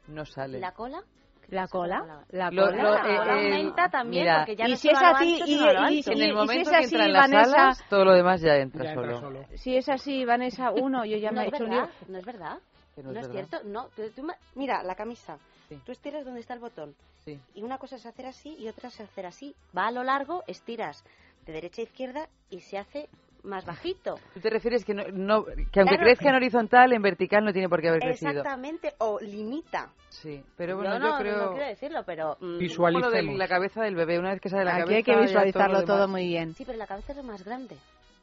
No 0.07 0.25
salen. 0.25 0.61
¿La 0.61 0.71
cola? 0.71 1.03
La 1.49 1.67
cola, 1.67 2.23
la 2.29 2.51
Lo- 2.51 2.65
cola. 2.65 2.83
lo- 2.83 2.91
La 2.91 3.01
cola 3.01 3.41
eh, 3.41 3.45
aumenta 3.47 3.89
también, 3.89 4.23
mira, 4.23 4.37
porque 4.39 4.55
ya 4.55 4.67
y 4.67 4.71
no 4.71 4.75
si 4.77 4.87
se 4.87 4.93
es 4.93 5.01
lo 5.01 5.07
así, 5.07 5.33
ancho, 5.33 5.45
y- 5.45 5.55
lo 5.57 5.89
y- 5.89 5.95
y- 5.95 6.03
en 6.05 6.21
el 6.21 6.29
si 6.29 6.33
momento 6.33 6.61
es 6.61 6.69
que 6.69 6.75
así, 6.75 6.95
entran 6.95 7.13
las 7.13 7.31
Vanessa- 7.31 7.61
alas, 7.63 7.83
todo 7.89 8.05
lo 8.05 8.13
demás 8.13 8.41
ya 8.41 8.55
entra, 8.57 8.83
Ya 8.83 8.91
entra 8.93 9.15
solo. 9.15 9.19
solo. 9.19 9.45
Si 9.57 9.75
es 9.75 9.89
así, 9.89 10.25
Vanessa, 10.25 10.71
uno, 10.71 11.05
yo 11.05 11.17
ya 11.17 11.31
no 11.31 11.37
me 11.41 11.45
he 11.45 11.47
es 11.47 11.53
hecho 11.53 11.63
un 11.65 11.69
lío. 11.71 11.89
no 12.07 12.17
es 12.17 12.25
verdad. 12.25 12.57
Que 12.95 13.03
No, 13.03 13.11
no 13.11 13.19
es 13.19 13.25
es 13.27 13.33
verdad. 13.33 13.47
cierto, 13.49 13.67
no. 13.69 13.87
tú- 13.95 14.09
tú 14.15 14.27
mira, 14.55 14.83
la 14.83 14.95
camisa. 14.95 15.37
Sí. 15.69 15.79
Tú 15.85 15.91
estiras 15.91 16.25
donde 16.25 16.39
está 16.41 16.53
el 16.53 16.59
botón. 16.59 16.95
Sí. 17.25 17.39
Y 17.53 17.61
una 17.63 17.77
cosa 17.77 17.95
es 17.97 18.05
hacer 18.05 18.25
así 18.25 18.55
y 18.59 18.67
otra 18.67 18.89
es 18.89 18.99
hacer 18.99 19.25
así. 19.25 19.55
Va 19.77 19.87
a 19.87 19.91
lo 19.91 20.03
largo, 20.03 20.43
estiras 20.47 21.03
de 21.45 21.53
derecha 21.53 21.81
a 21.81 21.85
izquierda 21.85 22.27
y 22.49 22.59
se 22.61 22.77
hace 22.77 23.07
más 23.43 23.65
bajito. 23.65 24.15
¿Tú 24.33 24.39
te 24.39 24.49
refieres 24.49 24.83
que, 24.85 24.93
no, 24.93 25.03
no- 25.11 25.43
que 25.45 25.79
aunque 25.79 25.95
Claro. 25.95 26.03
crezca 26.03 26.29
en 26.29 26.35
horizontal, 26.35 26.93
en 26.93 27.01
vertical 27.01 27.43
no 27.45 27.53
tiene 27.53 27.69
por 27.69 27.81
qué 27.81 27.89
haber 27.89 28.01
crecido? 28.01 28.31
Exactamente, 28.31 28.93
o 28.99 29.19
limita. 29.19 29.89
Sí, 30.09 30.43
pero 30.57 30.75
bueno, 30.75 30.95
yo 30.97 30.99
yo, 30.99 31.09
no, 31.11 31.17
creo... 31.19 31.37
no 31.45 31.51
quiero 31.51 31.67
decirlo, 31.67 32.03
pero... 32.05 32.35
mm, 32.39 32.45
lo 32.45 32.51
de 32.53 32.57
Visualicemos. 32.59 33.35
la 33.37 33.47
cabeza 33.47 33.81
del 33.83 33.95
bebé, 33.95 34.19
una 34.19 34.31
vez 34.31 34.41
que 34.41 34.49
sale 34.49 34.65
la 34.65 34.71
Aquí 34.75 34.79
cabeza... 34.81 34.95
hay 34.97 35.03
que 35.03 35.15
visualizarlo 35.21 35.79
lo 35.81 35.85
todo 35.85 35.95
demás- 35.97 36.09
muy 36.11 36.27
bien. 36.27 36.53
Sí, 36.55 36.65
pero 36.65 36.77
la 36.77 36.87
cabeza 36.87 37.13
es 37.13 37.23
más 37.23 37.43
grande. 37.45 37.77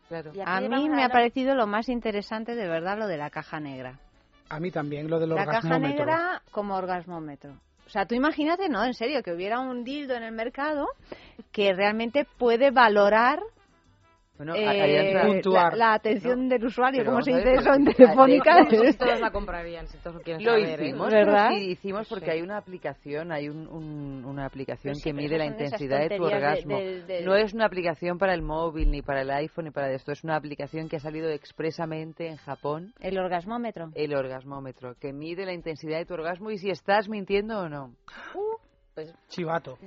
Claro. 0.09 0.30
Aquí 0.30 0.40
A 0.44 0.60
mí 0.60 0.88
me 0.88 1.02
ha 1.05 1.09
parecido 1.09 1.55
lo 1.55 1.66
más 1.66 1.88
interesante 1.88 2.55
de 2.55 2.68
verdad 2.68 2.97
lo 2.98 3.06
de 3.06 3.16
la 3.16 3.30
caja 3.30 3.59
negra. 3.60 3.98
A 4.48 4.60
mí 4.60 4.70
también, 4.70 5.10
lo 5.10 5.18
del 5.18 5.30
La 5.30 5.44
caja 5.44 5.59
orgasmómetro. 5.59 5.88
negra 6.06 6.43
como 6.52 6.76
orgasmómetro. 6.76 7.55
O 7.86 7.88
sea, 7.88 8.05
tú 8.06 8.14
imagínate, 8.14 8.68
no, 8.68 8.84
en 8.84 8.94
serio, 8.94 9.22
que 9.22 9.32
hubiera 9.32 9.59
un 9.60 9.82
dildo 9.84 10.14
en 10.14 10.22
el 10.24 10.32
mercado 10.32 10.86
que 11.52 11.72
realmente 11.72 12.26
puede 12.38 12.70
valorar 12.70 13.40
Bueno, 14.36 14.54
eh, 14.54 15.08
entra- 15.08 15.22
la, 15.22 15.26
Puntuar. 15.32 15.76
la 15.76 15.94
atención 15.94 16.48
del 16.48 16.64
usuario, 16.66 17.00
Pero 17.00 17.12
¿cómo 17.12 17.14
vamos 17.20 17.24
se 17.24 17.32
dice 17.36 17.52
eso 17.54 17.72
en 17.74 17.84
telefónica? 17.86 18.66
todos 18.98 19.20
la 19.20 19.30
comprarían, 19.30 19.86
si 19.88 19.96
todos 19.98 20.16
lo 20.16 20.20
quieren 20.22 20.44
Lo 20.44 20.50
saber, 20.52 20.80
¿eh? 20.80 20.84
hicimos, 20.88 21.10
¿Verdad? 21.10 21.48
sí 21.50 21.70
hicimos 21.70 22.08
porque 22.08 22.26
Sí. 22.26 22.30
hay 22.32 22.42
una 22.42 22.58
aplicación, 22.58 23.32
hay 23.32 23.48
un, 23.48 23.66
un- 23.66 24.24
una 24.26 24.44
aplicación 24.44 24.94
sí, 24.96 25.02
que 25.04 25.12
mide 25.14 25.38
la 25.38 25.46
intensidad 25.46 26.00
de 26.00 26.16
tu 26.18 26.24
de- 26.26 26.34
orgasmo. 26.34 26.78
No 27.24 27.34
es 27.34 27.54
una 27.54 27.64
aplicación 27.64 28.18
para 28.18 28.34
el 28.34 28.42
móvil, 28.42 28.90
ni 28.90 29.00
para 29.00 29.22
el 29.22 29.30
iPhone, 29.30 29.64
ni 29.66 29.70
para 29.70 29.90
esto. 29.92 30.12
Es 30.12 30.22
una 30.22 30.36
aplicación 30.36 30.88
que 30.90 30.96
ha 30.96 31.00
salido 31.00 31.30
expresamente 31.30 32.26
en 32.28 32.36
Japón, 32.36 32.92
El 33.00 33.18
orgasmómetro. 33.18 33.90
el 33.94 34.14
orgasmómetro, 34.14 34.96
que 35.00 35.12
mide 35.14 35.46
la 35.46 35.54
intensidad 35.54 35.96
de 35.98 36.04
tu 36.04 36.12
orgasmo 36.14 36.50
y 36.50 36.58
si 36.58 36.68
estás 36.70 37.08
mintiendo 37.08 37.58
o 37.60 37.68
no. 37.70 37.94
Pues 38.94 39.14
Chivato. 39.28 39.78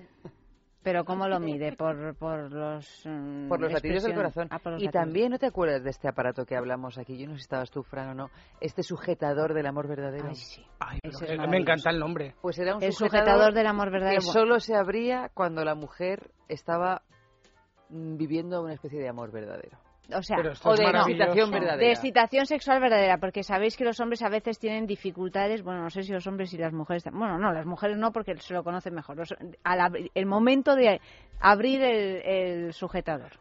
Pero 0.81 1.03
¿cómo 1.03 1.27
lo 1.27 1.39
mide? 1.41 1.75
Por, 1.75 2.15
por 2.15 2.51
los... 2.51 3.01
mm, 3.05 3.49
Por 3.49 3.59
los 3.59 3.71
latidos 3.73 4.03
del 4.03 4.15
corazón. 4.15 4.47
Ah, 4.49 4.59
y 4.63 4.69
latidos. 4.69 4.93
también, 4.93 5.31
¿no 5.31 5.37
te 5.37 5.45
acuerdas 5.47 5.83
de 5.83 5.89
este 5.89 6.07
aparato 6.07 6.45
que 6.45 6.55
hablamos 6.55 6.97
aquí? 6.97 7.17
Yo 7.17 7.25
no 7.27 7.33
sé 7.33 7.39
si 7.39 7.43
estabas 7.43 7.69
tú, 7.69 7.83
Fran, 7.83 8.09
o 8.09 8.13
no. 8.13 8.29
Este 8.61 8.81
sujetador 8.81 9.53
del 9.53 9.65
amor 9.67 9.87
verdadero. 9.89 10.29
Ay, 10.29 10.35
sí. 10.35 10.65
Ay, 10.79 10.99
es 11.03 11.21
me 11.49 11.57
encanta 11.57 11.89
el 11.89 11.99
nombre. 11.99 12.33
Pues 12.41 12.57
era 12.59 12.77
un 12.77 12.83
El 12.83 12.93
sujetador 12.93 13.53
del 13.53 13.67
amor 13.67 13.91
verdadero. 13.91 14.21
que 14.21 14.25
solo 14.27 14.59
se 14.61 14.73
abría 14.75 15.29
cuando 15.33 15.65
la 15.65 15.75
mujer 15.75 16.31
estaba 16.47 17.01
mm, 17.89 18.15
viviendo 18.15 18.61
una 18.63 18.73
especie 18.73 18.99
de 19.01 19.09
amor 19.09 19.31
verdadero. 19.31 19.77
O 20.15 20.23
sea, 20.23 20.37
O 20.37 20.75
de 20.75 20.83
excitación 21.01 21.51
de 21.51 21.59
verdadera. 21.59 21.91
excitación 21.91 22.45
sexual 22.47 22.79
verdadera, 22.81 23.17
porque 23.19 23.43
sabéis 23.43 23.77
que 23.77 23.83
los 23.85 23.99
hombres 23.99 24.21
a 24.23 24.29
veces 24.29 24.57
tienen 24.57 24.87
dificultades, 24.87 25.61
bueno, 25.63 25.83
no 25.83 25.89
sé 25.89 26.03
si 26.03 26.11
los 26.11 26.25
hombres 26.25 26.53
y 26.53 26.57
las 26.57 26.73
mujeres, 26.73 27.03
bueno, 27.11 27.37
no, 27.37 27.51
las 27.53 27.65
mujeres 27.65 27.97
no, 27.97 28.11
porque 28.11 28.35
se 28.37 28.53
lo 28.53 28.63
conocen 28.63 28.95
mejor, 28.95 29.17
Los- 29.17 29.35
al 29.63 29.79
abri- 29.79 30.09
el 30.15 30.25
momento 30.25 30.75
de 30.75 30.99
abrir 31.39 31.81
el, 31.83 32.21
el 32.25 32.73
sujetador. 32.73 33.33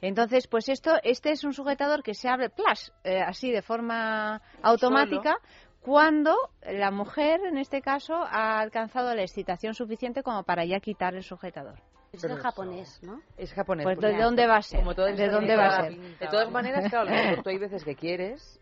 Entonces, 0.00 0.46
pues 0.46 0.68
esto, 0.68 0.92
este 1.02 1.30
es 1.30 1.42
un 1.42 1.54
sujetador 1.54 2.02
que 2.02 2.14
se 2.14 2.28
abre, 2.28 2.50
plas, 2.50 2.92
eh, 3.02 3.20
así 3.20 3.50
de 3.50 3.62
forma 3.62 4.42
automática, 4.62 5.36
cuando 5.80 6.34
la 6.62 6.90
mujer, 6.90 7.40
en 7.48 7.56
este 7.58 7.80
caso, 7.80 8.14
ha 8.14 8.58
alcanzado 8.60 9.14
la 9.14 9.22
excitación 9.22 9.72
suficiente 9.74 10.22
como 10.22 10.42
para 10.42 10.64
ya 10.64 10.80
quitar 10.80 11.14
el 11.14 11.22
sujetador. 11.22 11.80
Es 12.16 12.38
japonés, 12.40 13.02
¿no? 13.02 13.20
Es 13.36 13.52
japonés. 13.52 13.84
Pues, 13.84 13.98
¿de 14.00 14.16
dónde 14.16 14.46
va 14.46 14.56
a 14.56 14.62
ser? 14.62 14.80
Como 14.80 14.94
todo 14.94 15.06
¿De 15.06 15.28
dónde 15.28 15.56
va 15.56 15.66
a 15.66 15.82
ser? 15.82 15.96
De 15.98 16.26
todas 16.28 16.50
maneras, 16.50 16.90
claro, 16.90 17.42
tú 17.42 17.48
hay 17.50 17.58
veces 17.58 17.84
que 17.84 17.94
quieres, 17.96 18.60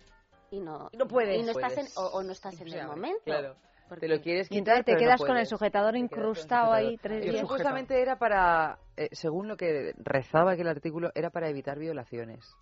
Y 0.50 0.60
no, 0.60 0.88
Y 0.92 0.96
no 0.98 1.06
puedes. 1.08 1.38
y 1.40 1.42
no 1.42 1.50
estás 1.50 1.72
en, 1.72 1.78
Puedes. 1.78 1.96
o, 1.98 2.06
o 2.12 2.22
no 2.22 2.32
estás 2.32 2.60
en 2.60 2.72
el 2.72 2.86
momento. 2.86 3.20
claro. 3.24 3.56
Porque- 3.88 4.06
te 4.06 4.14
lo 4.14 4.22
quieres 4.22 4.46
Y 4.46 4.54
quitar, 4.60 4.76
entonces 4.78 4.84
te 4.86 4.92
pero 4.92 4.98
no 5.00 5.04
quedas 5.06 5.20
con 5.28 5.36
el 5.36 5.46
sujetador 5.46 5.92
quedas 5.92 6.04
incrustado 6.04 6.66
sujetador. 6.68 6.74
ahí 6.90 6.96
tres 6.96 7.22
días. 7.22 7.40
Supuestamente 7.40 8.00
era 8.00 8.16
para, 8.18 8.78
eh, 8.96 9.08
según 9.12 9.46
lo 9.46 9.56
que 9.58 9.92
rezaba 9.98 10.52
aquel 10.52 10.68
artículo, 10.68 11.10
era 11.14 11.28
para 11.30 11.48
evitar 11.50 11.78
violaciones. 11.78 12.54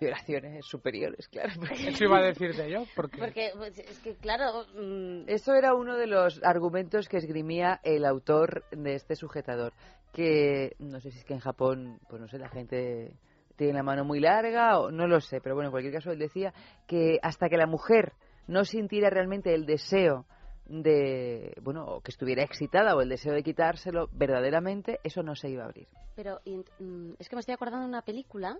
Violaciones 0.00 0.64
superiores, 0.66 1.28
claro. 1.28 1.52
Eso 1.86 2.04
iba 2.04 2.18
a 2.18 2.22
decirte 2.22 2.70
yo, 2.70 2.84
porque... 2.96 3.20
Porque 3.20 3.50
pues, 3.54 3.78
es 3.78 3.98
que, 4.00 4.16
claro, 4.16 4.64
mm, 4.74 5.28
Eso 5.28 5.54
era 5.54 5.74
uno 5.74 5.96
de 5.96 6.06
los 6.06 6.42
argumentos 6.42 7.08
que 7.08 7.18
esgrimía 7.18 7.80
el 7.84 8.04
autor 8.04 8.64
de 8.70 8.94
este 8.94 9.14
sujetador, 9.14 9.72
que 10.12 10.74
no 10.78 11.00
sé 11.00 11.10
si 11.10 11.18
es 11.18 11.24
que 11.24 11.34
en 11.34 11.40
Japón, 11.40 12.00
pues 12.08 12.20
no 12.20 12.28
sé, 12.28 12.38
la 12.38 12.48
gente 12.48 13.12
tiene 13.56 13.74
la 13.74 13.82
mano 13.82 14.04
muy 14.04 14.20
larga 14.20 14.78
o 14.80 14.90
no 14.90 15.06
lo 15.06 15.20
sé, 15.20 15.40
pero 15.42 15.54
bueno, 15.54 15.68
en 15.68 15.72
cualquier 15.72 15.92
caso 15.94 16.10
él 16.10 16.18
decía 16.18 16.54
que 16.86 17.18
hasta 17.22 17.48
que 17.48 17.58
la 17.58 17.66
mujer 17.66 18.14
no 18.46 18.64
sintiera 18.64 19.10
realmente 19.10 19.54
el 19.54 19.66
deseo 19.66 20.24
de, 20.66 21.52
bueno, 21.62 21.84
o 21.84 22.00
que 22.00 22.10
estuviera 22.10 22.42
excitada 22.42 22.94
o 22.96 23.02
el 23.02 23.08
deseo 23.08 23.34
de 23.34 23.42
quitárselo 23.42 24.08
verdaderamente, 24.12 24.98
eso 25.04 25.22
no 25.22 25.34
se 25.34 25.50
iba 25.50 25.64
a 25.64 25.66
abrir. 25.66 25.88
pero 26.16 26.40
y- 26.44 26.64
mm, 26.78 27.14
es 27.18 27.28
que 27.28 27.36
me 27.36 27.40
estoy 27.40 27.54
acordando 27.54 27.82
de 27.84 27.88
una 27.88 28.02
película 28.02 28.56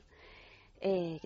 eh, 0.80 1.20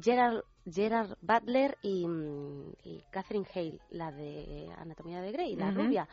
Gerard, 0.00 0.42
Gerard 0.70 1.16
Butler 1.20 1.78
y, 1.82 2.06
mm, 2.06 2.72
y 2.84 3.04
Catherine 3.10 3.46
Hale, 3.54 3.80
la 3.90 4.12
de 4.12 4.70
Anatomía 4.78 5.20
de 5.20 5.32
Grey, 5.32 5.56
la 5.56 5.70
rubia, 5.70 6.08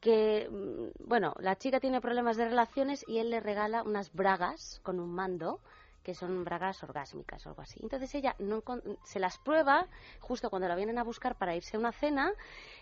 que, 0.00 0.48
mm, 0.50 1.08
bueno, 1.08 1.34
la 1.38 1.56
chica 1.56 1.78
tiene 1.78 2.00
problemas 2.00 2.36
de 2.36 2.46
relaciones 2.48 3.04
y 3.06 3.18
él 3.18 3.30
le 3.30 3.40
regala 3.40 3.82
unas 3.82 4.12
bragas 4.12 4.80
con 4.82 4.98
un 4.98 5.12
mando 5.12 5.60
que 6.02 6.14
son 6.14 6.44
bragas 6.44 6.82
orgásmicas 6.82 7.46
o 7.46 7.50
algo 7.50 7.62
así. 7.62 7.78
Entonces 7.82 8.14
ella 8.14 8.34
no 8.38 8.62
se 9.04 9.20
las 9.20 9.38
prueba 9.38 9.86
justo 10.20 10.50
cuando 10.50 10.68
la 10.68 10.74
vienen 10.74 10.98
a 10.98 11.04
buscar 11.04 11.36
para 11.36 11.54
irse 11.54 11.76
a 11.76 11.80
una 11.80 11.92
cena. 11.92 12.32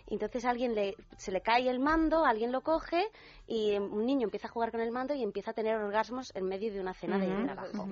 Entonces 0.06 0.44
alguien 0.44 0.74
le, 0.74 0.96
se 1.18 1.30
le 1.30 1.42
cae 1.42 1.68
el 1.68 1.80
mando, 1.80 2.24
alguien 2.24 2.50
lo 2.52 2.62
coge 2.62 3.06
y 3.46 3.76
un 3.76 4.06
niño 4.06 4.24
empieza 4.24 4.48
a 4.48 4.50
jugar 4.50 4.70
con 4.70 4.80
el 4.80 4.90
mando 4.90 5.14
y 5.14 5.22
empieza 5.22 5.50
a 5.50 5.54
tener 5.54 5.76
orgasmos 5.76 6.32
en 6.34 6.46
medio 6.46 6.72
de 6.72 6.80
una 6.80 6.94
cena 6.94 7.18
de 7.18 7.44
trabajo. 7.44 7.88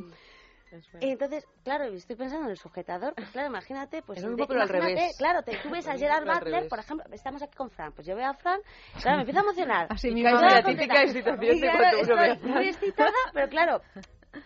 Entonces, 1.01 1.45
claro, 1.65 1.85
estoy 1.85 2.17
pensando 2.17 2.45
en 2.47 2.51
el 2.51 2.57
sujetador. 2.57 3.15
pues 3.15 3.31
claro, 3.31 3.49
imagínate, 3.49 4.03
pues 4.03 4.19
Es 4.19 4.25
de- 4.25 4.47
pero 4.47 4.61
al 4.61 4.69
imagínate, 4.69 4.95
revés. 4.95 5.17
claro, 5.19 5.43
te, 5.43 5.57
tú 5.59 5.71
ves 5.71 5.87
a 5.89 5.97
Gerard 5.99 6.25
Butler, 6.27 6.69
por 6.69 6.79
ejemplo, 6.79 7.07
estamos 7.13 7.43
aquí 7.43 7.57
con 7.57 7.71
Fran, 7.71 7.93
pues 7.93 8.07
yo 8.07 8.15
veo 8.17 8.27
a 8.29 8.35
Fran, 8.35 8.61
claro, 9.03 9.17
me 9.19 9.23
empiezo 9.23 9.41
a 9.41 9.43
emocionar. 9.43 9.87
Así 9.91 10.09
Y 10.09 10.15
mismo, 10.15 10.31
claro, 10.39 10.55
la 10.55 10.63
típica 10.63 11.03
excitación 11.03 11.57
Y 11.57 11.61
de 11.61 11.71
claro, 11.71 11.79
cuando 11.79 12.13
uno 12.13 12.17
ve 12.23 12.29
a 12.31 12.33
estoy 12.35 12.51
muy 12.51 12.69
excitada, 12.69 13.13
pero 13.33 13.49
claro, 13.49 13.81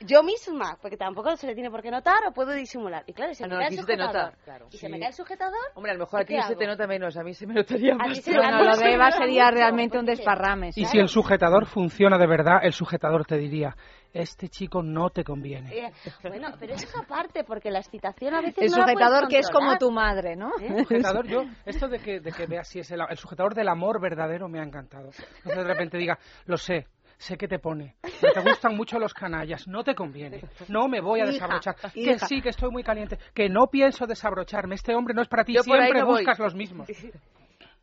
yo 0.00 0.22
misma, 0.22 0.78
porque 0.80 0.96
tampoco 0.96 1.36
se 1.36 1.46
le 1.46 1.54
tiene 1.54 1.68
por 1.68 1.82
qué 1.82 1.90
notar 1.90 2.18
o 2.28 2.32
puedo 2.32 2.52
disimular. 2.52 3.02
Y 3.06 3.12
claro, 3.12 3.32
y 3.32 3.34
se 3.34 3.44
Ah, 3.44 3.48
me 3.48 3.54
no, 3.54 3.58
cae 3.58 3.66
aquí 3.66 3.74
el 3.74 3.80
se 3.80 3.86
te 3.86 3.92
sujetador. 3.96 4.24
nota, 4.32 4.44
claro. 4.44 4.66
Y 4.70 4.76
se 4.78 4.86
Sí. 4.86 4.92
me 4.92 4.98
cae 5.00 5.08
el 5.08 5.14
sujetador. 5.14 5.58
Hombre, 5.74 5.90
a 5.90 5.94
lo 5.94 6.00
mejor 6.00 6.20
¿y 6.20 6.22
aquí 6.22 6.34
qué 6.36 6.42
se 6.42 6.54
te 6.56 6.66
nota 6.68 6.86
menos, 6.86 7.16
a 7.16 7.24
mí 7.24 7.34
se 7.34 7.46
me 7.48 7.54
notaría 7.54 7.94
A 7.94 7.96
más. 7.96 8.08
ti 8.14 8.22
se- 8.22 8.36
Bueno, 8.36 8.62
lo 8.62 8.76
de 8.76 8.92
Eva 8.94 9.10
sería 9.10 9.44
mucho, 9.46 9.56
realmente 9.56 9.98
un 9.98 10.06
desparrame. 10.06 10.68
Y 10.68 10.72
¿sabes? 10.72 10.90
si 10.90 10.98
el 10.98 11.08
sujetador 11.08 11.66
funciona 11.66 12.16
de 12.16 12.26
verdad, 12.28 12.60
el 12.62 12.72
sujetador 12.72 13.26
te 13.26 13.36
diría, 13.36 13.76
este 14.12 14.48
chico 14.48 14.82
no 14.82 15.10
te 15.10 15.24
conviene. 15.24 15.70
Eh, 15.76 15.92
bueno, 16.22 16.48
pero 16.58 16.74
eso 16.74 16.86
es 16.86 16.96
aparte, 16.96 17.44
porque 17.44 17.70
la 17.70 17.78
excitación 17.78 18.34
a 18.34 18.40
veces 18.40 18.64
El 18.64 18.70
no 18.70 18.78
la 18.78 18.84
puedes 18.84 18.98
sujetador 18.98 19.28
que 19.28 19.38
es 19.38 19.50
como 19.50 19.78
tu 19.78 19.90
madre, 19.90 20.36
¿no? 20.36 20.48
¿Eh? 20.60 20.66
El 20.68 20.78
sujetador, 20.84 21.26
yo, 21.26 21.44
esto 21.64 21.88
de 21.88 21.98
que, 21.98 22.20
de 22.20 22.32
que 22.32 22.46
veas 22.46 22.68
si 22.68 22.80
es 22.80 22.90
el, 22.90 23.00
el 23.08 23.16
sujetador 23.16 23.54
del 23.54 23.68
amor 23.68 24.00
verdadero 24.00 24.48
me 24.48 24.60
ha 24.60 24.62
encantado. 24.64 25.10
Entonces 25.38 25.56
de 25.56 25.64
repente 25.64 25.96
diga, 25.98 26.18
lo 26.46 26.56
sé, 26.56 26.86
sé 27.18 27.36
que 27.36 27.46
te 27.48 27.58
pone, 27.58 27.96
pero 28.20 28.32
te 28.34 28.40
gustan 28.50 28.76
mucho 28.76 28.98
los 28.98 29.14
canallas, 29.14 29.66
no 29.68 29.84
te 29.84 29.94
conviene, 29.94 30.42
no 30.68 30.88
me 30.88 31.00
voy 31.00 31.20
a 31.20 31.24
Hija, 31.24 31.32
desabrochar, 31.32 31.76
que 31.92 32.00
hija. 32.00 32.26
sí, 32.26 32.42
que 32.42 32.48
estoy 32.50 32.70
muy 32.70 32.82
caliente, 32.82 33.18
que 33.32 33.48
no 33.48 33.68
pienso 33.68 34.06
desabrocharme, 34.06 34.74
este 34.74 34.94
hombre 34.94 35.14
no 35.14 35.22
es 35.22 35.28
para 35.28 35.44
ti, 35.44 35.54
Yo 35.54 35.62
siempre 35.62 36.00
no 36.00 36.06
voy. 36.06 36.16
buscas 36.24 36.38
los 36.38 36.54
mismos. 36.54 36.88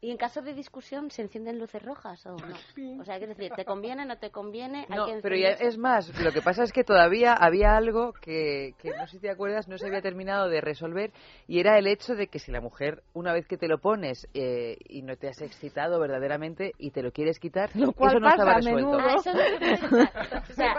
Y 0.02 0.12
en 0.12 0.18
caso 0.18 0.42
de 0.42 0.54
discusión, 0.54 1.12
¿se 1.12 1.22
encienden 1.24 1.60
luces 1.60 1.84
rojas 1.84 2.26
o 2.26 2.30
no? 2.38 3.02
O 3.02 3.04
sea, 3.04 3.18
quiero 3.18 3.34
decir, 3.34 3.52
¿te 3.54 3.66
conviene, 3.66 4.06
no 4.06 4.18
te 4.18 4.32
conviene? 4.32 4.86
Hay 4.90 4.98
No, 4.98 5.06
que 5.08 5.20
pero 5.22 5.36
ya 5.36 5.50
es 5.50 5.78
más, 5.78 6.18
lo 6.24 6.32
que 6.32 6.42
pasa 6.42 6.64
es 6.64 6.72
que 6.72 6.86
todavía 6.86 7.34
había 7.34 7.76
algo 7.76 8.14
que, 8.14 8.76
que 8.82 8.92
no 8.92 9.06
sé 9.08 9.18
si 9.18 9.20
te 9.20 9.30
acuerdas, 9.30 9.68
no 9.68 9.78
se 9.78 9.88
había 9.88 10.02
terminado 10.02 10.48
de 10.48 10.62
resolver 10.62 11.12
y 11.48 11.60
era 11.60 11.78
el 11.78 11.86
hecho 11.86 12.16
de 12.16 12.28
que 12.28 12.40
si 12.40 12.50
la 12.50 12.62
mujer, 12.62 13.04
una 13.14 13.34
vez 13.34 13.46
que 13.46 13.58
te 13.58 13.68
lo 13.68 13.80
pones 13.80 14.26
eh, 14.34 14.78
y 14.88 15.02
no 15.02 15.18
te 15.18 15.28
has 15.28 15.42
excitado 15.42 16.00
verdaderamente 16.00 16.72
y 16.78 16.92
te 16.92 17.04
lo 17.04 17.12
quieres 17.12 17.38
quitar, 17.38 17.70
Lo 17.76 17.92
cual 17.92 18.12
eso 18.12 18.20
no 18.22 18.30
pasa 18.30 18.42
estaba 18.42 18.56
resuelto. 18.56 18.98
Ah, 19.00 19.16
eso. 19.18 20.10
O 20.50 20.54
sea. 20.54 20.76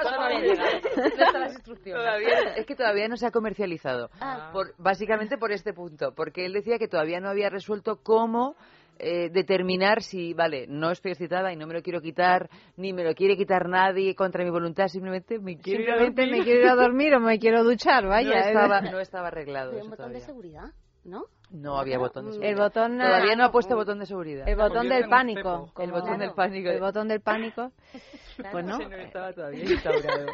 Todavía- 1.85 2.55
es 2.57 2.67
que 2.67 2.75
todavía 2.75 3.09
no 3.09 3.17
se 3.17 3.27
ha 3.27 3.31
comercializado. 3.31 4.11
Ah. 4.21 4.51
Por- 4.53 4.75
básicamente 4.79 5.37
por 5.39 5.53
este 5.53 5.73
punto, 5.73 6.13
porque 6.15 6.47
él 6.47 6.53
decía 6.53 6.79
que 6.79 6.89
todavía 6.89 7.21
no 7.21 7.29
había 7.29 7.51
resuelto 7.51 8.01
cómo 8.03 8.57
eh, 9.01 9.31
determinar 9.31 10.03
si, 10.03 10.35
vale, 10.35 10.67
no 10.69 10.91
estoy 10.91 11.13
excitada 11.13 11.53
y 11.53 11.57
no 11.57 11.67
me 11.67 11.75
lo 11.75 11.83
quiero 11.83 12.01
quitar, 12.01 12.49
ni 12.77 12.93
me 12.93 13.03
lo 13.05 13.15
quiere 13.15 13.37
quitar 13.37 13.69
nadie 13.69 14.15
contra 14.15 14.45
mi 14.45 14.51
voluntad, 14.51 14.89
simplemente 14.89 15.39
me 15.39 15.57
quiero 15.59 15.83
ir 15.83 15.91
a 15.91 15.99
Simplemente 15.99 16.23
dormir. 16.23 16.39
me 16.39 16.45
quiero 16.45 16.61
ir 16.61 16.69
a 16.69 16.75
dormir 16.75 17.15
o 17.15 17.21
me 17.21 17.39
quiero 17.39 17.65
duchar, 17.65 18.07
vaya. 18.07 18.29
no, 18.29 18.35
¿eh? 18.37 18.41
estaba, 18.49 18.81
no 18.83 19.01
estaba 19.01 19.29
arreglado 19.29 19.73
Hay 19.73 19.77
eso 19.79 19.85
un 19.87 19.91
botón 19.91 20.13
de 20.13 20.21
todavía. 20.21 20.27
seguridad, 20.27 20.65
¿no? 21.05 21.25
No 21.51 21.79
había 21.79 21.99
botón 21.99 22.27
de 22.27 22.31
El 22.31 22.35
seguridad. 22.35 22.65
botón, 22.65 22.99
Todavía 22.99 23.35
no 23.37 23.45
ha 23.45 23.51
puesto 23.51 23.75
botón 23.75 23.99
de 23.99 24.07
seguridad. 24.07 24.49
El 24.49 24.57
botón 24.57 24.89
del 24.89 25.09
pánico. 25.09 25.67
cepo. 25.69 25.83
El 25.83 25.91
botón 25.91 26.19
del 26.19 26.33
pánico. 26.33 26.71
El 26.71 26.81
botón 26.81 27.09
del 27.09 27.21
pánico. 27.21 27.73
Pues 28.53 28.65
no. 28.65 28.79
No 28.79 28.97
estaba 28.97 29.33
todavía 29.35 29.65
instaurado. 29.65 30.27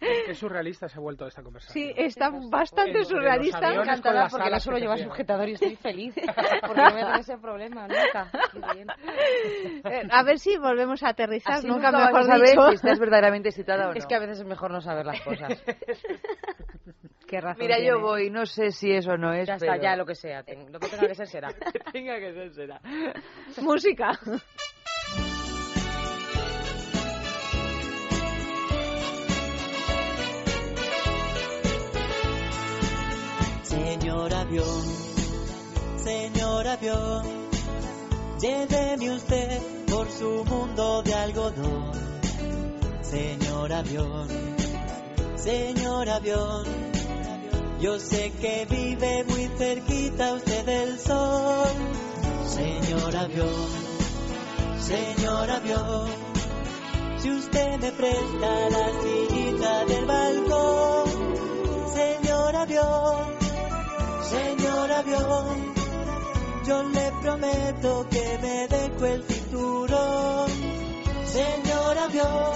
Qué 0.00 0.34
surrealista 0.34 0.88
se 0.88 0.98
ha 0.98 1.00
vuelto 1.00 1.26
esta 1.28 1.44
conversación. 1.44 1.72
Sí, 1.72 1.94
está 1.96 2.30
bastante 2.50 3.04
surrealista. 3.04 3.72
encantada 3.72 4.28
las 4.28 4.32
porque 4.32 4.50
te 4.50 4.80
llevar 4.80 4.96
cierran. 4.98 5.14
sujetador 5.14 5.48
y 5.48 5.52
estoy 5.52 5.76
feliz. 5.76 6.14
Porque 6.66 6.82
no 6.82 6.90
voy 6.90 7.00
a 7.00 7.04
tener 7.06 7.20
ese 7.20 7.38
problema 7.38 7.86
nunca. 7.86 8.30
Qué 8.52 8.60
bien. 8.74 8.88
Eh, 9.84 10.08
A 10.10 10.22
ver 10.24 10.38
si 10.40 10.56
volvemos 10.58 11.02
a 11.04 11.10
aterrizar, 11.10 11.54
Así 11.54 11.68
nunca 11.68 11.92
nunca 11.92 12.06
mejor 12.06 12.26
vas 12.26 12.28
a 12.30 12.34
dicho. 12.44 12.60
ver 12.62 12.68
si 12.70 12.74
estás 12.76 12.98
verdaderamente 12.98 13.48
excitada 13.50 13.84
o 13.86 13.92
no. 13.92 13.94
Es 13.94 14.06
que 14.06 14.14
a 14.16 14.18
veces 14.18 14.40
es 14.40 14.44
mejor 14.46 14.70
no 14.72 14.80
saber 14.80 15.06
las 15.06 15.20
cosas. 15.20 15.52
Qué 17.26 17.40
razón 17.40 17.58
Mira, 17.66 17.78
yo 17.80 18.00
voy, 18.00 18.30
no 18.30 18.46
sé 18.46 18.70
si 18.70 18.92
eso 18.92 19.12
o 19.12 19.16
no 19.16 19.32
es, 19.32 19.48
Ya 19.48 19.54
está, 19.54 19.66
pero... 19.72 19.82
ya 19.82 19.96
lo 19.96 20.06
que 20.06 20.14
sea. 20.14 20.42
ten- 20.44 20.70
Lo 20.72 20.78
que 20.78 20.88
tenga 20.88 21.08
que 21.08 21.14
ser 21.14 21.26
será. 21.26 21.48
tenga 21.92 22.18
que 22.20 22.32
ser, 22.32 22.54
será. 22.54 22.80
Música. 23.60 24.12
Señor 33.62 34.32
avión, 34.32 34.82
señor 35.96 36.66
avión, 36.66 37.22
lléveme 38.40 39.10
usted 39.10 39.60
por 39.88 40.08
su 40.10 40.44
mundo 40.44 41.02
de 41.02 41.14
algodón. 41.14 41.92
Señor 43.02 43.72
avión, 43.72 44.28
señor 45.36 46.08
avión, 46.08 46.64
yo 47.80 47.98
sé 47.98 48.32
que 48.40 48.66
vive 48.68 49.24
muy 49.24 49.50
cerquita 49.58 50.34
usted 50.34 50.64
del 50.64 50.98
sol. 50.98 51.68
Señor 52.46 53.16
avión, 53.16 53.68
señor 54.80 55.50
avión, 55.50 56.08
si 57.18 57.30
usted 57.30 57.78
me 57.80 57.92
presta 57.92 58.70
la 58.70 58.86
sillita 59.02 59.84
del 59.84 60.06
balcón. 60.06 61.06
Señor 61.94 62.56
avión, 62.56 63.36
Señor 64.30 64.90
avión, 64.90 65.74
yo 66.66 66.82
le 66.82 67.12
prometo 67.22 68.06
que 68.10 68.38
me 68.42 68.66
dejo 68.66 69.06
el 69.06 69.22
cinturón. 69.22 70.50
Señor 71.26 71.98
avión, 71.98 72.54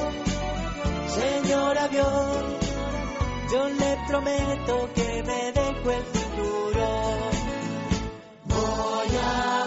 señor 1.08 1.78
avión, 1.78 2.59
yo 3.52 3.68
le 3.68 3.98
prometo 4.06 4.88
que 4.94 5.22
me 5.24 5.52
dejo 5.52 5.90
el 5.90 6.04
cinturón. 6.12 7.30
Voy 8.46 9.16
a 9.16 9.66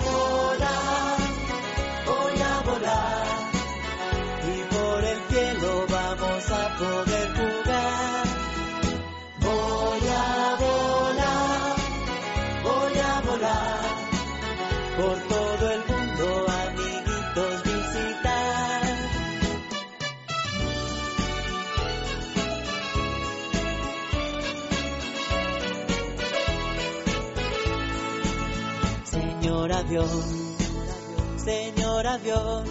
Señor 29.93 30.07
avión, 30.07 31.37
señor 31.37 32.07
avión, 32.07 32.63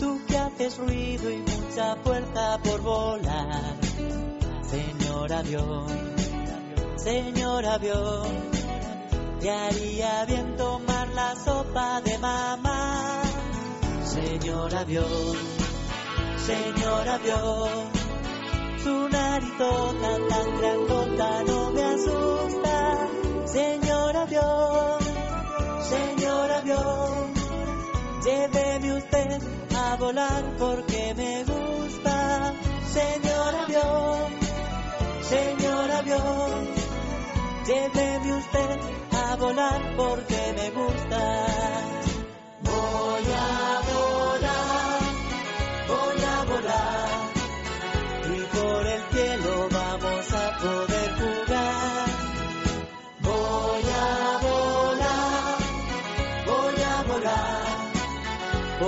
tú 0.00 0.20
que 0.26 0.38
haces 0.38 0.76
ruido 0.78 1.30
y 1.30 1.36
mucha 1.36 1.94
fuerza 2.02 2.58
por 2.64 2.80
volar. 2.80 3.76
Señor 4.68 5.32
avión, 5.32 5.86
señor 6.96 7.64
avión, 7.64 8.26
te 9.38 9.50
haría 9.52 10.24
bien 10.24 10.56
tomar 10.56 11.08
la 11.10 11.36
sopa 11.36 12.00
de 12.00 12.18
mamá. 12.18 13.22
Señor 14.02 14.74
avión, 14.74 15.36
señor 16.44 17.08
avión, 17.08 17.70
su 18.82 19.08
narizota 19.08 20.18
tan 20.28 20.58
grandota 20.58 21.44
no 21.44 21.70
me 21.70 21.84
asusta. 21.84 22.30
Señor 25.90 26.52
avión, 26.52 27.34
lléveme 28.24 28.92
usted 28.94 29.42
a 29.76 29.96
volar 29.96 30.44
porque 30.56 31.12
me 31.16 31.42
gusta. 31.42 32.54
Señor 32.98 33.54
avión, 33.64 34.28
señor 35.34 35.90
avión, 35.90 36.68
lléveme 37.66 38.32
usted 38.38 38.78
a 39.24 39.34
volar 39.34 39.80
porque 39.96 40.40
me 40.58 40.70
gusta. 40.70 41.20
Voy 42.68 43.26
a 43.48 43.80
volar, 43.90 45.00
voy 45.88 46.22
a 46.34 46.44
volar. 46.50 47.09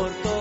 Por 0.03 0.11
todo 0.21 0.32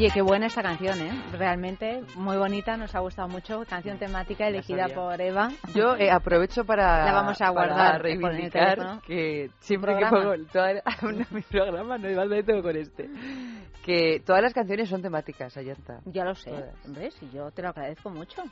Oye, 0.00 0.10
qué 0.14 0.22
buena 0.22 0.46
esta 0.46 0.62
canción, 0.62 0.98
¿eh? 0.98 1.12
Realmente 1.32 2.00
muy 2.16 2.38
bonita, 2.38 2.74
nos 2.78 2.94
ha 2.94 3.00
gustado 3.00 3.28
mucho. 3.28 3.66
Canción 3.68 3.98
temática 3.98 4.48
elegida 4.48 4.88
por 4.88 5.20
Eva. 5.20 5.50
Yo 5.74 5.94
eh, 5.94 6.10
aprovecho 6.10 6.64
para, 6.64 7.04
La 7.04 7.12
vamos 7.12 7.38
a 7.42 7.44
para 7.44 7.50
guardar 7.50 8.00
por 8.00 8.06
el 8.06 8.18
reivindicar 8.22 8.76
teléfono. 8.76 9.02
que 9.06 9.50
siempre 9.58 9.98
que 9.98 10.06
pongo 10.06 10.32
toda, 10.50 10.72
no, 11.02 11.26
mi 11.30 11.42
programa, 11.42 11.98
no, 11.98 12.08
igual 12.08 12.30
me 12.30 12.42
tengo 12.42 12.62
con 12.62 12.76
este, 12.76 13.10
que 13.84 14.22
todas 14.24 14.42
las 14.42 14.54
canciones 14.54 14.88
son 14.88 15.02
temáticas, 15.02 15.54
Ayanta. 15.58 16.00
Ya 16.06 16.24
lo 16.24 16.34
sé, 16.34 16.50
Todas. 16.50 16.86
hombre, 16.86 17.10
si 17.10 17.28
yo 17.30 17.50
te 17.50 17.60
lo 17.60 17.68
agradezco 17.68 18.08
mucho. 18.08 18.42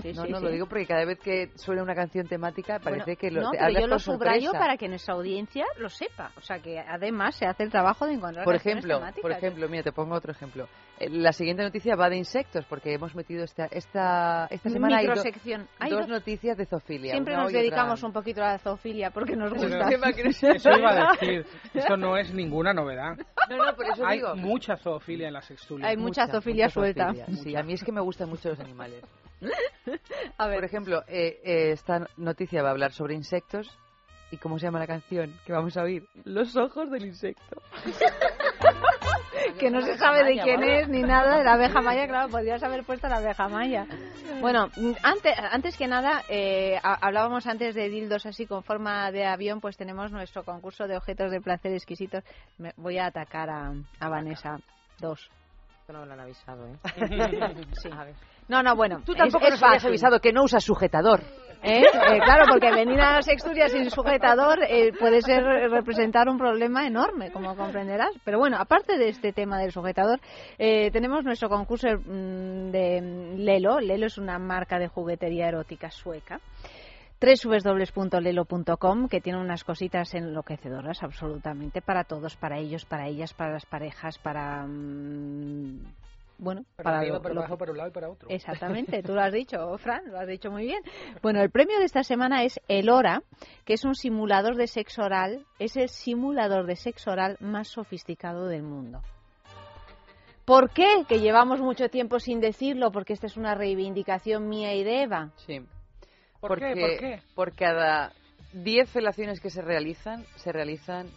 Sí, 0.00 0.12
no, 0.14 0.24
sí, 0.24 0.30
no, 0.30 0.38
sí. 0.38 0.44
lo 0.44 0.50
digo 0.50 0.66
porque 0.66 0.86
cada 0.86 1.04
vez 1.04 1.18
que 1.18 1.50
suena 1.56 1.82
una 1.82 1.94
canción 1.94 2.26
temática 2.26 2.78
parece 2.78 3.04
Bueno, 3.04 3.18
que 3.20 3.30
lo 3.30 3.42
no, 3.42 3.50
te 3.50 3.58
pero 3.58 3.80
yo 3.80 3.86
lo 3.86 3.98
subrayo 3.98 4.52
para 4.52 4.78
que 4.78 4.88
nuestra 4.88 5.14
audiencia 5.14 5.66
lo 5.78 5.90
sepa. 5.90 6.32
O 6.36 6.40
sea, 6.40 6.60
que 6.60 6.78
además 6.78 7.34
se 7.34 7.44
hace 7.46 7.62
el 7.62 7.70
trabajo 7.70 8.06
de 8.06 8.14
encontrar 8.14 8.44
Por 8.44 8.54
ejemplo, 8.54 8.96
temáticas. 8.96 9.22
por 9.22 9.32
ejemplo, 9.32 9.68
mira, 9.68 9.82
te 9.82 9.92
pongo 9.92 10.14
otro 10.14 10.32
ejemplo. 10.32 10.66
La 11.00 11.32
siguiente 11.32 11.62
noticia 11.62 11.96
va 11.96 12.08
de 12.08 12.16
insectos, 12.16 12.64
porque 12.66 12.94
hemos 12.94 13.14
metido 13.16 13.42
esta 13.44 13.66
esta, 13.66 14.46
esta 14.50 14.70
semana 14.70 14.98
hay 14.98 15.06
do-. 15.06 15.22
Hay 15.80 15.90
dos 15.90 16.00
dos- 16.00 16.08
noticias 16.08 16.56
de 16.56 16.66
zoofilia. 16.66 17.12
Siempre 17.12 17.34
nos 17.34 17.46
otra- 17.48 17.58
dedicamos 17.58 18.02
un 18.04 18.12
poquito 18.12 18.42
a 18.42 18.52
la 18.52 18.58
zoofilia 18.58 19.10
porque 19.10 19.34
nos 19.34 19.52
gusta. 19.52 19.88
eso 19.88 20.70
iba 20.70 20.90
a 20.90 21.12
decir. 21.12 21.44
Eso 21.74 21.96
no 21.96 22.16
es 22.16 22.32
ninguna 22.32 22.72
novedad. 22.72 23.16
No, 23.50 23.56
no, 23.56 23.74
por 23.74 23.86
eso 23.86 24.06
Hay 24.06 24.18
digo. 24.18 24.36
mucha 24.36 24.76
zoofilia 24.76 25.26
en 25.28 25.34
la 25.34 25.42
sextulia. 25.42 25.88
Hay 25.88 25.96
mucha 25.96 26.28
zoofilia 26.28 26.68
suelta. 26.70 27.12
zoofilia. 27.12 27.42
Sí, 27.42 27.56
a 27.56 27.62
mí 27.62 27.72
es 27.72 27.82
que 27.82 27.92
me 27.92 28.00
gustan 28.00 28.28
mucho 28.28 28.48
los 28.50 28.60
animales. 28.60 29.02
A 30.38 30.46
ver. 30.46 30.56
Por 30.58 30.64
ejemplo, 30.64 31.02
eh, 31.08 31.40
eh, 31.44 31.70
esta 31.72 32.06
noticia 32.16 32.62
va 32.62 32.68
a 32.68 32.72
hablar 32.72 32.92
sobre 32.92 33.14
insectos. 33.14 33.68
¿Y 34.34 34.36
cómo 34.38 34.58
se 34.58 34.66
llama 34.66 34.80
la 34.80 34.86
canción 34.88 35.32
que 35.46 35.52
vamos 35.52 35.76
a 35.76 35.82
oír? 35.84 36.04
Los 36.24 36.56
ojos 36.56 36.90
del 36.90 37.06
insecto. 37.06 37.62
que 39.60 39.70
no 39.70 39.80
se 39.80 39.96
sabe 39.96 40.24
de 40.24 40.40
quién 40.42 40.60
es 40.64 40.88
ni 40.88 41.02
nada 41.02 41.38
de 41.38 41.44
la 41.44 41.52
abeja 41.52 41.80
maya, 41.80 42.08
claro, 42.08 42.28
podrías 42.28 42.60
haber 42.64 42.82
puesto 42.82 43.06
la 43.08 43.18
abeja 43.18 43.48
maya. 43.48 43.86
Bueno, 44.40 44.70
antes, 45.04 45.32
antes 45.52 45.76
que 45.76 45.86
nada, 45.86 46.22
eh, 46.28 46.80
ha- 46.82 46.98
hablábamos 47.00 47.46
antes 47.46 47.76
de 47.76 47.88
dildos 47.88 48.26
así 48.26 48.44
con 48.46 48.64
forma 48.64 49.12
de 49.12 49.24
avión, 49.24 49.60
pues 49.60 49.76
tenemos 49.76 50.10
nuestro 50.10 50.42
concurso 50.42 50.88
de 50.88 50.96
objetos 50.96 51.30
de 51.30 51.40
placer 51.40 51.72
exquisitos. 51.72 52.24
Me- 52.58 52.72
voy 52.76 52.98
a 52.98 53.06
atacar 53.06 53.50
a, 53.50 53.72
a 54.00 54.08
Vanessa. 54.08 54.58
Dos. 54.98 55.30
No 55.88 56.04
lo 56.04 56.12
han 56.12 56.20
avisado, 56.20 56.66
¿eh? 56.66 56.76
Sí. 57.80 57.88
No, 58.48 58.62
no, 58.64 58.74
bueno. 58.74 59.00
Tú 59.06 59.12
es- 59.12 59.18
tampoco 59.18 59.44
es 59.46 59.52
nos 59.52 59.62
habías 59.62 59.76
fácil. 59.82 59.88
avisado 59.90 60.18
que 60.18 60.32
no 60.32 60.42
usas 60.42 60.64
sujetador. 60.64 61.20
¿Eh? 61.64 61.82
Eh, 61.82 62.20
claro, 62.22 62.44
porque 62.50 62.70
venir 62.70 63.00
a 63.00 63.14
las 63.14 63.24
Sexturias 63.24 63.72
sin 63.72 63.90
sujetador 63.90 64.58
eh, 64.68 64.92
puede 64.98 65.22
ser 65.22 65.42
representar 65.70 66.28
un 66.28 66.36
problema 66.36 66.86
enorme, 66.86 67.32
como 67.32 67.56
comprenderás. 67.56 68.10
Pero 68.22 68.38
bueno, 68.38 68.58
aparte 68.60 68.98
de 68.98 69.08
este 69.08 69.32
tema 69.32 69.58
del 69.58 69.72
sujetador, 69.72 70.20
eh, 70.58 70.90
tenemos 70.90 71.24
nuestro 71.24 71.48
concurso 71.48 71.88
mm, 71.88 72.70
de 72.70 73.34
Lelo. 73.38 73.80
Lelo 73.80 74.06
es 74.06 74.18
una 74.18 74.38
marca 74.38 74.78
de 74.78 74.88
juguetería 74.88 75.48
erótica 75.48 75.90
sueca 75.90 76.38
www.lelo.com 77.18 79.08
que 79.08 79.22
tiene 79.22 79.38
unas 79.38 79.64
cositas 79.64 80.12
enloquecedoras 80.12 81.02
absolutamente 81.02 81.80
para 81.80 82.04
todos, 82.04 82.36
para 82.36 82.58
ellos, 82.58 82.84
para 82.84 83.08
ellas, 83.08 83.32
para 83.32 83.52
las 83.52 83.64
parejas, 83.64 84.18
para 84.18 84.66
mm, 84.66 85.78
bueno, 86.38 86.62
Para 86.76 86.84
para 86.84 86.98
arriba, 86.98 87.16
lo- 87.16 87.22
para 87.22 87.34
lo 87.34 87.40
abajo, 87.40 87.58
para 87.58 87.70
un 87.72 87.76
lado 87.78 87.90
y 87.90 87.92
para 87.92 88.10
otro. 88.10 88.28
Exactamente, 88.30 89.02
tú 89.02 89.14
lo 89.14 89.20
has 89.22 89.32
dicho, 89.32 89.56
Fran, 89.78 90.10
lo 90.10 90.18
has 90.18 90.26
dicho 90.26 90.50
muy 90.50 90.64
bien. 90.64 90.82
Bueno, 91.22 91.40
el 91.42 91.50
premio 91.50 91.78
de 91.78 91.84
esta 91.84 92.02
semana 92.02 92.42
es 92.44 92.60
el 92.68 92.90
Hora, 92.90 93.22
que 93.64 93.74
es 93.74 93.84
un 93.84 93.94
simulador 93.94 94.56
de 94.56 94.66
sexo 94.66 95.02
oral, 95.02 95.46
es 95.58 95.76
el 95.76 95.88
simulador 95.88 96.66
de 96.66 96.76
sexo 96.76 97.10
oral 97.12 97.36
más 97.40 97.68
sofisticado 97.68 98.46
del 98.46 98.62
mundo. 98.62 99.00
¿Por 100.44 100.70
qué? 100.70 101.04
Que 101.08 101.20
llevamos 101.20 101.60
mucho 101.60 101.88
tiempo 101.88 102.20
sin 102.20 102.38
decirlo, 102.40 102.90
porque 102.92 103.14
esta 103.14 103.26
es 103.26 103.36
una 103.38 103.54
reivindicación 103.54 104.46
mía 104.48 104.74
y 104.74 104.84
de 104.84 105.02
Eva. 105.04 105.30
Sí. 105.46 105.60
¿Por 106.40 106.48
porque, 106.50 106.74
qué? 106.74 106.80
¿Por 106.80 106.98
qué? 106.98 107.22
Por 107.34 107.54
cada 107.54 108.12
10 108.52 108.90
felaciones 108.90 109.40
que 109.40 109.48
se 109.48 109.62
realizan, 109.62 110.22
se 110.36 110.52
realizan 110.52 111.08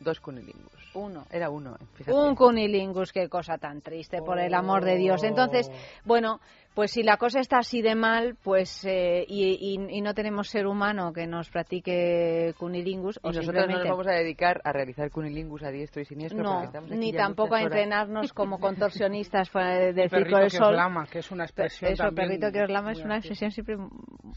dos 0.00 0.18
cunilingus. 0.18 0.81
Uno. 0.94 1.26
Era 1.30 1.48
uno, 1.48 1.76
fíjate. 1.94 2.16
Un 2.16 2.34
cunilingus, 2.34 3.12
qué 3.12 3.28
cosa 3.28 3.58
tan 3.58 3.80
triste, 3.80 4.20
por 4.22 4.38
el 4.38 4.52
amor 4.54 4.84
de 4.84 4.96
Dios. 4.96 5.22
Entonces, 5.22 5.70
bueno, 6.04 6.40
pues 6.74 6.90
si 6.92 7.02
la 7.02 7.16
cosa 7.18 7.40
está 7.40 7.58
así 7.58 7.82
de 7.82 7.94
mal, 7.94 8.36
pues 8.42 8.84
eh, 8.84 9.24
y, 9.28 9.44
y- 9.60 9.96
y 9.98 10.00
no 10.00 10.14
tenemos 10.14 10.48
ser 10.48 10.66
humano 10.66 11.12
que 11.12 11.26
nos 11.26 11.50
practique 11.50 12.54
cunilingus, 12.58 13.16
Y 13.22 13.28
o 13.28 13.32
nosotros 13.32 13.66
no 13.68 13.78
nos 13.78 13.88
vamos 13.88 14.06
a 14.06 14.12
dedicar 14.12 14.60
a 14.64 14.72
realizar 14.72 15.10
cunilingus 15.10 15.62
a 15.62 15.70
diestro 15.70 16.02
y 16.02 16.04
siniestro. 16.06 16.42
No, 16.42 16.50
porque 16.52 16.66
estamos 16.66 16.90
aquí 16.90 16.98
ni 16.98 17.12
tampoco 17.12 17.54
a 17.54 17.62
entrenarnos 17.62 18.32
como 18.34 18.58
contorsionistas 18.58 19.50
de- 19.52 19.92
del 19.92 20.08
Perrito 20.08 20.28
Circo 20.30 20.38
del 20.38 20.50
que 20.50 20.56
Sol. 20.56 20.68
os 20.70 20.76
lama, 20.76 21.06
que 21.10 21.18
es 21.18 21.30
una 21.30 21.44
expresión 21.44 21.92
Eso, 21.92 22.04
también 22.04 22.28
perrito 22.28 22.52
que 22.52 22.62
os 22.62 22.70
lama 22.70 22.92
es 22.92 23.04
una 23.04 23.16
expresión 23.18 23.50
siempre 23.50 23.76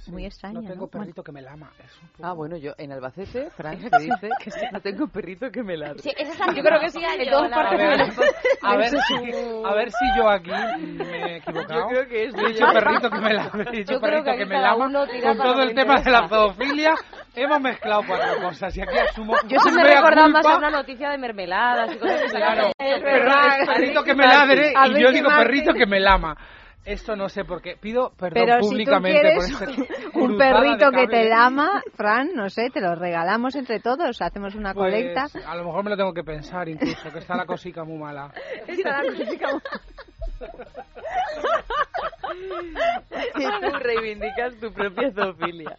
muy 0.08 0.26
extraña. 0.26 0.60
No 0.62 0.68
tengo 0.68 0.82
¿no? 0.82 0.88
perrito 0.88 1.24
que 1.24 1.32
me 1.32 1.42
lama. 1.42 1.72
Es 1.84 2.02
un 2.02 2.10
poco- 2.10 2.26
Ah, 2.28 2.34
bueno, 2.34 2.58
yo 2.58 2.74
en 2.78 2.92
Albacete, 2.92 3.50
Fran, 3.56 3.78
que 3.80 3.90
dice 4.00 4.30
que 4.44 4.52
no 4.72 4.82
tengo 4.82 5.08
perrito 5.08 5.50
que 5.52 5.64
me 5.64 5.78
ladre. 5.78 6.00
Sí, 6.00 6.12
esa 6.18 6.54
Yo 6.54 6.62
creo 6.64 6.80
que 6.80 6.90
sí, 6.90 7.00
en 7.02 7.30
todas 7.30 7.52
A 7.52 7.56
partes 7.56 7.78
ver, 7.80 7.90
de 7.92 7.98
la- 7.98 8.70
a 8.70 8.78
ver 8.78 8.90
si, 8.90 9.64
a 9.66 9.74
ver 9.74 9.92
si 9.92 10.06
yo 10.18 10.30
aquí 10.30 10.52
me 10.98 11.34
he 11.34 11.38
equivocado. 11.38 11.82
Yo 11.82 11.88
creo 11.88 12.08
que 12.08 12.25
es 12.28 12.36
He 12.36 12.48
dicho 12.54 12.66
perrito 12.74 13.10
que 13.10 13.20
me 13.20 13.34
lama, 13.34 13.64
he 13.72 13.78
dicho 13.78 14.00
perrito 14.00 14.32
que 14.32 14.38
que 14.38 14.46
me 14.46 14.60
lama. 14.62 14.92
Con 15.24 15.38
todo 15.38 15.62
el 15.62 15.74
tema 15.76 16.02
de 16.02 16.12
la 16.12 16.28
zoofilia 16.28 16.94
hemos 17.36 17.62
mezclado 17.62 18.04
cuatro 18.08 18.42
cosas 18.42 18.76
y 18.78 18.82
aquí 18.82 18.98
asumo 18.98 19.34
Yo 19.48 19.60
sí 19.60 19.72
me 19.72 19.84
recordaba 19.84 20.28
más 20.30 20.46
a 20.46 20.58
una 20.58 20.70
noticia 20.72 21.10
de 21.10 21.18
mermeladas 21.18 21.94
y 21.96 21.98
cosas 21.98 22.22
que 22.22 22.38
Claro, 22.38 22.72
es 22.78 23.68
perrito 23.68 24.04
que 24.04 24.16
me 24.16 24.26
ladre 24.28 24.74
y 24.88 25.02
yo 25.02 25.12
digo 25.12 25.30
perrito 25.30 25.74
que 25.74 25.86
me 25.86 26.00
lama. 26.00 26.36
Esto 26.86 27.16
no 27.16 27.30
sé 27.30 27.44
por 27.46 27.64
qué. 27.64 27.78
Pido 27.82 28.12
perdón 28.16 28.34
Pero 28.46 28.54
si 28.58 28.60
tú 28.62 28.68
públicamente 28.70 29.36
por 29.36 29.44
esta 29.44 29.66
un 30.20 30.38
perrito 30.38 30.92
que 30.92 31.08
te 31.08 31.28
lama, 31.28 31.82
Fran, 31.96 32.30
no 32.36 32.48
sé, 32.50 32.70
te 32.70 32.80
lo 32.80 32.94
regalamos 32.94 33.56
entre 33.56 33.80
todos, 33.80 34.22
hacemos 34.22 34.54
una 34.54 34.72
Pues, 34.76 34.94
colecta. 34.94 35.26
a 35.48 35.56
lo 35.56 35.64
mejor 35.66 35.84
me 35.84 35.90
lo 35.90 35.98
tengo 35.98 36.14
que 36.14 36.24
pensar 36.24 36.70
incluso, 36.70 37.12
que 37.12 37.18
está 37.20 37.36
la 37.36 37.48
cosica 37.48 37.84
muy 37.84 37.98
mala. 37.98 38.32
Está 38.68 39.02
la 39.02 39.10
cosica 39.12 39.48
muy- 39.52 39.62
Y 43.38 43.44
tú 43.44 43.78
reivindicas 43.80 44.56
tu 44.60 44.72
propia 44.74 45.12
zoofilia. 45.12 45.78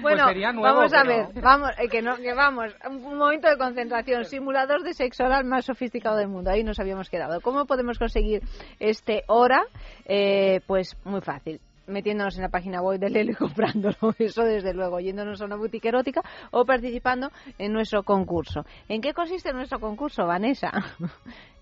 Bueno, 0.00 0.24
Pues 0.24 0.32
sería 0.34 0.52
nuevo, 0.52 0.76
vamos 0.76 0.92
a 0.94 1.02
pero- 1.02 1.28
ver, 1.32 1.42
vamos, 1.42 1.70
eh, 1.78 1.88
que, 1.88 2.02
no, 2.02 2.16
que 2.16 2.34
vamos, 2.34 2.74
un 2.88 3.04
un 3.04 3.18
momento 3.18 3.48
de 3.48 3.56
concentración, 3.56 4.24
simulador 4.24 4.82
de 4.82 4.94
sexo 4.94 5.24
oral 5.24 5.44
más 5.44 5.64
sofisticado 5.66 6.16
del 6.16 6.28
mundo, 6.28 6.50
ahí 6.50 6.64
nos 6.64 6.78
habíamos 6.80 7.08
quedado. 7.10 7.40
¿Cómo 7.40 7.66
podemos 7.66 7.98
conseguir 7.98 8.42
este 8.80 9.22
hora? 9.28 9.62
Eh, 10.06 10.60
pues 10.66 10.96
muy 11.04 11.20
fácil 11.20 11.60
metiéndonos 11.86 12.36
en 12.36 12.42
la 12.42 12.48
página 12.48 12.80
web 12.82 12.98
de 12.98 13.10
Lelo 13.10 13.32
y 13.32 13.34
comprándolo, 13.34 13.96
eso 14.18 14.42
desde 14.44 14.74
luego, 14.74 15.00
yéndonos 15.00 15.40
a 15.40 15.44
una 15.44 15.56
boutique 15.56 15.88
erótica 15.88 16.22
o 16.50 16.64
participando 16.64 17.30
en 17.58 17.72
nuestro 17.72 18.02
concurso. 18.02 18.64
¿En 18.88 19.00
qué 19.00 19.12
consiste 19.12 19.52
nuestro 19.52 19.80
concurso, 19.80 20.26
Vanessa? 20.26 20.70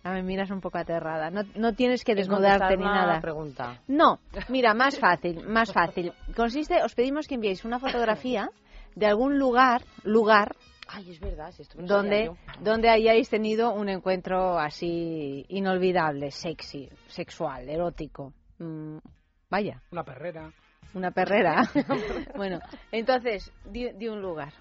Ya 0.03 0.13
me 0.13 0.23
miras 0.23 0.51
un 0.51 0.63
poco 0.63 0.79
aterrada. 0.79 1.29
No, 1.29 1.43
no 1.57 1.75
tienes 1.75 2.05
que 2.05 2.15
desnudarte 2.15 2.75
ni 2.79 2.85
nada. 2.85 3.21
pregunta. 3.21 3.83
No, 3.87 4.19
mira, 4.49 4.73
más 4.73 4.99
fácil, 4.99 5.47
más 5.47 5.71
fácil. 5.75 6.15
Consiste, 6.35 6.83
os 6.83 6.95
pedimos 6.95 7.29
que 7.29 7.35
enviéis 7.35 7.67
una 7.67 7.79
fotografía 7.79 8.49
de 8.95 9.05
algún 9.05 9.39
lugar, 9.39 9.83
lugar 10.03 10.57
Ay, 10.93 11.11
es 11.11 11.21
verdad, 11.21 11.53
si 11.53 11.63
esto 11.63 11.77
me 11.79 11.87
lo 11.87 11.89
donde, 11.89 12.33
donde 12.61 12.89
hayáis 12.89 13.29
tenido 13.29 13.73
un 13.73 13.89
encuentro 13.89 14.59
así 14.59 15.45
inolvidable, 15.49 16.33
sexy, 16.33 16.89
sexual, 17.07 17.69
erótico. 17.69 18.33
Vaya, 19.51 19.81
Una 19.91 20.05
perrera. 20.05 20.51
una 20.95 21.11
perrera. 21.11 21.63
bueno, 22.37 22.61
entonces, 22.93 23.53
di, 23.65 23.91
di 23.93 24.09
un 24.09 24.21
lugar. 24.23 24.53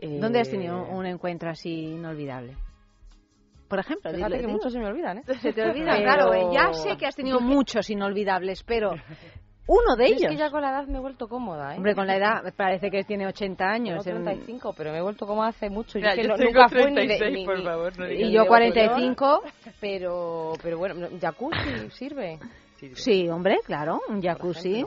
¿Dónde 0.00 0.40
has 0.40 0.50
tenido 0.50 0.76
Eh, 0.86 0.90
un 0.94 1.06
encuentro 1.06 1.50
así 1.50 1.70
inolvidable? 1.94 2.54
Por 3.68 3.78
ejemplo, 3.80 4.12
Fíjate 4.12 4.36
dilo, 4.36 4.46
que 4.46 4.52
muchos 4.52 4.72
se 4.72 4.78
me 4.78 4.86
olvidan, 4.86 5.18
¿eh? 5.18 5.22
Se 5.40 5.52
te 5.52 5.62
olvida, 5.62 5.92
Pero- 5.92 6.02
claro. 6.04 6.34
eh, 6.34 6.46
Ya 6.52 6.72
sé 6.72 6.96
que 6.96 7.06
has 7.06 7.16
tenido 7.16 7.40
muchos 7.40 7.88
inolvidables, 7.90 8.62
pero 8.62 8.90
uno 9.68 9.96
de 9.96 10.04
Yo 10.10 10.14
ellos. 10.14 10.22
Es 10.22 10.28
que 10.28 10.36
ya 10.36 10.50
con 10.50 10.60
la 10.62 10.70
edad 10.70 10.86
me 10.86 10.98
he 10.98 11.00
vuelto 11.00 11.26
cómoda, 11.28 11.72
¿eh? 11.72 11.78
Hombre, 11.78 11.94
con 11.96 12.06
la 12.06 12.16
edad 12.16 12.54
parece 12.56 12.90
que 12.90 13.02
tiene 13.04 13.26
80 13.26 13.64
años. 13.64 14.04
Tengo 14.04 14.18
en- 14.18 14.24
35, 14.24 14.74
pero 14.76 14.92
me 14.92 14.98
he 14.98 15.02
vuelto 15.02 15.26
cómoda 15.26 15.48
hace 15.48 15.70
mucho. 15.70 15.98
Mira, 15.98 16.14
yo 16.14 16.28
no- 16.28 16.36
tengo 16.36 16.50
nunca 16.52 16.68
fue 16.68 16.90
ni 16.90 16.96
de- 17.06 17.06
36, 17.18 17.32
ni- 17.32 17.44
por 17.46 17.58
ni- 17.58 17.64
favor, 17.64 17.98
no 17.98 18.04
de 18.04 18.18
yo 18.18 18.44
botellón, 18.44 18.46
45. 18.48 19.42
Pero, 19.80 20.52
pero 20.62 20.78
bueno, 20.78 21.08
jacuzzi 21.20 21.90
sirve. 21.90 22.38
Sí, 22.94 23.28
hombre, 23.28 23.58
claro, 23.64 24.00
un 24.08 24.22
jacuzzi. 24.22 24.84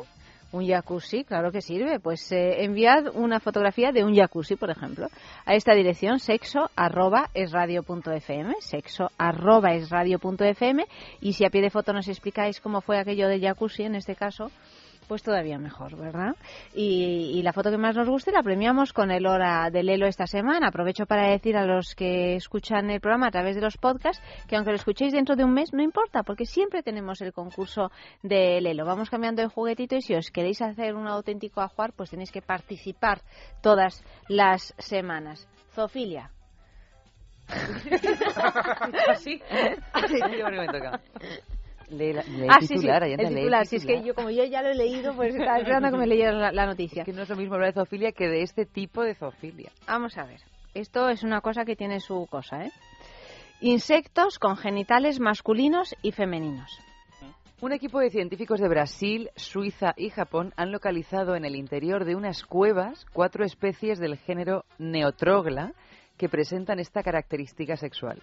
Un 0.51 0.67
jacuzzi, 0.67 1.25
claro 1.25 1.51
que 1.51 1.61
sirve. 1.61 1.99
Pues 1.99 2.31
eh, 2.31 2.63
enviad 2.63 3.15
una 3.15 3.39
fotografía 3.39 3.91
de 3.91 4.03
un 4.03 4.15
jacuzzi, 4.15 4.55
por 4.55 4.71
ejemplo, 4.71 5.07
a 5.45 5.53
esta 5.53 5.75
dirección 5.75 6.19
sexo 6.19 6.71
arroba 6.75 7.29
es 7.35 7.51
radio 7.51 7.83
punto 7.83 8.11
fm, 8.11 8.55
sexo 8.59 9.11
arroba 9.19 9.75
es 9.75 9.91
radio 9.91 10.17
punto 10.17 10.43
fm, 10.43 10.87
y 11.21 11.33
si 11.33 11.45
a 11.45 11.51
pie 11.51 11.61
de 11.61 11.69
foto 11.69 11.93
nos 11.93 12.07
explicáis 12.07 12.59
cómo 12.61 12.81
fue 12.81 12.97
aquello 12.97 13.27
de 13.27 13.39
jacuzzi 13.39 13.83
en 13.83 13.93
este 13.93 14.15
caso, 14.15 14.49
pues 15.09 15.23
todavía 15.23 15.57
mejor, 15.57 15.97
¿verdad? 15.97 16.35
Y, 16.73 17.31
y 17.33 17.41
la 17.41 17.51
foto 17.51 17.71
que 17.71 17.77
más 17.79 17.95
nos 17.95 18.07
guste 18.07 18.31
la 18.31 18.43
premiamos 18.43 18.93
con 18.93 19.09
el 19.09 19.25
hora 19.25 19.71
del 19.71 19.87
Lelo 19.87 20.05
esta 20.05 20.27
semana. 20.27 20.67
Aprovecho 20.67 21.07
para 21.07 21.27
decir 21.27 21.57
a 21.57 21.65
los 21.65 21.95
que 21.95 22.35
escuchan 22.35 22.91
el 22.91 23.01
programa 23.01 23.27
a 23.27 23.31
través 23.31 23.55
de 23.55 23.61
los 23.61 23.77
podcasts 23.77 24.23
que 24.47 24.55
aunque 24.55 24.69
lo 24.69 24.75
escuchéis 24.77 25.11
dentro 25.11 25.35
de 25.35 25.43
un 25.43 25.51
mes, 25.51 25.73
no 25.73 25.81
importa, 25.81 26.21
porque 26.21 26.45
siempre 26.45 26.83
tenemos 26.83 27.21
el 27.21 27.33
concurso 27.33 27.91
de 28.21 28.61
Lelo. 28.61 28.85
Vamos 28.85 29.09
cambiando 29.09 29.41
de 29.41 29.47
juguetito 29.47 29.95
y 29.95 30.01
si 30.01 30.13
os 30.13 30.29
queréis 30.29 30.61
hacer 30.61 30.95
un 30.95 31.07
auténtico 31.07 31.61
ajuar, 31.61 31.91
pues 31.93 32.11
tenéis 32.11 32.31
que 32.31 32.43
participar 32.43 33.21
todas 33.61 34.03
las 34.27 34.75
semanas. 34.77 35.47
Zofilia. 35.73 36.29
¿Así? 39.09 39.41
Así, 39.93 40.19
bueno 40.19 40.51
que 40.51 40.67
me 40.67 40.67
toca. 40.67 41.01
Lee, 41.89 42.13
la- 42.13 42.23
lee 42.23 42.43
el 42.43 42.49
Ah, 42.49 42.57
sí, 42.61 42.77
sí, 42.77 42.87
el 42.87 43.29
titular. 43.35 43.65
Si 43.65 43.75
es 43.77 43.85
que 43.85 44.01
yo, 44.03 44.13
como 44.13 44.29
yo 44.29 44.43
ya 44.45 44.61
lo 44.61 44.69
he 44.69 44.75
leído, 44.75 45.13
pues 45.15 45.33
estaba 45.35 45.57
esperando 45.59 45.91
que 45.91 45.97
me 45.97 46.07
leyeras 46.07 46.35
la, 46.35 46.51
la 46.51 46.65
noticia. 46.65 47.03
Que 47.03 47.13
no 47.13 47.23
es 47.23 47.29
lo 47.29 47.35
mismo 47.35 47.55
hablar 47.55 47.69
de 47.69 47.73
zoofilia 47.73 48.11
que 48.11 48.27
de 48.27 48.43
este 48.43 48.65
tipo 48.65 49.03
de 49.03 49.15
zoofilia. 49.15 49.71
Vamos 49.87 50.17
a 50.17 50.25
ver. 50.25 50.39
Esto 50.73 51.09
es 51.09 51.23
una 51.23 51.41
cosa 51.41 51.65
que 51.65 51.75
tiene 51.75 51.99
su 51.99 52.27
cosa, 52.29 52.63
¿eh? 52.65 52.71
Insectos 53.61 54.39
con 54.39 54.55
genitales 54.55 55.19
masculinos 55.19 55.95
y 56.01 56.11
femeninos. 56.11 56.79
Un 57.61 57.73
equipo 57.73 57.99
de 57.99 58.09
científicos 58.09 58.61
de 58.61 58.69
Brasil, 58.69 59.29
Suiza 59.35 59.93
y 59.97 60.11
Japón 60.11 60.53
han 60.55 60.71
localizado 60.71 61.35
en 61.35 61.43
el 61.43 61.57
interior 61.57 62.05
de 62.05 62.15
unas 62.15 62.43
cuevas 62.45 63.05
cuatro 63.11 63.43
especies 63.43 63.99
del 63.99 64.15
género 64.17 64.63
Neotrogla 64.77 65.73
que 66.17 66.29
presentan 66.29 66.79
esta 66.79 67.03
característica 67.03 67.75
sexual. 67.75 68.21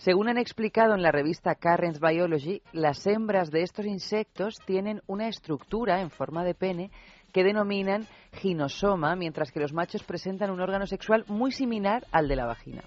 Según 0.00 0.30
han 0.30 0.38
explicado 0.38 0.94
en 0.94 1.02
la 1.02 1.12
revista 1.12 1.54
Currents 1.54 2.00
Biology, 2.00 2.62
las 2.72 3.06
hembras 3.06 3.50
de 3.50 3.60
estos 3.60 3.84
insectos 3.84 4.54
tienen 4.64 5.02
una 5.06 5.28
estructura 5.28 6.00
en 6.00 6.08
forma 6.08 6.42
de 6.42 6.54
pene 6.54 6.90
que 7.34 7.44
denominan 7.44 8.06
ginosoma, 8.32 9.14
mientras 9.14 9.52
que 9.52 9.60
los 9.60 9.74
machos 9.74 10.02
presentan 10.02 10.50
un 10.50 10.62
órgano 10.62 10.86
sexual 10.86 11.26
muy 11.28 11.52
similar 11.52 12.06
al 12.12 12.28
de 12.28 12.36
la 12.36 12.46
vagina. 12.46 12.82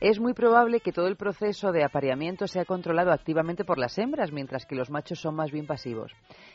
Es 0.00 0.20
muy 0.20 0.32
probable 0.32 0.78
que 0.78 0.92
todo 0.92 1.08
el 1.08 1.16
proceso 1.16 1.72
de 1.72 1.82
apareamiento 1.82 2.46
sea 2.46 2.64
controlado 2.64 3.10
activamente 3.10 3.64
por 3.64 3.76
las 3.76 3.98
hembras, 3.98 4.30
mientras 4.30 4.64
que 4.64 4.76
los 4.76 4.90
machos 4.90 5.18
son 5.18 5.34
más 5.34 5.50
bien 5.50 5.66
pasivos. 5.66 6.12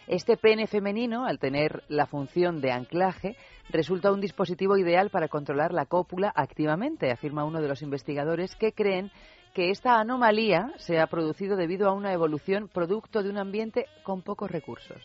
Este 0.08 0.38
pene 0.38 0.66
femenino, 0.66 1.26
al 1.26 1.40
tener 1.40 1.84
la 1.90 2.06
función 2.06 2.62
de 2.62 2.72
anclaje, 2.72 3.36
resulta 3.70 4.14
un 4.14 4.22
dispositivo 4.22 4.78
ideal 4.78 5.10
para 5.10 5.28
controlar 5.28 5.74
la 5.74 5.88
cópula 5.88 6.32
activamente, 6.34 7.12
afirma 7.12 7.44
uno 7.44 7.62
de 7.62 7.68
los 7.68 7.82
investigadores 7.82 8.56
que 8.56 8.72
creen 8.72 9.12
que 9.54 9.70
esta 9.70 10.00
anomalía 10.00 10.74
se 10.78 11.00
ha 11.00 11.08
producido 11.08 11.56
debido 11.56 11.88
a 11.88 11.94
una 11.94 12.12
evolución 12.12 12.68
producto 12.68 13.22
de 13.22 13.30
un 13.30 13.38
ambiente 13.38 13.86
con 14.04 14.22
pocos 14.22 14.50
recursos. 14.50 15.02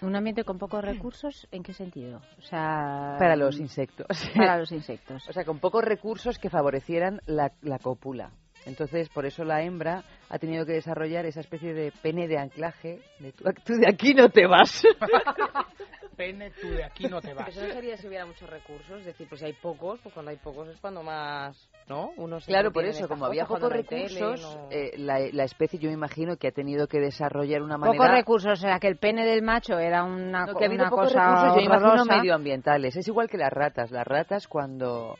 Un 0.00 0.14
ambiente 0.14 0.44
con 0.44 0.58
pocos 0.58 0.84
recursos, 0.84 1.48
¿en 1.50 1.64
qué 1.64 1.72
sentido? 1.72 2.20
O 2.38 2.42
sea, 2.42 3.16
Para 3.18 3.34
los 3.34 3.58
insectos. 3.58 4.06
Para 4.36 4.56
los 4.56 4.70
insectos. 4.70 5.24
O 5.28 5.32
sea, 5.32 5.44
con 5.44 5.58
pocos 5.58 5.82
recursos 5.82 6.38
que 6.38 6.50
favorecieran 6.50 7.20
la, 7.26 7.52
la 7.62 7.78
cópula. 7.78 8.30
Entonces, 8.68 9.08
por 9.08 9.26
eso 9.26 9.44
la 9.44 9.62
hembra 9.62 10.04
ha 10.28 10.38
tenido 10.38 10.64
que 10.66 10.72
desarrollar 10.72 11.24
esa 11.26 11.40
especie 11.40 11.72
de 11.74 11.90
pene 12.02 12.28
de 12.28 12.38
anclaje 12.38 13.00
de 13.18 13.32
tú, 13.32 13.44
tú 13.64 13.74
de 13.74 13.88
aquí 13.90 14.14
no 14.14 14.28
te 14.28 14.46
vas. 14.46 14.82
Pene, 16.16 16.50
tú 16.60 16.68
de 16.68 16.82
aquí 16.82 17.04
no 17.06 17.20
te 17.20 17.32
vas. 17.32 17.48
Eso 17.48 17.64
no 17.64 17.72
sería 17.72 17.96
si 17.96 18.08
hubiera 18.08 18.26
muchos 18.26 18.50
recursos, 18.50 18.98
es 18.98 19.06
decir, 19.06 19.28
pues 19.28 19.40
si 19.40 19.46
hay 19.46 19.52
pocos, 19.52 20.00
pues 20.02 20.12
cuando 20.12 20.32
hay 20.32 20.36
pocos 20.36 20.66
es 20.66 20.76
cuando 20.80 21.00
más, 21.04 21.56
¿no? 21.88 22.10
Uno 22.16 22.40
se 22.40 22.48
Claro, 22.50 22.72
por 22.72 22.84
eso, 22.84 23.06
como 23.06 23.26
había 23.26 23.46
pocos 23.46 23.70
recursos, 23.70 24.42
no- 24.42 24.68
eh, 24.72 24.94
la, 24.96 25.20
la 25.32 25.44
especie 25.44 25.78
yo 25.78 25.88
me 25.88 25.94
imagino 25.94 26.36
que 26.36 26.48
ha 26.48 26.50
tenido 26.50 26.88
que 26.88 26.98
desarrollar 26.98 27.62
una 27.62 27.78
manera... 27.78 27.96
Pocos 28.02 28.10
recursos, 28.16 28.52
o 28.52 28.56
sea, 28.56 28.80
que 28.80 28.88
el 28.88 28.96
pene 28.96 29.24
del 29.26 29.42
macho 29.42 29.78
era 29.78 30.02
una, 30.02 30.46
No, 30.46 30.56
que 30.56 30.64
ha 30.64 30.68
una 30.68 30.90
cosa 30.90 31.20
recursos, 31.20 31.54
yo 31.54 31.60
imagino 31.60 32.04
medioambientales. 32.04 32.96
Es 32.96 33.06
igual 33.06 33.28
que 33.30 33.38
las 33.38 33.52
ratas. 33.52 33.92
Las 33.92 34.04
ratas 34.04 34.48
cuando, 34.48 35.16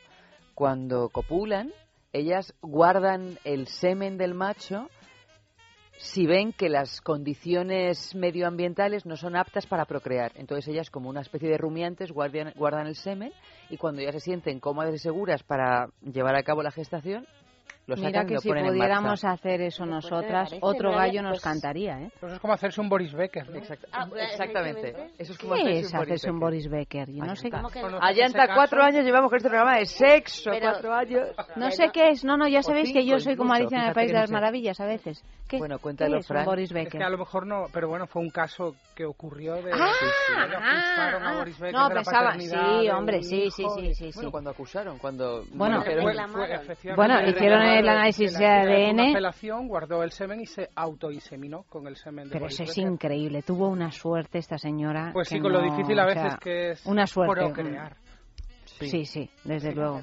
cuando 0.55 1.11
copulan, 1.11 1.73
ellas 2.13 2.55
guardan 2.63 3.39
el 3.45 3.67
semen 3.67 4.19
del 4.19 4.35
macho 4.35 4.89
si 5.99 6.27
ven 6.27 6.53
que 6.53 6.69
las 6.69 7.01
condiciones 7.01 8.15
medioambientales 8.15 9.05
no 9.05 9.17
son 9.17 9.35
aptas 9.35 9.67
para 9.67 9.85
procrear. 9.85 10.31
Entonces 10.37 10.69
ellas, 10.69 10.91
como 10.91 11.11
una 11.11 11.23
especie 11.23 11.49
de 11.49 11.59
rumiantes, 11.59 12.13
guardian- 12.13 12.55
guardan 12.55 12.87
el 12.87 12.95
semen 12.95 13.33
y 13.69 13.79
cuando 13.79 14.01
ya 14.01 14.13
se 14.13 14.21
sienten 14.21 14.61
cómodas 14.61 14.95
y 14.95 14.99
seguras 14.99 15.43
para 15.43 15.89
llevar 16.03 16.37
a 16.37 16.45
cabo 16.45 16.63
la 16.63 16.71
gestación, 16.71 17.27
lo 17.89 17.97
sacan 17.97 18.11
Mira 18.11 18.23
y 18.23 18.27
que 18.27 18.35
lo 18.35 18.41
si 18.41 18.49
ponen 18.49 18.67
pudiéramos 18.67 19.25
hacer 19.25 19.63
eso 19.63 19.85
Pues 19.85 19.91
nosotras, 19.91 20.55
otro 20.61 20.93
gallo 20.93 21.23
nos 21.23 21.33
pues- 21.33 21.43
cantaría, 21.43 22.01
¿eh? 22.03 22.11
Pues 22.21 22.35
es 22.35 22.39
como 22.39 22.53
hacerse 22.53 22.83
un 22.83 22.91
Boris 22.91 23.15
Becker, 23.15 23.49
¿no? 23.49 23.57
Exactamente. 23.59 24.95
Eso 25.19 25.33
es 25.33 25.39
como 25.39 25.55
¿Qué 25.55 25.63
hacerse 25.63 25.81
es 25.81 25.87
un 25.87 25.99
Boris 25.99 26.09
hacerse 26.11 26.31
un 26.31 26.41
Boris 26.41 26.69
Becker? 26.69 27.11
Yo 27.11 27.25
no 27.25 27.35
sé. 27.35 27.51
Allá 28.01 28.27
está 28.27 28.55
cuatro 28.55 28.83
años 28.83 29.05
llevamos 29.05 29.31
con 29.31 29.39
este 29.39 29.49
programa 29.49 29.79
de 29.79 29.87
sexo, 29.87 30.51
Pero- 30.51 30.71
cuatro 30.71 30.93
años. 30.93 31.29
No 31.57 31.71
sé 31.71 31.89
qué 31.93 32.11
es, 32.11 32.25
no, 32.25 32.37
no, 32.37 32.47
ya 32.47 32.63
sabéis 32.63 32.93
que 32.93 33.07
yo 33.07 33.19
soy 33.19 33.37
como 33.37 33.55
Alicia 33.55 33.79
en 33.79 33.89
el 33.89 33.95
País 33.95 34.13
de 34.13 34.19
las. 34.19 34.31
Maravillas 34.31 34.79
a 34.81 34.85
veces. 34.85 35.25
¿Qué, 35.49 35.57
Bueno, 35.57 35.79
¿qué 35.79 35.83
cuéntalo, 35.83 36.19
es 36.19 36.29
un 36.29 36.35
Fran. 36.35 36.45
Boris 36.45 36.71
Es 36.71 36.75
Becker? 36.75 37.01
que 37.01 37.05
a 37.05 37.09
lo 37.09 37.17
mejor 37.17 37.47
no, 37.47 37.65
pero 37.73 37.89
bueno, 37.89 38.07
fue 38.07 38.21
un 38.21 38.29
caso 38.29 38.75
que 38.95 39.07
ocurrió 39.07 39.55
de... 39.55 39.73
Ah, 39.73 40.47
de 40.47 40.57
acusaron 40.57 41.23
a 41.23 41.31
ah, 41.31 41.39
Boris 41.39 41.59
Becker 41.59 41.75
no, 41.75 41.89
de 41.89 41.95
pensaba, 41.95 42.39
sí, 42.39 42.91
hombre, 42.91 43.23
sí, 43.23 43.51
sí, 43.51 43.65
sí, 43.75 43.95
sí, 43.95 44.13
sí. 44.13 44.15
Bueno, 44.15 44.31
cuando 44.31 44.51
acusaron, 44.51 44.99
cuando... 44.99 45.45
Bueno, 45.53 45.83
Bueno, 46.95 47.21
le 47.23 47.33
el 47.79 47.89
análisis 47.89 48.33
de 48.39 48.45
hizo 48.45 48.93
Una 48.93 49.03
ADN. 49.05 49.13
felación, 49.13 49.69
guardó 49.69 50.03
el 50.03 50.11
semen 50.13 50.41
y 50.41 50.47
se 50.47 50.69
autoinseminó 50.75 51.65
con 51.69 51.87
el 51.87 51.97
semen 51.97 52.25
de 52.29 52.33
Pero 52.33 52.47
eso 52.47 52.63
es 52.65 52.79
increíble. 52.79 53.43
Tuvo 53.43 53.69
una 53.69 53.91
suerte 53.93 54.39
esta 54.39 54.59
señora. 54.59 55.11
Pues 55.13 55.29
que 55.29 55.37
sí, 55.37 55.41
con 55.41 55.53
lo 55.53 55.63
no- 55.63 55.71
difícil 55.75 55.99
a 55.99 56.05
o 56.05 56.07
veces 56.07 56.23
sea, 56.23 56.39
que 56.41 56.71
es 56.73 56.87
Una 56.87 57.07
suerte. 57.07 57.45
procrear. 57.45 57.97
Sí, 58.87 59.05
sí, 59.05 59.31
desde 59.45 59.73
luego. 59.75 60.01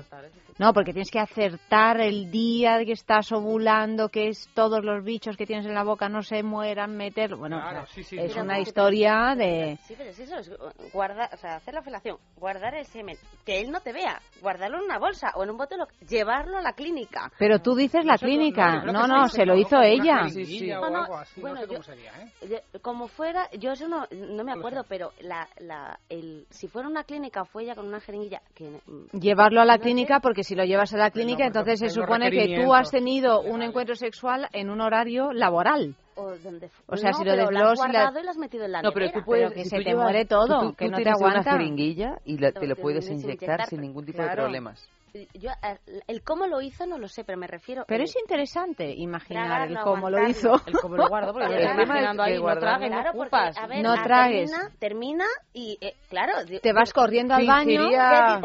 No, 0.57 0.71
porque 0.73 0.93
tienes 0.93 1.11
que 1.11 1.19
acertar 1.19 1.99
el 1.99 2.31
día 2.31 2.77
de 2.77 2.85
que 2.85 2.93
estás 2.93 3.31
ovulando, 3.33 4.07
que 4.09 4.29
es 4.29 4.47
todos 4.53 4.83
los 4.85 5.03
bichos 5.03 5.35
que 5.35 5.45
tienes 5.45 5.65
en 5.65 5.73
la 5.73 5.83
boca 5.83 6.07
no 6.07 6.21
se 6.21 6.43
mueran, 6.43 6.95
meter. 6.95 7.35
Bueno, 7.35 7.57
Claro, 7.59 7.81
o 7.83 7.85
sea, 7.85 7.93
sí, 7.93 8.03
sí, 8.03 8.17
es 8.17 8.35
una 8.37 8.59
historia 8.59 9.35
de. 9.35 9.77
Sí, 9.85 9.95
pero 9.97 10.09
es 10.11 10.19
eso, 10.19 10.37
es 10.37 10.51
guardar, 10.93 11.29
o 11.33 11.37
sea, 11.37 11.57
hacer 11.57 11.73
la 11.73 11.81
felación, 11.81 12.17
guardar 12.37 12.73
el 12.75 12.85
semen, 12.85 13.17
que 13.45 13.59
él 13.59 13.69
no 13.71 13.81
te 13.81 13.91
vea, 13.91 14.21
guardarlo 14.41 14.77
en 14.77 14.85
una 14.85 14.97
bolsa 14.97 15.31
o 15.35 15.43
en 15.43 15.49
un 15.49 15.57
bote, 15.57 15.75
lo- 15.75 15.87
llevarlo 16.07 16.57
a 16.57 16.61
la 16.61 16.71
clínica. 16.73 17.31
Pero 17.37 17.59
tú 17.59 17.75
dices 17.75 18.05
la 18.05 18.13
no, 18.13 18.19
clínica. 18.19 18.81
No, 18.85 19.07
no, 19.07 19.27
se 19.27 19.45
lo 19.45 19.57
hizo 19.57 19.81
ella. 19.81 20.29
jeringuilla 20.29 20.79
No, 20.79 20.87
o 20.87 20.89
no, 20.89 21.03
algo 21.03 21.17
así, 21.17 21.41
bueno, 21.41 21.55
no 21.57 21.61
sé 21.61 21.67
yo- 21.67 21.73
cómo 21.73 21.83
sería, 21.83 22.11
¿eh? 22.21 22.47
De- 22.71 22.79
como 22.79 23.07
fuera, 23.09 23.49
yo 23.59 23.73
eso 23.73 23.87
no, 23.89 24.07
no 24.11 24.43
me 24.45 24.53
acuerdo, 24.53 24.85
pero 24.87 25.11
la, 25.19 25.47
la, 25.59 25.99
el, 26.07 26.45
si 26.49 26.67
fuera 26.69 26.87
una 26.87 27.03
clínica 27.03 27.41
o 27.41 27.45
fue 27.45 27.63
ella 27.63 27.75
con 27.75 27.85
una 27.87 27.99
jeringuilla, 27.99 28.41
que 28.53 28.64
mm, 28.85 29.17
Llevarlo 29.19 29.61
a 29.61 29.65
la 29.65 29.77
no 29.77 29.83
clínica, 29.83 30.19
porque 30.19 30.43
si 30.43 30.55
lo 30.55 30.63
llevas 30.63 30.93
a 30.93 30.97
la 30.97 31.11
clínica, 31.11 31.45
porque 31.45 31.47
entonces 31.59 31.79
se 31.79 31.89
supone 31.89 32.29
que 32.31 32.55
tú 32.63 32.73
has 32.73 32.91
tenido 32.91 33.41
un 33.41 33.61
encuentro 33.61 33.95
sexual 33.95 34.47
en 34.53 34.69
un 34.69 34.81
horario 34.81 35.31
laboral. 35.33 35.95
o 36.17 36.31
donde 36.37 36.69
O 36.87 36.95
sea, 36.95 37.11
no, 37.11 37.17
si 37.17 37.25
lo 37.25 37.31
pero 37.31 37.47
desglosas 37.49 37.89
y 37.89 37.91
la- 37.91 38.11
y 38.21 38.23
lo 38.23 38.29
has 38.31 38.37
metido 38.37 38.63
en 38.65 38.71
la 38.71 38.81
No, 38.81 38.91
pero 38.93 39.11
tú 39.11 39.19
puedes, 39.25 39.51
que 39.51 39.63
si 39.63 39.69
se 39.69 39.75
tú 39.77 39.83
te 39.83 39.89
llevas- 39.89 40.03
muere 40.03 40.25
todo, 40.25 40.59
tú- 40.61 40.69
tú 40.69 40.75
que 40.75 40.87
no 40.87 40.97
te 40.97 41.09
aguanta. 41.09 41.41
una 41.41 41.51
jeringuilla 41.57 42.17
y 42.23 42.37
la- 42.37 42.53
te 42.53 42.67
lo 42.67 42.75
puedes 42.77 43.09
inyectar 43.09 43.31
inyectar, 43.35 43.65
sin 43.67 43.81
ningún 43.81 44.05
tipo 44.05 44.19
de 44.19 44.23
claro. 44.29 44.43
problemas. 44.43 44.87
Yo, 45.33 45.49
eh, 45.63 45.77
el 46.07 46.23
cómo 46.23 46.45
lo 46.47 46.61
hizo 46.61 46.85
no 46.85 46.97
lo 46.97 47.07
sé, 47.07 47.23
pero 47.23 47.37
me 47.37 47.47
refiero... 47.47 47.85
Pero 47.87 48.03
el- 48.03 48.09
es 48.09 48.15
interesante 48.17 48.93
imaginar 48.95 49.47
Tragarlo, 49.47 49.79
el 49.79 49.83
cómo 49.83 50.09
lo 50.09 50.27
hizo. 50.27 50.47
aguantarlo. 50.49 50.77
El 50.77 50.81
cómo 50.81 50.97
lo 50.97 51.07
guardo, 51.07 51.33
porque 51.33 51.47
Claro, 51.55 51.63
estoy 51.69 51.83
imaginando 51.85 52.23
ahí, 52.23 52.35
no 52.37 52.41
claro, 52.43 52.59
tragues, 52.59 52.91
no 52.91 52.97
porque, 52.97 53.19
ocupas. 53.19 53.57
a 53.57 53.67
ver, 53.67 53.83
No 53.83 53.93
tragues. 54.03 54.51
Termina, 54.51 54.71
termina 54.79 55.25
y, 55.53 55.77
eh, 55.81 55.95
claro... 56.09 56.33
Te 56.61 56.73
vas 56.73 56.91
corriendo 56.93 57.33
al 57.35 57.45
baño, 57.47 57.81
Fingiría-. 57.81 58.41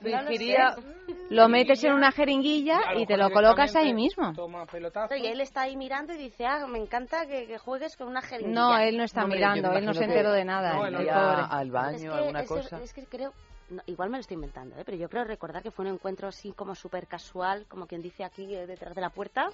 Fingiría- 0.00 0.76
lo 1.30 1.48
metes 1.48 1.82
en 1.84 1.92
una 1.92 2.10
jeringuilla 2.12 2.80
y 2.96 3.06
te 3.06 3.16
lo 3.16 3.30
colocas 3.30 3.74
ahí 3.76 3.92
mismo. 3.92 4.32
Toma 4.34 4.64
pelotazo. 4.66 5.14
Y 5.16 5.26
él 5.26 5.40
está 5.40 5.62
ahí 5.62 5.76
mirando 5.76 6.12
y 6.14 6.16
dice, 6.16 6.46
ah, 6.46 6.66
me 6.66 6.78
encanta 6.78 7.26
que, 7.26 7.46
que 7.46 7.58
juegues 7.58 7.96
con 7.96 8.08
una 8.08 8.22
jeringuilla. 8.22 8.60
No, 8.60 8.78
él 8.78 8.96
no 8.96 9.04
está 9.04 9.26
me 9.26 9.34
mirando, 9.36 9.72
él 9.72 9.84
no 9.84 9.92
se 9.94 10.04
enteró 10.04 10.32
de 10.32 10.44
nada. 10.44 10.74
No, 10.74 10.86
el 10.86 10.92
pobre. 10.94 11.04
iría 11.04 11.44
al 11.44 11.70
baño, 11.70 11.96
es 11.96 12.02
que, 12.02 12.08
alguna 12.08 12.44
cosa. 12.44 12.80
es 12.82 12.92
que 12.94 13.04
creo... 13.06 13.32
no, 13.70 13.82
igual 13.86 14.10
me 14.10 14.16
lo 14.18 14.20
estoy 14.20 14.34
inventando, 14.36 14.76
¿eh? 14.76 14.82
pero 14.84 14.96
yo 14.96 15.08
creo 15.08 15.24
recordar 15.24 15.62
que 15.62 15.70
fue 15.70 15.84
un 15.86 15.92
encuentro 15.94 16.28
así 16.28 16.52
como 16.52 16.74
súper 16.74 17.06
casual, 17.06 17.66
como 17.68 17.86
quien 17.86 18.02
dice 18.02 18.24
aquí 18.24 18.54
eh, 18.54 18.66
detrás 18.66 18.94
de 18.94 19.00
la 19.00 19.10
puerta. 19.10 19.48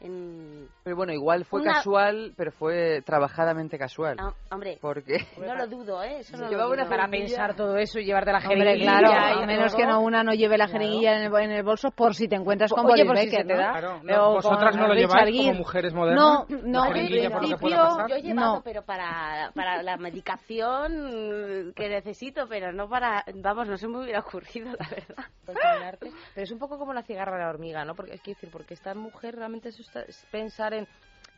En... 0.00 0.68
Pero 0.82 0.96
bueno, 0.96 1.12
igual 1.12 1.44
fue 1.44 1.62
Una- 1.62 1.74
casual, 1.74 2.32
pero 2.36 2.52
fue 2.52 3.02
trabajadamente 3.02 3.78
casual. 3.78 4.16
Ah, 4.20 4.32
hombre, 4.50 4.78
Porque 4.80 5.18
no 5.38 5.54
lo 5.54 5.66
dudo, 5.66 6.02
¿eh? 6.02 6.18
Eso 6.20 6.36
no 6.36 6.50
lo 6.50 6.50
dudo. 6.50 6.70
una 6.72 6.88
Para 6.88 7.08
pensar 7.08 7.54
todo 7.56 7.76
eso 7.76 7.98
y 7.98 8.04
llevarte 8.04 8.32
la 8.32 8.38
Hombre, 8.38 8.56
jeringuilla 8.58 8.98
claro, 8.98 9.40
y 9.40 9.42
a 9.42 9.46
menos 9.46 9.74
que 9.74 9.86
no 9.86 10.00
una 10.00 10.22
no 10.22 10.32
lleve 10.34 10.58
la 10.58 10.68
jeringuilla 10.68 11.16
en 11.16 11.22
el, 11.32 11.42
en 11.42 11.50
el 11.50 11.62
bolso 11.62 11.90
por 11.90 12.14
si 12.14 12.28
te 12.28 12.36
encuentras 12.36 12.70
con 12.72 12.84
Oye, 12.86 13.04
por 13.06 13.16
si 13.16 13.26
Becker, 13.26 13.40
se 13.42 13.46
te 13.46 13.54
¿no? 13.54 13.60
da. 13.60 13.70
Claro, 13.72 14.00
no, 14.02 14.28
O 14.30 14.34
vosotras 14.34 14.76
no 14.76 14.88
lo 14.88 14.94
Richard 14.94 15.26
lleváis 15.26 15.46
como 15.46 15.58
mujeres 15.58 15.94
modernas. 15.94 16.24
No, 16.24 16.46
no, 16.64 16.86
en 16.86 16.92
jeringuilla 16.92 17.30
por 17.30 17.42
lo 17.48 17.56
que 17.56 17.64
pasar. 17.76 18.08
Yo 18.10 18.16
he 18.16 18.22
llevado, 18.22 18.54
no. 18.56 18.62
pero 18.62 18.82
para, 18.82 19.50
para 19.54 19.82
la 19.82 19.96
medicación 19.96 21.72
que 21.74 21.88
necesito, 21.88 22.46
pero 22.48 22.72
no 22.72 22.88
para... 22.88 23.24
Vamos, 23.36 23.53
no 23.54 23.76
se 23.76 23.88
me 23.88 23.98
hubiera 23.98 24.20
ocurrido, 24.20 24.70
la 24.78 24.88
verdad. 24.88 25.24
Por 25.46 25.54
imaginarte. 25.56 26.12
Pero 26.34 26.44
es 26.44 26.50
un 26.50 26.58
poco 26.58 26.78
como 26.78 26.92
la 26.92 27.02
cigarra 27.02 27.36
de 27.36 27.42
la 27.44 27.50
hormiga, 27.50 27.84
¿no? 27.84 27.94
Porque 27.94 28.14
es 28.14 28.20
que 28.22 28.32
decir, 28.32 28.48
porque 28.50 28.74
esta 28.74 28.94
mujer 28.94 29.36
realmente 29.36 29.68
es 29.68 30.26
pensar 30.30 30.74
en 30.74 30.86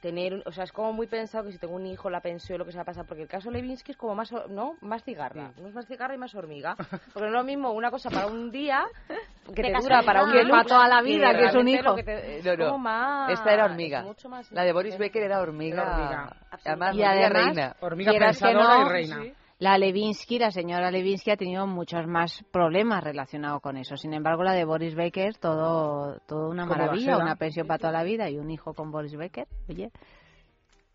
tener, 0.01 0.35
un- 0.35 0.43
o 0.45 0.53
sea, 0.53 0.65
es 0.65 0.73
como 0.73 0.93
muy 0.93 1.07
pensado 1.07 1.45
que 1.47 1.53
si 1.53 1.59
tengo 1.59 1.75
un 1.75 1.87
hijo, 1.87 2.11
la 2.11 2.21
pensión, 2.21 2.59
lo 2.59 2.65
que 2.67 2.71
se 2.71 2.77
va 2.77 2.83
a 2.83 2.85
pasar, 2.85 3.07
porque 3.07 3.23
el 3.23 3.29
caso 3.29 3.51
Levinsky 3.51 3.93
es 3.93 3.97
como 3.97 4.15
más, 4.15 4.31
¿no? 4.51 4.77
Más 4.83 5.03
cigarra, 5.03 5.53
no 5.57 5.67
es 5.69 5.75
más 5.75 5.87
cigarra 5.87 6.15
y 6.15 6.19
más 6.19 6.35
hormiga, 6.35 6.77
porque 6.77 7.21
no 7.21 7.27
es 7.27 7.33
lo 7.33 7.43
mismo 7.45 7.73
una 7.73 7.91
cosa 7.91 8.11
para 8.11 8.27
un 8.27 8.51
día 8.51 8.85
que 9.55 9.63
te 9.63 9.73
dura 9.73 10.03
para 10.03 10.25
un 10.25 10.51
para 10.51 10.65
toda 10.65 10.87
la 10.87 11.01
vida, 11.03 11.33
que 11.35 11.47
es 11.47 11.55
un 11.55 11.67
hijo. 11.69 11.95
que 11.97 12.03
te- 12.05 12.39
es 12.39 12.45
No, 12.45 12.57
no. 12.57 12.65
como 12.67 12.79
más- 12.79 13.33
Esta 13.33 13.53
era 13.55 13.65
hormiga. 13.65 14.01
es 14.01 14.05
mucho 14.05 14.29
más 14.29 14.53
La 14.53 14.65
de 14.65 14.73
Boris 14.75 14.99
Becker 14.99 15.23
era 15.23 15.41
hormiga. 15.41 15.83
Era 15.83 15.93
hormiga. 15.95 16.37
Además, 16.51 16.95
Y 16.95 17.03
hormiga 17.03 17.11
además, 17.11 17.47
reina. 17.47 17.77
Hormiga 17.81 18.13
pensadora 18.13 18.79
no, 18.79 18.87
y 18.87 18.89
reina. 18.91 19.17
La 19.59 19.79
Levinsky, 19.79 20.39
la 20.39 20.51
señora 20.51 20.91
Levinsky, 20.91 21.31
ha 21.31 21.37
tenido 21.37 21.67
muchos 21.67 22.07
más 22.07 22.45
problemas 22.53 23.03
relacionados 23.03 23.63
con 23.63 23.79
eso. 23.79 23.97
Sin 23.97 24.13
embargo, 24.13 24.43
la 24.45 24.53
de 24.53 24.65
Boris 24.67 24.95
Becker, 24.95 25.37
todo, 25.39 26.19
todo 26.27 26.51
una 26.51 26.67
maravilla, 26.67 27.17
una 27.17 27.37
pensión 27.37 27.67
para 27.67 27.79
toda 27.79 27.93
la 27.93 28.03
vida 28.03 28.29
y 28.29 28.39
un 28.39 28.51
hijo 28.51 28.75
con 28.75 28.91
Boris 28.91 29.17
Becker. 29.17 29.47
Oye, 29.71 29.91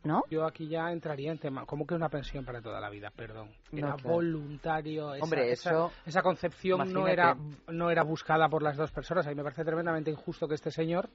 ¿no? 0.03 0.21
Yo 0.29 0.45
aquí 0.45 0.67
ya 0.67 0.91
entraría 0.91 1.31
en 1.31 1.39
tema. 1.39 1.65
¿Cómo 1.65 1.87
que 1.87 1.95
una 1.95 2.09
pensión 2.09 2.45
para 2.45 2.61
toda 2.61 2.79
la 2.79 2.91
vida? 2.91 3.09
Perdón. 3.15 3.49
No, 3.71 3.77
Era 3.79 3.93
claro. 3.95 4.09
voluntario. 4.09 5.15
Esa, 5.15 5.23
Hombre, 5.23 5.51
esa- 5.51 5.69
eso- 5.71 5.91
Esa, 6.05 6.21
concepción 6.21 6.93
no 6.93 7.07
era, 7.07 7.35
no 7.67 7.89
era 7.89 8.03
buscada 8.03 8.47
por 8.47 8.61
las 8.61 8.77
dos 8.77 8.91
personas. 8.91 9.25
A 9.25 9.29
mí 9.29 9.35
me 9.35 9.43
parece 9.43 9.65
tremendamente 9.65 10.11
injusto 10.11 10.47
que 10.47 10.53
este 10.55 10.69
señor. 10.69 11.09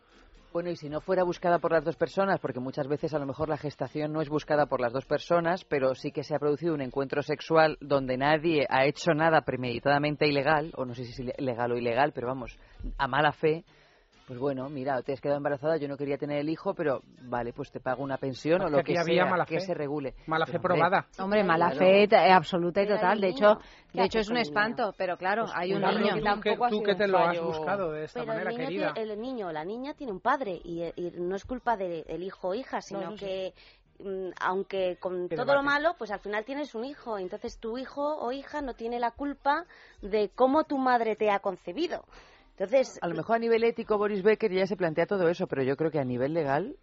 Bueno, 0.52 0.70
y 0.70 0.76
si 0.76 0.88
no 0.88 1.00
fuera 1.00 1.22
buscada 1.22 1.58
por 1.58 1.72
las 1.72 1.84
dos 1.84 1.96
personas, 1.96 2.40
porque 2.40 2.60
muchas 2.60 2.88
veces 2.88 3.12
a 3.12 3.18
lo 3.18 3.26
mejor 3.26 3.48
la 3.48 3.58
gestación 3.58 4.12
no 4.12 4.22
es 4.22 4.28
buscada 4.28 4.66
por 4.66 4.80
las 4.80 4.92
dos 4.92 5.04
personas, 5.04 5.64
pero 5.64 5.94
sí 5.94 6.12
que 6.12 6.24
se 6.24 6.34
ha 6.34 6.38
producido 6.38 6.72
un 6.72 6.80
encuentro 6.80 7.22
sexual 7.22 7.76
donde 7.80 8.16
nadie 8.16 8.66
ha 8.70 8.86
hecho 8.86 9.12
nada 9.12 9.42
premeditadamente 9.42 10.26
ilegal, 10.26 10.72
o 10.76 10.86
no 10.86 10.94
sé 10.94 11.04
si 11.04 11.22
es 11.22 11.32
legal 11.38 11.72
o 11.72 11.76
ilegal, 11.76 12.12
pero 12.12 12.28
vamos, 12.28 12.58
a 12.96 13.06
mala 13.06 13.32
fe, 13.32 13.64
pues 14.26 14.40
bueno, 14.40 14.68
mira, 14.68 15.00
te 15.02 15.12
has 15.12 15.20
quedado 15.20 15.36
embarazada, 15.38 15.76
yo 15.76 15.86
no 15.86 15.96
quería 15.96 16.18
tener 16.18 16.38
el 16.38 16.48
hijo, 16.48 16.74
pero 16.74 17.00
vale, 17.22 17.52
pues 17.52 17.70
te 17.70 17.78
pago 17.78 18.02
una 18.02 18.16
pensión 18.18 18.60
o 18.62 18.66
Es 18.66 18.72
lo 18.72 18.82
que 18.82 18.98
había 18.98 19.22
sea, 19.22 19.30
mala 19.30 19.46
que 19.46 19.60
fe. 19.60 19.66
se 19.66 19.74
regule. 19.74 20.14
Mala 20.26 20.46
Pero, 20.46 20.52
fe 20.52 20.56
hombre, 20.58 20.68
probada. 20.78 21.06
Hombre, 21.20 21.44
mala 21.44 21.70
Claro. 21.70 21.78
fe 21.86 22.02
eh, 22.04 22.32
absoluta 22.32 22.82
y 22.82 22.88
total. 22.88 23.20
De 23.20 23.28
hecho, 23.28 23.44
niño. 23.54 23.58
¿Qué 23.92 23.98
de 24.00 24.04
hecho 24.06 24.18
es 24.18 24.28
un 24.28 24.36
el 24.36 24.42
niño? 24.42 24.48
espanto, 24.50 24.94
pero 24.98 25.16
claro, 25.16 25.42
Pues 25.44 25.54
hay 25.56 25.72
un 25.74 25.80
niño. 25.82 26.14
Tú, 26.14 26.40
que, 26.42 26.50
tampoco 26.50 26.68
tú 26.70 26.82
que 26.82 26.94
te 26.96 27.06
lo 27.06 27.18
has 27.18 27.40
buscado 27.40 27.92
de 27.92 28.04
esta 28.04 28.20
Pero 28.20 28.32
el 28.32 28.38
manera, 28.38 28.50
niño, 28.50 28.64
querida. 28.66 28.92
tiene- 28.94 29.12
el 29.12 29.20
niño, 29.20 29.52
la 29.52 29.64
niña 29.64 29.94
tiene 29.94 30.12
un 30.12 30.20
padre 30.20 30.60
y, 30.64 30.82
y 30.96 31.12
no 31.18 31.36
es 31.36 31.44
culpa 31.44 31.76
del 31.76 32.22
hijo 32.22 32.48
o 32.48 32.54
hija, 32.54 32.80
sino 32.80 33.14
que 33.14 33.54
mm, 34.00 34.30
aunque 34.40 34.96
con 35.00 35.28
todo 35.28 35.54
lo 35.54 35.62
malo, 35.62 35.94
pues 35.98 36.10
al 36.10 36.18
final 36.20 36.44
tienes 36.44 36.74
un 36.74 36.84
hijo. 36.84 37.16
Entonces 37.16 37.58
tu 37.60 37.78
hijo 37.78 38.02
o 38.18 38.32
hija 38.32 38.60
no 38.60 38.74
tiene 38.74 38.98
la 38.98 39.12
culpa 39.12 39.64
de 40.02 40.30
cómo 40.34 40.64
tu 40.64 40.78
madre 40.78 41.14
te 41.14 41.30
ha 41.30 41.38
concebido. 41.38 42.04
Entonces, 42.58 42.98
A 43.02 43.08
lo 43.08 43.14
mejor 43.14 43.36
a 43.36 43.38
nivel 43.38 43.64
ético 43.64 43.98
Boris 43.98 44.22
Becker 44.22 44.50
ya 44.50 44.66
se 44.66 44.76
plantea 44.76 45.06
todo 45.06 45.28
eso, 45.28 45.46
pero 45.46 45.62
yo 45.62 45.76
creo 45.76 45.90
que 45.90 45.98
a 45.98 46.04
nivel 46.04 46.32
legal 46.34 46.74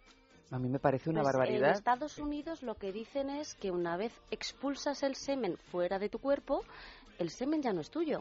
a 0.50 0.58
mí 0.58 0.68
me 0.68 0.78
parece 0.78 1.10
una 1.10 1.22
pues, 1.22 1.34
en 1.34 1.38
barbaridad. 1.40 1.70
Estados 1.72 2.18
Unidos 2.18 2.62
lo 2.62 2.76
que 2.76 2.92
dicen 2.92 3.28
es 3.30 3.54
que 3.56 3.72
una 3.72 3.96
vez 3.96 4.12
expulsas 4.30 5.02
el 5.02 5.16
semen 5.16 5.56
fuera 5.72 5.98
de 5.98 6.08
tu 6.08 6.18
cuerpo, 6.20 6.62
el 7.18 7.30
semen 7.30 7.60
ya 7.62 7.72
no 7.72 7.80
es 7.80 7.90
tuyo. 7.90 8.20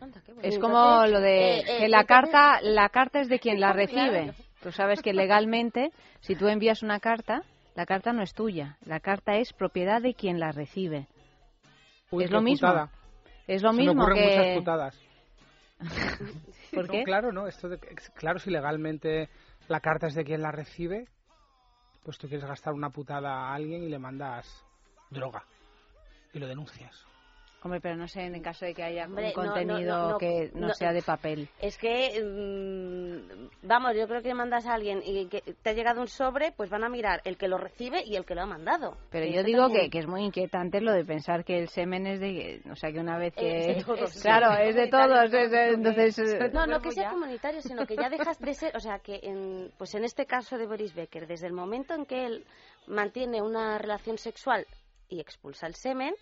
Anda, 0.00 0.20
qué 0.26 0.32
bueno. 0.32 0.48
Es 0.48 0.56
Entonces, 0.56 0.58
como 0.60 1.06
lo 1.06 1.20
de 1.20 1.58
eh, 1.58 1.60
eh, 1.60 1.64
que 1.78 1.88
la 1.88 2.00
entonces- 2.00 2.06
carta, 2.32 2.60
la 2.62 2.88
carta 2.88 3.20
es 3.20 3.28
de 3.28 3.38
quien 3.38 3.60
la 3.60 3.72
Claro. 3.72 3.78
recibe. 4.12 4.32
Tú 4.60 4.72
sabes 4.72 5.00
que 5.00 5.12
legalmente, 5.12 5.92
si 6.20 6.34
tú 6.34 6.48
envías 6.48 6.82
una 6.82 6.98
carta, 6.98 7.42
la 7.76 7.86
carta 7.86 8.12
no 8.12 8.22
es 8.22 8.34
tuya. 8.34 8.78
La 8.84 8.98
carta 8.98 9.36
es 9.36 9.52
propiedad 9.52 10.02
de 10.02 10.14
quien 10.14 10.40
la 10.40 10.50
recibe. 10.50 11.06
Uy, 12.10 12.24
es 12.24 12.30
lo 12.32 12.40
mismo. 12.40 12.66
putada. 12.66 12.90
Es 13.46 13.62
lo 13.62 13.70
Se 13.70 13.76
me 13.76 13.84
mismo 13.84 14.02
ocurren 14.02 14.54
muchas 14.58 14.98
que. 16.74 16.80
putadas. 16.82 16.86
¿Por 16.86 16.86
No, 16.86 16.92
qué? 17.00 17.04
claro, 17.04 17.32
no. 17.32 17.46
Esto 17.46 17.68
de, 17.68 17.78
claro, 18.14 18.38
si 18.38 18.50
legalmente 18.50 19.28
la 19.68 19.80
carta 19.80 20.06
es 20.06 20.14
de 20.14 20.24
quien 20.24 20.42
la 20.42 20.52
recibe, 20.52 21.08
pues 22.02 22.18
tú 22.18 22.28
quieres 22.28 22.46
gastar 22.46 22.74
una 22.74 22.90
putada 22.90 23.30
a 23.48 23.54
alguien 23.54 23.82
y 23.82 23.88
le 23.88 23.98
mandas 23.98 24.64
droga 25.10 25.44
y 26.32 26.38
lo 26.38 26.46
denuncias. 26.46 27.06
Hombre, 27.64 27.80
pero 27.80 27.96
no 27.96 28.06
sé 28.06 28.20
en 28.20 28.34
el 28.34 28.42
caso 28.42 28.66
de 28.66 28.74
que 28.74 28.82
haya 28.82 29.06
Hombre, 29.06 29.32
un 29.34 29.42
no, 29.42 29.52
contenido 29.52 29.96
no, 29.98 30.08
no, 30.10 30.18
que 30.18 30.50
no, 30.52 30.66
no, 30.68 30.74
sea 30.74 30.92
de 30.92 31.00
papel. 31.00 31.48
Es 31.60 31.78
que, 31.78 32.22
mm, 32.22 33.66
vamos, 33.66 33.96
yo 33.96 34.06
creo 34.06 34.20
que 34.22 34.34
mandas 34.34 34.66
a 34.66 34.74
alguien 34.74 35.00
y 35.02 35.26
que 35.28 35.40
te 35.62 35.70
ha 35.70 35.72
llegado 35.72 36.02
un 36.02 36.08
sobre, 36.08 36.52
pues 36.52 36.68
van 36.68 36.84
a 36.84 36.90
mirar 36.90 37.22
el 37.24 37.38
que 37.38 37.48
lo 37.48 37.56
recibe 37.56 38.02
y 38.04 38.16
el 38.16 38.26
que 38.26 38.34
lo 38.34 38.42
ha 38.42 38.46
mandado. 38.46 38.98
Pero 39.10 39.26
yo 39.26 39.42
digo 39.42 39.68
que, 39.70 39.88
que 39.88 40.00
es 40.00 40.06
muy 40.06 40.22
inquietante 40.24 40.80
lo 40.82 40.92
de 40.92 41.04
pensar 41.06 41.42
que 41.44 41.58
el 41.58 41.68
semen 41.68 42.06
es 42.06 42.20
de... 42.20 42.60
O 42.70 42.76
sea, 42.76 42.92
que 42.92 42.98
una 43.00 43.16
vez 43.18 43.34
que... 43.34 43.46
Eh, 43.70 43.78
es- 43.78 44.22
claro, 44.22 44.54
sí, 44.56 44.68
es 44.68 44.74
de 44.76 44.88
todos. 44.88 45.32
es 45.32 45.50
de- 45.50 45.68
entonces... 45.72 46.18
eh, 46.18 46.50
No, 46.52 46.66
no 46.66 46.80
que 46.80 46.90
sea 46.90 47.10
comunitario, 47.10 47.62
sino 47.62 47.86
que 47.86 47.96
ya 47.96 48.10
dejas 48.10 48.38
de 48.40 48.52
ser, 48.52 48.76
o 48.76 48.80
sea, 48.80 48.98
que 48.98 49.20
en, 49.22 49.70
pues 49.78 49.94
en 49.94 50.04
este 50.04 50.26
caso 50.26 50.58
de 50.58 50.66
Boris 50.66 50.94
Becker, 50.94 51.26
desde 51.26 51.46
el 51.46 51.54
momento 51.54 51.94
en 51.94 52.04
que 52.04 52.26
él 52.26 52.44
mantiene 52.86 53.40
una 53.40 53.78
relación 53.78 54.18
sexual 54.18 54.66
y 55.08 55.20
expulsa 55.20 55.66
el 55.66 55.74
semen, 55.74 56.14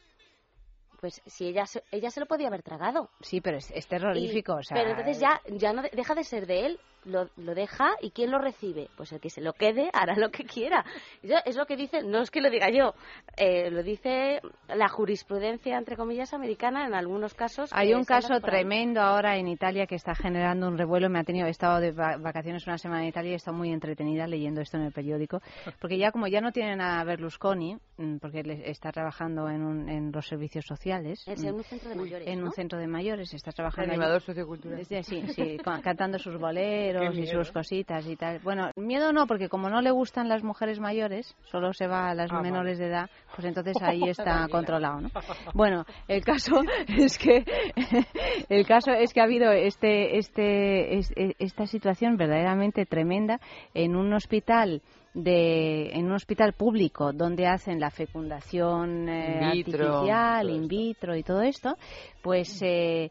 pues 1.02 1.20
si 1.26 1.48
ella 1.48 1.66
se, 1.66 1.82
ella 1.90 2.10
se 2.12 2.20
lo 2.20 2.26
podía 2.26 2.46
haber 2.46 2.62
tragado. 2.62 3.10
Sí, 3.22 3.40
pero 3.40 3.56
es, 3.58 3.72
es 3.72 3.88
terrorífico. 3.88 4.52
Y- 4.52 4.60
o 4.60 4.62
sea, 4.62 4.76
pero 4.76 4.90
entonces 4.90 5.18
ya, 5.18 5.40
ya 5.48 5.72
no 5.72 5.82
de- 5.82 5.90
deja 5.92 6.14
de 6.14 6.22
ser 6.22 6.46
de 6.46 6.66
él, 6.66 6.78
lo, 7.04 7.28
lo 7.36 7.54
deja 7.54 7.90
y 8.00 8.10
¿quién 8.10 8.30
lo 8.30 8.38
recibe? 8.38 8.88
Pues 8.96 9.12
el 9.12 9.20
que 9.20 9.30
se 9.30 9.40
lo 9.40 9.52
quede 9.52 9.90
hará 9.92 10.14
lo 10.16 10.30
que 10.30 10.44
quiera. 10.44 10.84
Yo- 11.22 11.36
es 11.44 11.56
lo 11.56 11.66
que 11.66 11.76
dice, 11.76 12.02
no 12.02 12.20
es 12.20 12.30
que 12.30 12.40
lo 12.40 12.50
diga 12.50 12.70
yo, 12.70 12.94
eh, 13.36 13.70
lo 13.70 13.82
dice 13.82 14.40
la 14.68 14.88
jurisprudencia, 14.88 15.76
entre 15.78 15.96
comillas, 15.96 16.32
americana 16.32 16.86
en 16.86 16.94
algunos 16.94 17.34
casos. 17.34 17.70
Hay 17.72 17.92
un 17.94 18.04
caso 18.04 18.40
tremendo 18.40 19.00
ahora 19.00 19.36
en 19.36 19.48
Italia 19.48 19.86
que 19.86 19.96
está 19.96 20.14
generando 20.14 20.68
un 20.68 20.78
revuelo. 20.78 21.08
Me 21.10 21.18
ha 21.18 21.24
tenido, 21.24 21.46
he 21.46 21.50
estado 21.50 21.80
de 21.80 21.92
va- 21.92 22.16
vacaciones 22.18 22.66
una 22.66 22.78
semana 22.78 23.02
en 23.02 23.08
Italia 23.08 23.30
y 23.30 23.32
he 23.34 23.36
estado 23.36 23.56
muy 23.56 23.70
entretenida 23.72 24.26
leyendo 24.26 24.60
esto 24.60 24.76
en 24.76 24.84
el 24.84 24.92
periódico. 24.92 25.40
Porque 25.80 25.98
ya 25.98 26.12
como 26.12 26.26
ya 26.28 26.40
no 26.40 26.52
tienen 26.52 26.80
a 26.80 27.02
Berlusconi, 27.04 27.76
mm, 27.96 28.16
porque 28.18 28.40
él 28.40 28.50
está 28.64 28.92
trabajando 28.92 29.48
en, 29.48 29.62
un- 29.64 29.88
en 29.88 30.12
los 30.12 30.26
servicios 30.26 30.64
sociales. 30.66 31.22
Es 31.26 31.42
mm, 31.42 31.46
en 31.48 31.54
un 31.54 31.64
centro 31.64 31.88
de 31.90 31.96
mayores, 31.96 32.28
En 32.28 32.40
¿no? 32.40 32.46
un 32.46 32.52
centro 32.52 32.78
de 32.78 32.86
mayores, 32.86 33.34
está 33.34 33.50
trabajando 33.52 33.90
allí. 33.92 34.00
Animador 34.00 34.20
sociocultural. 34.22 34.84
Sí, 34.84 35.02
sí, 35.02 35.22
sí, 35.34 35.56
cantando 35.82 36.18
sus 36.18 36.36
boleros 36.38 36.91
Y 37.22 37.26
sus 37.26 37.50
cositas 37.52 38.06
y 38.06 38.16
tal. 38.16 38.38
Bueno, 38.40 38.70
miedo 38.76 39.12
no, 39.12 39.26
porque 39.26 39.48
como 39.48 39.68
no 39.70 39.80
le 39.80 39.90
gustan 39.90 40.28
las 40.28 40.42
mujeres 40.42 40.80
mayores, 40.80 41.34
solo 41.50 41.72
se 41.72 41.86
va 41.86 42.10
a 42.10 42.14
las 42.14 42.30
Ah, 42.32 42.40
menores 42.42 42.78
de 42.78 42.86
edad, 42.86 43.10
pues 43.34 43.46
entonces 43.46 43.76
ahí 43.82 44.02
está 44.08 44.46
controlado, 44.50 45.00
¿no? 45.02 45.08
Bueno, 45.54 45.84
el 46.08 46.24
caso 46.24 46.60
es 46.88 47.18
que 47.18 47.44
el 48.48 48.66
caso 48.66 48.92
es 48.92 49.12
que 49.12 49.20
ha 49.20 49.24
habido 49.24 49.50
este 49.52 50.18
este 50.18 50.98
es- 50.98 51.12
e- 51.16 51.34
esta 51.38 51.66
situación 51.66 52.16
verdaderamente 52.16 52.86
tremenda 52.86 53.40
en 53.74 53.96
un 53.96 54.12
hospital 54.12 54.82
de 55.14 55.90
en 55.92 56.06
un 56.06 56.12
hospital 56.12 56.54
público 56.54 57.12
donde 57.12 57.46
hacen 57.46 57.78
la 57.78 57.90
fecundación 57.90 59.08
eh, 59.10 59.40
In 59.42 59.52
vitro, 59.52 59.84
artificial, 59.88 60.50
in 60.50 60.68
vitro 60.68 61.16
y 61.16 61.22
todo 61.22 61.42
esto, 61.42 61.76
pues 62.22 62.60
eh, 62.62 63.10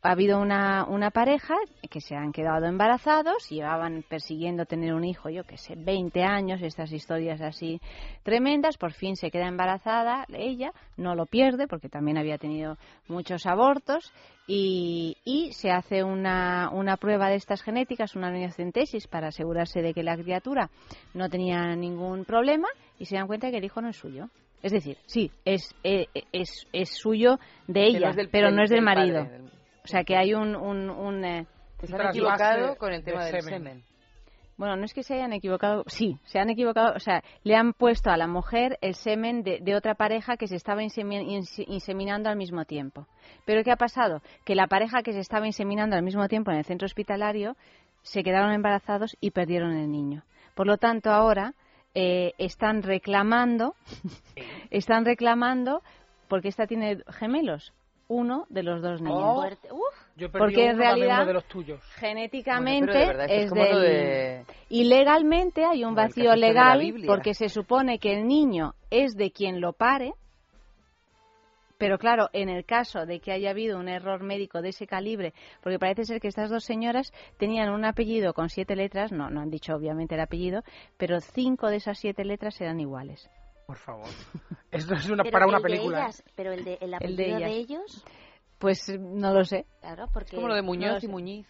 ha 0.00 0.12
habido 0.12 0.40
una, 0.40 0.84
una 0.86 1.10
pareja 1.10 1.54
que 1.90 2.00
se 2.00 2.14
han 2.14 2.30
quedado 2.32 2.66
embarazados, 2.66 3.48
llevaban 3.50 4.04
persiguiendo 4.08 4.64
tener 4.64 4.94
un 4.94 5.04
hijo, 5.04 5.28
yo 5.28 5.42
que 5.44 5.56
sé, 5.58 5.74
20 5.76 6.22
años, 6.22 6.62
estas 6.62 6.92
historias 6.92 7.40
así 7.40 7.80
tremendas, 8.22 8.76
por 8.78 8.92
fin 8.92 9.16
se 9.16 9.30
queda 9.30 9.48
embarazada 9.48 10.24
ella, 10.32 10.70
no 10.96 11.14
lo 11.14 11.26
pierde 11.26 11.66
porque 11.66 11.88
también 11.88 12.16
había 12.16 12.38
tenido 12.38 12.76
muchos 13.08 13.44
abortos 13.46 14.12
y, 14.46 15.16
y 15.24 15.52
se 15.52 15.70
hace 15.72 16.04
una, 16.04 16.70
una 16.72 16.96
prueba 16.96 17.28
de 17.28 17.34
estas 17.36 17.62
genéticas, 17.62 18.14
una 18.14 18.28
amniocentesis 18.28 19.08
para 19.08 19.28
asegurarse 19.28 19.82
de 19.82 19.92
que 19.94 20.02
la 20.04 20.16
criatura 20.16 20.70
no 21.14 21.28
tenía 21.28 21.74
ningún 21.74 22.24
problema 22.24 22.68
y 22.98 23.06
se 23.06 23.16
dan 23.16 23.26
cuenta 23.26 23.50
que 23.50 23.58
el 23.58 23.64
hijo 23.64 23.80
no 23.82 23.88
es 23.88 23.96
suyo. 23.96 24.28
Es 24.62 24.72
decir, 24.72 24.96
sí, 25.06 25.30
es, 25.44 25.74
eh, 25.84 26.06
es, 26.32 26.66
es 26.72 26.88
suyo 26.96 27.38
de 27.66 27.84
ella, 27.86 28.12
del- 28.12 28.28
pero 28.30 28.50
no 28.50 28.62
es 28.62 28.70
del 28.70 28.78
del 28.84 28.84
padre, 28.94 29.12
marido. 29.12 29.24
del- 29.24 29.57
O 29.88 29.90
sea 29.90 30.04
que 30.04 30.16
hay 30.16 30.34
un... 30.34 30.54
un, 30.54 30.90
un, 30.90 31.24
eh, 31.24 31.46
Se 31.86 31.94
han 31.94 32.00
equivocado 32.10 32.76
con 32.76 32.92
el 32.92 33.04
tema 33.04 33.24
del 33.24 33.32
semen. 33.42 33.82
Bueno, 34.56 34.74
no 34.74 34.84
es 34.84 34.92
que 34.92 35.04
se 35.04 35.14
hayan 35.14 35.32
equivocado, 35.32 35.84
sí, 35.86 36.18
se 36.24 36.40
han 36.40 36.50
equivocado, 36.50 36.92
o 36.96 36.98
sea, 36.98 37.22
le 37.44 37.54
han 37.54 37.72
puesto 37.74 38.10
a 38.10 38.16
la 38.16 38.26
mujer 38.26 38.76
el 38.80 38.96
semen 38.96 39.44
de, 39.44 39.60
de 39.60 39.76
otra 39.76 39.94
pareja 39.94 40.36
que 40.36 40.48
se 40.48 40.56
estaba 40.56 40.82
insemi- 40.82 41.24
inse- 41.24 41.64
inseminando 41.68 42.28
al 42.28 42.36
mismo 42.36 42.64
tiempo. 42.64 43.06
Pero 43.44 43.62
¿qué 43.62 43.70
ha 43.70 43.76
pasado? 43.76 44.20
Que 44.44 44.56
la 44.56 44.66
pareja 44.66 45.02
que 45.04 45.12
se 45.12 45.20
estaba 45.20 45.46
inseminando 45.46 45.94
al 45.94 46.02
mismo 46.02 46.26
tiempo 46.26 46.50
en 46.50 46.56
el 46.58 46.64
centro 46.64 46.86
hospitalario 46.86 47.56
se 48.02 48.24
quedaron 48.24 48.50
embarazados 48.52 49.16
y 49.20 49.30
perdieron 49.30 49.76
el 49.76 49.92
niño. 49.92 50.24
Por 50.56 50.66
lo 50.66 50.76
tanto, 50.76 51.10
ahora 51.10 51.54
eh, 51.94 52.32
están 52.38 52.82
reclamando, 52.82 53.76
están 54.70 55.04
reclamando 55.04 55.82
porque 56.26 56.48
esta 56.48 56.66
tiene 56.66 56.98
gemelos, 57.10 57.72
uno 58.08 58.46
de 58.48 58.62
los 58.62 58.82
dos 58.82 59.00
niños. 59.00 59.20
Oh, 59.70 59.80
yo 60.16 60.30
Porque 60.32 60.66
en 60.66 60.74
uno, 60.76 60.84
realidad 60.84 61.18
uno 61.18 61.26
de 61.26 61.34
los 61.34 61.44
tuyos. 61.44 61.80
genéticamente 61.96 62.86
Bueno, 62.86 62.92
pero 62.92 63.00
de 63.00 63.06
verdad, 63.06 63.24
esto 63.26 63.36
es 63.36 63.44
es 63.44 63.50
como 63.50 63.64
del 63.64 63.82
de- 63.82 64.44
y 64.70 64.84
legalmente 64.84 65.64
hay 65.64 65.84
un 65.84 65.94
vacío 65.94 66.34
legal 66.34 66.94
porque 67.06 67.34
se 67.34 67.48
supone 67.48 67.98
que 67.98 68.14
el 68.14 68.26
niño 68.26 68.74
es 68.90 69.14
de 69.14 69.30
quien 69.30 69.60
lo 69.60 69.72
pare 69.72 70.14
pero 71.78 71.96
claro, 71.96 72.28
en 72.32 72.48
el 72.48 72.64
caso 72.64 73.06
de 73.06 73.20
que 73.20 73.30
haya 73.30 73.50
habido 73.50 73.78
un 73.78 73.88
error 73.88 74.20
médico 74.24 74.60
de 74.62 74.70
ese 74.70 74.88
calibre, 74.88 75.32
porque 75.62 75.78
parece 75.78 76.04
ser 76.04 76.20
que 76.20 76.26
estas 76.26 76.50
dos 76.50 76.64
señoras 76.64 77.12
tenían 77.38 77.70
un 77.72 77.84
apellido 77.84 78.34
con 78.34 78.48
siete 78.48 78.74
letras, 78.74 79.12
no, 79.12 79.30
no 79.30 79.40
han 79.40 79.50
dicho 79.50 79.74
obviamente 79.76 80.16
el 80.16 80.20
apellido, 80.20 80.62
pero 80.96 81.20
cinco 81.20 81.68
de 81.68 81.76
esas 81.76 81.96
siete 81.98 82.24
letras 82.24 82.60
eran 82.60 82.80
iguales. 82.80 83.30
Por 83.68 83.76
favor. 83.76 84.08
Esto 84.72 84.94
es 84.94 85.10
una, 85.10 85.24
para 85.24 85.46
una 85.46 85.60
película. 85.60 86.04
ellas, 86.04 86.24
pero 86.34 86.52
el 86.52 86.64
de 86.64 86.78
el 86.80 86.94
El 87.00 87.16
de 87.16 87.34
apellido 87.34 87.38
de, 87.38 87.46
ellas. 87.46 87.50
ellos, 87.52 88.04
Pues 88.58 88.88
no 88.98 89.34
lo 89.34 89.44
sé. 89.44 89.66
claro, 89.80 90.06
porque 90.10 90.36
como 90.36 90.48
lo 90.48 90.54
de 90.54 90.62
Muñoz 90.62 90.86
no 90.88 90.92
lo 90.94 90.98
y 90.98 91.00
sé. 91.02 91.08
Muñiz. 91.08 91.46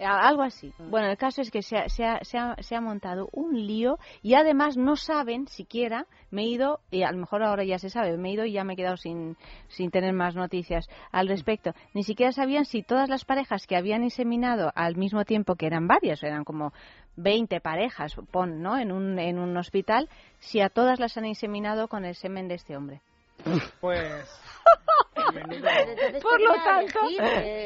A- 0.00 0.28
Algo 0.28 0.42
así. 0.42 0.72
Mm. 0.78 0.90
Bueno, 0.90 1.08
el 1.08 1.16
caso 1.16 1.40
es 1.42 1.50
que 1.50 1.62
se 1.62 1.76
ha, 1.76 1.88
se, 1.88 2.04
ha, 2.04 2.22
se, 2.24 2.38
ha, 2.38 2.56
se 2.60 2.76
ha 2.76 2.80
montado 2.80 3.28
un 3.32 3.66
lío 3.66 3.98
y 4.22 4.34
además 4.34 4.76
no 4.76 4.96
saben 4.96 5.46
siquiera, 5.48 6.06
me 6.30 6.42
he 6.42 6.46
ido, 6.46 6.80
y 6.90 7.02
a 7.02 7.12
lo 7.12 7.18
mejor 7.18 7.42
ahora 7.42 7.64
ya 7.64 7.78
se 7.78 7.90
sabe, 7.90 8.16
me 8.16 8.30
he 8.30 8.32
ido 8.32 8.44
y 8.44 8.52
ya 8.52 8.64
me 8.64 8.74
he 8.74 8.76
quedado 8.76 8.96
sin, 8.96 9.36
sin 9.68 9.90
tener 9.90 10.12
más 10.12 10.34
noticias 10.34 10.88
al 11.10 11.28
respecto. 11.28 11.72
Ni 11.94 12.02
siquiera 12.04 12.32
sabían 12.32 12.64
si 12.64 12.82
todas 12.82 13.08
las 13.08 13.24
parejas 13.24 13.66
que 13.66 13.76
habían 13.76 14.02
inseminado 14.04 14.72
al 14.74 14.96
mismo 14.96 15.24
tiempo, 15.24 15.56
que 15.56 15.66
eran 15.66 15.86
varias, 15.88 16.22
eran 16.22 16.44
como 16.44 16.72
20 17.16 17.60
parejas, 17.60 18.14
pon, 18.30 18.62
¿no? 18.62 18.78
En 18.78 18.90
un, 18.92 19.18
en 19.18 19.38
un 19.38 19.56
hospital, 19.56 20.08
si 20.38 20.60
a 20.60 20.68
todas 20.70 20.98
las 21.00 21.16
han 21.16 21.26
inseminado 21.26 21.88
con 21.88 22.04
el 22.04 22.14
semen 22.14 22.48
de 22.48 22.54
este 22.54 22.76
hombre. 22.76 23.00
Pues. 23.80 24.40
Por 26.22 26.40
lo 26.40 26.54
tanto, 26.64 26.98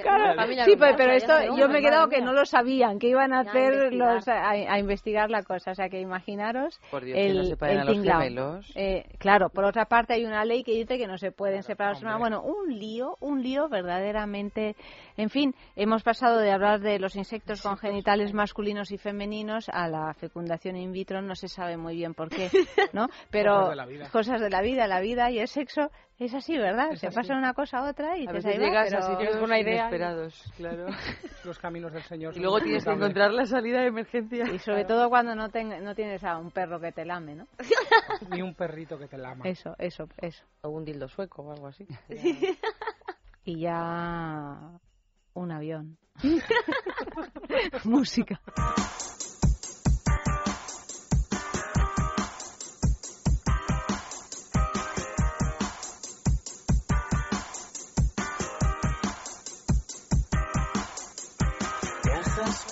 claro, 0.03 0.25
una 0.25 0.35
familia 0.35 0.65
sí, 0.65 0.77
pero, 0.77 1.13
esto 1.13 1.57
yo 1.57 1.69
me 1.69 1.79
he 1.79 1.83
quedado 1.83 2.09
que 2.09 2.21
no 2.21 2.33
lo 2.33 2.45
sabían, 2.45 2.99
que 2.99 3.09
iban 3.09 3.33
a 3.33 3.39
a 3.39 3.41
hacer 3.41 3.73
investigar. 3.93 4.15
los 4.15 4.29
a, 4.29 4.51
a 4.51 4.79
investigar 4.79 5.31
la 5.31 5.43
cosa, 5.43 5.73
o 5.73 5.75
sea 5.75 5.89
que 5.89 6.01
imaginaros 6.01 6.81
Por 6.91 7.05
Dios, 7.05 7.17
que 7.17 7.27
el, 7.27 7.37
no 7.39 7.45
separen 7.45 7.75
el 7.77 7.81
a 7.81 7.85
los 7.85 7.93
tinglao. 7.95 8.21
gemelos. 8.21 8.73
Eh, 8.75 9.05
claro, 9.19 9.49
por 9.51 9.65
otra 9.65 9.87
parte 9.87 10.15
hay 10.15 10.25
una 10.25 10.45
ley 10.45 10.63
que 10.65 10.73
dice 10.73 10.99
que 10.99 11.07
no 11.07 11.19
se 11.19 11.33
pueden 11.33 11.63
separar 11.63 11.93
los 11.95 12.03
hermanos. 12.03 12.21
Bueno, 12.21 12.43
un 12.43 12.79
lío, 12.79 13.17
un 13.21 13.43
lío 13.43 13.69
verdaderamente. 13.69 14.77
En 15.17 15.31
fin, 15.31 15.55
hemos 15.77 16.03
pasado 16.03 16.39
de 16.39 16.51
hablar 16.53 16.81
de 16.81 16.99
los 16.99 17.17
insectos 17.17 17.63
con 17.63 17.77
genitales 17.79 18.33
masculinos 18.35 18.91
y 18.91 18.99
femeninos 18.99 19.69
a 19.71 19.89
la 19.89 20.13
fecundación 20.15 20.77
in 20.77 20.93
vitro, 20.93 21.23
no 21.23 21.35
se 21.35 21.49
sabe 21.49 21.77
muy 21.77 21.97
bien 21.97 22.15
por 22.15 22.29
qué, 22.29 22.51
¿no? 22.93 23.09
Pero 23.31 23.55
Cosas 23.57 23.71
de 23.71 23.77
la 23.77 23.87
vida. 23.87 24.09
cosas 24.11 24.41
de 24.41 24.51
la 24.51 24.61
vida, 24.63 24.87
la 24.87 25.01
vida 25.01 25.31
y 25.31 25.39
el 25.39 25.49
sexo 25.49 25.91
es 26.19 26.33
así, 26.35 26.57
¿verdad? 26.57 26.93
Es 26.93 27.01
se 27.01 27.09
así. 27.09 27.17
pasa 27.17 27.33
de 27.35 27.39
una 27.39 27.53
cosa 27.53 27.79
a 27.79 27.91
otra 27.91 28.17
y 28.17 28.27
A 28.27 28.33
dices, 28.33 28.45
veces 28.47 28.61
llegas 28.61 28.89
pero- 28.91 29.05
a 29.05 29.11
sitios 29.11 29.37
una 29.43 29.59
idea 29.61 29.75
inesperados, 29.75 30.53
claro. 30.57 30.87
Los 31.45 31.59
caminos 31.59 31.93
del 31.93 32.03
Señor. 32.05 32.37
Y 32.37 32.41
luego 32.41 32.61
tienes 32.61 32.85
que 32.85 32.91
encontrar 32.91 33.33
la 33.33 33.45
salida 33.47 33.81
de 33.83 33.89
emergencia. 33.89 34.45
Y 34.53 34.59
sobre 34.59 34.85
todo 34.85 35.09
cuando 35.09 35.35
no, 35.35 35.51
ten- 35.51 35.85
no 35.85 35.95
tienes 35.95 36.25
a 36.25 36.39
un 36.39 36.51
perro 36.51 36.81
que 36.81 36.93
te 36.93 37.05
lame, 37.05 37.35
¿no? 37.37 37.47
Ni 38.31 38.41
un 38.43 38.55
perrito 38.55 38.99
que 38.99 39.07
te 39.09 39.19
lama. 39.19 39.45
Eso, 39.47 39.75
eso, 39.79 40.09
eso. 40.19 40.45
O 40.63 40.71
un 40.71 40.85
dildo 40.85 41.07
sueco 41.09 41.43
o 41.43 41.53
algo 41.53 41.67
así. 41.69 41.87
Y 43.49 43.61
ya 43.61 44.57
un 45.35 45.53
avión. 45.53 45.97
Música. 47.85 48.41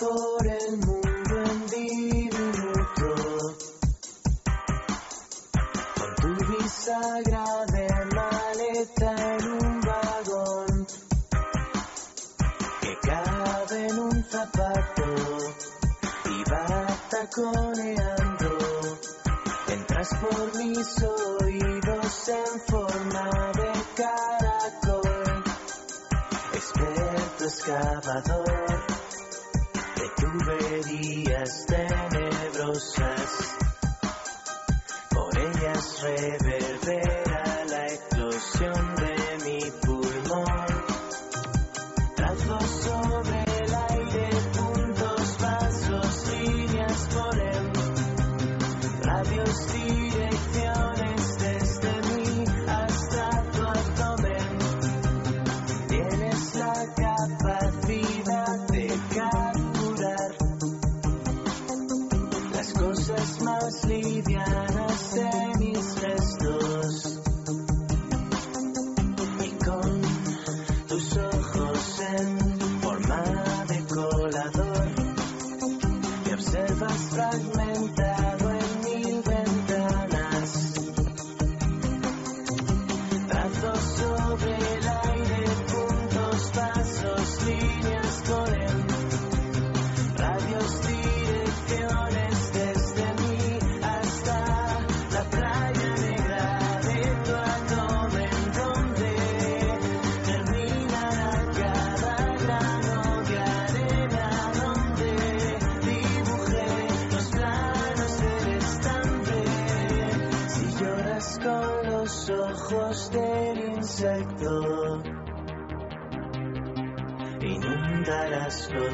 Por 0.05 0.47
el 0.47 0.76
mundo 0.76 1.35
en 1.51 1.66
diminuto. 1.66 3.10
Con 5.97 6.10
tu 6.20 6.31
bisagra 6.52 7.44
de 7.72 7.89
maleta 8.14 9.36
en 9.36 9.44
un 9.52 9.81
vagón 9.81 10.86
Que 12.82 12.98
cabe 13.09 13.86
en 13.86 13.98
un 13.98 14.24
zapato 14.24 15.06
y 16.26 16.51
va 16.51 16.86
taconeando 17.09 18.59
Entras 19.68 20.10
por 20.20 20.56
mis 20.59 21.02
oídos 21.02 22.28
en 22.28 22.60
forma 22.68 23.52
de 23.52 23.72
caracol 23.97 25.44
Experto 26.52 27.44
excavador 27.44 28.94
tuberías 30.39 31.66
tenebrosas. 31.66 33.56
Por 35.11 35.39
ellas 35.39 36.02
reverbera 36.02 36.74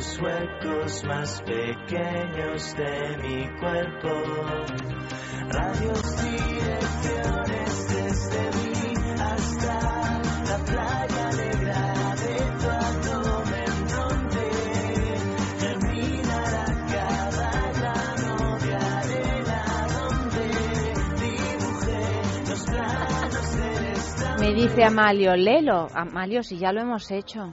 los 0.01 0.19
huecos 0.19 1.05
más 1.05 1.43
pequeños 1.43 2.75
de 2.75 3.19
mi 3.19 3.47
cuerpo. 3.61 4.09
Radios, 5.47 6.17
direcciones 6.25 7.89
desde 7.89 8.43
mí 8.57 8.95
hasta 9.21 10.23
la 10.49 10.59
playa 10.65 11.31
negra 11.37 12.15
de 12.17 12.37
tu 12.61 12.71
abdomen. 12.71 13.71
Me 24.41 24.55
dice 24.55 24.85
Amalio, 24.85 25.37
Lelo, 25.37 25.89
Amalio, 25.93 26.43
si 26.43 26.57
ya 26.57 26.73
lo 26.73 26.81
hemos 26.81 27.11
hecho. 27.11 27.53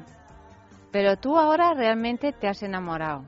Pero 0.91 1.17
tú 1.17 1.37
ahora 1.37 1.73
realmente 1.73 2.31
te 2.31 2.47
has 2.47 2.63
enamorado. 2.63 3.25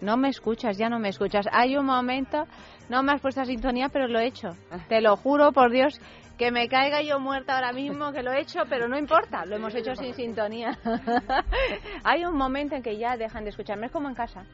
No 0.00 0.16
me 0.16 0.28
escuchas, 0.28 0.76
ya 0.76 0.88
no 0.88 0.98
me 0.98 1.08
escuchas. 1.08 1.46
Hay 1.50 1.76
un 1.76 1.86
momento, 1.86 2.44
no 2.88 3.02
me 3.02 3.12
has 3.12 3.20
puesto 3.20 3.40
a 3.40 3.44
sintonía, 3.44 3.88
pero 3.88 4.06
lo 4.06 4.18
he 4.18 4.26
hecho. 4.26 4.50
Te 4.88 5.00
lo 5.00 5.16
juro 5.16 5.52
por 5.52 5.70
Dios, 5.70 5.98
que 6.36 6.50
me 6.50 6.68
caiga 6.68 7.00
yo 7.02 7.20
muerta 7.20 7.54
ahora 7.54 7.72
mismo, 7.72 8.12
que 8.12 8.22
lo 8.22 8.32
he 8.32 8.40
hecho, 8.40 8.60
pero 8.68 8.88
no 8.88 8.98
importa, 8.98 9.44
lo 9.46 9.56
hemos 9.56 9.74
hecho 9.74 9.94
sin 9.94 10.12
sintonía. 10.14 10.78
Hay 12.04 12.24
un 12.24 12.36
momento 12.36 12.74
en 12.74 12.82
que 12.82 12.98
ya 12.98 13.16
dejan 13.16 13.44
de 13.44 13.50
escucharme, 13.50 13.86
es 13.86 13.92
como 13.92 14.08
en 14.08 14.14
casa. 14.14 14.44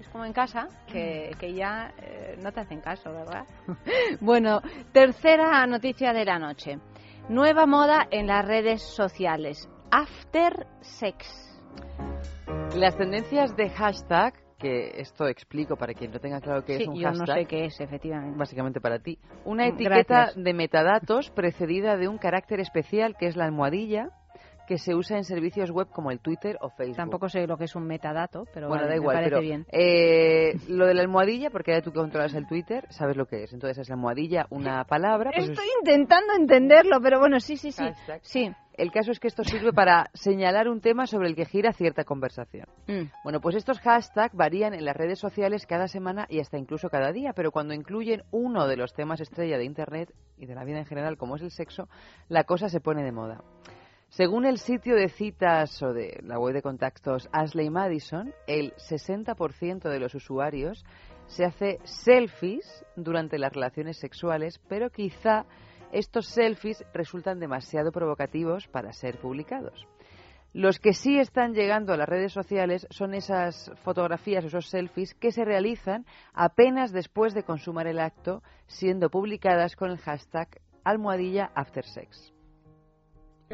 Es 0.00 0.08
como 0.08 0.24
en 0.24 0.32
casa, 0.32 0.68
que, 0.86 1.34
que 1.40 1.54
ya 1.54 1.92
eh, 1.98 2.36
no 2.42 2.52
te 2.52 2.60
hacen 2.60 2.80
caso, 2.80 3.10
¿verdad? 3.10 3.46
bueno, 4.20 4.60
tercera 4.92 5.66
noticia 5.66 6.12
de 6.12 6.24
la 6.24 6.38
noche. 6.38 6.78
Nueva 7.28 7.66
moda 7.66 8.06
en 8.10 8.26
las 8.26 8.44
redes 8.44 8.82
sociales. 8.82 9.68
After 9.90 10.66
sex. 10.80 11.47
Las 12.74 12.96
tendencias 12.96 13.56
de 13.56 13.70
hashtag, 13.70 14.34
que 14.58 15.00
esto 15.00 15.26
explico 15.28 15.76
para 15.76 15.94
quien 15.94 16.10
no 16.10 16.18
tenga 16.20 16.40
claro 16.40 16.64
qué 16.64 16.76
Sí, 16.76 16.82
es 16.82 16.88
un 16.88 16.96
yo 16.96 17.08
hashtag. 17.08 17.28
no 17.28 17.34
sé 17.34 17.44
qué 17.46 17.64
es, 17.66 17.80
efectivamente. 17.80 18.36
Básicamente 18.38 18.80
para 18.80 18.98
ti. 18.98 19.18
Una 19.44 19.64
Mm, 19.66 19.74
etiqueta 19.74 20.16
gracias. 20.24 20.44
de 20.44 20.52
metadatos 20.52 21.30
precedida 21.30 21.96
de 21.96 22.08
un 22.08 22.18
carácter 22.18 22.60
especial 22.60 23.16
que 23.18 23.26
es 23.26 23.36
la 23.36 23.44
almohadilla 23.44 24.10
que 24.68 24.76
se 24.78 24.94
usa 24.94 25.16
en 25.16 25.24
servicios 25.24 25.70
web 25.70 25.88
como 25.90 26.10
el 26.10 26.20
Twitter 26.20 26.58
o 26.60 26.68
Facebook. 26.68 26.96
Tampoco 26.98 27.28
sé 27.30 27.46
lo 27.46 27.56
que 27.56 27.64
es 27.64 27.74
un 27.74 27.86
metadato, 27.86 28.44
pero 28.52 28.68
bueno, 28.68 28.82
vale, 28.84 28.90
da 28.90 28.96
igual, 28.96 29.16
me 29.16 29.22
parece 29.22 29.30
pero 29.30 29.40
bien. 29.40 29.66
eh, 29.72 30.52
lo 30.68 30.86
de 30.86 30.92
la 30.94 31.00
almohadilla, 31.00 31.48
porque 31.50 31.72
ya 31.72 31.80
tú 31.80 31.90
que 31.90 31.98
controlas 31.98 32.34
el 32.34 32.46
Twitter, 32.46 32.84
sabes 32.90 33.16
lo 33.16 33.24
que 33.26 33.44
es. 33.44 33.52
Entonces 33.54 33.78
es 33.78 33.88
la 33.88 33.94
almohadilla, 33.94 34.46
una 34.50 34.84
palabra. 34.88 35.30
pues 35.34 35.48
Estoy 35.48 35.66
intentando 35.80 36.34
entenderlo, 36.38 37.00
pero 37.02 37.18
bueno, 37.18 37.40
sí, 37.40 37.56
sí, 37.56 37.72
sí. 37.72 37.82
Hashtag. 37.82 38.20
Sí. 38.22 38.52
El 38.74 38.92
caso 38.92 39.10
es 39.10 39.18
que 39.18 39.26
esto 39.26 39.42
sirve 39.42 39.72
para 39.72 40.08
señalar 40.14 40.68
un 40.68 40.80
tema 40.80 41.06
sobre 41.08 41.26
el 41.28 41.34
que 41.34 41.46
gira 41.46 41.72
cierta 41.72 42.04
conversación. 42.04 42.66
Mm. 42.86 43.10
Bueno, 43.24 43.40
pues 43.40 43.56
estos 43.56 43.80
hashtags 43.80 44.36
varían 44.36 44.72
en 44.72 44.84
las 44.84 44.96
redes 44.96 45.18
sociales 45.18 45.66
cada 45.66 45.88
semana 45.88 46.26
y 46.28 46.38
hasta 46.38 46.58
incluso 46.58 46.88
cada 46.88 47.10
día, 47.10 47.32
pero 47.34 47.50
cuando 47.50 47.74
incluyen 47.74 48.22
uno 48.30 48.68
de 48.68 48.76
los 48.76 48.92
temas 48.94 49.20
estrella 49.20 49.58
de 49.58 49.64
Internet 49.64 50.12
y 50.36 50.46
de 50.46 50.54
la 50.54 50.62
vida 50.62 50.78
en 50.78 50.86
general, 50.86 51.16
como 51.16 51.34
es 51.34 51.42
el 51.42 51.50
sexo, 51.50 51.88
la 52.28 52.44
cosa 52.44 52.68
se 52.68 52.78
pone 52.80 53.02
de 53.02 53.10
moda. 53.10 53.42
Según 54.10 54.46
el 54.46 54.56
sitio 54.56 54.96
de 54.96 55.10
citas 55.10 55.82
o 55.82 55.92
de 55.92 56.20
la 56.22 56.38
web 56.38 56.54
de 56.54 56.62
contactos 56.62 57.28
Ashley 57.30 57.68
Madison, 57.68 58.32
el 58.46 58.72
60% 58.76 59.90
de 59.90 60.00
los 60.00 60.14
usuarios 60.14 60.82
se 61.26 61.44
hace 61.44 61.78
selfies 61.84 62.84
durante 62.96 63.38
las 63.38 63.52
relaciones 63.52 63.98
sexuales, 63.98 64.60
pero 64.66 64.88
quizá 64.88 65.44
estos 65.92 66.26
selfies 66.26 66.82
resultan 66.94 67.38
demasiado 67.38 67.92
provocativos 67.92 68.66
para 68.66 68.94
ser 68.94 69.18
publicados. 69.18 69.86
Los 70.54 70.78
que 70.78 70.94
sí 70.94 71.18
están 71.18 71.52
llegando 71.52 71.92
a 71.92 71.98
las 71.98 72.08
redes 72.08 72.32
sociales 72.32 72.86
son 72.88 73.12
esas 73.12 73.70
fotografías, 73.84 74.42
esos 74.42 74.70
selfies 74.70 75.12
que 75.14 75.32
se 75.32 75.44
realizan 75.44 76.06
apenas 76.32 76.92
después 76.92 77.34
de 77.34 77.42
consumar 77.42 77.86
el 77.86 78.00
acto, 78.00 78.42
siendo 78.66 79.10
publicadas 79.10 79.76
con 79.76 79.90
el 79.90 79.98
hashtag 79.98 80.48
almohadilla 80.82 81.52
aftersex. 81.54 82.32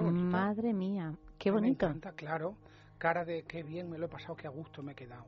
Madre 0.03 0.73
mía, 0.73 1.13
qué 1.39 1.51
Me 1.51 1.57
bonito. 1.59 1.87
encanta, 1.87 2.13
claro. 2.13 2.57
Cara 2.99 3.25
de 3.25 3.43
qué 3.45 3.63
bien 3.63 3.91
me 3.91 3.99
lo 3.99 4.07
he 4.07 4.09
pasado, 4.09 4.35
qué 4.37 4.47
a 4.47 4.51
gusto 4.51 4.83
me 4.83 4.93
he 4.93 4.95
quedado. 4.95 5.25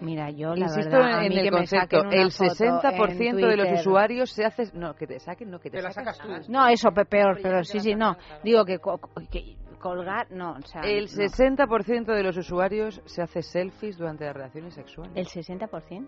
Mira, 0.00 0.30
yo 0.30 0.54
la 0.56 0.66
Insisto 0.66 0.90
verdad, 0.96 1.18
a 1.20 1.24
en 1.24 1.28
mí 1.28 1.38
el 1.38 1.44
que 1.44 1.50
me 1.52 1.56
concepto, 1.58 2.00
una 2.00 2.10
el 2.10 2.32
foto 2.32 2.54
60% 2.54 3.28
en 3.28 3.36
de 3.36 3.56
los 3.56 3.72
usuarios 3.80 4.30
se 4.32 4.44
hace... 4.44 4.64
No, 4.74 4.94
que 4.96 5.06
te 5.06 5.20
saquen, 5.20 5.50
no, 5.50 5.60
que 5.60 5.70
te, 5.70 5.76
Te 5.76 5.82
la 5.82 5.92
sacas 5.92 6.18
tú. 6.18 6.28
No, 6.48 6.66
eso 6.66 6.90
pe- 6.90 7.04
peor, 7.04 7.38
pero 7.40 7.62
sí, 7.62 7.78
sí, 7.78 7.94
no. 7.94 8.16
Digo 8.42 8.64
que, 8.64 8.78
co- 8.80 8.98
que 9.30 9.56
colgar, 9.78 10.28
no, 10.32 10.52
o 10.54 10.62
sea, 10.62 10.82
El 10.82 11.04
no. 11.04 11.10
60% 11.10 12.04
de 12.14 12.22
los 12.22 12.36
usuarios 12.36 13.00
se 13.04 13.22
hace 13.22 13.42
selfies 13.42 13.96
durante 13.96 14.24
las 14.24 14.34
relaciones 14.34 14.74
sexuales. 14.74 15.12
¿El 15.16 15.26
60%? 15.26 16.06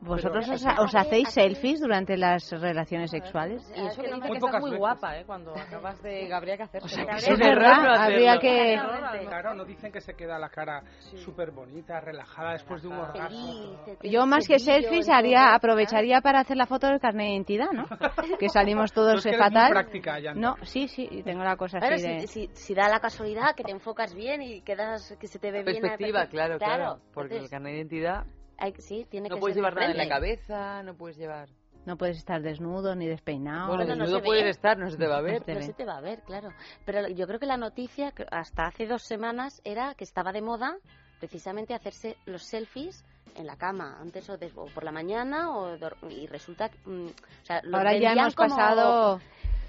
¿Vosotros 0.00 0.48
os, 0.48 0.64
os 0.78 0.94
hacéis 0.94 1.30
selfies 1.30 1.80
durante 1.80 2.16
las 2.16 2.50
relaciones 2.50 3.10
sexuales? 3.10 3.62
Y 3.74 3.86
eso 3.86 4.02
que 4.02 4.08
dice 4.08 4.20
Muy 4.20 4.38
que 4.38 4.46
estás 4.46 4.60
muy 4.60 4.76
guapa, 4.76 5.18
¿eh? 5.18 5.24
Cuando 5.24 5.52
acabas 5.56 6.00
de... 6.02 6.32
Habría 6.32 6.56
que 6.56 6.64
hacerlo. 6.64 6.88
Es 6.88 7.38
verdad, 7.38 7.96
habría 7.96 8.38
que... 8.38 8.78
Claro, 9.26 9.54
no 9.54 9.64
dicen 9.64 9.90
que 9.90 10.00
se 10.00 10.14
queda 10.14 10.38
la 10.38 10.48
cara 10.50 10.82
súper 11.16 11.50
bonita, 11.50 12.00
relajada 12.00 12.52
después 12.52 12.82
de 12.82 12.88
un 12.88 12.94
orgasmo. 12.94 13.84
Yo 14.02 14.26
más 14.26 14.46
que 14.46 14.58
selfies 14.58 15.08
haría, 15.08 15.54
aprovecharía 15.54 16.20
para 16.20 16.40
hacer 16.40 16.56
la 16.56 16.66
foto 16.66 16.86
del 16.86 17.00
carnet 17.00 17.26
de 17.26 17.32
identidad, 17.32 17.70
¿no? 17.72 17.86
Que 18.38 18.48
salimos 18.48 18.92
todos 18.92 19.22
que 19.22 19.30
muy 19.30 19.38
fatal. 19.38 19.70
práctica, 19.70 20.18
Yanta. 20.18 20.40
No, 20.40 20.56
sí, 20.62 20.88
sí, 20.88 21.08
y 21.10 21.22
tengo 21.22 21.42
la 21.42 21.56
cosa 21.56 21.78
así 21.78 22.02
de... 22.02 22.20
si, 22.20 22.26
si, 22.26 22.50
si 22.52 22.74
da 22.74 22.88
la 22.88 23.00
casualidad 23.00 23.54
que 23.56 23.64
te 23.64 23.72
enfocas 23.72 24.14
bien 24.14 24.42
y 24.42 24.60
quedas 24.60 25.16
que 25.18 25.26
se 25.26 25.38
te 25.38 25.50
ve 25.50 25.62
bien. 25.62 25.80
Perspectiva, 25.80 26.26
claro, 26.26 26.58
claro. 26.58 27.00
Porque 27.14 27.36
el 27.38 27.48
carnet 27.48 27.72
de 27.72 27.78
identidad 27.78 28.24
hay- 28.58 28.74
sí, 28.78 29.06
tiene 29.10 29.28
no 29.28 29.36
que 29.36 29.40
puedes 29.40 29.54
ser 29.54 29.62
llevar 29.62 29.74
nada 29.74 29.90
en 29.92 29.96
la 29.98 30.08
cabeza, 30.08 30.82
no 30.82 30.94
puedes 30.94 31.16
llevar... 31.16 31.48
No 31.84 31.96
puedes 31.96 32.16
estar 32.16 32.42
desnudo 32.42 32.96
ni 32.96 33.06
despeinado. 33.06 33.68
Bueno, 33.68 33.84
no 33.84 33.90
desnudo 34.02 34.18
se 34.18 34.24
puedes 34.24 34.42
ve. 34.44 34.50
estar, 34.50 34.76
no 34.76 34.90
se 34.90 34.96
te 34.96 35.06
va 35.06 35.18
a 35.18 35.20
ver. 35.20 35.40
No 35.46 35.62
se 35.62 35.72
te 35.72 35.84
va 35.84 35.98
a 35.98 36.00
ver, 36.00 36.20
claro. 36.22 36.48
Pero 36.84 37.06
yo 37.08 37.28
creo 37.28 37.38
que 37.38 37.46
la 37.46 37.56
noticia, 37.56 38.10
que 38.10 38.26
hasta 38.28 38.66
hace 38.66 38.86
dos 38.86 39.02
semanas, 39.04 39.60
era 39.64 39.94
que 39.94 40.02
estaba 40.02 40.32
de 40.32 40.42
moda 40.42 40.76
precisamente 41.20 41.74
hacerse 41.74 42.16
los 42.26 42.42
selfies 42.42 43.04
en 43.36 43.46
la 43.46 43.54
cama, 43.56 43.98
antes 44.00 44.28
o, 44.28 44.36
des- 44.36 44.56
o 44.56 44.64
por 44.66 44.82
la 44.82 44.90
mañana, 44.90 45.56
o 45.56 45.76
y 46.10 46.26
resulta 46.26 46.70
que... 46.70 46.78
mm, 46.86 47.06
o 47.06 47.44
sea, 47.44 47.60
lo 47.62 47.76
Ahora 47.76 47.96
ya 47.96 48.14
hemos 48.14 48.34
como- 48.34 48.48
pasado... 48.56 49.20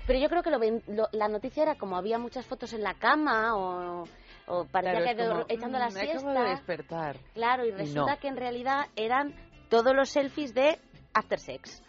Pero 0.08 0.20
yo 0.20 0.30
creo 0.30 0.42
que 0.42 0.50
lo 0.50 0.58
ven- 0.58 0.82
lo- 0.88 1.10
la 1.12 1.28
noticia 1.28 1.64
era 1.64 1.76
como 1.76 1.98
había 1.98 2.18
muchas 2.18 2.46
fotos 2.46 2.74
en 2.74 2.82
la 2.82 2.94
cama 2.96 3.56
o, 3.58 4.06
o 4.48 4.66
parecía 4.66 5.14
Claro, 5.14 5.18
que 5.18 5.28
como, 5.30 5.46
echando 5.50 5.80
la 5.80 5.90
"Mm, 5.90 5.94
me 5.94 6.00
acabo 6.02 6.20
siesta. 6.20 6.44
de 6.44 6.50
despertar. 6.50 7.18
Claro, 7.34 7.66
y 7.66 7.72
resulta 7.72 8.14
no. 8.16 8.20
que 8.20 8.28
en 8.28 8.38
realidad 8.38 8.86
eran 8.96 9.34
todos 9.70 9.94
los 9.96 10.10
selfies 10.10 10.54
de 10.54 10.80
after 11.14 11.40
sex. 11.40 11.84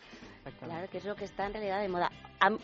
Claro, 0.60 0.88
que 0.90 0.96
es 0.96 1.04
lo 1.04 1.14
que 1.14 1.24
está 1.26 1.44
en 1.44 1.52
realidad 1.52 1.78
de 1.82 1.88
moda. 1.88 2.10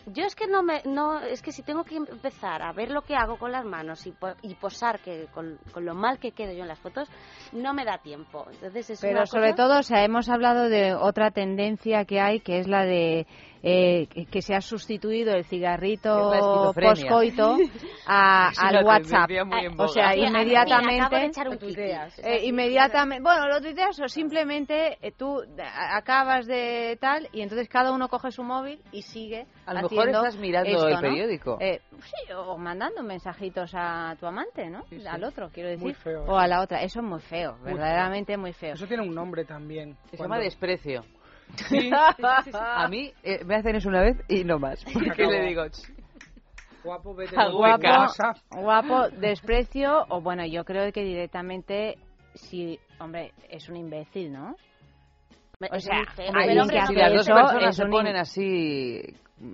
Yo 0.07 0.23
es 0.25 0.33
que 0.35 0.47
no 0.47 0.63
me, 0.63 0.81
no, 0.85 1.19
es 1.19 1.43
que 1.43 1.51
si 1.51 1.61
tengo 1.61 1.83
que 1.83 1.97
empezar 1.97 2.63
a 2.63 2.71
ver 2.73 2.89
lo 2.89 3.03
que 3.03 3.15
hago 3.15 3.37
con 3.37 3.51
las 3.51 3.63
manos 3.63 4.07
y, 4.07 4.11
po- 4.11 4.33
y 4.41 4.55
posar 4.55 5.01
que 5.01 5.27
con, 5.31 5.59
con 5.71 5.85
lo 5.85 5.93
mal 5.93 6.17
que 6.17 6.31
quedo 6.31 6.51
yo 6.53 6.63
en 6.63 6.67
las 6.69 6.79
fotos, 6.79 7.07
no 7.51 7.75
me 7.75 7.85
da 7.85 7.99
tiempo. 7.99 8.47
Entonces 8.53 8.89
es 8.89 9.01
Pero 9.01 9.17
una 9.17 9.25
sobre 9.27 9.51
cosa- 9.51 9.55
todo, 9.67 9.79
o 9.79 9.83
sea, 9.83 10.03
hemos 10.03 10.29
hablado 10.29 10.67
de 10.67 10.95
otra 10.95 11.29
tendencia 11.29 12.05
que 12.05 12.19
hay, 12.19 12.39
que 12.39 12.57
es 12.57 12.67
la 12.67 12.85
de 12.85 13.27
eh, 13.67 14.07
que- 14.29 14.41
se 14.43 14.53
ha 14.53 14.61
sustituido 14.61 15.33
el 15.33 15.43
cigarrito 15.43 16.31
postcoito 16.75 17.57
a- 18.07 18.51
al 18.57 18.85
WhatsApp. 18.85 19.31
en 19.31 19.79
O 19.81 19.87
sea, 19.87 20.15
inmediatamente... 20.15 21.31
Eh, 22.23 22.45
inmediatamente, 22.45 23.23
bueno, 23.23 23.47
lo 23.47 23.59
tuiteas 23.61 23.99
o 23.99 24.07
simplemente 24.07 24.97
eh, 25.01 25.11
tú 25.11 25.41
a- 25.59 25.97
acabas 25.97 26.45
de 26.45 26.97
tal 27.01 27.27
y 27.33 27.41
entonces 27.41 27.67
cada 27.67 27.91
uno 27.91 28.07
coge 28.07 28.31
su 28.31 28.43
móvil 28.43 28.79
y 28.91 29.01
sigue 29.01 29.47
A 29.65 29.73
lo 29.73 29.81
mejor 29.89 30.09
estás 30.09 30.37
mirando 30.37 30.69
esto, 30.69 30.87
el 30.87 30.93
¿no? 30.95 31.01
periódico. 31.01 31.57
Eh, 31.59 31.81
sí, 32.01 32.31
o 32.33 32.57
mandando 32.57 33.01
mensajitos 33.03 33.71
a 33.73 34.15
tu 34.19 34.27
amante, 34.27 34.69
¿no? 34.69 34.83
Sí, 34.89 34.99
sí. 34.99 35.07
Al 35.07 35.23
otro, 35.23 35.49
quiero 35.51 35.69
decir. 35.69 35.83
Muy 35.83 35.93
feo 35.93 36.23
o 36.25 36.37
a 36.37 36.47
la 36.47 36.61
otra. 36.61 36.81
Eso 36.83 36.99
es 36.99 37.05
muy 37.05 37.19
feo, 37.21 37.53
Muy 37.57 37.73
verdaderamente 37.73 38.37
muy 38.37 38.53
feo. 38.53 38.73
Eso 38.73 38.85
tiene 38.87 39.03
un 39.03 39.15
nombre 39.15 39.43
también. 39.45 39.95
Se 40.11 40.17
Cuando- 40.17 40.35
llama 40.35 40.43
desprecio. 40.43 41.03
Sí, 41.69 41.89
A 42.53 42.87
mí 42.87 43.13
eh, 43.23 43.43
me 43.45 43.55
hacen 43.55 43.75
eso 43.75 43.89
una 43.89 44.01
vez 44.01 44.17
y 44.27 44.43
no 44.43 44.59
más. 44.59 44.83
Porque 44.93 45.11
acabó. 45.11 45.31
le 45.31 45.45
digo, 45.47 45.65
"Ch, 45.69 45.91
guapo, 46.83 47.15
vete. 47.15 47.35
WhatsApp. 47.37 48.37
Guapo, 48.51 49.09
desprecio, 49.09 50.05
o 50.09 50.21
bueno, 50.21 50.45
yo 50.45 50.63
creo 50.65 50.91
que 50.91 51.03
directamente, 51.03 51.97
si, 52.33 52.79
hombre, 52.99 53.33
es 53.49 53.67
un 53.69 53.77
imbécil, 53.77 54.31
¿no? 54.31 54.55
O 55.71 55.79
sea, 55.79 55.99
no 56.53 56.65
si 56.87 56.93
las 56.95 57.13
dos 57.13 57.27
personas 57.27 57.75
se 57.75 57.85
ponen 57.85 58.15
así 58.17 59.01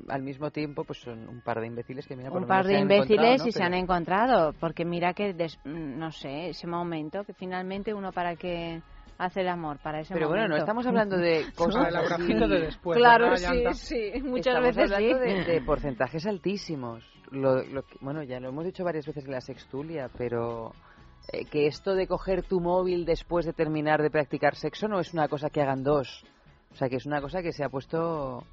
al 0.10 0.22
mismo 0.24 0.50
tiempo, 0.52 0.84
pues 0.84 1.00
son 1.00 1.30
un 1.30 1.42
par 1.42 1.60
de 1.62 1.68
imbéciles 1.68 2.06
que 2.08 2.16
mira, 2.16 2.30
por 2.30 2.42
un 2.42 2.48
par 2.48 2.66
de 2.66 2.80
imbéciles 2.80 3.46
y 3.46 3.52
se 3.52 3.64
han 3.64 3.74
encontrado, 3.76 4.54
porque 4.60 4.84
mira 4.84 5.14
que, 5.14 5.34
des- 5.34 5.60
no 5.64 6.12
sé, 6.12 6.50
ese 6.50 6.68
momento, 6.68 7.24
que 7.24 7.34
finalmente 7.34 7.94
uno 7.94 8.12
para 8.12 8.36
que 8.36 8.82
hace 9.26 9.42
el 9.42 9.50
amor, 9.50 9.78
para 9.80 10.00
ese 10.02 10.14
Pero 10.14 10.28
bueno, 10.30 10.48
no 10.48 10.56
estamos 10.58 10.86
hablando 10.86 11.18
de 11.18 11.46
cosas 11.56 11.88
el 11.90 11.96
así. 11.96 12.14
abracito 12.14 12.48
de 12.48 12.60
después. 12.62 12.98
Claro, 12.98 13.30
¿verdad, 13.32 13.74
sí, 13.74 14.12
sí, 14.14 14.22
muchas 14.22 14.56
Estamos 14.56 14.76
veces 14.76 14.90
sí. 14.90 14.96
hablando 14.96 15.20
de, 15.20 15.44
de 15.46 15.62
porcentajes 15.66 16.26
altísimos. 16.26 17.04
Lo, 17.32 17.64
lo 17.64 17.84
que- 17.84 17.98
bueno, 18.02 18.24
ya 18.24 18.40
lo 18.40 18.50
hemos 18.50 18.66
dicho 18.66 18.84
varias 18.84 19.06
veces 19.06 19.24
en 19.26 19.32
la 19.32 19.42
sextulia, 19.42 20.10
pero 20.18 20.74
eh, 21.32 21.46
que 21.46 21.68
esto 21.68 21.96
de 21.96 22.08
coger 22.08 22.44
tu 22.44 22.60
móvil 22.60 23.06
después 23.06 23.46
de 23.46 23.54
terminar 23.54 24.02
de 24.02 24.10
practicar 24.12 24.56
sexo 24.56 24.88
no 24.88 25.00
es 25.00 25.14
una 25.14 25.28
cosa 25.28 25.50
que 25.50 25.62
hagan 25.62 25.84
dos. 25.84 26.24
O 26.72 26.76
sea, 26.76 26.90
que 26.90 26.96
es 26.98 27.06
una 27.06 27.22
cosa 27.22 27.42
que 27.42 27.52
se 27.54 27.64
ha 27.64 27.70
puesto, 27.70 28.44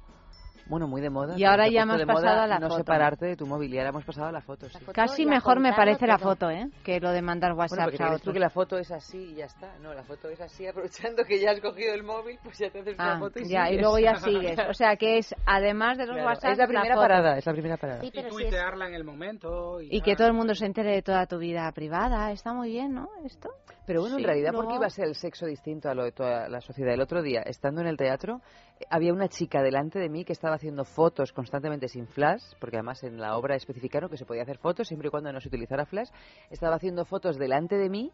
bueno, 0.69 0.87
muy 0.87 1.01
de 1.01 1.09
moda. 1.09 1.33
Y 1.37 1.43
ahora 1.43 1.67
ya 1.67 1.81
hemos 1.81 2.01
pasado 2.05 2.41
a 2.41 2.47
la 2.47 2.59
no 2.59 2.67
foto. 2.67 2.77
separarte 2.77 3.25
de 3.25 3.35
tu 3.35 3.45
móvil 3.45 3.73
y 3.73 3.77
ahora 3.79 3.89
hemos 3.89 4.05
pasado 4.05 4.27
a 4.27 4.31
la 4.31 4.41
foto, 4.41 4.69
sí. 4.69 4.77
Casi 4.93 5.23
y 5.23 5.25
a 5.25 5.29
mejor 5.29 5.59
me 5.59 5.73
parece 5.73 6.07
la 6.07 6.17
foto, 6.17 6.49
¿eh? 6.49 6.69
Que 6.83 6.99
lo 6.99 7.11
de 7.11 7.21
mandar 7.21 7.51
Bueno, 7.53 7.61
WhatsApp 7.63 7.85
porque 7.89 8.03
a 8.03 8.07
crees 8.07 8.21
tú 8.21 8.31
que 8.31 8.39
la 8.39 8.49
foto 8.49 8.77
es 8.77 8.91
así 8.91 9.17
y 9.31 9.35
ya 9.35 9.45
está. 9.45 9.77
No, 9.79 9.93
la 9.93 10.03
foto 10.03 10.29
es 10.29 10.39
así, 10.39 10.65
aprovechando 10.67 11.23
que 11.25 11.39
ya 11.39 11.51
has 11.51 11.59
cogido 11.59 11.93
el 11.93 12.03
móvil, 12.03 12.37
pues 12.43 12.57
ya 12.59 12.69
te 12.69 12.79
haces 12.79 12.93
una 12.95 13.15
Ah, 13.15 13.19
foto 13.19 13.39
y 13.39 13.49
ya, 13.49 13.65
y 13.65 13.69
sigues. 13.71 13.81
luego 13.81 13.99
ya 13.99 14.15
sigues. 14.19 14.59
O 14.69 14.73
sea, 14.73 14.95
que 14.95 15.17
es, 15.17 15.35
además 15.45 15.97
de 15.97 16.05
los 16.05 16.15
Claro, 16.15 16.29
WhatsApp, 16.29 16.51
es 16.51 16.57
la 16.59 16.67
primera 16.67 16.95
foto. 16.95 17.01
parada, 17.07 17.37
es 17.37 17.45
la 17.45 17.51
primera 17.53 17.77
parada. 17.77 18.05
y 18.05 18.11
tuitearla 18.11 18.87
en 18.87 18.93
el 18.93 19.03
momento. 19.03 19.81
Y, 19.81 19.97
Y 19.97 20.01
que 20.01 20.15
todo 20.15 20.27
el 20.27 20.33
mundo 20.33 20.53
se 20.55 20.65
entere 20.65 20.91
de 20.91 21.01
toda 21.01 21.25
tu 21.25 21.37
vida 21.39 21.71
privada. 21.71 22.31
Está 22.31 22.53
muy 22.53 22.69
bien, 22.69 22.93
¿no? 22.93 23.09
Esto. 23.25 23.49
Pero 23.89 24.01
bueno, 24.01 24.17
Sí, 24.17 24.21
en 24.21 24.27
realidad, 24.27 24.51
¿por 24.51 24.65
luego- 24.65 24.69
qué 24.69 24.75
iba 24.75 24.85
a 24.85 24.89
ser 24.91 25.05
el 25.07 25.15
sexo 25.15 25.47
distinto 25.47 25.89
a 25.89 25.95
lo 25.95 26.03
de 26.03 26.11
toda 26.11 26.47
la 26.47 26.61
sociedad? 26.61 26.93
El 26.93 27.01
otro 27.01 27.23
día, 27.23 27.41
estando 27.41 27.81
en 27.81 27.87
el 27.87 27.97
teatro, 27.97 28.39
eh, 28.79 28.83
había 28.91 29.11
una 29.11 29.27
chica 29.29 29.63
delante 29.63 29.97
de 29.97 30.09
mí 30.09 30.23
que 30.25 30.33
estaba 30.33 30.53
haciendo 30.53 30.85
fotos 30.85 31.33
constantemente 31.33 31.87
sin 31.87 32.05
flash, 32.05 32.43
porque 32.59 32.75
además 32.77 33.03
en 33.03 33.19
la 33.19 33.35
obra 33.35 33.55
especificaron 33.55 34.07
que 34.11 34.17
se 34.17 34.27
podía 34.27 34.43
hacer 34.43 34.59
fotos 34.59 34.87
siempre 34.87 35.07
y 35.07 35.09
cuando 35.09 35.33
no 35.33 35.41
se 35.41 35.47
utilizara 35.47 35.87
flash. 35.87 36.09
Estaba 36.51 36.75
haciendo 36.75 37.03
fotos 37.03 37.39
delante 37.39 37.77
de 37.77 37.89
mí 37.89 38.11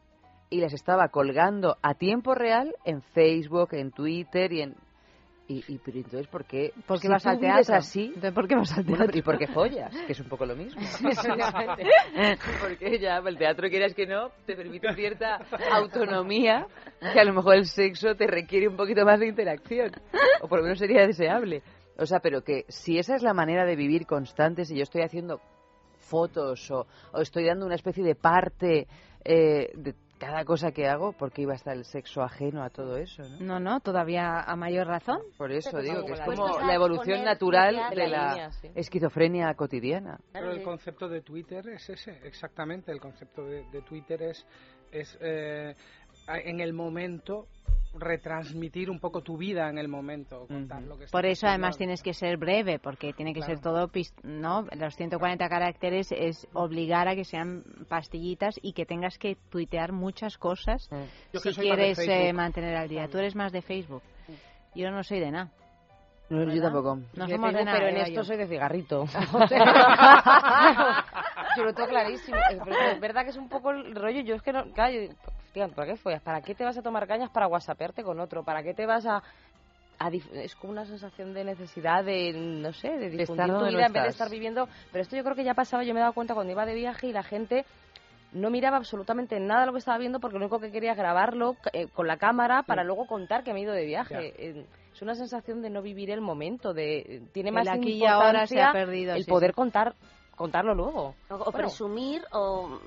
y 0.50 0.62
las 0.62 0.72
estaba 0.72 1.10
colgando 1.10 1.76
a 1.82 1.94
tiempo 1.96 2.36
real 2.36 2.74
en 2.86 3.02
Facebook, 3.02 3.74
en 3.74 3.92
Twitter 3.92 4.54
y 4.54 4.62
en... 4.62 4.76
Y, 5.48 5.64
y 5.68 5.78
pero 5.78 5.98
entonces, 5.98 6.28
¿por 6.28 6.44
qué? 6.46 6.74
¿Por 6.88 6.98
qué 6.98 7.04
si 7.04 7.08
vas 7.08 7.26
al 7.28 7.40
teatro? 7.40 7.76
así? 7.76 8.06
Entonces, 8.08 8.34
¿por 8.34 8.48
qué 8.48 8.56
vas 8.56 8.76
al 8.78 8.84
Bueno, 8.84 9.04
teatro? 9.06 9.20
y 9.20 9.22
porque 9.22 9.48
follas, 9.48 9.96
que 10.08 10.14
es 10.14 10.20
un 10.20 10.28
poco 10.28 10.46
lo 10.46 10.56
mismo. 10.56 10.82
Porque 12.62 13.00
ya 13.00 13.18
el 13.18 13.38
teatro, 13.38 13.70
quieras 13.70 13.94
que 13.94 14.08
no, 14.08 14.30
te 14.46 14.56
permite 14.56 14.92
cierta 14.94 15.40
autonomía 15.72 16.68
que 17.14 17.20
a 17.20 17.24
lo 17.26 17.34
mejor 17.34 17.56
el 17.58 17.66
sexo 17.66 18.16
te 18.16 18.26
requiere 18.28 18.68
un 18.68 18.76
poquito 18.76 19.06
más 19.06 19.20
de 19.20 19.28
interacción. 19.28 19.92
O 20.42 20.48
por 20.48 20.60
lo 20.60 20.64
menos 20.64 20.80
sería 20.80 21.06
deseable. 21.06 21.62
O 21.98 22.06
sea, 22.06 22.20
pero 22.20 22.42
que 22.42 22.66
si 22.68 22.98
esa 22.98 23.16
es 23.16 23.22
la 23.22 23.34
manera 23.34 23.66
de 23.66 23.76
vivir 23.76 24.06
constante, 24.06 24.66
si 24.66 24.76
yo 24.76 24.84
estoy 24.84 25.04
haciendo 25.04 25.40
fotos 26.00 26.70
o, 26.72 26.86
o 27.14 27.22
estoy 27.22 27.46
dando 27.46 27.66
una 27.66 27.76
especie 27.76 28.04
de 28.04 28.16
parte 28.16 28.88
eh, 29.24 29.72
de 29.76 29.94
cada 30.26 30.44
cosa 30.44 30.72
que 30.72 30.88
hago, 30.88 31.14
¿por 31.14 31.32
qué 31.32 31.44
iba 31.44 31.54
a 31.54 31.56
estar 31.56 31.76
el 31.76 31.86
sexo 31.86 32.22
ajeno 32.24 32.64
a 32.64 32.70
todo 32.70 32.98
eso? 32.98 33.22
¿no? 33.24 33.40
No, 33.40 33.60
no, 33.60 33.80
todavía 33.80 34.42
a 34.42 34.56
mayor 34.56 34.88
razón. 34.88 35.20
Por 35.38 35.52
eso 35.52 35.70
Pero 35.72 35.84
digo 35.84 36.06
que 36.06 36.14
es 36.14 36.20
la 36.20 36.26
como 36.26 36.60
la 36.60 36.74
evolución 36.74 37.24
natural 37.24 37.76
de 37.92 37.96
la 37.96 38.08
la 38.08 38.30
línea, 38.30 38.52
sí. 38.52 38.70
esquizofrenia 38.74 39.54
cotidiana. 39.54 40.20
Pero 40.34 40.52
el 40.52 40.64
concepto 40.64 41.08
de 41.08 41.22
Twitter 41.22 41.68
es 41.70 41.90
ese, 41.90 42.20
exactamente. 42.26 42.92
El 42.92 43.00
concepto 43.00 43.46
de, 43.46 43.70
de 43.70 43.82
Twitter 43.84 44.24
es, 44.24 44.46
es 44.92 45.18
eh, 45.22 45.76
en 46.28 46.60
el 46.60 46.74
momento 46.74 47.48
retransmitir 47.98 48.90
un 48.90 49.00
poco 49.00 49.22
tu 49.22 49.38
vida 49.38 49.70
en 49.70 49.78
el 49.78 49.88
momento, 49.88 50.46
contar 50.48 50.82
lo 50.84 50.98
que 50.98 51.06
Por 51.08 51.26
eso 51.26 51.48
además 51.48 51.78
tienes 51.78 52.02
que 52.04 52.14
ser 52.14 52.38
breve, 52.38 52.80
porque 52.80 53.14
tiene 53.14 53.34
que 53.34 53.42
ser 53.42 53.60
todo, 53.60 53.90
¿no? 54.24 54.66
Los 54.78 54.96
140 54.96 55.48
caracteres 55.50 56.12
es 56.12 56.48
obligar 56.54 57.08
a 57.08 57.16
que 57.16 57.26
sean 57.26 57.64
pastillitas 57.88 58.56
y 58.62 58.74
que 58.74 58.86
tengas 58.86 59.18
que 59.18 59.38
tuitear 59.50 59.92
muchas 59.92 60.38
cosas 60.38 60.90
Yo 61.34 61.40
si 61.40 61.50
de 61.50 61.56
quieres 61.56 62.00
eh, 62.00 62.34
mantener 62.34 62.76
al 62.76 62.90
día. 62.90 63.08
Tú 63.08 63.18
eres 63.18 63.36
más 63.36 63.52
de 63.52 63.62
Facebook. 63.62 64.04
Yo 64.76 64.92
no 64.92 65.04
soy 65.04 65.20
de 65.22 65.32
nada. 65.32 65.52
No, 66.28 66.40
yo 66.42 66.48
¿Verdad? 66.48 66.64
tampoco. 66.64 66.96
No 66.96 67.28
De 67.28 67.36
somos 67.36 67.54
de 67.54 67.58
Facebook, 67.60 67.66
nada. 67.66 67.78
pero 67.78 67.88
en 67.90 67.98
esto 67.98 68.16
yo. 68.16 68.24
soy 68.24 68.38
de 68.38 68.48
cigarrito. 68.48 69.06
yo 71.58 71.64
lo 71.64 71.74
tengo 71.74 71.90
clarísimo. 71.90 72.38
Pero 72.50 72.66
es 72.92 73.00
verdad 73.00 73.24
que 73.24 73.30
es 73.30 73.38
un 73.38 73.48
poco 73.48 73.72
el 73.72 73.96
rollo. 73.96 74.22
Yo 74.22 74.36
es 74.36 74.42
que 74.42 74.52
no. 74.52 74.66
Claro, 74.74 74.94
yo- 74.94 75.14
tía, 75.56 75.68
¿para 75.70 75.88
qué 75.88 75.98
follas? 75.98 76.22
¿Para 76.22 76.42
qué 76.42 76.54
te 76.54 76.64
vas 76.66 76.78
a 76.78 76.82
tomar 76.84 77.08
cañas 77.08 77.32
para 77.32 77.48
whatsappearte 77.48 78.04
con 78.04 78.20
otro? 78.20 78.44
¿Para 78.44 78.62
qué 78.62 78.74
te 78.74 78.86
vas 78.86 79.06
a.? 79.08 79.24
a 79.98 80.10
dif- 80.12 80.30
es 80.34 80.54
como 80.58 80.74
una 80.74 80.86
sensación 80.86 81.34
de 81.34 81.46
necesidad 81.46 82.04
de, 82.04 82.34
no 82.34 82.74
sé, 82.74 82.90
de 82.90 83.10
difundir 83.10 83.46
estar 83.46 83.48
tu 83.60 83.64
no 83.64 83.70
vida 83.72 83.86
en 83.88 83.94
vez 83.94 84.04
de 84.04 84.10
estar 84.10 84.30
viviendo. 84.30 84.68
Pero 84.92 85.02
esto 85.02 85.16
yo 85.16 85.24
creo 85.24 85.36
que 85.38 85.46
ya 85.46 85.54
pasaba, 85.54 85.86
yo 85.86 85.94
me 85.94 86.02
he 86.02 86.04
dado 86.04 86.12
cuenta 86.14 86.34
cuando 86.34 86.52
iba 86.52 86.66
de 86.66 86.76
viaje 86.76 87.08
y 87.08 87.14
la 87.14 87.24
gente 87.24 87.66
no 88.34 88.50
miraba 88.50 88.76
absolutamente 88.76 89.40
nada 89.40 89.62
de 89.62 89.68
lo 89.68 89.72
que 89.72 89.80
estaba 89.80 89.98
viendo 89.98 90.20
porque 90.20 90.38
lo 90.38 90.44
único 90.44 90.60
que 90.60 90.70
quería 90.70 90.92
es 90.92 90.98
grabarlo 90.98 91.56
eh, 91.72 91.88
con 91.88 92.08
la 92.08 92.18
cámara 92.18 92.64
para 92.64 92.84
luego 92.84 93.06
contar 93.08 93.46
que 93.46 93.54
me 93.54 93.60
he 93.60 93.64
ido 93.64 93.72
de 93.72 93.86
viaje. 93.86 94.34
Eh, 94.38 94.66
es 94.94 95.02
una 95.02 95.16
sensación 95.16 95.62
de 95.62 95.70
no 95.70 95.82
vivir 95.82 96.12
el 96.12 96.20
momento, 96.20 96.74
de 96.74 97.22
tiene 97.32 97.50
El 97.50 97.56
más 97.56 97.68
aquí 97.70 97.94
y 97.94 98.06
ahora 98.06 98.46
se 98.48 98.60
ha 98.62 98.66
importancia 98.66 98.74
perdido, 98.74 99.16
el 99.16 99.24
sí, 99.24 99.32
poder 99.32 99.52
sí. 99.52 99.56
contar 99.56 99.96
contarlo 100.36 100.76
luego. 100.76 101.16
O, 101.30 101.36
o 101.36 101.38
Bueno. 101.38 101.54
presumir 101.54 102.22
o 102.34 102.82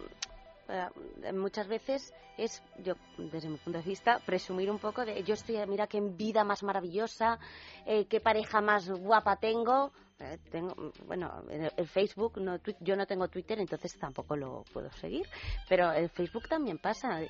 eh, 0.68 1.32
muchas 1.32 1.66
veces 1.68 2.12
es 2.36 2.62
yo 2.84 2.94
desde 3.16 3.48
mi 3.48 3.56
punto 3.56 3.78
de 3.80 3.84
vista 3.84 4.20
presumir 4.24 4.70
un 4.70 4.78
poco 4.78 5.04
de 5.04 5.22
yo 5.24 5.34
estoy 5.34 5.56
mira 5.66 5.86
qué 5.86 6.00
vida 6.00 6.44
más 6.44 6.62
maravillosa 6.62 7.38
eh, 7.86 8.06
qué 8.06 8.20
pareja 8.20 8.60
más 8.60 8.88
guapa 8.88 9.36
tengo 9.36 9.90
Eh, 10.20 10.36
tengo 10.50 10.74
bueno 11.06 11.44
en 11.48 11.62
el, 11.76 11.86
Facebook 11.86 12.40
no 12.40 12.58
yo 12.80 12.96
no 12.96 13.06
tengo 13.06 13.28
Twitter 13.28 13.56
entonces 13.60 13.96
tampoco 13.96 14.34
lo 14.34 14.64
puedo 14.72 14.90
seguir 14.98 15.24
pero 15.68 15.92
el 15.92 16.08
Facebook 16.08 16.48
también 16.48 16.78
pasa 16.78 17.20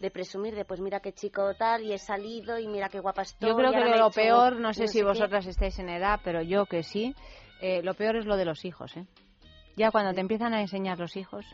de, 0.00 0.10
presumir 0.10 0.54
de 0.54 0.64
pues 0.64 0.80
mira 0.80 1.00
qué 1.00 1.12
chico 1.12 1.52
tal 1.58 1.82
y 1.84 1.92
he 1.92 1.98
salido 1.98 2.58
y 2.58 2.66
mira 2.66 2.88
qué 2.88 3.00
guapa 3.00 3.20
estoy 3.22 3.50
Yo 3.50 3.54
creo 3.54 3.70
que 3.70 3.98
lo 3.98 4.10
peor, 4.10 4.56
no 4.60 4.72
sé 4.72 4.84
no 4.84 4.88
si 4.88 4.98
qué". 5.00 5.04
vosotras 5.04 5.46
estáis 5.46 5.78
en 5.78 5.90
edad, 5.90 6.20
pero 6.24 6.40
yo 6.40 6.64
que 6.64 6.82
sí, 6.82 7.14
eh, 7.60 7.82
lo 7.82 7.92
peor 7.92 8.16
es 8.16 8.24
lo 8.24 8.36
de 8.38 8.46
los 8.46 8.64
hijos, 8.64 8.96
¿eh? 8.96 9.04
Ya 9.76 9.90
cuando 9.90 10.14
te 10.14 10.20
empiezan 10.22 10.54
a 10.54 10.60
enseñar 10.62 10.98
los 10.98 11.16
hijos, 11.16 11.44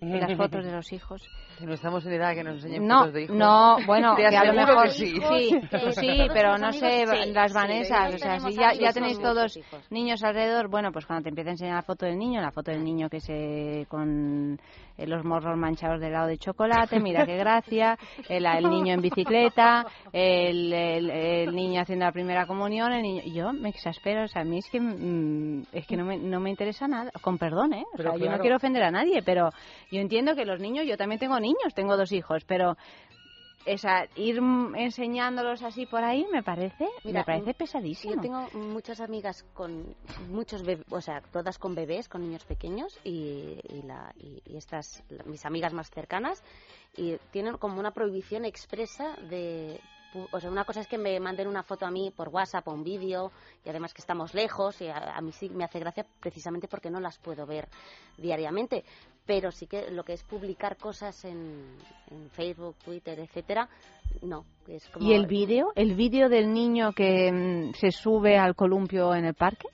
y 0.00 0.06
las 0.06 0.32
fotos 0.36 0.64
de 0.64 0.72
los 0.72 0.92
hijos. 0.92 1.22
Que 1.58 1.66
no 1.66 1.74
estamos 1.74 2.06
en 2.06 2.12
edad 2.12 2.34
que 2.34 2.44
nos 2.44 2.56
enseñen 2.56 2.86
No, 2.86 2.98
fotos 3.00 3.14
de 3.14 3.22
hijos. 3.24 3.36
no, 3.36 3.76
bueno, 3.86 4.14
que 4.16 4.26
a 4.26 4.44
lo 4.44 4.52
mejor 4.52 4.90
sí, 4.90 5.20
sí. 5.20 5.60
sí, 5.92 6.26
pero 6.32 6.56
no 6.56 6.72
sé, 6.72 7.06
sí, 7.06 7.32
las 7.32 7.52
Vanesas, 7.52 8.14
o 8.14 8.18
sea, 8.18 8.38
si 8.40 8.54
ya, 8.54 8.72
ya 8.74 8.92
tenéis 8.92 9.20
todos 9.20 9.58
niños 9.90 10.22
alrededor, 10.22 10.68
bueno, 10.68 10.92
pues 10.92 11.04
cuando 11.06 11.24
te 11.24 11.30
empieza 11.30 11.50
a 11.50 11.52
enseñar 11.52 11.74
la 11.76 11.82
foto 11.82 12.06
del 12.06 12.18
niño, 12.18 12.40
la 12.40 12.52
foto 12.52 12.70
del 12.70 12.84
niño 12.84 13.08
que 13.08 13.20
se 13.20 13.86
con 13.88 14.58
eh, 14.98 15.06
los 15.06 15.24
morros 15.24 15.56
manchados 15.56 16.00
de 16.00 16.08
helado 16.08 16.26
de 16.26 16.36
chocolate, 16.38 17.00
mira 17.00 17.24
qué 17.24 17.36
gracia, 17.36 17.96
el, 18.28 18.44
el 18.44 18.68
niño 18.68 18.94
en 18.94 19.00
bicicleta, 19.00 19.86
el, 20.12 20.72
el- 20.72 21.10
el 21.10 21.54
niño 21.54 21.80
haciendo 21.80 22.04
la 22.04 22.12
primera 22.12 22.46
comunión, 22.46 22.92
el 22.92 23.02
niño, 23.02 23.22
yo 23.32 23.52
me 23.52 23.70
exaspero, 23.70 24.24
o 24.24 24.28
sea, 24.28 24.42
a 24.42 24.44
mí 24.44 24.58
es 24.58 24.68
que 24.70 24.80
mm, 24.80 25.62
es 25.72 25.86
que 25.86 25.96
no 25.96 26.04
me, 26.04 26.18
no 26.18 26.40
me 26.40 26.50
interesa 26.50 26.86
nada, 26.88 27.10
con 27.22 27.38
perdón, 27.38 27.72
¿eh? 27.72 27.84
O 27.94 27.96
Pero 27.96 28.10
sea, 28.10 28.18
yo 28.18 28.26
no 28.26 28.36
quiero 28.42 28.56
ofender 28.56 28.82
a 28.82 28.90
nadie, 28.90 29.22
pero 29.22 29.50
yo 29.90 30.00
entiendo 30.00 30.34
que 30.34 30.44
los 30.44 30.60
niños, 30.60 30.86
yo 30.86 30.96
también 30.96 31.18
tengo 31.18 31.38
niños, 31.40 31.72
tengo 31.74 31.96
dos 31.96 32.12
hijos, 32.12 32.44
pero 32.46 32.76
esa, 33.64 34.06
ir 34.16 34.40
mm, 34.40 34.76
enseñándolos 34.76 35.62
así 35.62 35.86
por 35.86 36.02
ahí 36.04 36.26
me 36.32 36.42
parece, 36.42 36.88
Mira, 37.04 37.20
me 37.20 37.24
parece 37.24 37.54
pesadísimo. 37.54 38.14
Yo 38.14 38.20
tengo 38.20 38.48
muchas 38.52 39.00
amigas 39.00 39.44
con 39.54 39.94
muchos 40.30 40.62
bebés, 40.62 40.86
o 40.90 41.00
sea, 41.00 41.20
todas 41.32 41.58
con 41.58 41.74
bebés, 41.74 42.08
con 42.08 42.22
niños 42.22 42.44
pequeños 42.44 42.98
y, 43.04 43.58
y 43.68 43.82
la, 43.82 44.12
y, 44.18 44.42
y 44.46 44.56
estas, 44.56 45.02
la- 45.10 45.24
mis 45.24 45.44
amigas 45.44 45.72
más 45.74 45.90
cercanas, 45.90 46.42
y 46.96 47.16
tienen 47.30 47.56
como 47.58 47.78
una 47.78 47.90
prohibición 47.92 48.44
expresa 48.44 49.14
de... 49.28 49.80
O 50.32 50.40
sea, 50.40 50.50
una 50.50 50.64
cosa 50.64 50.80
es 50.80 50.88
que 50.88 50.96
me 50.96 51.20
manden 51.20 51.46
una 51.48 51.62
foto 51.62 51.84
a 51.84 51.90
mí 51.90 52.10
por 52.10 52.30
WhatsApp 52.30 52.66
o 52.66 52.72
un 52.72 52.82
vídeo, 52.82 53.30
y 53.62 53.68
además 53.68 53.92
que 53.92 54.00
estamos 54.00 54.32
lejos, 54.32 54.80
y 54.80 54.88
a, 54.88 55.14
a 55.14 55.20
mí 55.20 55.32
sí 55.32 55.50
me 55.50 55.64
hace 55.64 55.78
gracia 55.78 56.06
precisamente 56.20 56.66
porque 56.66 56.88
no 56.90 56.98
las 56.98 57.18
puedo 57.18 57.44
ver 57.46 57.68
diariamente. 58.16 58.84
Pero 59.28 59.52
sí 59.52 59.66
que 59.66 59.90
lo 59.90 60.04
que 60.04 60.14
es 60.14 60.22
publicar 60.24 60.78
cosas 60.78 61.22
en, 61.26 61.76
en 62.10 62.30
Facebook, 62.30 62.76
Twitter, 62.82 63.20
etcétera, 63.20 63.68
no. 64.22 64.46
Es 64.66 64.88
como 64.88 65.06
¿Y 65.06 65.12
el 65.12 65.26
vídeo? 65.26 65.70
¿El 65.76 65.94
vídeo 65.94 66.30
del 66.30 66.50
niño 66.52 66.92
que 66.92 67.30
mm, 67.30 67.74
se 67.74 67.90
sube 67.90 68.38
al 68.38 68.54
columpio 68.54 69.14
en 69.14 69.26
el 69.26 69.34
parque? 69.34 69.68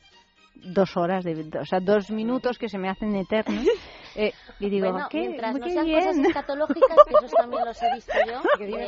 Dos 0.57 0.97
horas, 0.97 1.25
de, 1.25 1.51
o 1.57 1.65
sea, 1.65 1.79
dos 1.79 2.11
minutos 2.11 2.59
que 2.59 2.69
se 2.69 2.79
me 2.79 2.89
hacen 2.89 3.15
eternos. 3.15 3.65
Eh, 4.17 4.33
y 4.61 4.71
digo, 4.71 4.91
Bueno, 4.93 5.09
qué, 5.11 5.21
mientras 5.21 5.55
no 5.59 5.65
qué 5.67 5.73
sean 5.73 5.87
bien. 5.87 5.99
cosas 6.07 6.19
escatológicas, 6.19 6.97
que 7.09 7.15
esos 7.19 7.31
también 7.33 7.65
los 7.65 7.83
he 7.83 7.95
visto 7.95 8.13
yo. 8.27 8.41
Qué 8.59 8.67
mira, 8.67 8.87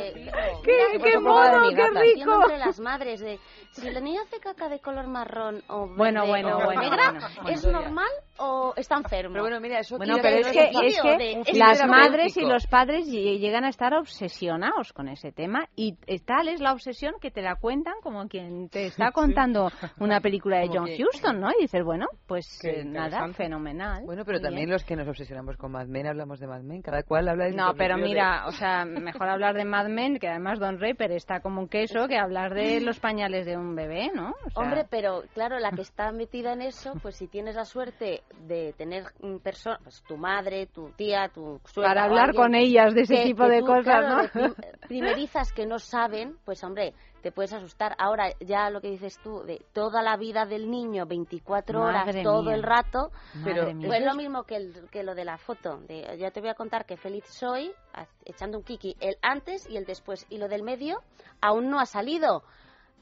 Qué- 0.63 0.97
que 0.97 1.03
qué 1.03 1.19
mono, 1.19 1.69
qué 1.69 1.75
gata, 1.75 2.01
rico. 2.01 2.41
entre 2.43 2.57
las 2.57 2.79
madres 2.79 3.19
de 3.19 3.39
si 3.71 3.87
el 3.87 4.03
niño 4.03 4.21
hace 4.21 4.39
caca 4.39 4.69
de 4.69 4.79
color 4.79 5.07
marrón 5.07 5.61
o 5.67 5.87
Bueno, 5.87 6.21
verde 6.21 6.27
bueno, 6.29 6.57
o 6.57 6.65
bueno, 6.65 6.81
negra, 6.81 7.11
bueno. 7.11 7.49
¿es 7.49 7.63
Bueno, 7.63 7.81
normal 7.81 8.07
o 8.37 8.73
está 8.75 8.95
enfermo? 8.97 9.33
Pero 9.33 9.43
bueno, 9.43 9.59
mira, 9.59 9.79
eso 9.79 9.97
Bueno, 9.97 10.13
quiere 10.15 10.29
pero 10.29 10.47
es 10.47 10.53
que, 10.53 10.87
es 10.87 11.01
que 11.01 11.17
de- 11.53 11.59
las 11.59 11.85
madres 11.87 12.37
y 12.37 12.41
los 12.45 12.65
padres 12.67 13.07
lle- 13.07 13.37
llegan 13.39 13.65
a 13.65 13.69
estar 13.69 13.93
obsesionados 13.93 14.93
con 14.93 15.07
ese 15.09 15.31
tema 15.31 15.67
y 15.75 15.95
eh, 16.07 16.19
tal 16.19 16.47
es 16.47 16.59
la 16.59 16.73
obsesión 16.73 17.15
que 17.21 17.31
te 17.31 17.41
la 17.41 17.55
cuentan 17.55 17.95
como 18.01 18.27
quien 18.27 18.69
te 18.69 18.87
está 18.87 19.11
contando 19.11 19.69
una 19.99 20.19
película 20.21 20.59
de 20.59 20.69
John 20.71 20.85
que- 20.85 21.03
Huston, 21.03 21.39
¿no? 21.39 21.49
Y 21.57 21.63
dices, 21.63 21.83
bueno, 21.83 22.07
pues 22.27 22.59
eh, 22.63 22.83
nada, 22.85 23.27
fenomenal. 23.33 24.03
Bueno, 24.05 24.23
pero 24.25 24.39
también 24.39 24.65
bien. 24.65 24.71
los 24.71 24.83
que 24.83 24.95
nos 24.95 25.07
obsesionamos 25.17 25.57
con 25.57 25.71
Mad 25.71 25.87
Men 25.87 26.05
hablamos 26.07 26.39
de 26.39 26.45
Mad 26.45 26.61
Men. 26.61 26.81
Cada 26.83 27.01
cual 27.01 27.27
habla 27.27 27.45
de 27.45 27.51
No, 27.53 27.73
pero 27.75 27.95
de- 27.97 28.03
mira, 28.03 28.45
o 28.45 28.51
sea, 28.51 28.85
mejor 28.85 29.27
hablar 29.29 29.55
de 29.55 29.65
Mad 29.65 29.87
Men, 29.87 30.19
que 30.19 30.27
además 30.27 30.59
Don 30.59 30.77
Draper 30.77 31.11
está 31.11 31.39
como 31.39 31.59
un 31.61 31.67
queso, 31.67 32.07
que 32.07 32.17
hablar 32.17 32.53
de 32.53 32.81
los 32.81 32.99
pañales 32.99 33.45
de 33.47 33.57
un 33.57 33.75
bebé, 33.75 34.11
¿no? 34.13 34.29
O 34.45 34.49
sea, 34.51 34.61
Hombre, 34.63 34.85
pero 34.89 35.23
claro, 35.33 35.57
la 35.57 35.71
que 35.71 35.81
está 35.81 36.11
metida 36.11 36.53
en 36.53 36.61
eso, 36.61 36.93
pues 37.01 37.15
si 37.15 37.27
tienes 37.27 37.55
la 37.55 37.65
suerte 37.65 38.21
de 38.47 38.73
tener 38.77 39.05
personas, 39.43 39.79
pues, 39.83 40.03
tu 40.03 40.17
madre, 40.17 40.67
tu 40.67 40.91
tía, 40.91 41.29
tu 41.29 41.59
suegra. 41.65 41.89
Para 41.91 42.03
hablar 42.05 42.25
alguien 42.29 42.43
con 42.43 42.55
ellas 42.55 42.93
de 42.93 43.01
ese 43.01 43.15
que- 43.15 43.23
tipo 43.23 43.43
que 43.45 43.49
de 43.49 43.59
tú, 43.61 43.65
cosas, 43.65 43.83
claro, 43.83 44.29
¿no? 44.35 44.53
primerizas 44.87 45.51
que 45.51 45.65
no 45.65 45.79
saben, 45.79 46.37
pues 46.45 46.63
hombre, 46.63 46.93
te 47.21 47.31
puedes 47.31 47.51
asustar. 47.53 47.95
Ahora, 47.99 48.31
ya 48.39 48.69
lo 48.69 48.79
que 48.81 48.89
dices 48.89 49.17
tú, 49.23 49.43
de 49.43 49.61
toda 49.73 50.01
la 50.01 50.17
vida 50.17 50.45
del 50.45 50.69
niño, 50.69 51.05
24 51.05 51.81
horas, 51.81 52.15
todo 52.23 52.51
el 52.51 52.63
rato, 52.63 53.11
Madre 53.35 53.43
pero 53.53 53.73
mía. 53.73 53.87
pues 53.87 53.99
es 53.99 54.05
lo 54.05 54.15
mismo 54.15 54.43
que, 54.43 54.55
el- 54.57 54.89
que 54.91 55.03
lo 55.03 55.15
de 55.15 55.25
la 55.25 55.37
foto. 55.37 55.77
De, 55.87 56.17
ya 56.17 56.31
te 56.31 56.39
voy 56.41 56.49
a 56.49 56.53
contar 56.53 56.85
que 56.85 56.97
feliz 56.97 57.25
soy, 57.27 57.71
ha- 57.93 58.05
echando 58.25 58.57
un 58.57 58.63
kiki, 58.63 58.95
el 58.99 59.17
antes 59.21 59.67
y 59.69 59.77
el 59.77 59.85
después. 59.85 60.25
Y 60.29 60.37
lo 60.37 60.47
del 60.47 60.63
medio 60.63 61.01
aún 61.41 61.69
no 61.69 61.79
ha 61.79 61.85
salido. 61.85 62.43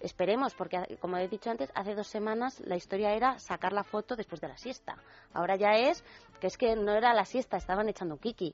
Esperemos, 0.01 0.53
porque 0.55 0.97
como 0.99 1.17
he 1.17 1.27
dicho 1.27 1.49
antes, 1.49 1.71
hace 1.73 1.95
dos 1.95 2.07
semanas 2.07 2.59
la 2.59 2.75
historia 2.75 3.13
era 3.13 3.39
sacar 3.39 3.71
la 3.73 3.83
foto 3.83 4.15
después 4.15 4.41
de 4.41 4.49
la 4.49 4.57
siesta. 4.57 4.97
Ahora 5.33 5.55
ya 5.55 5.71
es 5.71 6.03
que 6.41 6.47
es 6.47 6.57
que 6.57 6.75
no 6.75 6.91
era 6.91 7.13
la 7.13 7.25
siesta, 7.25 7.57
estaban 7.57 7.87
echando 7.89 8.15
un 8.15 8.19
kiki. 8.19 8.53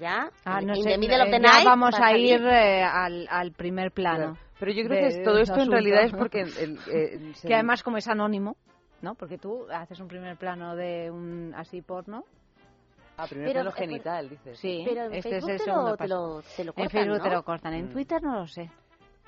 Ya, 0.00 0.30
Ah, 0.46 0.62
no 0.62 0.74
in 0.74 0.82
sé, 0.84 0.90
the 0.92 0.96
middle 0.98 1.20
of 1.20 1.28
eh, 1.28 1.30
the 1.32 1.40
ya 1.42 1.52
night, 1.52 1.64
vamos 1.66 1.94
va 2.00 2.06
a 2.06 2.16
ir 2.16 2.40
eh, 2.46 2.82
al, 2.82 3.26
al 3.28 3.52
primer 3.52 3.90
plano. 3.92 4.32
Claro. 4.32 4.51
Pero 4.62 4.72
yo 4.74 4.84
creo 4.84 5.08
de- 5.08 5.16
que 5.18 5.24
todo 5.24 5.38
esto 5.38 5.60
en 5.60 5.72
realidad 5.72 6.04
es 6.04 6.12
porque 6.12 6.40
el- 6.42 6.78
el- 6.88 7.34
se- 7.34 7.48
que 7.48 7.54
además 7.54 7.82
como 7.82 7.96
es 7.96 8.06
anónimo, 8.06 8.56
¿no? 9.00 9.16
Porque 9.16 9.36
tú 9.36 9.66
haces 9.68 9.98
un 9.98 10.06
primer 10.06 10.36
plano 10.36 10.76
de 10.76 11.10
un 11.10 11.52
así 11.56 11.82
porno. 11.82 12.22
Ah, 13.16 13.26
primer 13.28 13.48
Pero, 13.48 13.60
plano 13.62 13.70
eh, 13.70 13.78
genital, 13.80 14.28
dices. 14.30 14.58
Sí, 14.60 14.84
Pero 14.88 15.06
en 15.06 15.14
este 15.14 15.30
Facebook 15.30 15.50
es 15.50 15.60
el 15.60 15.64
te 15.66 15.66
lo- 15.66 15.74
segundo 15.74 15.92
te 15.92 15.98
paso. 15.98 16.14
lo- 16.14 16.42
te 16.56 16.64
lo 16.64 16.70
en 16.70 16.74
cortan, 16.74 16.88
Facebook 16.90 17.22
te 17.22 17.28
¿no? 17.28 17.34
lo 17.34 17.42
cortan, 17.42 17.74
en 17.74 17.84
Mm. 17.86 17.92
Twitter 17.92 18.22
no 18.22 18.34
lo 18.38 18.46
sé. 18.46 18.70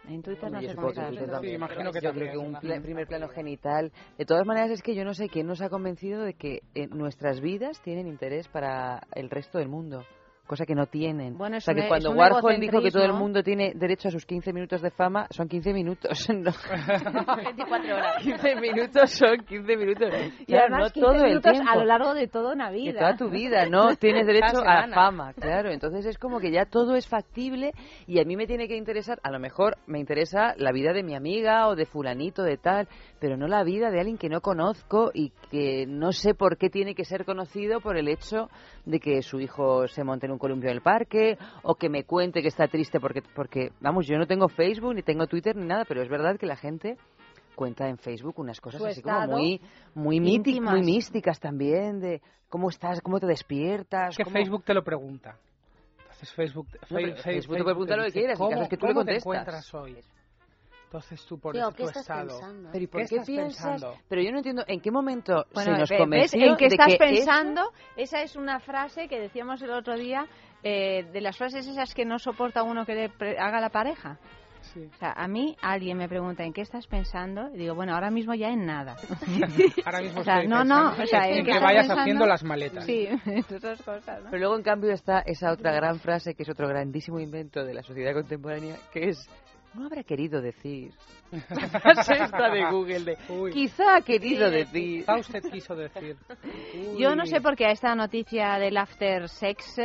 En 0.06 0.22
Twitter 0.22 0.52
no 0.52 0.60
Yo 0.60 0.68
sé 0.68 0.74
cómo 0.76 0.92
también. 0.92 1.54
imagino 1.54 1.90
que 1.90 2.00
yo 2.00 2.10
también. 2.10 2.28
creo 2.30 2.60
que 2.60 2.68
un 2.76 2.82
primer 2.82 3.06
plano 3.08 3.28
genital. 3.28 3.90
De 4.18 4.24
todas 4.26 4.46
maneras, 4.46 4.70
es 4.70 4.82
que 4.82 4.94
yo 4.94 5.02
no 5.04 5.14
sé 5.14 5.28
quién 5.28 5.46
nos 5.48 5.60
ha 5.62 5.68
convencido 5.70 6.22
de 6.22 6.34
que 6.34 6.60
eh, 6.74 6.86
nuestras 6.88 7.40
vidas 7.40 7.80
tienen 7.82 8.06
interés 8.06 8.46
para 8.48 9.00
el 9.14 9.30
resto 9.30 9.58
del 9.58 9.68
mundo. 9.68 10.04
Cosa 10.46 10.66
que 10.66 10.74
no 10.74 10.84
tienen. 10.86 11.38
Bueno, 11.38 11.56
o 11.56 11.60
sea, 11.60 11.74
que 11.74 11.88
cuando 11.88 12.10
Warhol 12.12 12.60
dijo 12.60 12.82
que 12.82 12.90
todo 12.90 13.04
el 13.04 13.14
mundo 13.14 13.42
tiene 13.42 13.72
derecho 13.74 14.08
a 14.08 14.10
sus 14.10 14.26
15 14.26 14.52
minutos 14.52 14.82
de 14.82 14.90
fama, 14.90 15.26
son 15.30 15.48
15 15.48 15.72
minutos. 15.72 16.28
No. 16.34 16.52
24 17.36 17.94
horas. 17.96 18.22
15 18.22 18.56
minutos 18.56 19.10
son 19.10 19.38
15 19.38 19.76
minutos. 19.76 20.08
Y 20.40 20.44
Claro, 20.46 20.74
además 20.74 20.80
no 20.80 20.90
15 20.92 21.00
todo 21.00 21.14
el 21.14 21.28
minutos 21.28 21.52
tiempo. 21.52 21.70
a 21.70 21.76
lo 21.76 21.84
largo 21.84 22.14
de 22.14 22.26
toda 22.28 22.52
una 22.52 22.70
vida. 22.70 22.92
De 22.92 22.98
toda 22.98 23.16
tu 23.16 23.30
vida, 23.30 23.66
¿no? 23.66 23.96
Tienes 23.96 24.26
derecho 24.26 24.58
a 24.66 24.86
fama, 24.88 25.32
claro. 25.32 25.70
Entonces 25.70 26.04
es 26.06 26.18
como 26.18 26.40
que 26.40 26.50
ya 26.50 26.66
todo 26.66 26.94
es 26.96 27.08
factible 27.08 27.72
y 28.06 28.20
a 28.20 28.24
mí 28.24 28.36
me 28.36 28.46
tiene 28.46 28.68
que 28.68 28.76
interesar, 28.76 29.18
a 29.22 29.30
lo 29.30 29.38
mejor 29.38 29.78
me 29.86 29.98
interesa 29.98 30.54
la 30.58 30.72
vida 30.72 30.92
de 30.92 31.02
mi 31.02 31.14
amiga 31.14 31.68
o 31.68 31.74
de 31.76 31.86
fulanito, 31.86 32.42
de 32.42 32.58
tal, 32.58 32.86
pero 33.18 33.36
no 33.38 33.46
la 33.46 33.64
vida 33.64 33.90
de 33.90 34.00
alguien 34.00 34.18
que 34.18 34.28
no 34.28 34.40
conozco 34.42 35.10
y 35.14 35.30
que 35.50 35.86
no 35.86 36.12
sé 36.12 36.34
por 36.34 36.58
qué 36.58 36.68
tiene 36.68 36.94
que 36.94 37.04
ser 37.04 37.24
conocido 37.24 37.80
por 37.80 37.96
el 37.96 38.08
hecho 38.08 38.48
de 38.84 39.00
que 39.00 39.22
su 39.22 39.40
hijo 39.40 39.88
se 39.88 40.04
monte 40.04 40.26
en 40.26 40.32
un 40.32 40.38
columpio 40.38 40.68
en 40.70 40.76
el 40.76 40.82
parque 40.82 41.38
o 41.62 41.74
que 41.74 41.88
me 41.88 42.04
cuente 42.04 42.42
que 42.42 42.48
está 42.48 42.68
triste 42.68 43.00
porque, 43.00 43.22
porque 43.34 43.70
vamos, 43.80 44.06
yo 44.06 44.18
no 44.18 44.26
tengo 44.26 44.48
Facebook 44.48 44.94
ni 44.94 45.02
tengo 45.02 45.26
Twitter 45.26 45.56
ni 45.56 45.66
nada, 45.66 45.84
pero 45.86 46.02
es 46.02 46.08
verdad 46.08 46.36
que 46.38 46.46
la 46.46 46.56
gente 46.56 46.96
cuenta 47.54 47.88
en 47.88 47.96
Facebook 47.98 48.34
unas 48.38 48.60
cosas 48.60 48.82
así 48.84 49.00
como 49.00 49.26
muy 49.28 49.60
muy 49.94 50.20
míticas, 50.20 50.70
muy 50.72 50.82
místicas 50.82 51.38
también 51.40 52.00
de 52.00 52.20
cómo 52.48 52.68
estás, 52.68 53.00
cómo 53.00 53.20
te 53.20 53.26
despiertas, 53.26 54.10
Es 54.10 54.16
que 54.16 54.24
cómo- 54.24 54.34
Facebook 54.34 54.64
te 54.64 54.74
lo 54.74 54.82
pregunta. 54.84 55.36
Entonces 56.00 56.32
Facebook, 56.34 56.66
No, 56.90 56.98
Facebook 56.98 57.22
te 57.22 57.46
puede 57.46 57.64
preguntar 57.64 57.98
lo 57.98 58.04
que 58.04 58.12
quieras, 58.12 58.38
¿cómo, 58.38 58.50
caso 58.50 58.62
es 58.64 58.68
que 58.68 58.76
tú 58.76 58.86
le 58.86 58.92
cómo 58.92 59.04
te 59.04 59.12
contestas. 59.12 59.22
encuentras 59.24 59.74
hoy? 59.74 59.96
Entonces 60.94 61.26
tú 61.26 61.38
pones 61.40 61.60
Tío, 61.60 61.70
tu 61.70 61.76
¿qué 61.76 61.82
estás 61.84 62.02
estado. 62.02 62.28
pensando? 62.28 62.68
Pero 62.72 62.84
¿y 62.84 62.86
por 62.86 63.00
qué, 63.00 63.04
estás 63.16 63.26
piensas? 63.26 63.66
pensando? 63.72 63.98
Pero 64.08 64.22
yo 64.22 64.30
no 64.30 64.36
entiendo 64.38 64.64
en 64.68 64.80
qué 64.80 64.90
momento 64.92 65.44
Bueno, 65.52 65.72
se 65.74 65.78
nos 65.80 65.90
ve- 65.90 65.96
¿ves 65.96 66.00
convenció 66.02 66.44
en 66.50 66.56
qué 66.56 66.66
estás 66.66 66.92
que 66.92 66.96
pensando? 66.98 67.72
Esa 67.96 68.22
es 68.22 68.36
una 68.36 68.60
frase 68.60 69.08
que 69.08 69.18
decíamos 69.18 69.60
el 69.62 69.70
otro 69.70 69.96
día, 69.96 70.26
eh, 70.62 71.04
de 71.12 71.20
las 71.20 71.36
frases 71.36 71.66
esas 71.66 71.92
que 71.94 72.04
no 72.04 72.18
soporta 72.20 72.62
uno 72.62 72.86
que 72.86 72.94
le 72.94 73.08
pre- 73.08 73.38
haga 73.38 73.60
la 73.60 73.70
pareja. 73.70 74.18
Sí. 74.72 74.88
O 74.94 74.96
sea, 74.98 75.12
a 75.12 75.28
mí 75.28 75.56
alguien 75.60 75.98
me 75.98 76.08
pregunta 76.08 76.42
en 76.44 76.52
qué 76.52 76.62
estás 76.62 76.86
pensando 76.86 77.50
y 77.52 77.58
digo, 77.58 77.74
bueno, 77.74 77.92
ahora 77.94 78.10
mismo 78.10 78.32
ya 78.34 78.48
en 78.48 78.64
nada. 78.64 78.96
Ahora 79.84 80.00
mismo 80.00 80.20
O 80.20 80.24
sea, 80.24 80.36
estoy 80.36 80.48
no, 80.48 80.64
no, 80.64 80.92
o 80.92 81.06
sea, 81.06 81.26
en 81.28 81.34
¿en 81.34 81.38
que 81.40 81.44
qué 81.44 81.50
estás 81.50 81.62
vayas 81.62 81.80
pensando? 81.82 82.00
haciendo 82.00 82.26
las 82.26 82.44
maletas. 82.44 82.84
Sí, 82.86 83.08
otras 83.54 83.82
cosas, 83.82 84.22
¿no? 84.22 84.30
Pero 84.30 84.38
luego, 84.38 84.56
en 84.56 84.62
cambio, 84.62 84.92
está 84.92 85.18
esa 85.20 85.52
otra 85.52 85.72
gran 85.72 85.98
frase 85.98 86.34
que 86.34 86.44
es 86.44 86.48
otro 86.48 86.66
grandísimo 86.66 87.20
invento 87.20 87.62
de 87.62 87.74
la 87.74 87.82
sociedad 87.82 88.14
contemporánea, 88.14 88.76
que 88.90 89.10
es, 89.10 89.28
no 89.74 89.86
habrá 89.86 90.02
querido 90.02 90.40
decir. 90.40 90.92
La 91.50 91.68
frase 91.68 92.14
esta 92.14 92.50
de 92.50 92.64
Google 92.70 93.00
de, 93.00 93.18
Uy. 93.28 93.52
quizá 93.52 93.96
ha 93.96 94.02
querido 94.02 94.50
decir. 94.50 95.00
Quizá 95.00 95.16
usted 95.16 95.42
quiso 95.50 95.74
decir. 95.74 96.16
Yo 96.98 97.14
no 97.16 97.26
sé 97.26 97.40
por 97.40 97.56
qué 97.56 97.66
a 97.66 97.72
esta 97.72 97.94
noticia 97.94 98.58
del 98.58 98.76
after 98.76 99.28
sex 99.28 99.78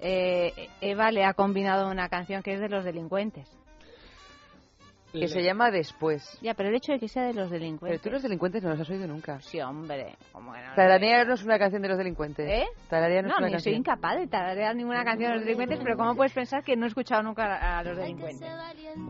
eh, 0.00 0.52
Eva 0.80 1.10
le 1.10 1.24
ha 1.24 1.34
combinado 1.34 1.90
una 1.90 2.08
canción 2.08 2.42
que 2.42 2.54
es 2.54 2.60
de 2.60 2.68
los 2.68 2.84
delincuentes. 2.84 3.48
Que 5.20 5.28
se 5.28 5.42
llama 5.42 5.70
Después. 5.70 6.38
Ya, 6.42 6.54
pero 6.54 6.68
el 6.68 6.74
hecho 6.76 6.92
de 6.92 6.98
que 6.98 7.08
sea 7.08 7.22
de 7.24 7.34
los 7.34 7.48
Pero 7.48 7.60
delincuentes. 7.60 8.00
tú 8.02 8.10
los 8.10 8.22
delincuentes 8.22 8.62
no 8.62 8.70
los 8.70 8.80
has 8.80 8.90
oído 8.90 9.06
nunca. 9.06 9.40
Sí, 9.40 9.60
hombre. 9.60 10.16
¿cómo 10.32 10.52
que 10.52 10.60
no? 10.60 10.74
Tararearnos 10.74 11.42
una 11.44 11.58
canción 11.58 11.82
de 11.82 11.88
los 11.88 11.98
delincuentes. 11.98 12.48
¿Eh? 12.48 12.66
Tararearnos 12.88 13.30
No, 13.32 13.38
una 13.38 13.46
ni 13.46 13.52
soy 13.54 13.72
canción. 13.72 13.74
incapaz 13.76 14.16
de 14.18 14.26
tararear 14.26 14.74
ninguna 14.76 15.04
canción 15.04 15.30
de 15.30 15.36
los 15.36 15.44
delincuentes, 15.44 15.78
pero 15.82 15.96
¿cómo 15.96 16.14
puedes 16.14 16.32
pensar 16.32 16.62
que 16.62 16.76
no 16.76 16.84
he 16.84 16.88
escuchado 16.88 17.22
nunca 17.22 17.56
a 17.56 17.78
a 17.78 17.82
los 17.82 17.96
delincuentes? 17.96 18.48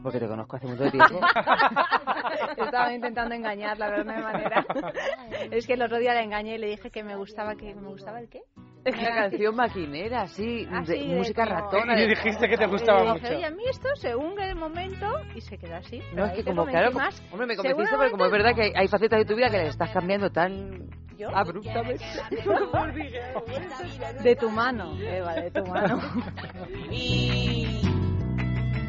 Porque 0.03 0.19
te 0.21 0.27
conozco 0.29 0.57
hace 0.57 0.67
mucho 0.67 0.91
tiempo. 0.91 1.21
Estaba 2.57 2.93
intentando 2.93 3.35
engañarla, 3.35 3.87
pero 3.89 4.05
no 4.05 4.13
hay 4.13 4.23
manera. 4.23 4.65
Es 5.51 5.67
que 5.67 5.75
el 5.75 5.83
otro 5.83 5.99
día 5.99 6.15
la 6.15 6.23
engañé 6.23 6.55
y 6.57 6.59
le 6.59 6.67
dije 6.69 6.91
que 6.91 7.03
me 7.03 7.17
gustaba 7.17 7.55
que 7.55 7.75
me 7.75 7.89
gustaba 7.89 8.21
el 8.21 8.29
qué. 8.29 8.41
La 9.03 9.15
canción 9.15 9.57
maquinera, 9.57 10.27
sí, 10.29 10.67
Ah, 10.71 10.83
de 10.87 10.95
de 10.99 11.05
música 11.17 11.45
como- 11.45 11.57
ratona. 11.61 11.97
Y 11.97 12.01
de- 12.03 12.07
dijiste 12.09 12.49
que 12.49 12.57
te 12.57 12.67
gustaba 12.67 13.15
mucho. 13.15 13.27
oye, 13.29 13.45
a 13.45 13.51
mí 13.51 13.63
esto 13.69 13.89
se 13.97 14.15
hunde 14.15 14.49
el 14.51 14.57
momento 14.57 15.07
y 15.35 15.41
se 15.41 15.59
queda 15.59 15.79
así. 15.79 15.99
No, 15.99 16.05
pero 16.15 16.25
es 16.25 16.31
ahí 16.31 16.37
que 16.37 16.43
te 16.43 16.51
como, 16.51 16.63
convencí 16.63 16.79
claro, 16.79 16.93
como- 16.93 17.05
más. 17.05 17.23
hombre, 17.33 17.47
me 17.47 17.57
convenciste 17.57 17.97
porque 17.97 18.11
como 18.13 18.25
es 18.27 18.31
verdad 18.33 18.55
que 18.55 18.63
hay, 18.63 18.73
hay 18.77 18.89
facetas 18.89 19.19
de 19.19 19.25
tu 19.25 19.35
vida 19.37 19.51
que 19.51 19.59
las 19.59 19.69
estás 19.69 19.91
cambiando 19.91 20.31
tan 20.31 20.89
¿Yo? 21.17 21.29
abruptamente. 21.35 22.05
De 24.23 24.37
tu 24.37 24.51
mano, 24.51 24.97
Eva, 25.01 25.35
de 25.35 25.51
tu 25.51 25.65
mano. 25.67 25.99
Y 26.91 27.81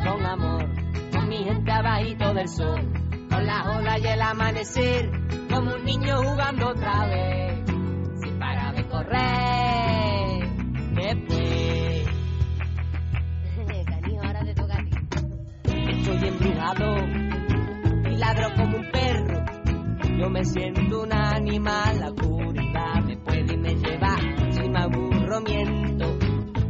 con 0.03 0.25
amor, 0.25 0.65
con 1.11 1.27
mi 1.29 1.37
gente 1.43 1.71
abajito 1.71 2.33
del 2.33 2.47
sol, 2.47 2.81
con 3.29 3.45
la 3.45 3.77
ola 3.77 3.97
y 3.99 4.07
el 4.07 4.21
amanecer, 4.21 5.09
como 5.49 5.73
un 5.73 5.83
niño 5.85 6.17
jugando 6.23 6.69
otra 6.69 7.07
vez, 7.07 7.65
sin 8.21 8.39
parar 8.39 8.75
de 8.75 8.87
correr. 8.87 9.56
Y 16.75 18.15
ladro 18.17 18.49
como 18.57 18.77
un 18.77 18.91
perro. 18.91 19.45
Yo 20.19 20.29
me 20.29 20.43
siento 20.43 21.03
un 21.03 21.13
animal, 21.13 21.99
la 21.99 22.09
oscuridad 22.09 23.03
me 23.05 23.15
puede 23.17 23.53
y 23.53 23.57
me 23.57 23.73
lleva, 23.75 24.17
si 24.49 24.67
me 24.67 24.79
aburro 24.79 25.39
miento. 25.41 26.17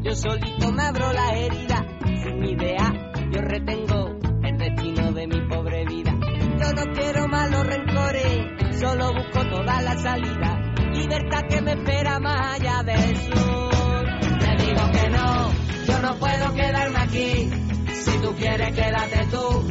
Yo 0.03 0.13
solito 0.13 0.71
me 0.71 0.83
abro 0.83 1.11
la 1.13 1.35
herida, 1.35 1.83
sin 2.23 2.45
idea, 2.45 3.11
yo 3.31 3.41
retengo 3.41 4.19
el 4.43 4.57
destino 4.57 5.11
de 5.13 5.27
mi 5.27 5.41
pobre 5.47 5.85
vida. 5.85 6.11
Yo 6.11 6.73
no 6.73 6.93
quiero 6.93 7.27
malos 7.27 7.65
rencores, 7.65 8.79
solo 8.79 9.13
busco 9.13 9.49
toda 9.49 9.81
la 9.81 9.97
salida, 9.97 10.73
libertad 10.93 11.41
que 11.49 11.61
me 11.61 11.71
espera 11.71 12.19
más 12.19 12.59
allá 12.59 12.83
del 12.83 13.17
sur. 13.17 14.05
Te 14.39 14.63
digo 14.63 14.91
que 14.91 15.09
no, 15.09 15.51
yo 15.87 16.01
no 16.01 16.19
puedo 16.19 16.53
quedarme 16.53 16.99
aquí, 16.99 17.66
tú 18.21 18.35
quieres 18.35 18.73
quédate 18.73 19.27
tú, 19.31 19.67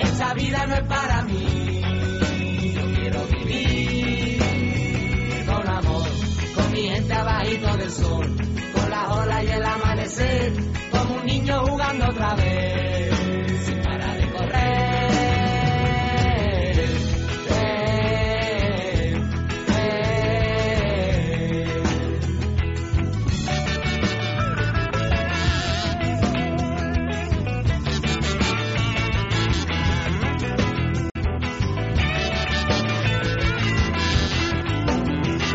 esa 0.00 0.34
vida 0.34 0.66
no 0.66 0.74
es 0.74 0.82
para 0.82 1.22
mí. 1.22 1.82
Yo 2.74 2.94
quiero 2.94 3.26
vivir 3.26 4.38
con 5.46 5.68
amor, 5.68 6.08
con 6.54 6.72
mi 6.72 6.88
gente 6.88 7.12
abajito 7.12 7.76
del 7.76 7.90
sol, 7.90 8.36
con 8.74 8.90
las 8.90 9.08
olas 9.10 9.44
y 9.44 9.46
el 9.48 9.64
amanecer, 9.64 10.52
como 10.90 11.14
un 11.16 11.26
niño 11.26 11.66
jugando 11.66 12.06
otra 12.06 12.34
vez, 12.34 13.25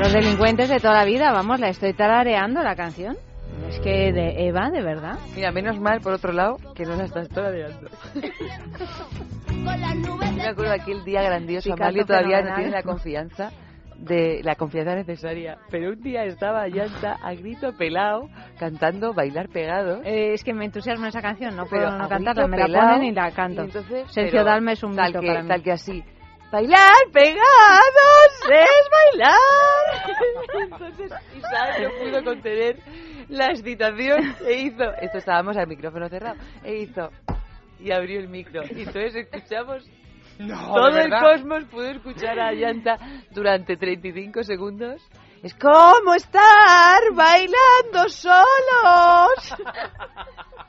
Los 0.02 0.14
delincuentes 0.14 0.68
de 0.68 0.80
toda 0.80 0.96
la 0.96 1.06
vida, 1.06 1.32
vamos, 1.32 1.60
la 1.60 1.70
estoy 1.70 1.94
tarareando 1.94 2.64
la 2.64 2.76
canción. 2.76 3.16
Es 3.70 3.80
que 3.82 4.12
de 4.12 4.48
Eva, 4.48 4.72
de 4.72 4.82
verdad. 4.82 5.20
Mira, 5.36 5.52
menos 5.52 5.80
mal, 5.80 6.02
por 6.02 6.14
otro 6.14 6.34
lado, 6.34 6.58
que 6.74 6.86
no 6.86 6.96
la 6.96 7.04
estás 7.04 7.30
tarareando. 7.30 7.88
Me 10.36 10.48
acuerdo 10.48 10.74
aquel 10.74 11.04
día 11.04 11.22
grandioso, 11.22 11.70
Picasso 11.70 11.84
Amalia 11.84 12.06
todavía 12.06 12.42
no 12.42 12.56
tiene 12.56 12.72
la 12.72 12.82
confianza 12.82 13.52
de 14.00 14.42
la 14.44 14.56
confianza 14.56 14.96
necesaria. 14.96 15.60
Pero 15.70 15.92
un 15.92 16.02
día 16.02 16.24
estaba 16.24 16.68
Yanta 16.68 17.18
a 17.22 17.36
grito 17.36 17.72
pelado 17.78 18.28
cantando 18.58 19.14
Bailar 19.14 19.50
Pegado. 19.50 20.02
Eh, 20.04 20.34
es 20.34 20.44
que 20.44 20.56
me 20.56 20.66
entusiasma 20.66 21.10
esa 21.10 21.22
canción, 21.22 21.56
no 21.56 21.68
puedo 21.68 21.84
Pero 21.86 21.98
no 22.00 22.10
cantarla, 22.10 22.48
me 22.48 22.58
la 22.58 22.66
ponen 22.66 23.04
y 23.04 23.12
la 23.12 23.30
canto. 23.30 23.62
y 23.62 23.66
entonces, 23.66 24.12
Sergio 24.12 24.32
pero 24.32 24.46
Dalma 24.46 24.72
es 24.72 24.82
un 24.84 24.96
tal 24.96 25.10
mito 25.10 25.20
que, 25.20 25.28
para 25.28 25.44
mí. 25.44 25.48
Tal 25.48 25.62
que 25.62 25.72
así. 25.72 26.04
Bailar 26.52 27.10
pegados 27.14 28.34
es 28.50 28.90
bailar. 28.92 29.38
Entonces 30.64 31.12
Isaac 31.38 31.80
no 31.82 31.90
pudo 31.98 32.24
contener 32.26 32.78
la 33.30 33.48
excitación 33.48 34.36
e 34.46 34.54
hizo. 34.64 34.84
Esto 35.02 35.20
estábamos 35.20 35.56
al 35.56 35.68
micrófono 35.68 36.10
cerrado. 36.10 36.36
E 36.64 36.76
hizo. 36.76 37.10
Y 37.80 37.94
abrió 37.94 38.20
el 38.20 38.28
micro. 38.28 38.64
Y 38.64 38.82
entonces 38.82 39.16
escuchamos. 39.16 39.90
No, 40.40 40.74
todo 40.74 40.92
¿de 40.92 41.04
el 41.04 41.10
cosmos 41.10 41.64
pudo 41.66 41.88
escuchar 41.88 42.40
a 42.40 42.54
Yanta 42.54 42.98
durante 43.32 43.78
35 43.78 44.44
segundos. 44.44 45.02
Es 45.44 45.56
como 45.56 46.14
estar 46.16 47.02
bailando 47.14 48.10
solos. 48.10 49.56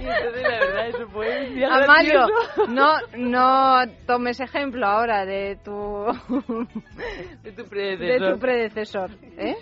Y 0.00 0.04
entonces 0.06 0.42
la 0.42 0.58
verdad 0.58 0.88
eso 0.88 1.08
fue 1.08 1.46
un 1.48 1.54
día 1.54 1.68
Amalio, 1.74 2.26
gracioso. 2.26 2.66
no, 2.68 2.92
no 3.16 3.92
tomes 4.06 4.40
ejemplo 4.40 4.86
ahora 4.86 5.24
de 5.26 5.56
tu 5.62 5.70
de 7.42 7.52
tu 7.52 7.62
de 7.62 7.68
predecesor. 7.68 8.32
tu 8.34 8.38
predecesor, 8.40 9.10
¿eh? 9.36 9.56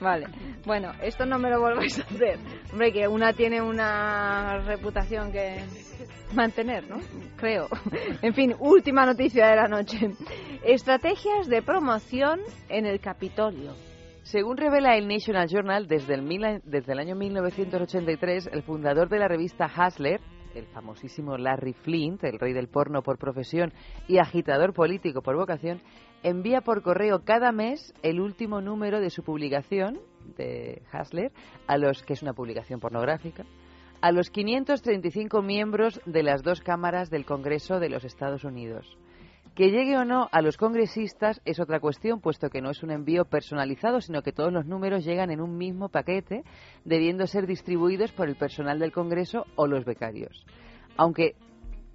Vale. 0.00 0.26
Bueno, 0.66 0.92
esto 1.02 1.24
no 1.26 1.38
me 1.38 1.50
lo 1.50 1.60
volváis 1.60 1.98
a 2.00 2.02
hacer. 2.02 2.38
Hombre, 2.72 2.92
que 2.92 3.06
una 3.08 3.32
tiene 3.32 3.60
una 3.62 4.58
reputación 4.66 5.30
que 5.30 5.64
mantener, 6.34 6.88
¿no? 6.88 6.98
Creo. 7.36 7.68
En 8.22 8.34
fin, 8.34 8.54
última 8.58 9.06
noticia 9.06 9.46
de 9.46 9.56
la 9.56 9.68
noche. 9.68 10.10
Estrategias 10.64 11.48
de 11.48 11.62
promoción 11.62 12.40
en 12.68 12.86
el 12.86 13.00
Capitolio. 13.00 13.72
Según 14.24 14.56
revela 14.56 14.96
el 14.96 15.06
National 15.06 15.48
Journal, 15.48 15.86
desde 15.86 16.14
el, 16.14 16.22
mil- 16.22 16.62
desde 16.64 16.92
el 16.92 16.98
año 16.98 17.14
1983, 17.14 18.48
el 18.52 18.62
fundador 18.62 19.08
de 19.10 19.18
la 19.18 19.28
revista 19.28 19.66
Hustler, 19.66 20.20
el 20.54 20.66
famosísimo 20.66 21.36
Larry 21.36 21.74
Flint, 21.74 22.24
el 22.24 22.38
rey 22.38 22.54
del 22.54 22.68
porno 22.68 23.02
por 23.02 23.18
profesión 23.18 23.72
y 24.08 24.18
agitador 24.18 24.72
político 24.72 25.20
por 25.20 25.36
vocación, 25.36 25.80
envía 26.22 26.62
por 26.62 26.82
correo 26.82 27.22
cada 27.24 27.52
mes 27.52 27.92
el 28.02 28.18
último 28.20 28.62
número 28.62 28.98
de 29.00 29.10
su 29.10 29.22
publicación 29.22 29.98
de 30.38 30.80
Hustler, 30.92 31.30
a 31.66 31.76
los 31.76 32.02
que 32.02 32.14
es 32.14 32.22
una 32.22 32.32
publicación 32.32 32.80
pornográfica, 32.80 33.44
a 34.00 34.10
los 34.10 34.30
535 34.30 35.42
miembros 35.42 36.00
de 36.06 36.22
las 36.22 36.42
dos 36.42 36.62
cámaras 36.62 37.10
del 37.10 37.26
Congreso 37.26 37.78
de 37.78 37.90
los 37.90 38.04
Estados 38.04 38.44
Unidos. 38.44 38.96
Que 39.54 39.70
llegue 39.70 39.96
o 39.96 40.04
no 40.04 40.28
a 40.32 40.42
los 40.42 40.56
congresistas 40.56 41.40
es 41.44 41.60
otra 41.60 41.78
cuestión, 41.78 42.20
puesto 42.20 42.50
que 42.50 42.60
no 42.60 42.70
es 42.70 42.82
un 42.82 42.90
envío 42.90 43.24
personalizado, 43.24 44.00
sino 44.00 44.22
que 44.22 44.32
todos 44.32 44.52
los 44.52 44.66
números 44.66 45.04
llegan 45.04 45.30
en 45.30 45.40
un 45.40 45.56
mismo 45.56 45.88
paquete, 45.88 46.42
debiendo 46.84 47.28
ser 47.28 47.46
distribuidos 47.46 48.10
por 48.10 48.28
el 48.28 48.34
personal 48.34 48.80
del 48.80 48.90
Congreso 48.90 49.46
o 49.54 49.68
los 49.68 49.84
becarios. 49.84 50.44
Aunque 50.96 51.36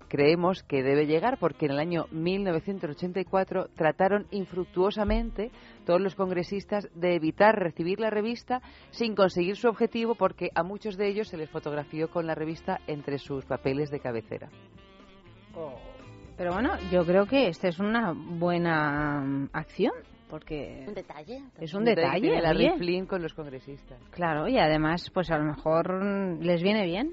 creemos 0.08 0.64
que 0.64 0.84
debe 0.84 1.06
llegar 1.06 1.38
porque 1.38 1.66
en 1.66 1.74
el 1.74 1.80
año 1.80 2.06
1984 2.12 3.68
trataron 3.76 4.26
infructuosamente 4.32 5.52
todos 5.86 6.00
los 6.00 6.16
congresistas 6.16 6.88
de 6.96 7.16
evitar 7.16 7.60
recibir 7.60 8.00
la 8.00 8.10
revista 8.10 8.62
sin 8.92 9.16
conseguir 9.16 9.58
su 9.58 9.68
objetivo 9.68 10.16
porque 10.16 10.50
a 10.56 10.64
muchos 10.64 10.96
de 10.96 11.10
ellos 11.10 11.28
se 11.28 11.38
les 11.38 11.50
fotografió 11.50 12.10
con 12.10 12.26
la 12.26 12.36
revista 12.36 12.80
entre 12.88 13.18
sus 13.18 13.44
papeles 13.44 13.92
de 13.92 14.00
cabecera. 14.00 14.50
Pero 16.40 16.54
bueno, 16.54 16.70
yo 16.90 17.06
creo 17.06 17.26
que 17.26 17.50
esta 17.50 17.68
es 17.68 17.80
una 17.80 18.14
buena 18.16 19.20
mm, 19.20 19.50
acción, 19.52 19.92
porque 20.30 20.86
Un 20.88 20.94
detalle. 20.94 21.44
es 21.60 21.74
un 21.74 21.84
detalle. 21.84 22.32
oye. 22.42 22.78
Flynn 22.78 23.06
con 23.08 23.22
los 23.22 23.34
congresistas. 23.34 24.00
Claro, 24.12 24.48
y 24.48 24.58
además, 24.58 25.12
pues 25.14 25.30
a 25.32 25.38
lo 25.38 25.44
mejor 25.44 26.02
mm, 26.02 26.40
les 26.40 26.64
viene 26.64 26.86
bien, 26.86 27.12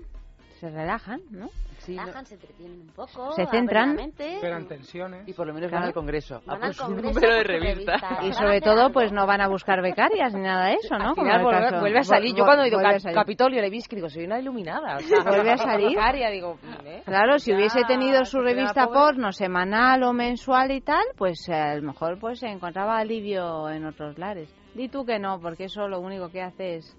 se 0.57 0.71
relajan, 0.71 1.21
¿no? 1.31 1.49
Relajan, 1.87 2.27
se 2.27 2.35
entretienen 2.35 2.81
un 2.81 2.89
poco. 2.89 3.33
Se 3.33 3.47
centran. 3.47 3.97
Esperan 4.01 4.67
tensiones. 4.67 5.29
Y 5.29 5.33
por 5.35 5.47
lo 5.47 5.55
menos 5.55 5.69
Claro. 5.69 5.83
van 5.83 5.89
al 5.89 5.95
Congreso. 5.95 6.43
Van 6.45 6.63
a 6.63 6.67
al 6.67 6.71
por 6.71 6.75
su 6.75 6.83
Congreso 6.85 7.09
número 7.15 7.35
de 7.35 7.41
su 7.43 7.47
revista. 7.49 7.93
revista. 7.97 8.19
Y 8.27 8.33
sobre 8.33 8.61
todo, 8.61 8.91
pues 8.93 9.13
no 9.13 9.27
van 9.27 9.41
a 9.41 9.49
buscar 9.49 9.83
becarias 9.83 10.35
ni 10.35 10.41
nada 10.41 10.67
de 10.67 10.75
eso, 10.75 10.97
¿no? 10.99 11.11
Al 11.11 11.15
Como 11.15 11.27
final 11.27 11.41
el 11.41 11.45
vuelve, 11.45 11.81
vuelve 11.81 11.99
a 12.01 12.03
salir. 12.03 12.35
Yo 12.35 12.45
cuando 12.45 12.65
he 12.65 12.69
ido 12.69 12.81
a. 12.81 13.13
Capitolio 13.15 13.61
Levinsky 13.61 13.95
digo, 13.97 14.09
soy 14.09 14.25
una 14.25 14.41
iluminada. 14.41 14.97
O 14.97 15.01
sea, 15.01 15.23
Vuelve 15.23 15.53
a 15.53 15.57
salir. 15.59 15.91
becaria, 15.91 16.31
digo, 16.31 16.59
¿eh? 16.85 17.03
Claro, 17.05 17.39
si 17.39 17.51
Ya, 17.51 17.57
hubiese 17.57 17.85
tenido 17.85 18.25
su 18.25 18.41
revista 18.41 18.89
porno 18.89 19.31
semanal 19.33 20.03
o 20.03 20.13
mensual 20.13 20.73
y 20.73 20.81
tal, 20.81 21.05
pues 21.17 21.49
eh, 21.49 21.55
a 21.55 21.75
lo 21.77 21.83
mejor 21.83 22.19
pues 22.19 22.41
se 22.41 22.47
encontraba 22.49 22.99
alivio 22.99 23.69
en 23.69 23.85
otros 23.85 24.19
lares. 24.19 24.53
Di 24.75 24.89
tú 24.89 25.05
que 25.07 25.19
no, 25.19 25.39
porque 25.41 25.65
eso 25.65 25.87
lo 25.89 26.01
único 26.01 26.31
que 26.31 26.43
hace 26.43 26.77
es 26.77 26.97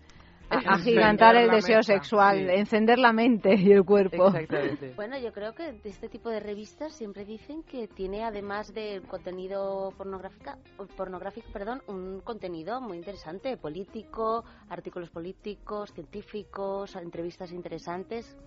a- 0.49 0.74
agigantar 0.76 1.36
el 1.36 1.49
deseo 1.49 1.84
sexual, 1.84 2.38
sí. 2.48 2.60
encender 2.60 2.99
la 2.99 3.11
mente 3.14 3.56
y 3.56 3.72
el 3.72 3.84
cuerpo. 3.84 4.28
Exactamente. 4.28 4.94
Bueno, 4.95 5.18
yo 5.18 5.32
creo 5.34 5.53
que 5.53 5.74
de 5.74 5.90
este 5.90 6.10
tipo 6.10 6.30
de 6.30 6.40
revistas 6.40 6.94
siempre 6.94 7.26
dicen 7.26 7.64
que 7.64 7.88
tiene, 7.88 8.24
además 8.24 8.74
del 8.74 9.02
contenido 9.03 9.94
pornográfica, 9.98 10.57
pornográfico, 10.95 11.48
perdón, 11.52 11.82
un 11.88 12.22
contenido 12.22 12.80
muy 12.82 12.98
interesante, 12.98 13.57
político, 13.57 14.44
artículos 14.69 15.10
políticos, 15.10 15.91
científicos, 15.94 16.95
entrevistas 16.95 17.52
interesantes. 17.52 18.38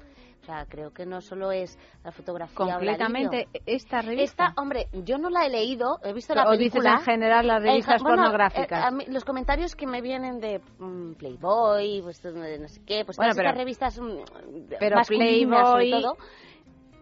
O 0.41 0.45
sea, 0.45 0.65
creo 0.67 0.91
que 0.93 1.05
no 1.05 1.21
solo 1.21 1.53
es 1.53 1.79
la 2.03 2.13
fotografía 2.13 2.57
Completamente 2.57 3.47
habladillo. 3.47 3.63
esta 3.67 4.01
revista. 4.01 4.47
Esta, 4.49 4.61
hombre, 4.61 4.87
yo 5.05 5.19
no 5.19 5.29
la 5.29 5.45
he 5.45 5.51
leído, 5.51 5.99
he 6.03 6.13
visto 6.15 6.35
la 6.35 6.45
o 6.49 6.53
dices 6.53 6.73
película. 6.73 6.95
en 6.95 7.01
general 7.05 7.47
las 7.47 7.63
Eh, 7.63 7.67
revistas 7.67 8.03
bueno, 8.03 8.17
pornográficas. 8.17 8.81
eh, 8.83 8.87
a 8.87 8.91
mí 8.91 9.05
los 9.09 9.25
comentarios 9.25 9.77
que 9.77 9.87
me 9.87 10.01
vienen 10.01 10.41
de 10.41 10.61
mm, 10.79 11.13
Playboy, 11.15 12.01
pues 12.03 12.23
de 12.23 12.59
no 12.59 12.69
sé 12.69 12.81
qué, 12.87 13.05
pues 13.05 13.17
Bueno, 13.19 13.33
todas 13.33 13.37
pero- 13.37 13.49
estas 13.51 13.59
revistas 13.59 14.01
mm, 14.01 14.75
pero 14.81 14.97
masculinas, 14.97 15.69
sobre 15.69 15.85
Playboy 15.85 16.03
todo. 16.03 16.17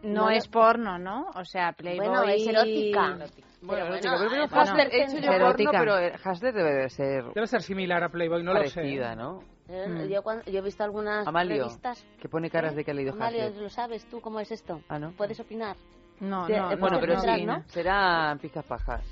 no, 0.02 0.12
no 0.24 0.30
es 0.30 0.48
porno, 0.48 0.98
¿no? 0.98 1.26
O 1.34 1.44
sea, 1.44 1.72
Playboy... 1.72 2.08
Bueno, 2.08 2.22
es 2.24 2.46
erótica. 2.46 3.00
Bueno, 3.10 3.24
Pero 3.60 3.86
erótica, 3.86 4.10
bueno, 4.16 4.30
pero 4.30 4.48
bueno, 4.48 4.62
Hustler, 4.62 4.88
he 4.94 5.02
es 5.02 5.12
hecho 5.14 5.22
yo 5.22 5.38
porno, 5.38 5.70
pero 5.72 5.98
eh, 5.98 6.12
Hustler 6.24 6.54
debe 6.54 6.72
de 6.74 6.88
ser 6.90 7.24
Debe 7.34 7.46
ser 7.46 7.62
similar 7.62 8.02
a 8.04 8.08
Playboy, 8.08 8.42
no 8.42 8.52
lo 8.52 8.64
sé. 8.64 8.74
parecida, 8.74 9.14
¿no? 9.16 9.40
Eh, 9.68 9.86
Mm. 9.86 10.08
Yo, 10.08 10.22
cuando- 10.22 10.44
yo 10.44 10.58
he 10.58 10.62
visto 10.62 10.82
algunas 10.82 11.26
Amalio, 11.26 11.64
revistas. 11.64 12.02
que 12.20 12.28
pone 12.28 12.50
caras 12.50 12.72
¿Eh? 12.72 12.76
de 12.76 12.84
que 12.84 12.90
ha 12.90 12.94
leído 12.94 13.12
Amalio. 13.12 13.50
¿lo 13.60 13.68
sabes 13.68 14.04
tú 14.06 14.20
cómo 14.20 14.40
es 14.40 14.50
esto? 14.50 14.80
Ah, 14.88 14.98
¿no? 14.98 15.12
¿Puedes 15.12 15.38
opinar? 15.40 15.76
No, 16.20 16.48
no, 16.48 16.54
eh, 16.54 16.58
no, 16.58 16.76
Bueno, 16.78 16.96
no, 16.96 17.00
pero 17.00 17.14
no, 17.14 17.20
sí, 17.20 17.44
¿no? 17.44 17.62
serán 17.68 18.38
pizcas 18.38 18.64
pajas. 18.64 19.02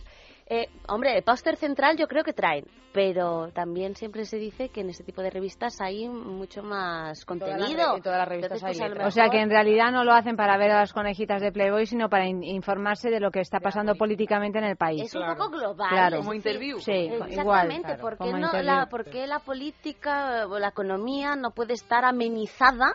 Eh, 0.49 0.69
hombre, 0.89 1.17
el 1.17 1.25
póster 1.25 1.57
central 1.57 1.97
yo 1.97 2.07
creo 2.07 2.23
que 2.23 2.33
traen, 2.33 2.67
pero 2.93 3.51
también 3.53 3.97
siempre 3.97 4.25
se 4.25 4.37
dice 4.37 4.69
que 4.69 4.83
en 4.83 4.91
este 4.91 5.03
tipo 5.03 5.21
de 5.21 5.29
revistas 5.31 5.81
hay 5.81 6.09
mucho 6.09 6.63
más 6.63 7.25
contenido. 7.25 7.91
re- 7.93 7.97
en 7.97 8.03
todas 8.03 8.19
las 8.21 8.29
revistas 8.29 8.53
Entonces, 8.53 8.63
hay 8.65 8.79
pues, 8.79 8.91
letras. 8.91 9.09
O 9.09 9.11
sea 9.11 9.29
que 9.29 9.41
en 9.41 9.51
realidad 9.51 9.91
no 9.91 10.05
lo 10.05 10.13
hacen 10.13 10.37
para 10.37 10.57
ver 10.57 10.71
a 10.71 10.79
las 10.81 10.93
conejitas 10.93 11.43
de 11.43 11.51
Playboy, 11.51 11.87
sino 11.87 12.09
para 12.09 12.27
in- 12.27 12.45
informarse 12.45 13.11
de 13.11 13.19
lo 13.19 13.33
que 13.33 13.41
está 13.41 13.59
pasando 13.59 13.97
políticamente 13.97 14.59
en 14.59 14.65
el 14.67 14.77
país. 14.77 15.03
Es 15.03 15.15
un 15.17 15.27
poco 15.27 15.49
global. 15.51 15.89
Claro. 15.91 16.19
Como 16.19 16.33
interview. 16.33 16.79
Sí, 16.79 16.93
igual. 16.93 17.29
Exactamente. 17.29 17.83
Claro, 17.83 18.01
¿por, 18.03 18.13
qué 18.13 18.19
como 18.19 18.39
no 18.39 18.53
la, 18.63 18.87
por 18.87 19.05
qué 19.05 19.27
la 19.27 19.41
política 19.41 20.47
o 20.49 20.61
la 20.61 20.69
economía 20.69 21.35
no 21.35 21.51
puede 21.51 21.73
estar 21.75 22.05
amenizada 22.05 22.95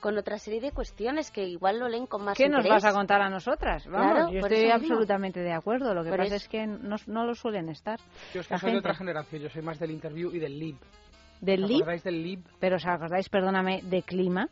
con 0.00 0.16
otra 0.18 0.38
serie 0.38 0.60
de 0.60 0.72
cuestiones 0.72 1.30
que 1.30 1.44
igual 1.46 1.78
lo 1.78 1.88
leen 1.88 2.06
con 2.06 2.24
más 2.24 2.36
¿Qué 2.36 2.48
nos 2.48 2.64
interés? 2.64 2.82
vas 2.82 2.92
a 2.92 2.96
contar 2.96 3.20
a 3.20 3.28
nosotras? 3.28 3.86
Vamos, 3.86 4.12
Claro, 4.12 4.30
yo 4.32 4.40
estoy 4.40 4.70
absolutamente 4.70 5.40
de 5.40 5.52
acuerdo. 5.52 5.94
Lo 5.94 6.02
que 6.04 6.10
Por 6.10 6.18
pasa 6.18 6.36
eso. 6.36 6.44
es 6.44 6.48
que 6.48 6.66
no, 6.66 6.96
no 7.06 7.24
lo 7.24 7.34
suelen 7.34 7.68
estar. 7.68 7.98
Yo 8.34 8.40
es 8.40 8.48
que 8.48 8.54
La 8.54 8.58
soy 8.60 8.70
de 8.70 8.72
gente. 8.76 8.88
otra 8.88 8.94
generación, 8.94 9.42
yo 9.42 9.48
soy 9.50 9.62
más 9.62 9.78
del 9.78 9.90
interview 9.90 10.30
y 10.32 10.38
del 10.38 10.58
lib. 10.58 10.76
¿Del 11.40 11.64
¿Os 11.64 11.70
LIB? 11.70 11.76
acordáis 11.82 12.02
del 12.04 12.22
lib? 12.22 12.40
Pero 12.58 12.76
os 12.76 12.86
acordáis, 12.86 13.28
perdóname, 13.28 13.82
de 13.84 14.02
clima. 14.02 14.48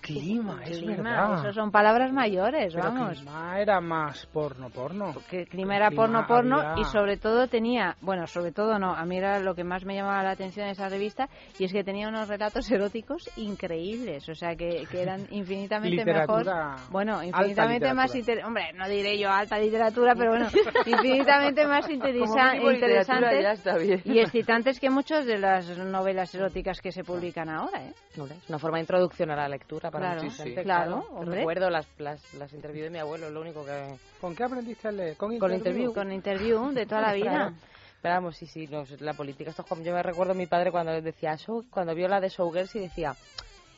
Clima, 0.00 0.60
es 0.64 0.78
clima, 0.78 0.96
verdad. 0.96 1.38
eso 1.44 1.52
son 1.52 1.70
palabras 1.70 2.12
mayores, 2.12 2.72
Pero 2.74 2.84
vamos. 2.88 3.18
clima 3.18 3.58
era 3.60 3.80
más 3.80 4.24
porno, 4.26 4.70
porno. 4.70 5.14
que 5.28 5.40
el 5.42 5.48
clima 5.48 5.76
era 5.76 5.88
Clima 5.88 6.02
porno 6.02 6.26
porno 6.26 6.60
había- 6.60 6.80
y 6.82 6.84
sobre 6.84 7.16
todo 7.16 7.46
tenía, 7.48 7.96
bueno, 8.00 8.26
sobre 8.26 8.52
todo 8.52 8.78
no, 8.78 8.94
a 8.94 9.04
mí 9.04 9.18
era 9.18 9.38
lo 9.40 9.54
que 9.54 9.64
más 9.64 9.84
me 9.84 9.94
llamaba 9.94 10.22
la 10.22 10.30
atención 10.30 10.66
de 10.66 10.72
esa 10.72 10.88
revista 10.88 11.28
y 11.58 11.64
es 11.64 11.72
que 11.72 11.84
tenía 11.84 12.08
unos 12.08 12.28
relatos 12.28 12.70
eróticos 12.70 13.28
increíbles, 13.36 14.28
o 14.28 14.34
sea 14.34 14.54
que, 14.56 14.86
que 14.90 15.02
eran 15.02 15.26
infinitamente 15.30 15.96
Literatura- 15.96 16.70
mejor, 16.76 16.90
bueno, 16.90 17.22
infinitamente 17.22 17.92
más 17.94 18.14
inter- 18.14 18.44
hombre, 18.44 18.72
no 18.74 18.88
diré 18.88 19.18
yo 19.18 19.30
alta 19.30 19.58
literatura, 19.58 20.14
pero 20.14 20.30
bueno, 20.30 20.46
infinitamente 20.86 21.66
más 21.66 21.88
interesa- 21.88 22.54
ya 22.54 22.72
interesantes 22.72 23.58
está 23.58 23.76
bien. 23.76 24.02
y 24.04 24.18
excitantes 24.20 24.80
que 24.80 24.90
muchas 24.90 25.26
de 25.26 25.38
las 25.38 25.76
novelas 25.78 26.34
eróticas 26.34 26.80
que 26.80 26.92
se 26.92 27.04
publican 27.04 27.48
ahora, 27.48 27.82
¿eh? 27.84 27.92
Es 28.14 28.48
una 28.48 28.58
forma 28.58 28.78
de 28.78 28.82
introducción 28.82 29.30
a 29.30 29.36
la 29.36 29.48
lectura 29.48 29.87
para 29.90 30.06
Claro, 30.12 30.22
mucha 30.24 30.36
gente. 30.36 30.60
sí. 30.60 30.64
Claro, 30.64 31.06
hombre. 31.10 31.36
Recuerdo 31.38 31.70
las, 31.70 31.86
las, 31.98 32.34
las 32.34 32.52
interviews 32.52 32.84
de 32.84 32.90
mi 32.90 32.98
abuelo, 32.98 33.30
lo 33.30 33.40
único 33.40 33.64
que... 33.64 33.96
¿Con 34.20 34.34
qué 34.34 34.44
aprendiste 34.44 34.88
a 34.88 34.92
leer? 34.92 35.16
Con, 35.16 35.38
Con 35.38 35.52
interview. 35.52 35.92
Con 35.94 36.12
interview 36.12 36.70
de 36.72 36.86
toda 36.86 37.00
la 37.00 37.12
vida. 37.12 37.30
Claro. 37.30 37.54
Pero 38.00 38.14
vamos, 38.14 38.36
sí, 38.36 38.46
sí, 38.46 38.66
no, 38.68 38.84
la 39.00 39.14
política, 39.14 39.50
esto 39.50 39.62
es 39.62 39.68
como 39.68 39.82
yo 39.82 39.92
me 39.92 40.02
recuerdo 40.02 40.32
a 40.32 40.36
mi 40.36 40.46
padre 40.46 40.70
cuando 40.70 40.92
decía, 41.02 41.36
"Show", 41.36 41.64
cuando 41.68 41.94
vio 41.96 42.06
la 42.06 42.20
de 42.20 42.28
Showgirls 42.28 42.76
y 42.76 42.78
decía, 42.80 43.14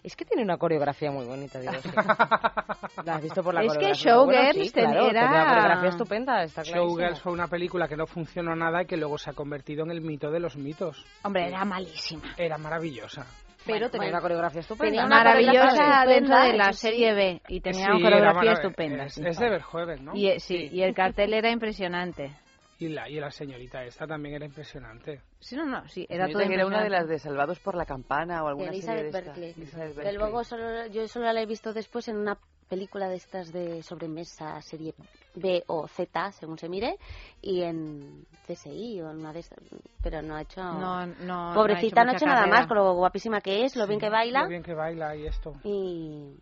Es 0.02 0.16
que 0.16 0.24
tiene 0.24 0.42
una 0.42 0.56
coreografía 0.56 1.10
muy 1.10 1.26
bonita, 1.26 1.58
digo. 1.60 1.72
sí. 1.82 1.90
La 3.04 3.16
has 3.16 3.22
visto 3.22 3.42
por 3.42 3.52
la 3.54 3.62
Es 3.62 3.72
que 3.72 3.76
coreografía. 3.92 4.14
Bueno, 4.16 4.32
Showgirls 4.42 4.66
sí, 4.66 4.72
claro, 4.72 5.06
era- 5.06 5.20
tenía 5.22 5.28
una 5.42 5.48
coreografía 5.48 5.88
estupenda, 5.90 6.42
está. 6.42 6.62
Showgirls 6.62 7.20
fue 7.20 7.32
una 7.32 7.48
película 7.48 7.86
que 7.88 7.96
no 7.96 8.06
funcionó 8.06 8.54
nada 8.56 8.82
y 8.82 8.86
que 8.86 8.96
luego 8.96 9.18
se 9.18 9.30
ha 9.30 9.32
convertido 9.34 9.84
en 9.84 9.90
el 9.90 10.00
mito 10.00 10.30
de 10.30 10.40
los 10.40 10.56
mitos. 10.56 11.04
Hombre, 11.22 11.48
era 11.48 11.64
malísima. 11.66 12.34
Era 12.36 12.56
maravillosa. 12.58 13.26
Pero 13.72 13.90
tenía 13.90 14.06
bueno. 14.06 14.16
una 14.16 14.20
coreografía 14.22 14.60
estupenda. 14.60 14.90
Tenía 14.90 15.06
una 15.06 15.16
maravillosa 15.16 15.68
coreografía 15.70 16.14
dentro 16.14 16.38
de 16.40 16.52
la 16.56 16.72
sí. 16.72 16.78
serie 16.78 17.14
B 17.14 17.42
y 17.48 17.60
tenía 17.60 17.84
Sí, 17.86 17.90
una 17.90 18.00
coreografía 18.10 18.52
estupenda. 18.52 19.04
Es, 19.06 19.14
sí. 19.14 19.22
es 19.26 19.38
de 19.38 19.48
Verhoeven, 19.50 20.04
¿no? 20.04 20.14
Y, 20.14 20.28
eh, 20.28 20.40
sí, 20.40 20.68
y 20.72 20.82
el 20.82 20.94
cartel 20.94 21.34
era 21.34 21.50
impresionante. 21.50 22.36
Y 22.78 22.88
la, 22.88 23.08
y 23.10 23.20
la 23.20 23.30
señorita 23.30 23.84
esta 23.84 24.06
también 24.06 24.36
era 24.36 24.46
impresionante. 24.46 25.20
Sí, 25.38 25.54
no, 25.54 25.66
no, 25.66 25.86
sí, 25.86 26.06
Era 26.08 26.28
todo 26.28 26.40
era 26.40 26.66
una 26.66 26.82
de 26.82 26.88
las 26.88 27.06
de 27.08 27.18
Salvados 27.18 27.60
por 27.60 27.74
la 27.74 27.84
Campana 27.84 28.42
o 28.42 28.48
alguna 28.48 28.70
Elizabeth 28.70 28.98
serie 28.98 29.12
de 29.12 29.18
esta. 29.18 29.30
Berkley. 29.32 29.52
Elizabeth 29.62 29.88
Que 29.90 29.94
Berkley. 29.96 30.16
luego 30.16 30.44
solo, 30.44 30.86
yo 30.86 31.06
solo 31.06 31.30
la 31.30 31.42
he 31.42 31.46
visto 31.46 31.74
después 31.74 32.08
en 32.08 32.16
una 32.16 32.38
película 32.70 33.08
de 33.08 33.16
estas 33.16 33.52
de 33.52 33.82
sobremesa, 33.82 34.62
serie 34.62 34.94
B 35.34 35.62
o 35.66 35.86
Z, 35.88 36.32
según 36.32 36.56
se 36.56 36.68
mire, 36.68 36.96
y 37.42 37.62
en 37.62 38.24
CSI 38.46 39.02
o 39.02 39.10
en 39.10 39.18
una 39.18 39.32
de 39.32 39.40
estas, 39.40 39.58
pero 40.02 40.22
no 40.22 40.36
ha 40.36 40.42
hecho... 40.42 40.62
No, 40.62 41.04
no, 41.06 41.52
Pobrecita, 41.54 42.02
no 42.02 42.06
no 42.06 42.10
ha 42.10 42.12
ha 42.12 42.16
hecho 42.16 42.24
hecho 42.24 42.26
nada 42.26 42.40
carrera. 42.42 42.56
más, 42.58 42.66
con 42.66 42.76
lo 42.78 42.94
guapísima 42.94 43.40
que 43.40 43.64
es, 43.64 43.76
lo 43.76 43.86
bien 43.86 44.00
Sí, 44.00 44.06
que 44.06 44.10
baila. 44.10 44.42
Lo 44.42 44.48
bien 44.48 44.62
que 44.62 44.74
baila 44.74 45.14
y 45.16 45.26
esto. 45.26 45.54
Y... 45.64 46.36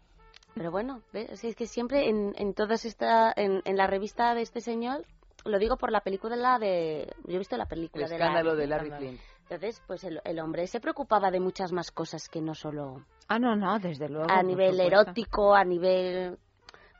Pero 0.55 0.71
bueno, 0.71 1.03
¿ves? 1.13 1.43
es 1.43 1.57
que 1.57 1.67
siempre 1.67 2.09
en, 2.09 2.35
en 2.37 2.53
todas 2.55 2.85
esta, 2.85 3.33
en, 3.35 3.63
en 3.65 3.77
la 3.77 3.87
revista 3.87 4.35
de 4.35 4.43
este 4.43 4.61
señor, 4.61 5.05
lo 5.45 5.59
digo 5.59 5.77
por 5.77 5.91
la 5.93 6.01
película 6.01 6.59
de... 6.59 7.13
Yo 7.27 7.35
he 7.37 7.39
visto 7.39 7.57
la 7.57 7.67
película 7.67 8.05
El 8.05 8.11
de 8.11 8.17
escándalo 8.17 8.57
de 8.57 8.67
Larry 8.67 8.91
Larry 8.91 9.07
Flint. 9.07 9.21
Entonces, 9.51 9.83
pues 9.87 10.05
el, 10.05 10.21
el 10.25 10.41
hombre 10.41 10.67
se 10.67 10.79
preocupaba 10.79 11.31
de 11.31 11.41
muchas 11.41 11.73
más 11.73 11.91
cosas 11.91 12.29
que 12.29 12.43
no 12.43 12.55
solo 12.55 13.03
Ah, 13.29 13.39
no, 13.39 13.57
no, 13.57 13.79
desde 13.79 14.09
luego. 14.09 14.31
a 14.31 14.43
nivel 14.43 14.79
erótico, 14.81 15.55
a 15.55 15.65
nivel, 15.65 16.39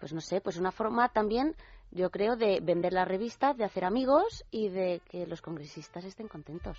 pues 0.01 0.13
no 0.13 0.21
sé, 0.21 0.41
pues 0.41 0.57
una 0.59 0.71
forma 0.71 1.09
también, 1.11 1.55
yo 1.91 2.11
creo, 2.11 2.37
de 2.37 2.61
vender 2.63 2.93
la 2.93 3.05
revista, 3.05 3.55
de 3.55 3.65
hacer 3.65 3.85
amigos 3.85 4.45
y 4.51 4.69
de 4.69 5.01
que 5.11 5.27
los 5.27 5.43
congresistas 5.43 6.05
estén 6.05 6.29
contentos. 6.29 6.79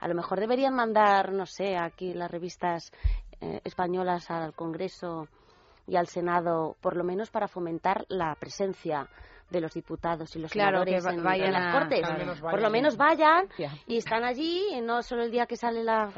A 0.00 0.08
lo 0.08 0.14
mejor 0.14 0.40
deberían 0.40 0.74
mandar, 0.74 1.32
no 1.32 1.46
sé, 1.46 1.76
aquí 1.76 2.14
las 2.14 2.30
revistas 2.30 2.92
eh, 3.40 3.60
españolas 3.64 4.30
al 4.30 4.54
Congreso 4.54 5.28
y 5.86 5.96
al 5.96 6.06
Senado, 6.06 6.76
por 6.80 6.96
lo 6.96 7.04
menos 7.04 7.30
para 7.30 7.48
fomentar 7.48 8.06
la 8.08 8.34
presencia 8.36 9.08
de 9.50 9.60
los 9.60 9.72
diputados 9.74 10.34
y 10.36 10.38
los 10.38 10.50
Claro, 10.50 10.84
senadores 10.84 11.04
que 11.04 11.14
en, 11.14 11.22
vayan 11.24 11.46
en 11.48 11.52
las 11.52 11.74
a- 11.74 11.78
Cortes. 11.78 12.00
Por 12.40 12.52
lo 12.52 12.54
vayan. 12.56 12.72
menos 12.72 12.96
vayan 12.96 13.48
Ya. 13.58 13.70
y 13.86 13.96
están 13.98 14.24
allí, 14.24 14.66
y 14.72 14.80
no 14.80 15.02
solo 15.02 15.22
el 15.22 15.30
día 15.30 15.46
que 15.46 15.56
sale 15.56 15.82
la... 15.84 16.08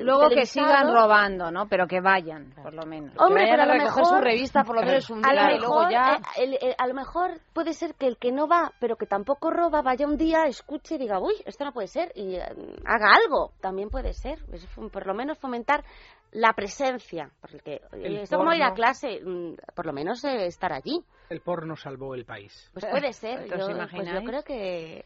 Luego 0.00 0.28
que 0.28 0.46
sigan 0.46 0.92
robando, 0.92 1.50
¿no? 1.50 1.66
Pero 1.68 1.86
que 1.86 2.00
vayan, 2.00 2.52
por 2.62 2.74
lo 2.74 2.84
menos. 2.86 3.14
Hombre, 3.18 3.42
vayan 3.44 3.50
pero 3.50 3.62
a 3.62 3.64
a 3.64 3.66
lo 3.66 3.72
recoger 3.74 4.02
mejor 4.02 4.18
su 4.18 4.24
revista, 4.24 4.64
por 4.64 4.76
lo 4.76 4.82
menos 4.82 5.10
un 5.10 5.22
día, 5.22 5.52
y 5.52 5.58
luego 5.58 5.90
ya- 5.90 6.20
eh, 6.36 6.44
el- 6.44 6.58
el- 6.60 6.74
a 6.76 6.86
lo 6.86 6.94
mejor 6.94 7.40
puede 7.52 7.72
ser 7.72 7.94
que 7.94 8.06
el 8.06 8.16
que 8.18 8.32
no 8.32 8.46
va, 8.46 8.72
pero 8.80 8.96
que 8.96 9.06
tampoco 9.06 9.50
roba, 9.50 9.82
vaya 9.82 10.06
un 10.06 10.16
día, 10.16 10.46
escuche 10.46 10.94
y 10.96 10.98
diga, 10.98 11.18
uy, 11.20 11.34
esto 11.46 11.64
no 11.64 11.72
puede 11.72 11.88
ser, 11.88 12.12
y 12.14 12.36
eh, 12.36 12.42
haga 12.84 13.14
algo. 13.14 13.52
También 13.60 13.90
puede 13.90 14.12
ser. 14.12 14.38
Es 14.52 14.66
por 14.92 15.06
lo 15.06 15.14
menos 15.14 15.38
fomentar 15.38 15.84
la 16.32 16.52
presencia. 16.52 17.30
Porque 17.40 17.80
El 17.92 18.18
esto 18.18 18.36
como 18.38 18.52
ir 18.52 18.62
a 18.62 18.68
porno. 18.68 18.76
clase, 18.76 19.20
mm, 19.24 19.54
por 19.74 19.86
lo 19.86 19.92
menos 19.92 20.24
eh, 20.24 20.46
estar 20.46 20.72
allí. 20.72 21.02
El 21.28 21.40
porno 21.40 21.76
salvó 21.76 22.14
el 22.14 22.24
país. 22.24 22.70
Pues 22.72 22.86
puede 22.86 23.12
ser. 23.12 23.40
¿Os 23.40 23.68
Yo, 23.68 23.88
pues 23.90 24.12
yo 24.12 24.22
creo 24.24 24.42
que 24.42 25.04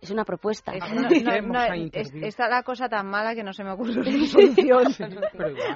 es 0.00 0.10
una 0.10 0.24
propuesta. 0.24 0.72
Es- 0.72 0.82
¿A 0.82 0.88
no- 0.88 1.02
no- 1.02 1.48
no, 1.52 1.58
a 1.58 1.76
es- 1.76 2.12
está 2.14 2.48
la 2.48 2.62
cosa 2.62 2.88
tan 2.88 3.06
mala 3.06 3.34
que 3.34 3.42
no 3.42 3.52
se 3.52 3.64
me 3.64 3.72
ocurre 3.72 3.92
una 4.00 4.02
solución. 4.26 4.84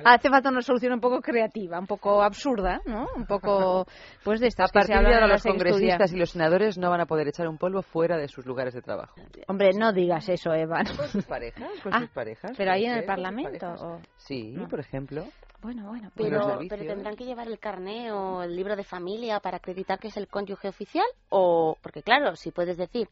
Hace 0.04 0.28
falta 0.28 0.50
una 0.50 0.60
solución 0.62 0.92
un 0.92 1.00
poco 1.00 1.20
creativa, 1.20 1.78
un 1.78 1.86
poco 1.86 2.22
absurda, 2.22 2.80
¿no? 2.86 3.06
Un 3.16 3.26
poco, 3.26 3.86
pues 4.24 4.40
de 4.40 4.46
A 4.46 4.48
estas 4.48 4.70
que 4.72 4.80
se 4.82 4.88
partir 4.88 4.94
de 4.94 4.98
hablan 4.98 5.22
ahora 5.22 5.34
los 5.34 5.42
congresistas 5.42 6.12
y 6.12 6.16
los 6.16 6.30
senadores 6.30 6.78
no 6.78 6.90
van 6.90 7.00
a 7.00 7.06
poder 7.06 7.28
echar 7.28 7.48
un 7.48 7.58
polvo 7.58 7.82
fuera 7.82 8.16
de 8.16 8.28
sus 8.28 8.46
lugares 8.46 8.74
de 8.74 8.82
trabajo. 8.82 9.14
Hombre, 9.48 9.70
no 9.74 9.92
digas 9.92 10.28
eso, 10.28 10.52
Eva. 10.52 10.82
¿no? 10.82 10.96
Con 10.96 11.08
sus 11.08 11.24
parejas, 11.24 11.70
con 11.82 11.94
Ah, 11.94 12.00
sus 12.00 12.10
parejas. 12.10 12.52
pero 12.56 12.72
ahí 12.72 12.84
en 12.84 12.92
el 12.98 13.04
Parlamento. 13.04 13.66
o- 13.80 14.00
Sí, 14.16 14.52
No. 14.52 14.68
por 14.68 14.80
ejemplo. 14.80 15.24
Bueno, 15.62 15.88
bueno. 15.88 16.10
Pero, 16.16 16.58
pero 16.70 16.84
tendrán 16.86 17.16
que 17.16 17.24
llevar 17.24 17.46
el 17.46 17.58
carné 17.58 18.10
o 18.12 18.42
el 18.42 18.56
libro 18.56 18.76
de 18.76 18.84
familia 18.84 19.40
para 19.40 19.58
acreditar 19.58 19.98
que 19.98 20.08
es 20.08 20.16
el 20.16 20.26
cónyuge 20.26 20.68
oficial 20.68 21.04
o 21.28 21.76
porque 21.82 22.02
claro 22.02 22.34
si 22.34 22.50
puedes 22.50 22.78
decir 22.78 23.08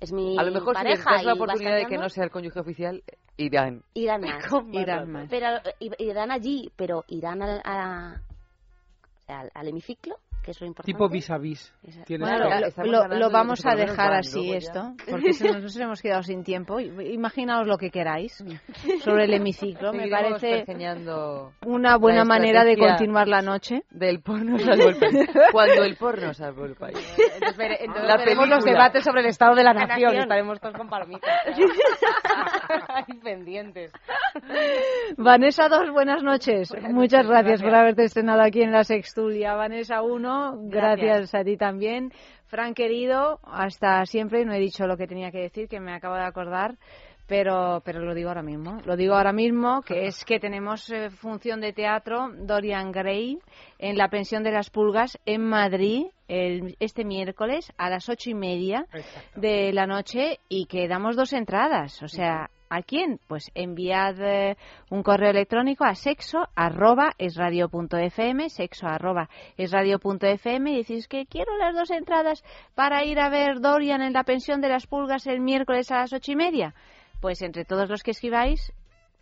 es 0.00 0.12
mi 0.12 0.38
A 0.38 0.42
lo 0.42 0.52
mejor 0.52 0.76
si 0.76 0.84
les 0.84 0.98
pareja 1.00 1.10
das 1.12 1.24
la 1.24 1.32
oportunidad 1.34 1.76
de 1.76 1.86
que 1.86 1.98
no 1.98 2.08
sea 2.08 2.24
el 2.24 2.30
cónyuge 2.30 2.60
oficial, 2.60 3.02
irán. 3.36 3.82
irán 3.94 4.20
más 4.22 4.44
Irán 4.72 5.10
más. 5.10 5.28
pero 5.30 5.46
irán 5.98 6.30
allí 6.30 6.70
pero 6.76 7.04
irán 7.08 7.42
al, 7.42 7.60
a- 7.64 8.20
al, 9.28 9.50
al 9.54 9.68
hemiciclo 9.68 10.16
que 10.46 10.52
es 10.52 10.60
lo 10.60 10.66
importante 10.68 10.92
Tipo 10.92 11.08
vis 11.08 11.28
a 11.30 11.38
vis. 11.38 11.74
Tienes 12.06 12.28
Bueno, 12.30 12.48
que- 12.48 12.88
lo- 12.88 13.02
de 13.08 13.28
vamos 13.32 13.66
a 13.66 13.74
dejar 13.74 14.14
así 14.14 14.52
esto, 14.54 14.94
porque 15.10 15.32
si 15.32 15.44
no 15.44 15.58
nos 15.58 15.76
hemos 15.76 16.00
quedado 16.00 16.22
sin 16.22 16.44
tiempo. 16.44 16.78
Imaginaos 16.80 17.66
lo 17.66 17.76
que 17.76 17.90
queráis 17.90 18.42
sobre 19.04 19.24
el 19.24 19.34
hemiciclo. 19.34 19.92
Me 19.92 20.08
parece 20.08 20.64
una 21.66 21.96
buena 21.98 22.24
manera 22.24 22.64
de 22.64 22.76
continuar 22.78 23.26
la 23.28 23.42
noche. 23.42 23.82
Del 23.90 24.20
porno 24.22 24.56
salvó 24.58 24.88
el 24.88 24.96
país. 25.00 25.28
Cuando 25.52 25.82
el 25.84 25.96
porno 25.96 26.32
salvó 26.32 26.64
el 26.64 26.74
país. 26.76 26.96
Entonces, 27.34 27.58
vere- 27.58 27.78
entonces 27.80 28.06
La 28.08 28.16
veremos 28.16 28.48
los 28.48 28.64
debates 28.64 29.02
sobre 29.04 29.22
el 29.22 29.26
estado 29.26 29.54
de 29.56 29.64
la 29.64 29.74
La 29.74 29.86
nación. 29.86 30.04
nación. 30.10 30.22
Estaremos 30.22 30.60
todos 30.60 30.74
con 30.76 30.88
palomitas. 30.88 31.28
Ahí 32.88 33.18
pendientes. 33.22 33.92
Vanessa 35.16 35.68
2, 35.68 35.90
buenas 35.90 36.22
noches. 36.22 36.72
Muchas 36.90 37.26
gracias, 37.26 37.62
por 37.62 37.74
haberte 37.74 38.04
estrenado 38.04 38.42
aquí 38.42 38.62
en 38.62 38.70
la 38.72 38.84
Sextulia. 38.84 39.54
Vanessa 39.54 40.02
1, 40.54 40.68
gracias. 40.70 41.34
a 41.34 41.44
ti 41.44 41.56
también. 41.56 42.12
Fran 42.46 42.74
querido, 42.74 43.40
hasta 43.44 44.04
siempre. 44.06 44.44
No 44.44 44.52
he 44.52 44.58
dicho 44.60 44.86
lo 44.86 44.96
que 44.96 45.06
tenía 45.06 45.30
que 45.30 45.40
decir, 45.40 45.68
que 45.68 45.80
me 45.80 45.92
acabo 45.94 46.14
de 46.14 46.22
acordar. 46.24 46.76
Pero, 47.28 47.82
pero 47.84 47.98
lo 48.04 48.14
digo 48.14 48.28
ahora 48.28 48.42
mismo. 48.44 48.78
Lo 48.84 48.94
digo 48.96 49.14
ahora 49.16 49.32
mismo, 49.32 49.82
que 49.82 50.06
es 50.06 50.24
que 50.24 50.38
tenemos 50.38 50.88
eh, 50.90 51.10
función 51.10 51.60
de 51.60 51.72
teatro 51.72 52.28
Dorian 52.32 52.92
Gray 52.92 53.40
en 53.80 53.98
la 53.98 54.08
Pensión 54.10 54.44
de 54.44 54.52
las 54.52 54.70
Pulgas 54.70 55.18
en 55.26 55.42
Madrid 55.42 56.04
el- 56.28 56.76
este 56.78 57.04
miércoles 57.04 57.72
a 57.78 57.90
las 57.90 58.08
ocho 58.08 58.30
y 58.30 58.34
media 58.34 58.86
de 59.34 59.72
la 59.72 59.88
noche 59.88 60.38
y 60.48 60.66
que 60.66 60.86
damos 60.86 61.16
dos 61.16 61.32
entradas. 61.32 62.00
O 62.00 62.06
sea, 62.08 62.48
¿a 62.68 62.82
quién? 62.82 63.20
Pues 63.26 63.50
enviad 63.54 64.20
eh, 64.20 64.56
un 64.90 65.02
correo 65.02 65.30
electrónico 65.30 65.84
a 65.84 65.94
sexo 65.94 66.48
arroba 66.54 67.12
esradio.fm, 67.18 68.48
sexo 68.50 68.86
arroba 68.86 69.28
esradio.fm 69.56 70.72
y 70.72 70.76
decís 70.78 71.08
que 71.08 71.26
quiero 71.26 71.56
las 71.56 71.74
dos 71.74 71.90
entradas 71.90 72.44
para 72.74 73.04
ir 73.04 73.20
a 73.20 73.28
ver 73.28 73.60
Dorian 73.60 74.02
en 74.02 74.12
la 74.12 74.24
pensión 74.24 74.60
de 74.60 74.68
las 74.68 74.86
pulgas 74.86 75.26
el 75.26 75.40
miércoles 75.40 75.90
a 75.90 75.96
las 75.96 76.12
ocho 76.12 76.32
y 76.32 76.36
media. 76.36 76.74
Pues 77.20 77.42
entre 77.42 77.64
todos 77.64 77.88
los 77.88 78.02
que 78.02 78.10
escribáis, 78.10 78.72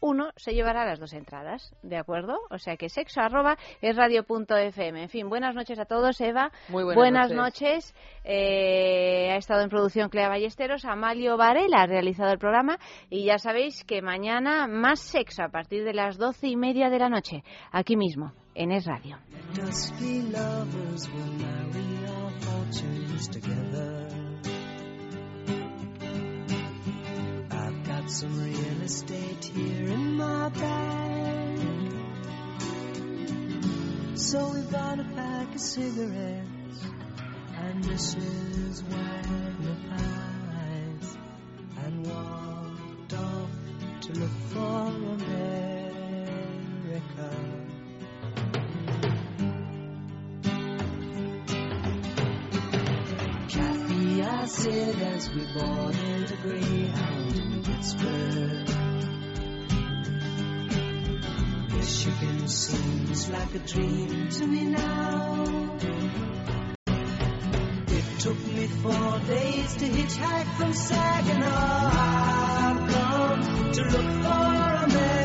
uno 0.05 0.32
se 0.36 0.52
llevará 0.52 0.85
las 0.85 1.01
dos 1.01 1.14
entradas, 1.14 1.74
¿de 1.82 1.97
acuerdo? 1.97 2.39
O 2.51 2.59
sea 2.59 2.76
que 2.76 2.90
sexo 2.90 3.22
arroba 3.22 3.56
es 3.81 3.97
radio.fm. 3.97 5.02
En 5.02 5.09
fin, 5.09 5.31
buenas 5.31 5.55
noches 5.55 5.78
a 5.78 5.86
todos, 5.86 6.20
Eva. 6.20 6.52
Muy 6.68 6.85
buenas 6.85 7.32
noches. 7.32 7.94
Eh, 8.22 9.31
ha 9.32 9.36
estado 9.36 9.62
en 9.62 9.70
producción 9.70 10.10
Clea 10.10 10.28
Ballesteros, 10.28 10.85
Amalio 10.85 11.39
Varela 11.39 11.82
ha 11.82 11.86
realizado 11.86 12.32
el 12.32 12.39
programa 12.39 12.78
y 13.09 13.24
ya 13.24 13.39
sabéis 13.39 13.82
que 13.85 14.02
mañana 14.02 14.66
más 14.66 15.01
sexo 15.01 15.43
a 15.43 15.48
partir 15.48 15.85
de 15.85 15.94
las 15.94 16.18
doce 16.18 16.48
y 16.48 16.56
media 16.56 16.90
de 16.90 16.98
la 16.98 17.09
noche, 17.09 17.43
aquí 17.72 17.97
mismo, 17.97 18.32
en 18.55 18.72
Es 18.72 18.85
Radio. 18.85 19.16
Got 28.05 28.10
some 28.10 28.44
real 28.44 28.82
estate 28.82 29.44
here 29.44 29.89
in 29.89 30.16
my 30.18 30.51
bag. 30.51 31.59
So 34.14 34.47
we 34.52 34.60
bought 34.70 35.01
a 35.01 35.05
pack 35.14 35.55
of 35.55 35.60
cigarettes 35.60 36.85
and 37.56 37.85
Mrs. 37.85 38.82
Wagner 38.82 39.76
pies 39.89 41.16
and 41.85 42.06
walked 42.06 43.14
off 43.14 43.51
to 44.02 44.12
look 44.12 44.36
for 44.51 44.89
America. 45.16 45.94
I 54.45 54.47
as 54.47 55.31
we 55.31 55.41
boarded 55.55 56.31
a 56.31 56.37
greyhound 56.43 57.35
in 57.35 57.62
Pittsburgh. 57.62 58.69
Michigan 61.73 62.47
seems 62.47 63.31
like 63.31 63.55
a 63.55 63.59
dream 63.61 64.29
to 64.29 64.47
me 64.47 64.65
now. 64.66 65.45
It 67.89 68.21
took 68.21 68.47
me 68.49 68.66
four 68.66 69.19
days 69.21 69.77
to 69.77 69.87
hitchhike 69.87 70.57
from 70.59 70.75
Saginaw. 70.75 71.91
I've 71.95 72.91
come 72.93 73.73
to 73.73 73.83
look 73.83 74.11
for 74.25 74.75
America. 74.85 75.25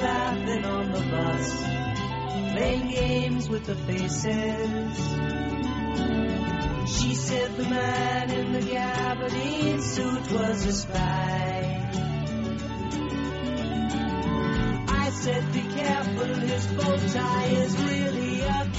Laughing 0.00 0.64
on 0.64 0.92
the 0.92 1.00
bus 1.10 1.75
playing 2.56 2.88
games 2.88 3.50
with 3.50 3.66
the 3.66 3.74
faces. 3.74 4.96
She 6.96 7.14
said 7.14 7.54
the 7.56 7.64
man 7.68 8.30
in 8.30 8.52
the 8.52 8.60
gabardine 8.60 9.82
suit 9.82 10.32
was 10.32 10.64
a 10.64 10.72
spy. 10.72 11.90
I 14.88 15.10
said, 15.10 15.52
be 15.52 15.60
careful, 15.60 16.34
his 16.52 16.66
bow 16.68 16.96
tie 17.12 17.48
is 17.64 17.76
really 17.76 18.40
a 18.40 18.70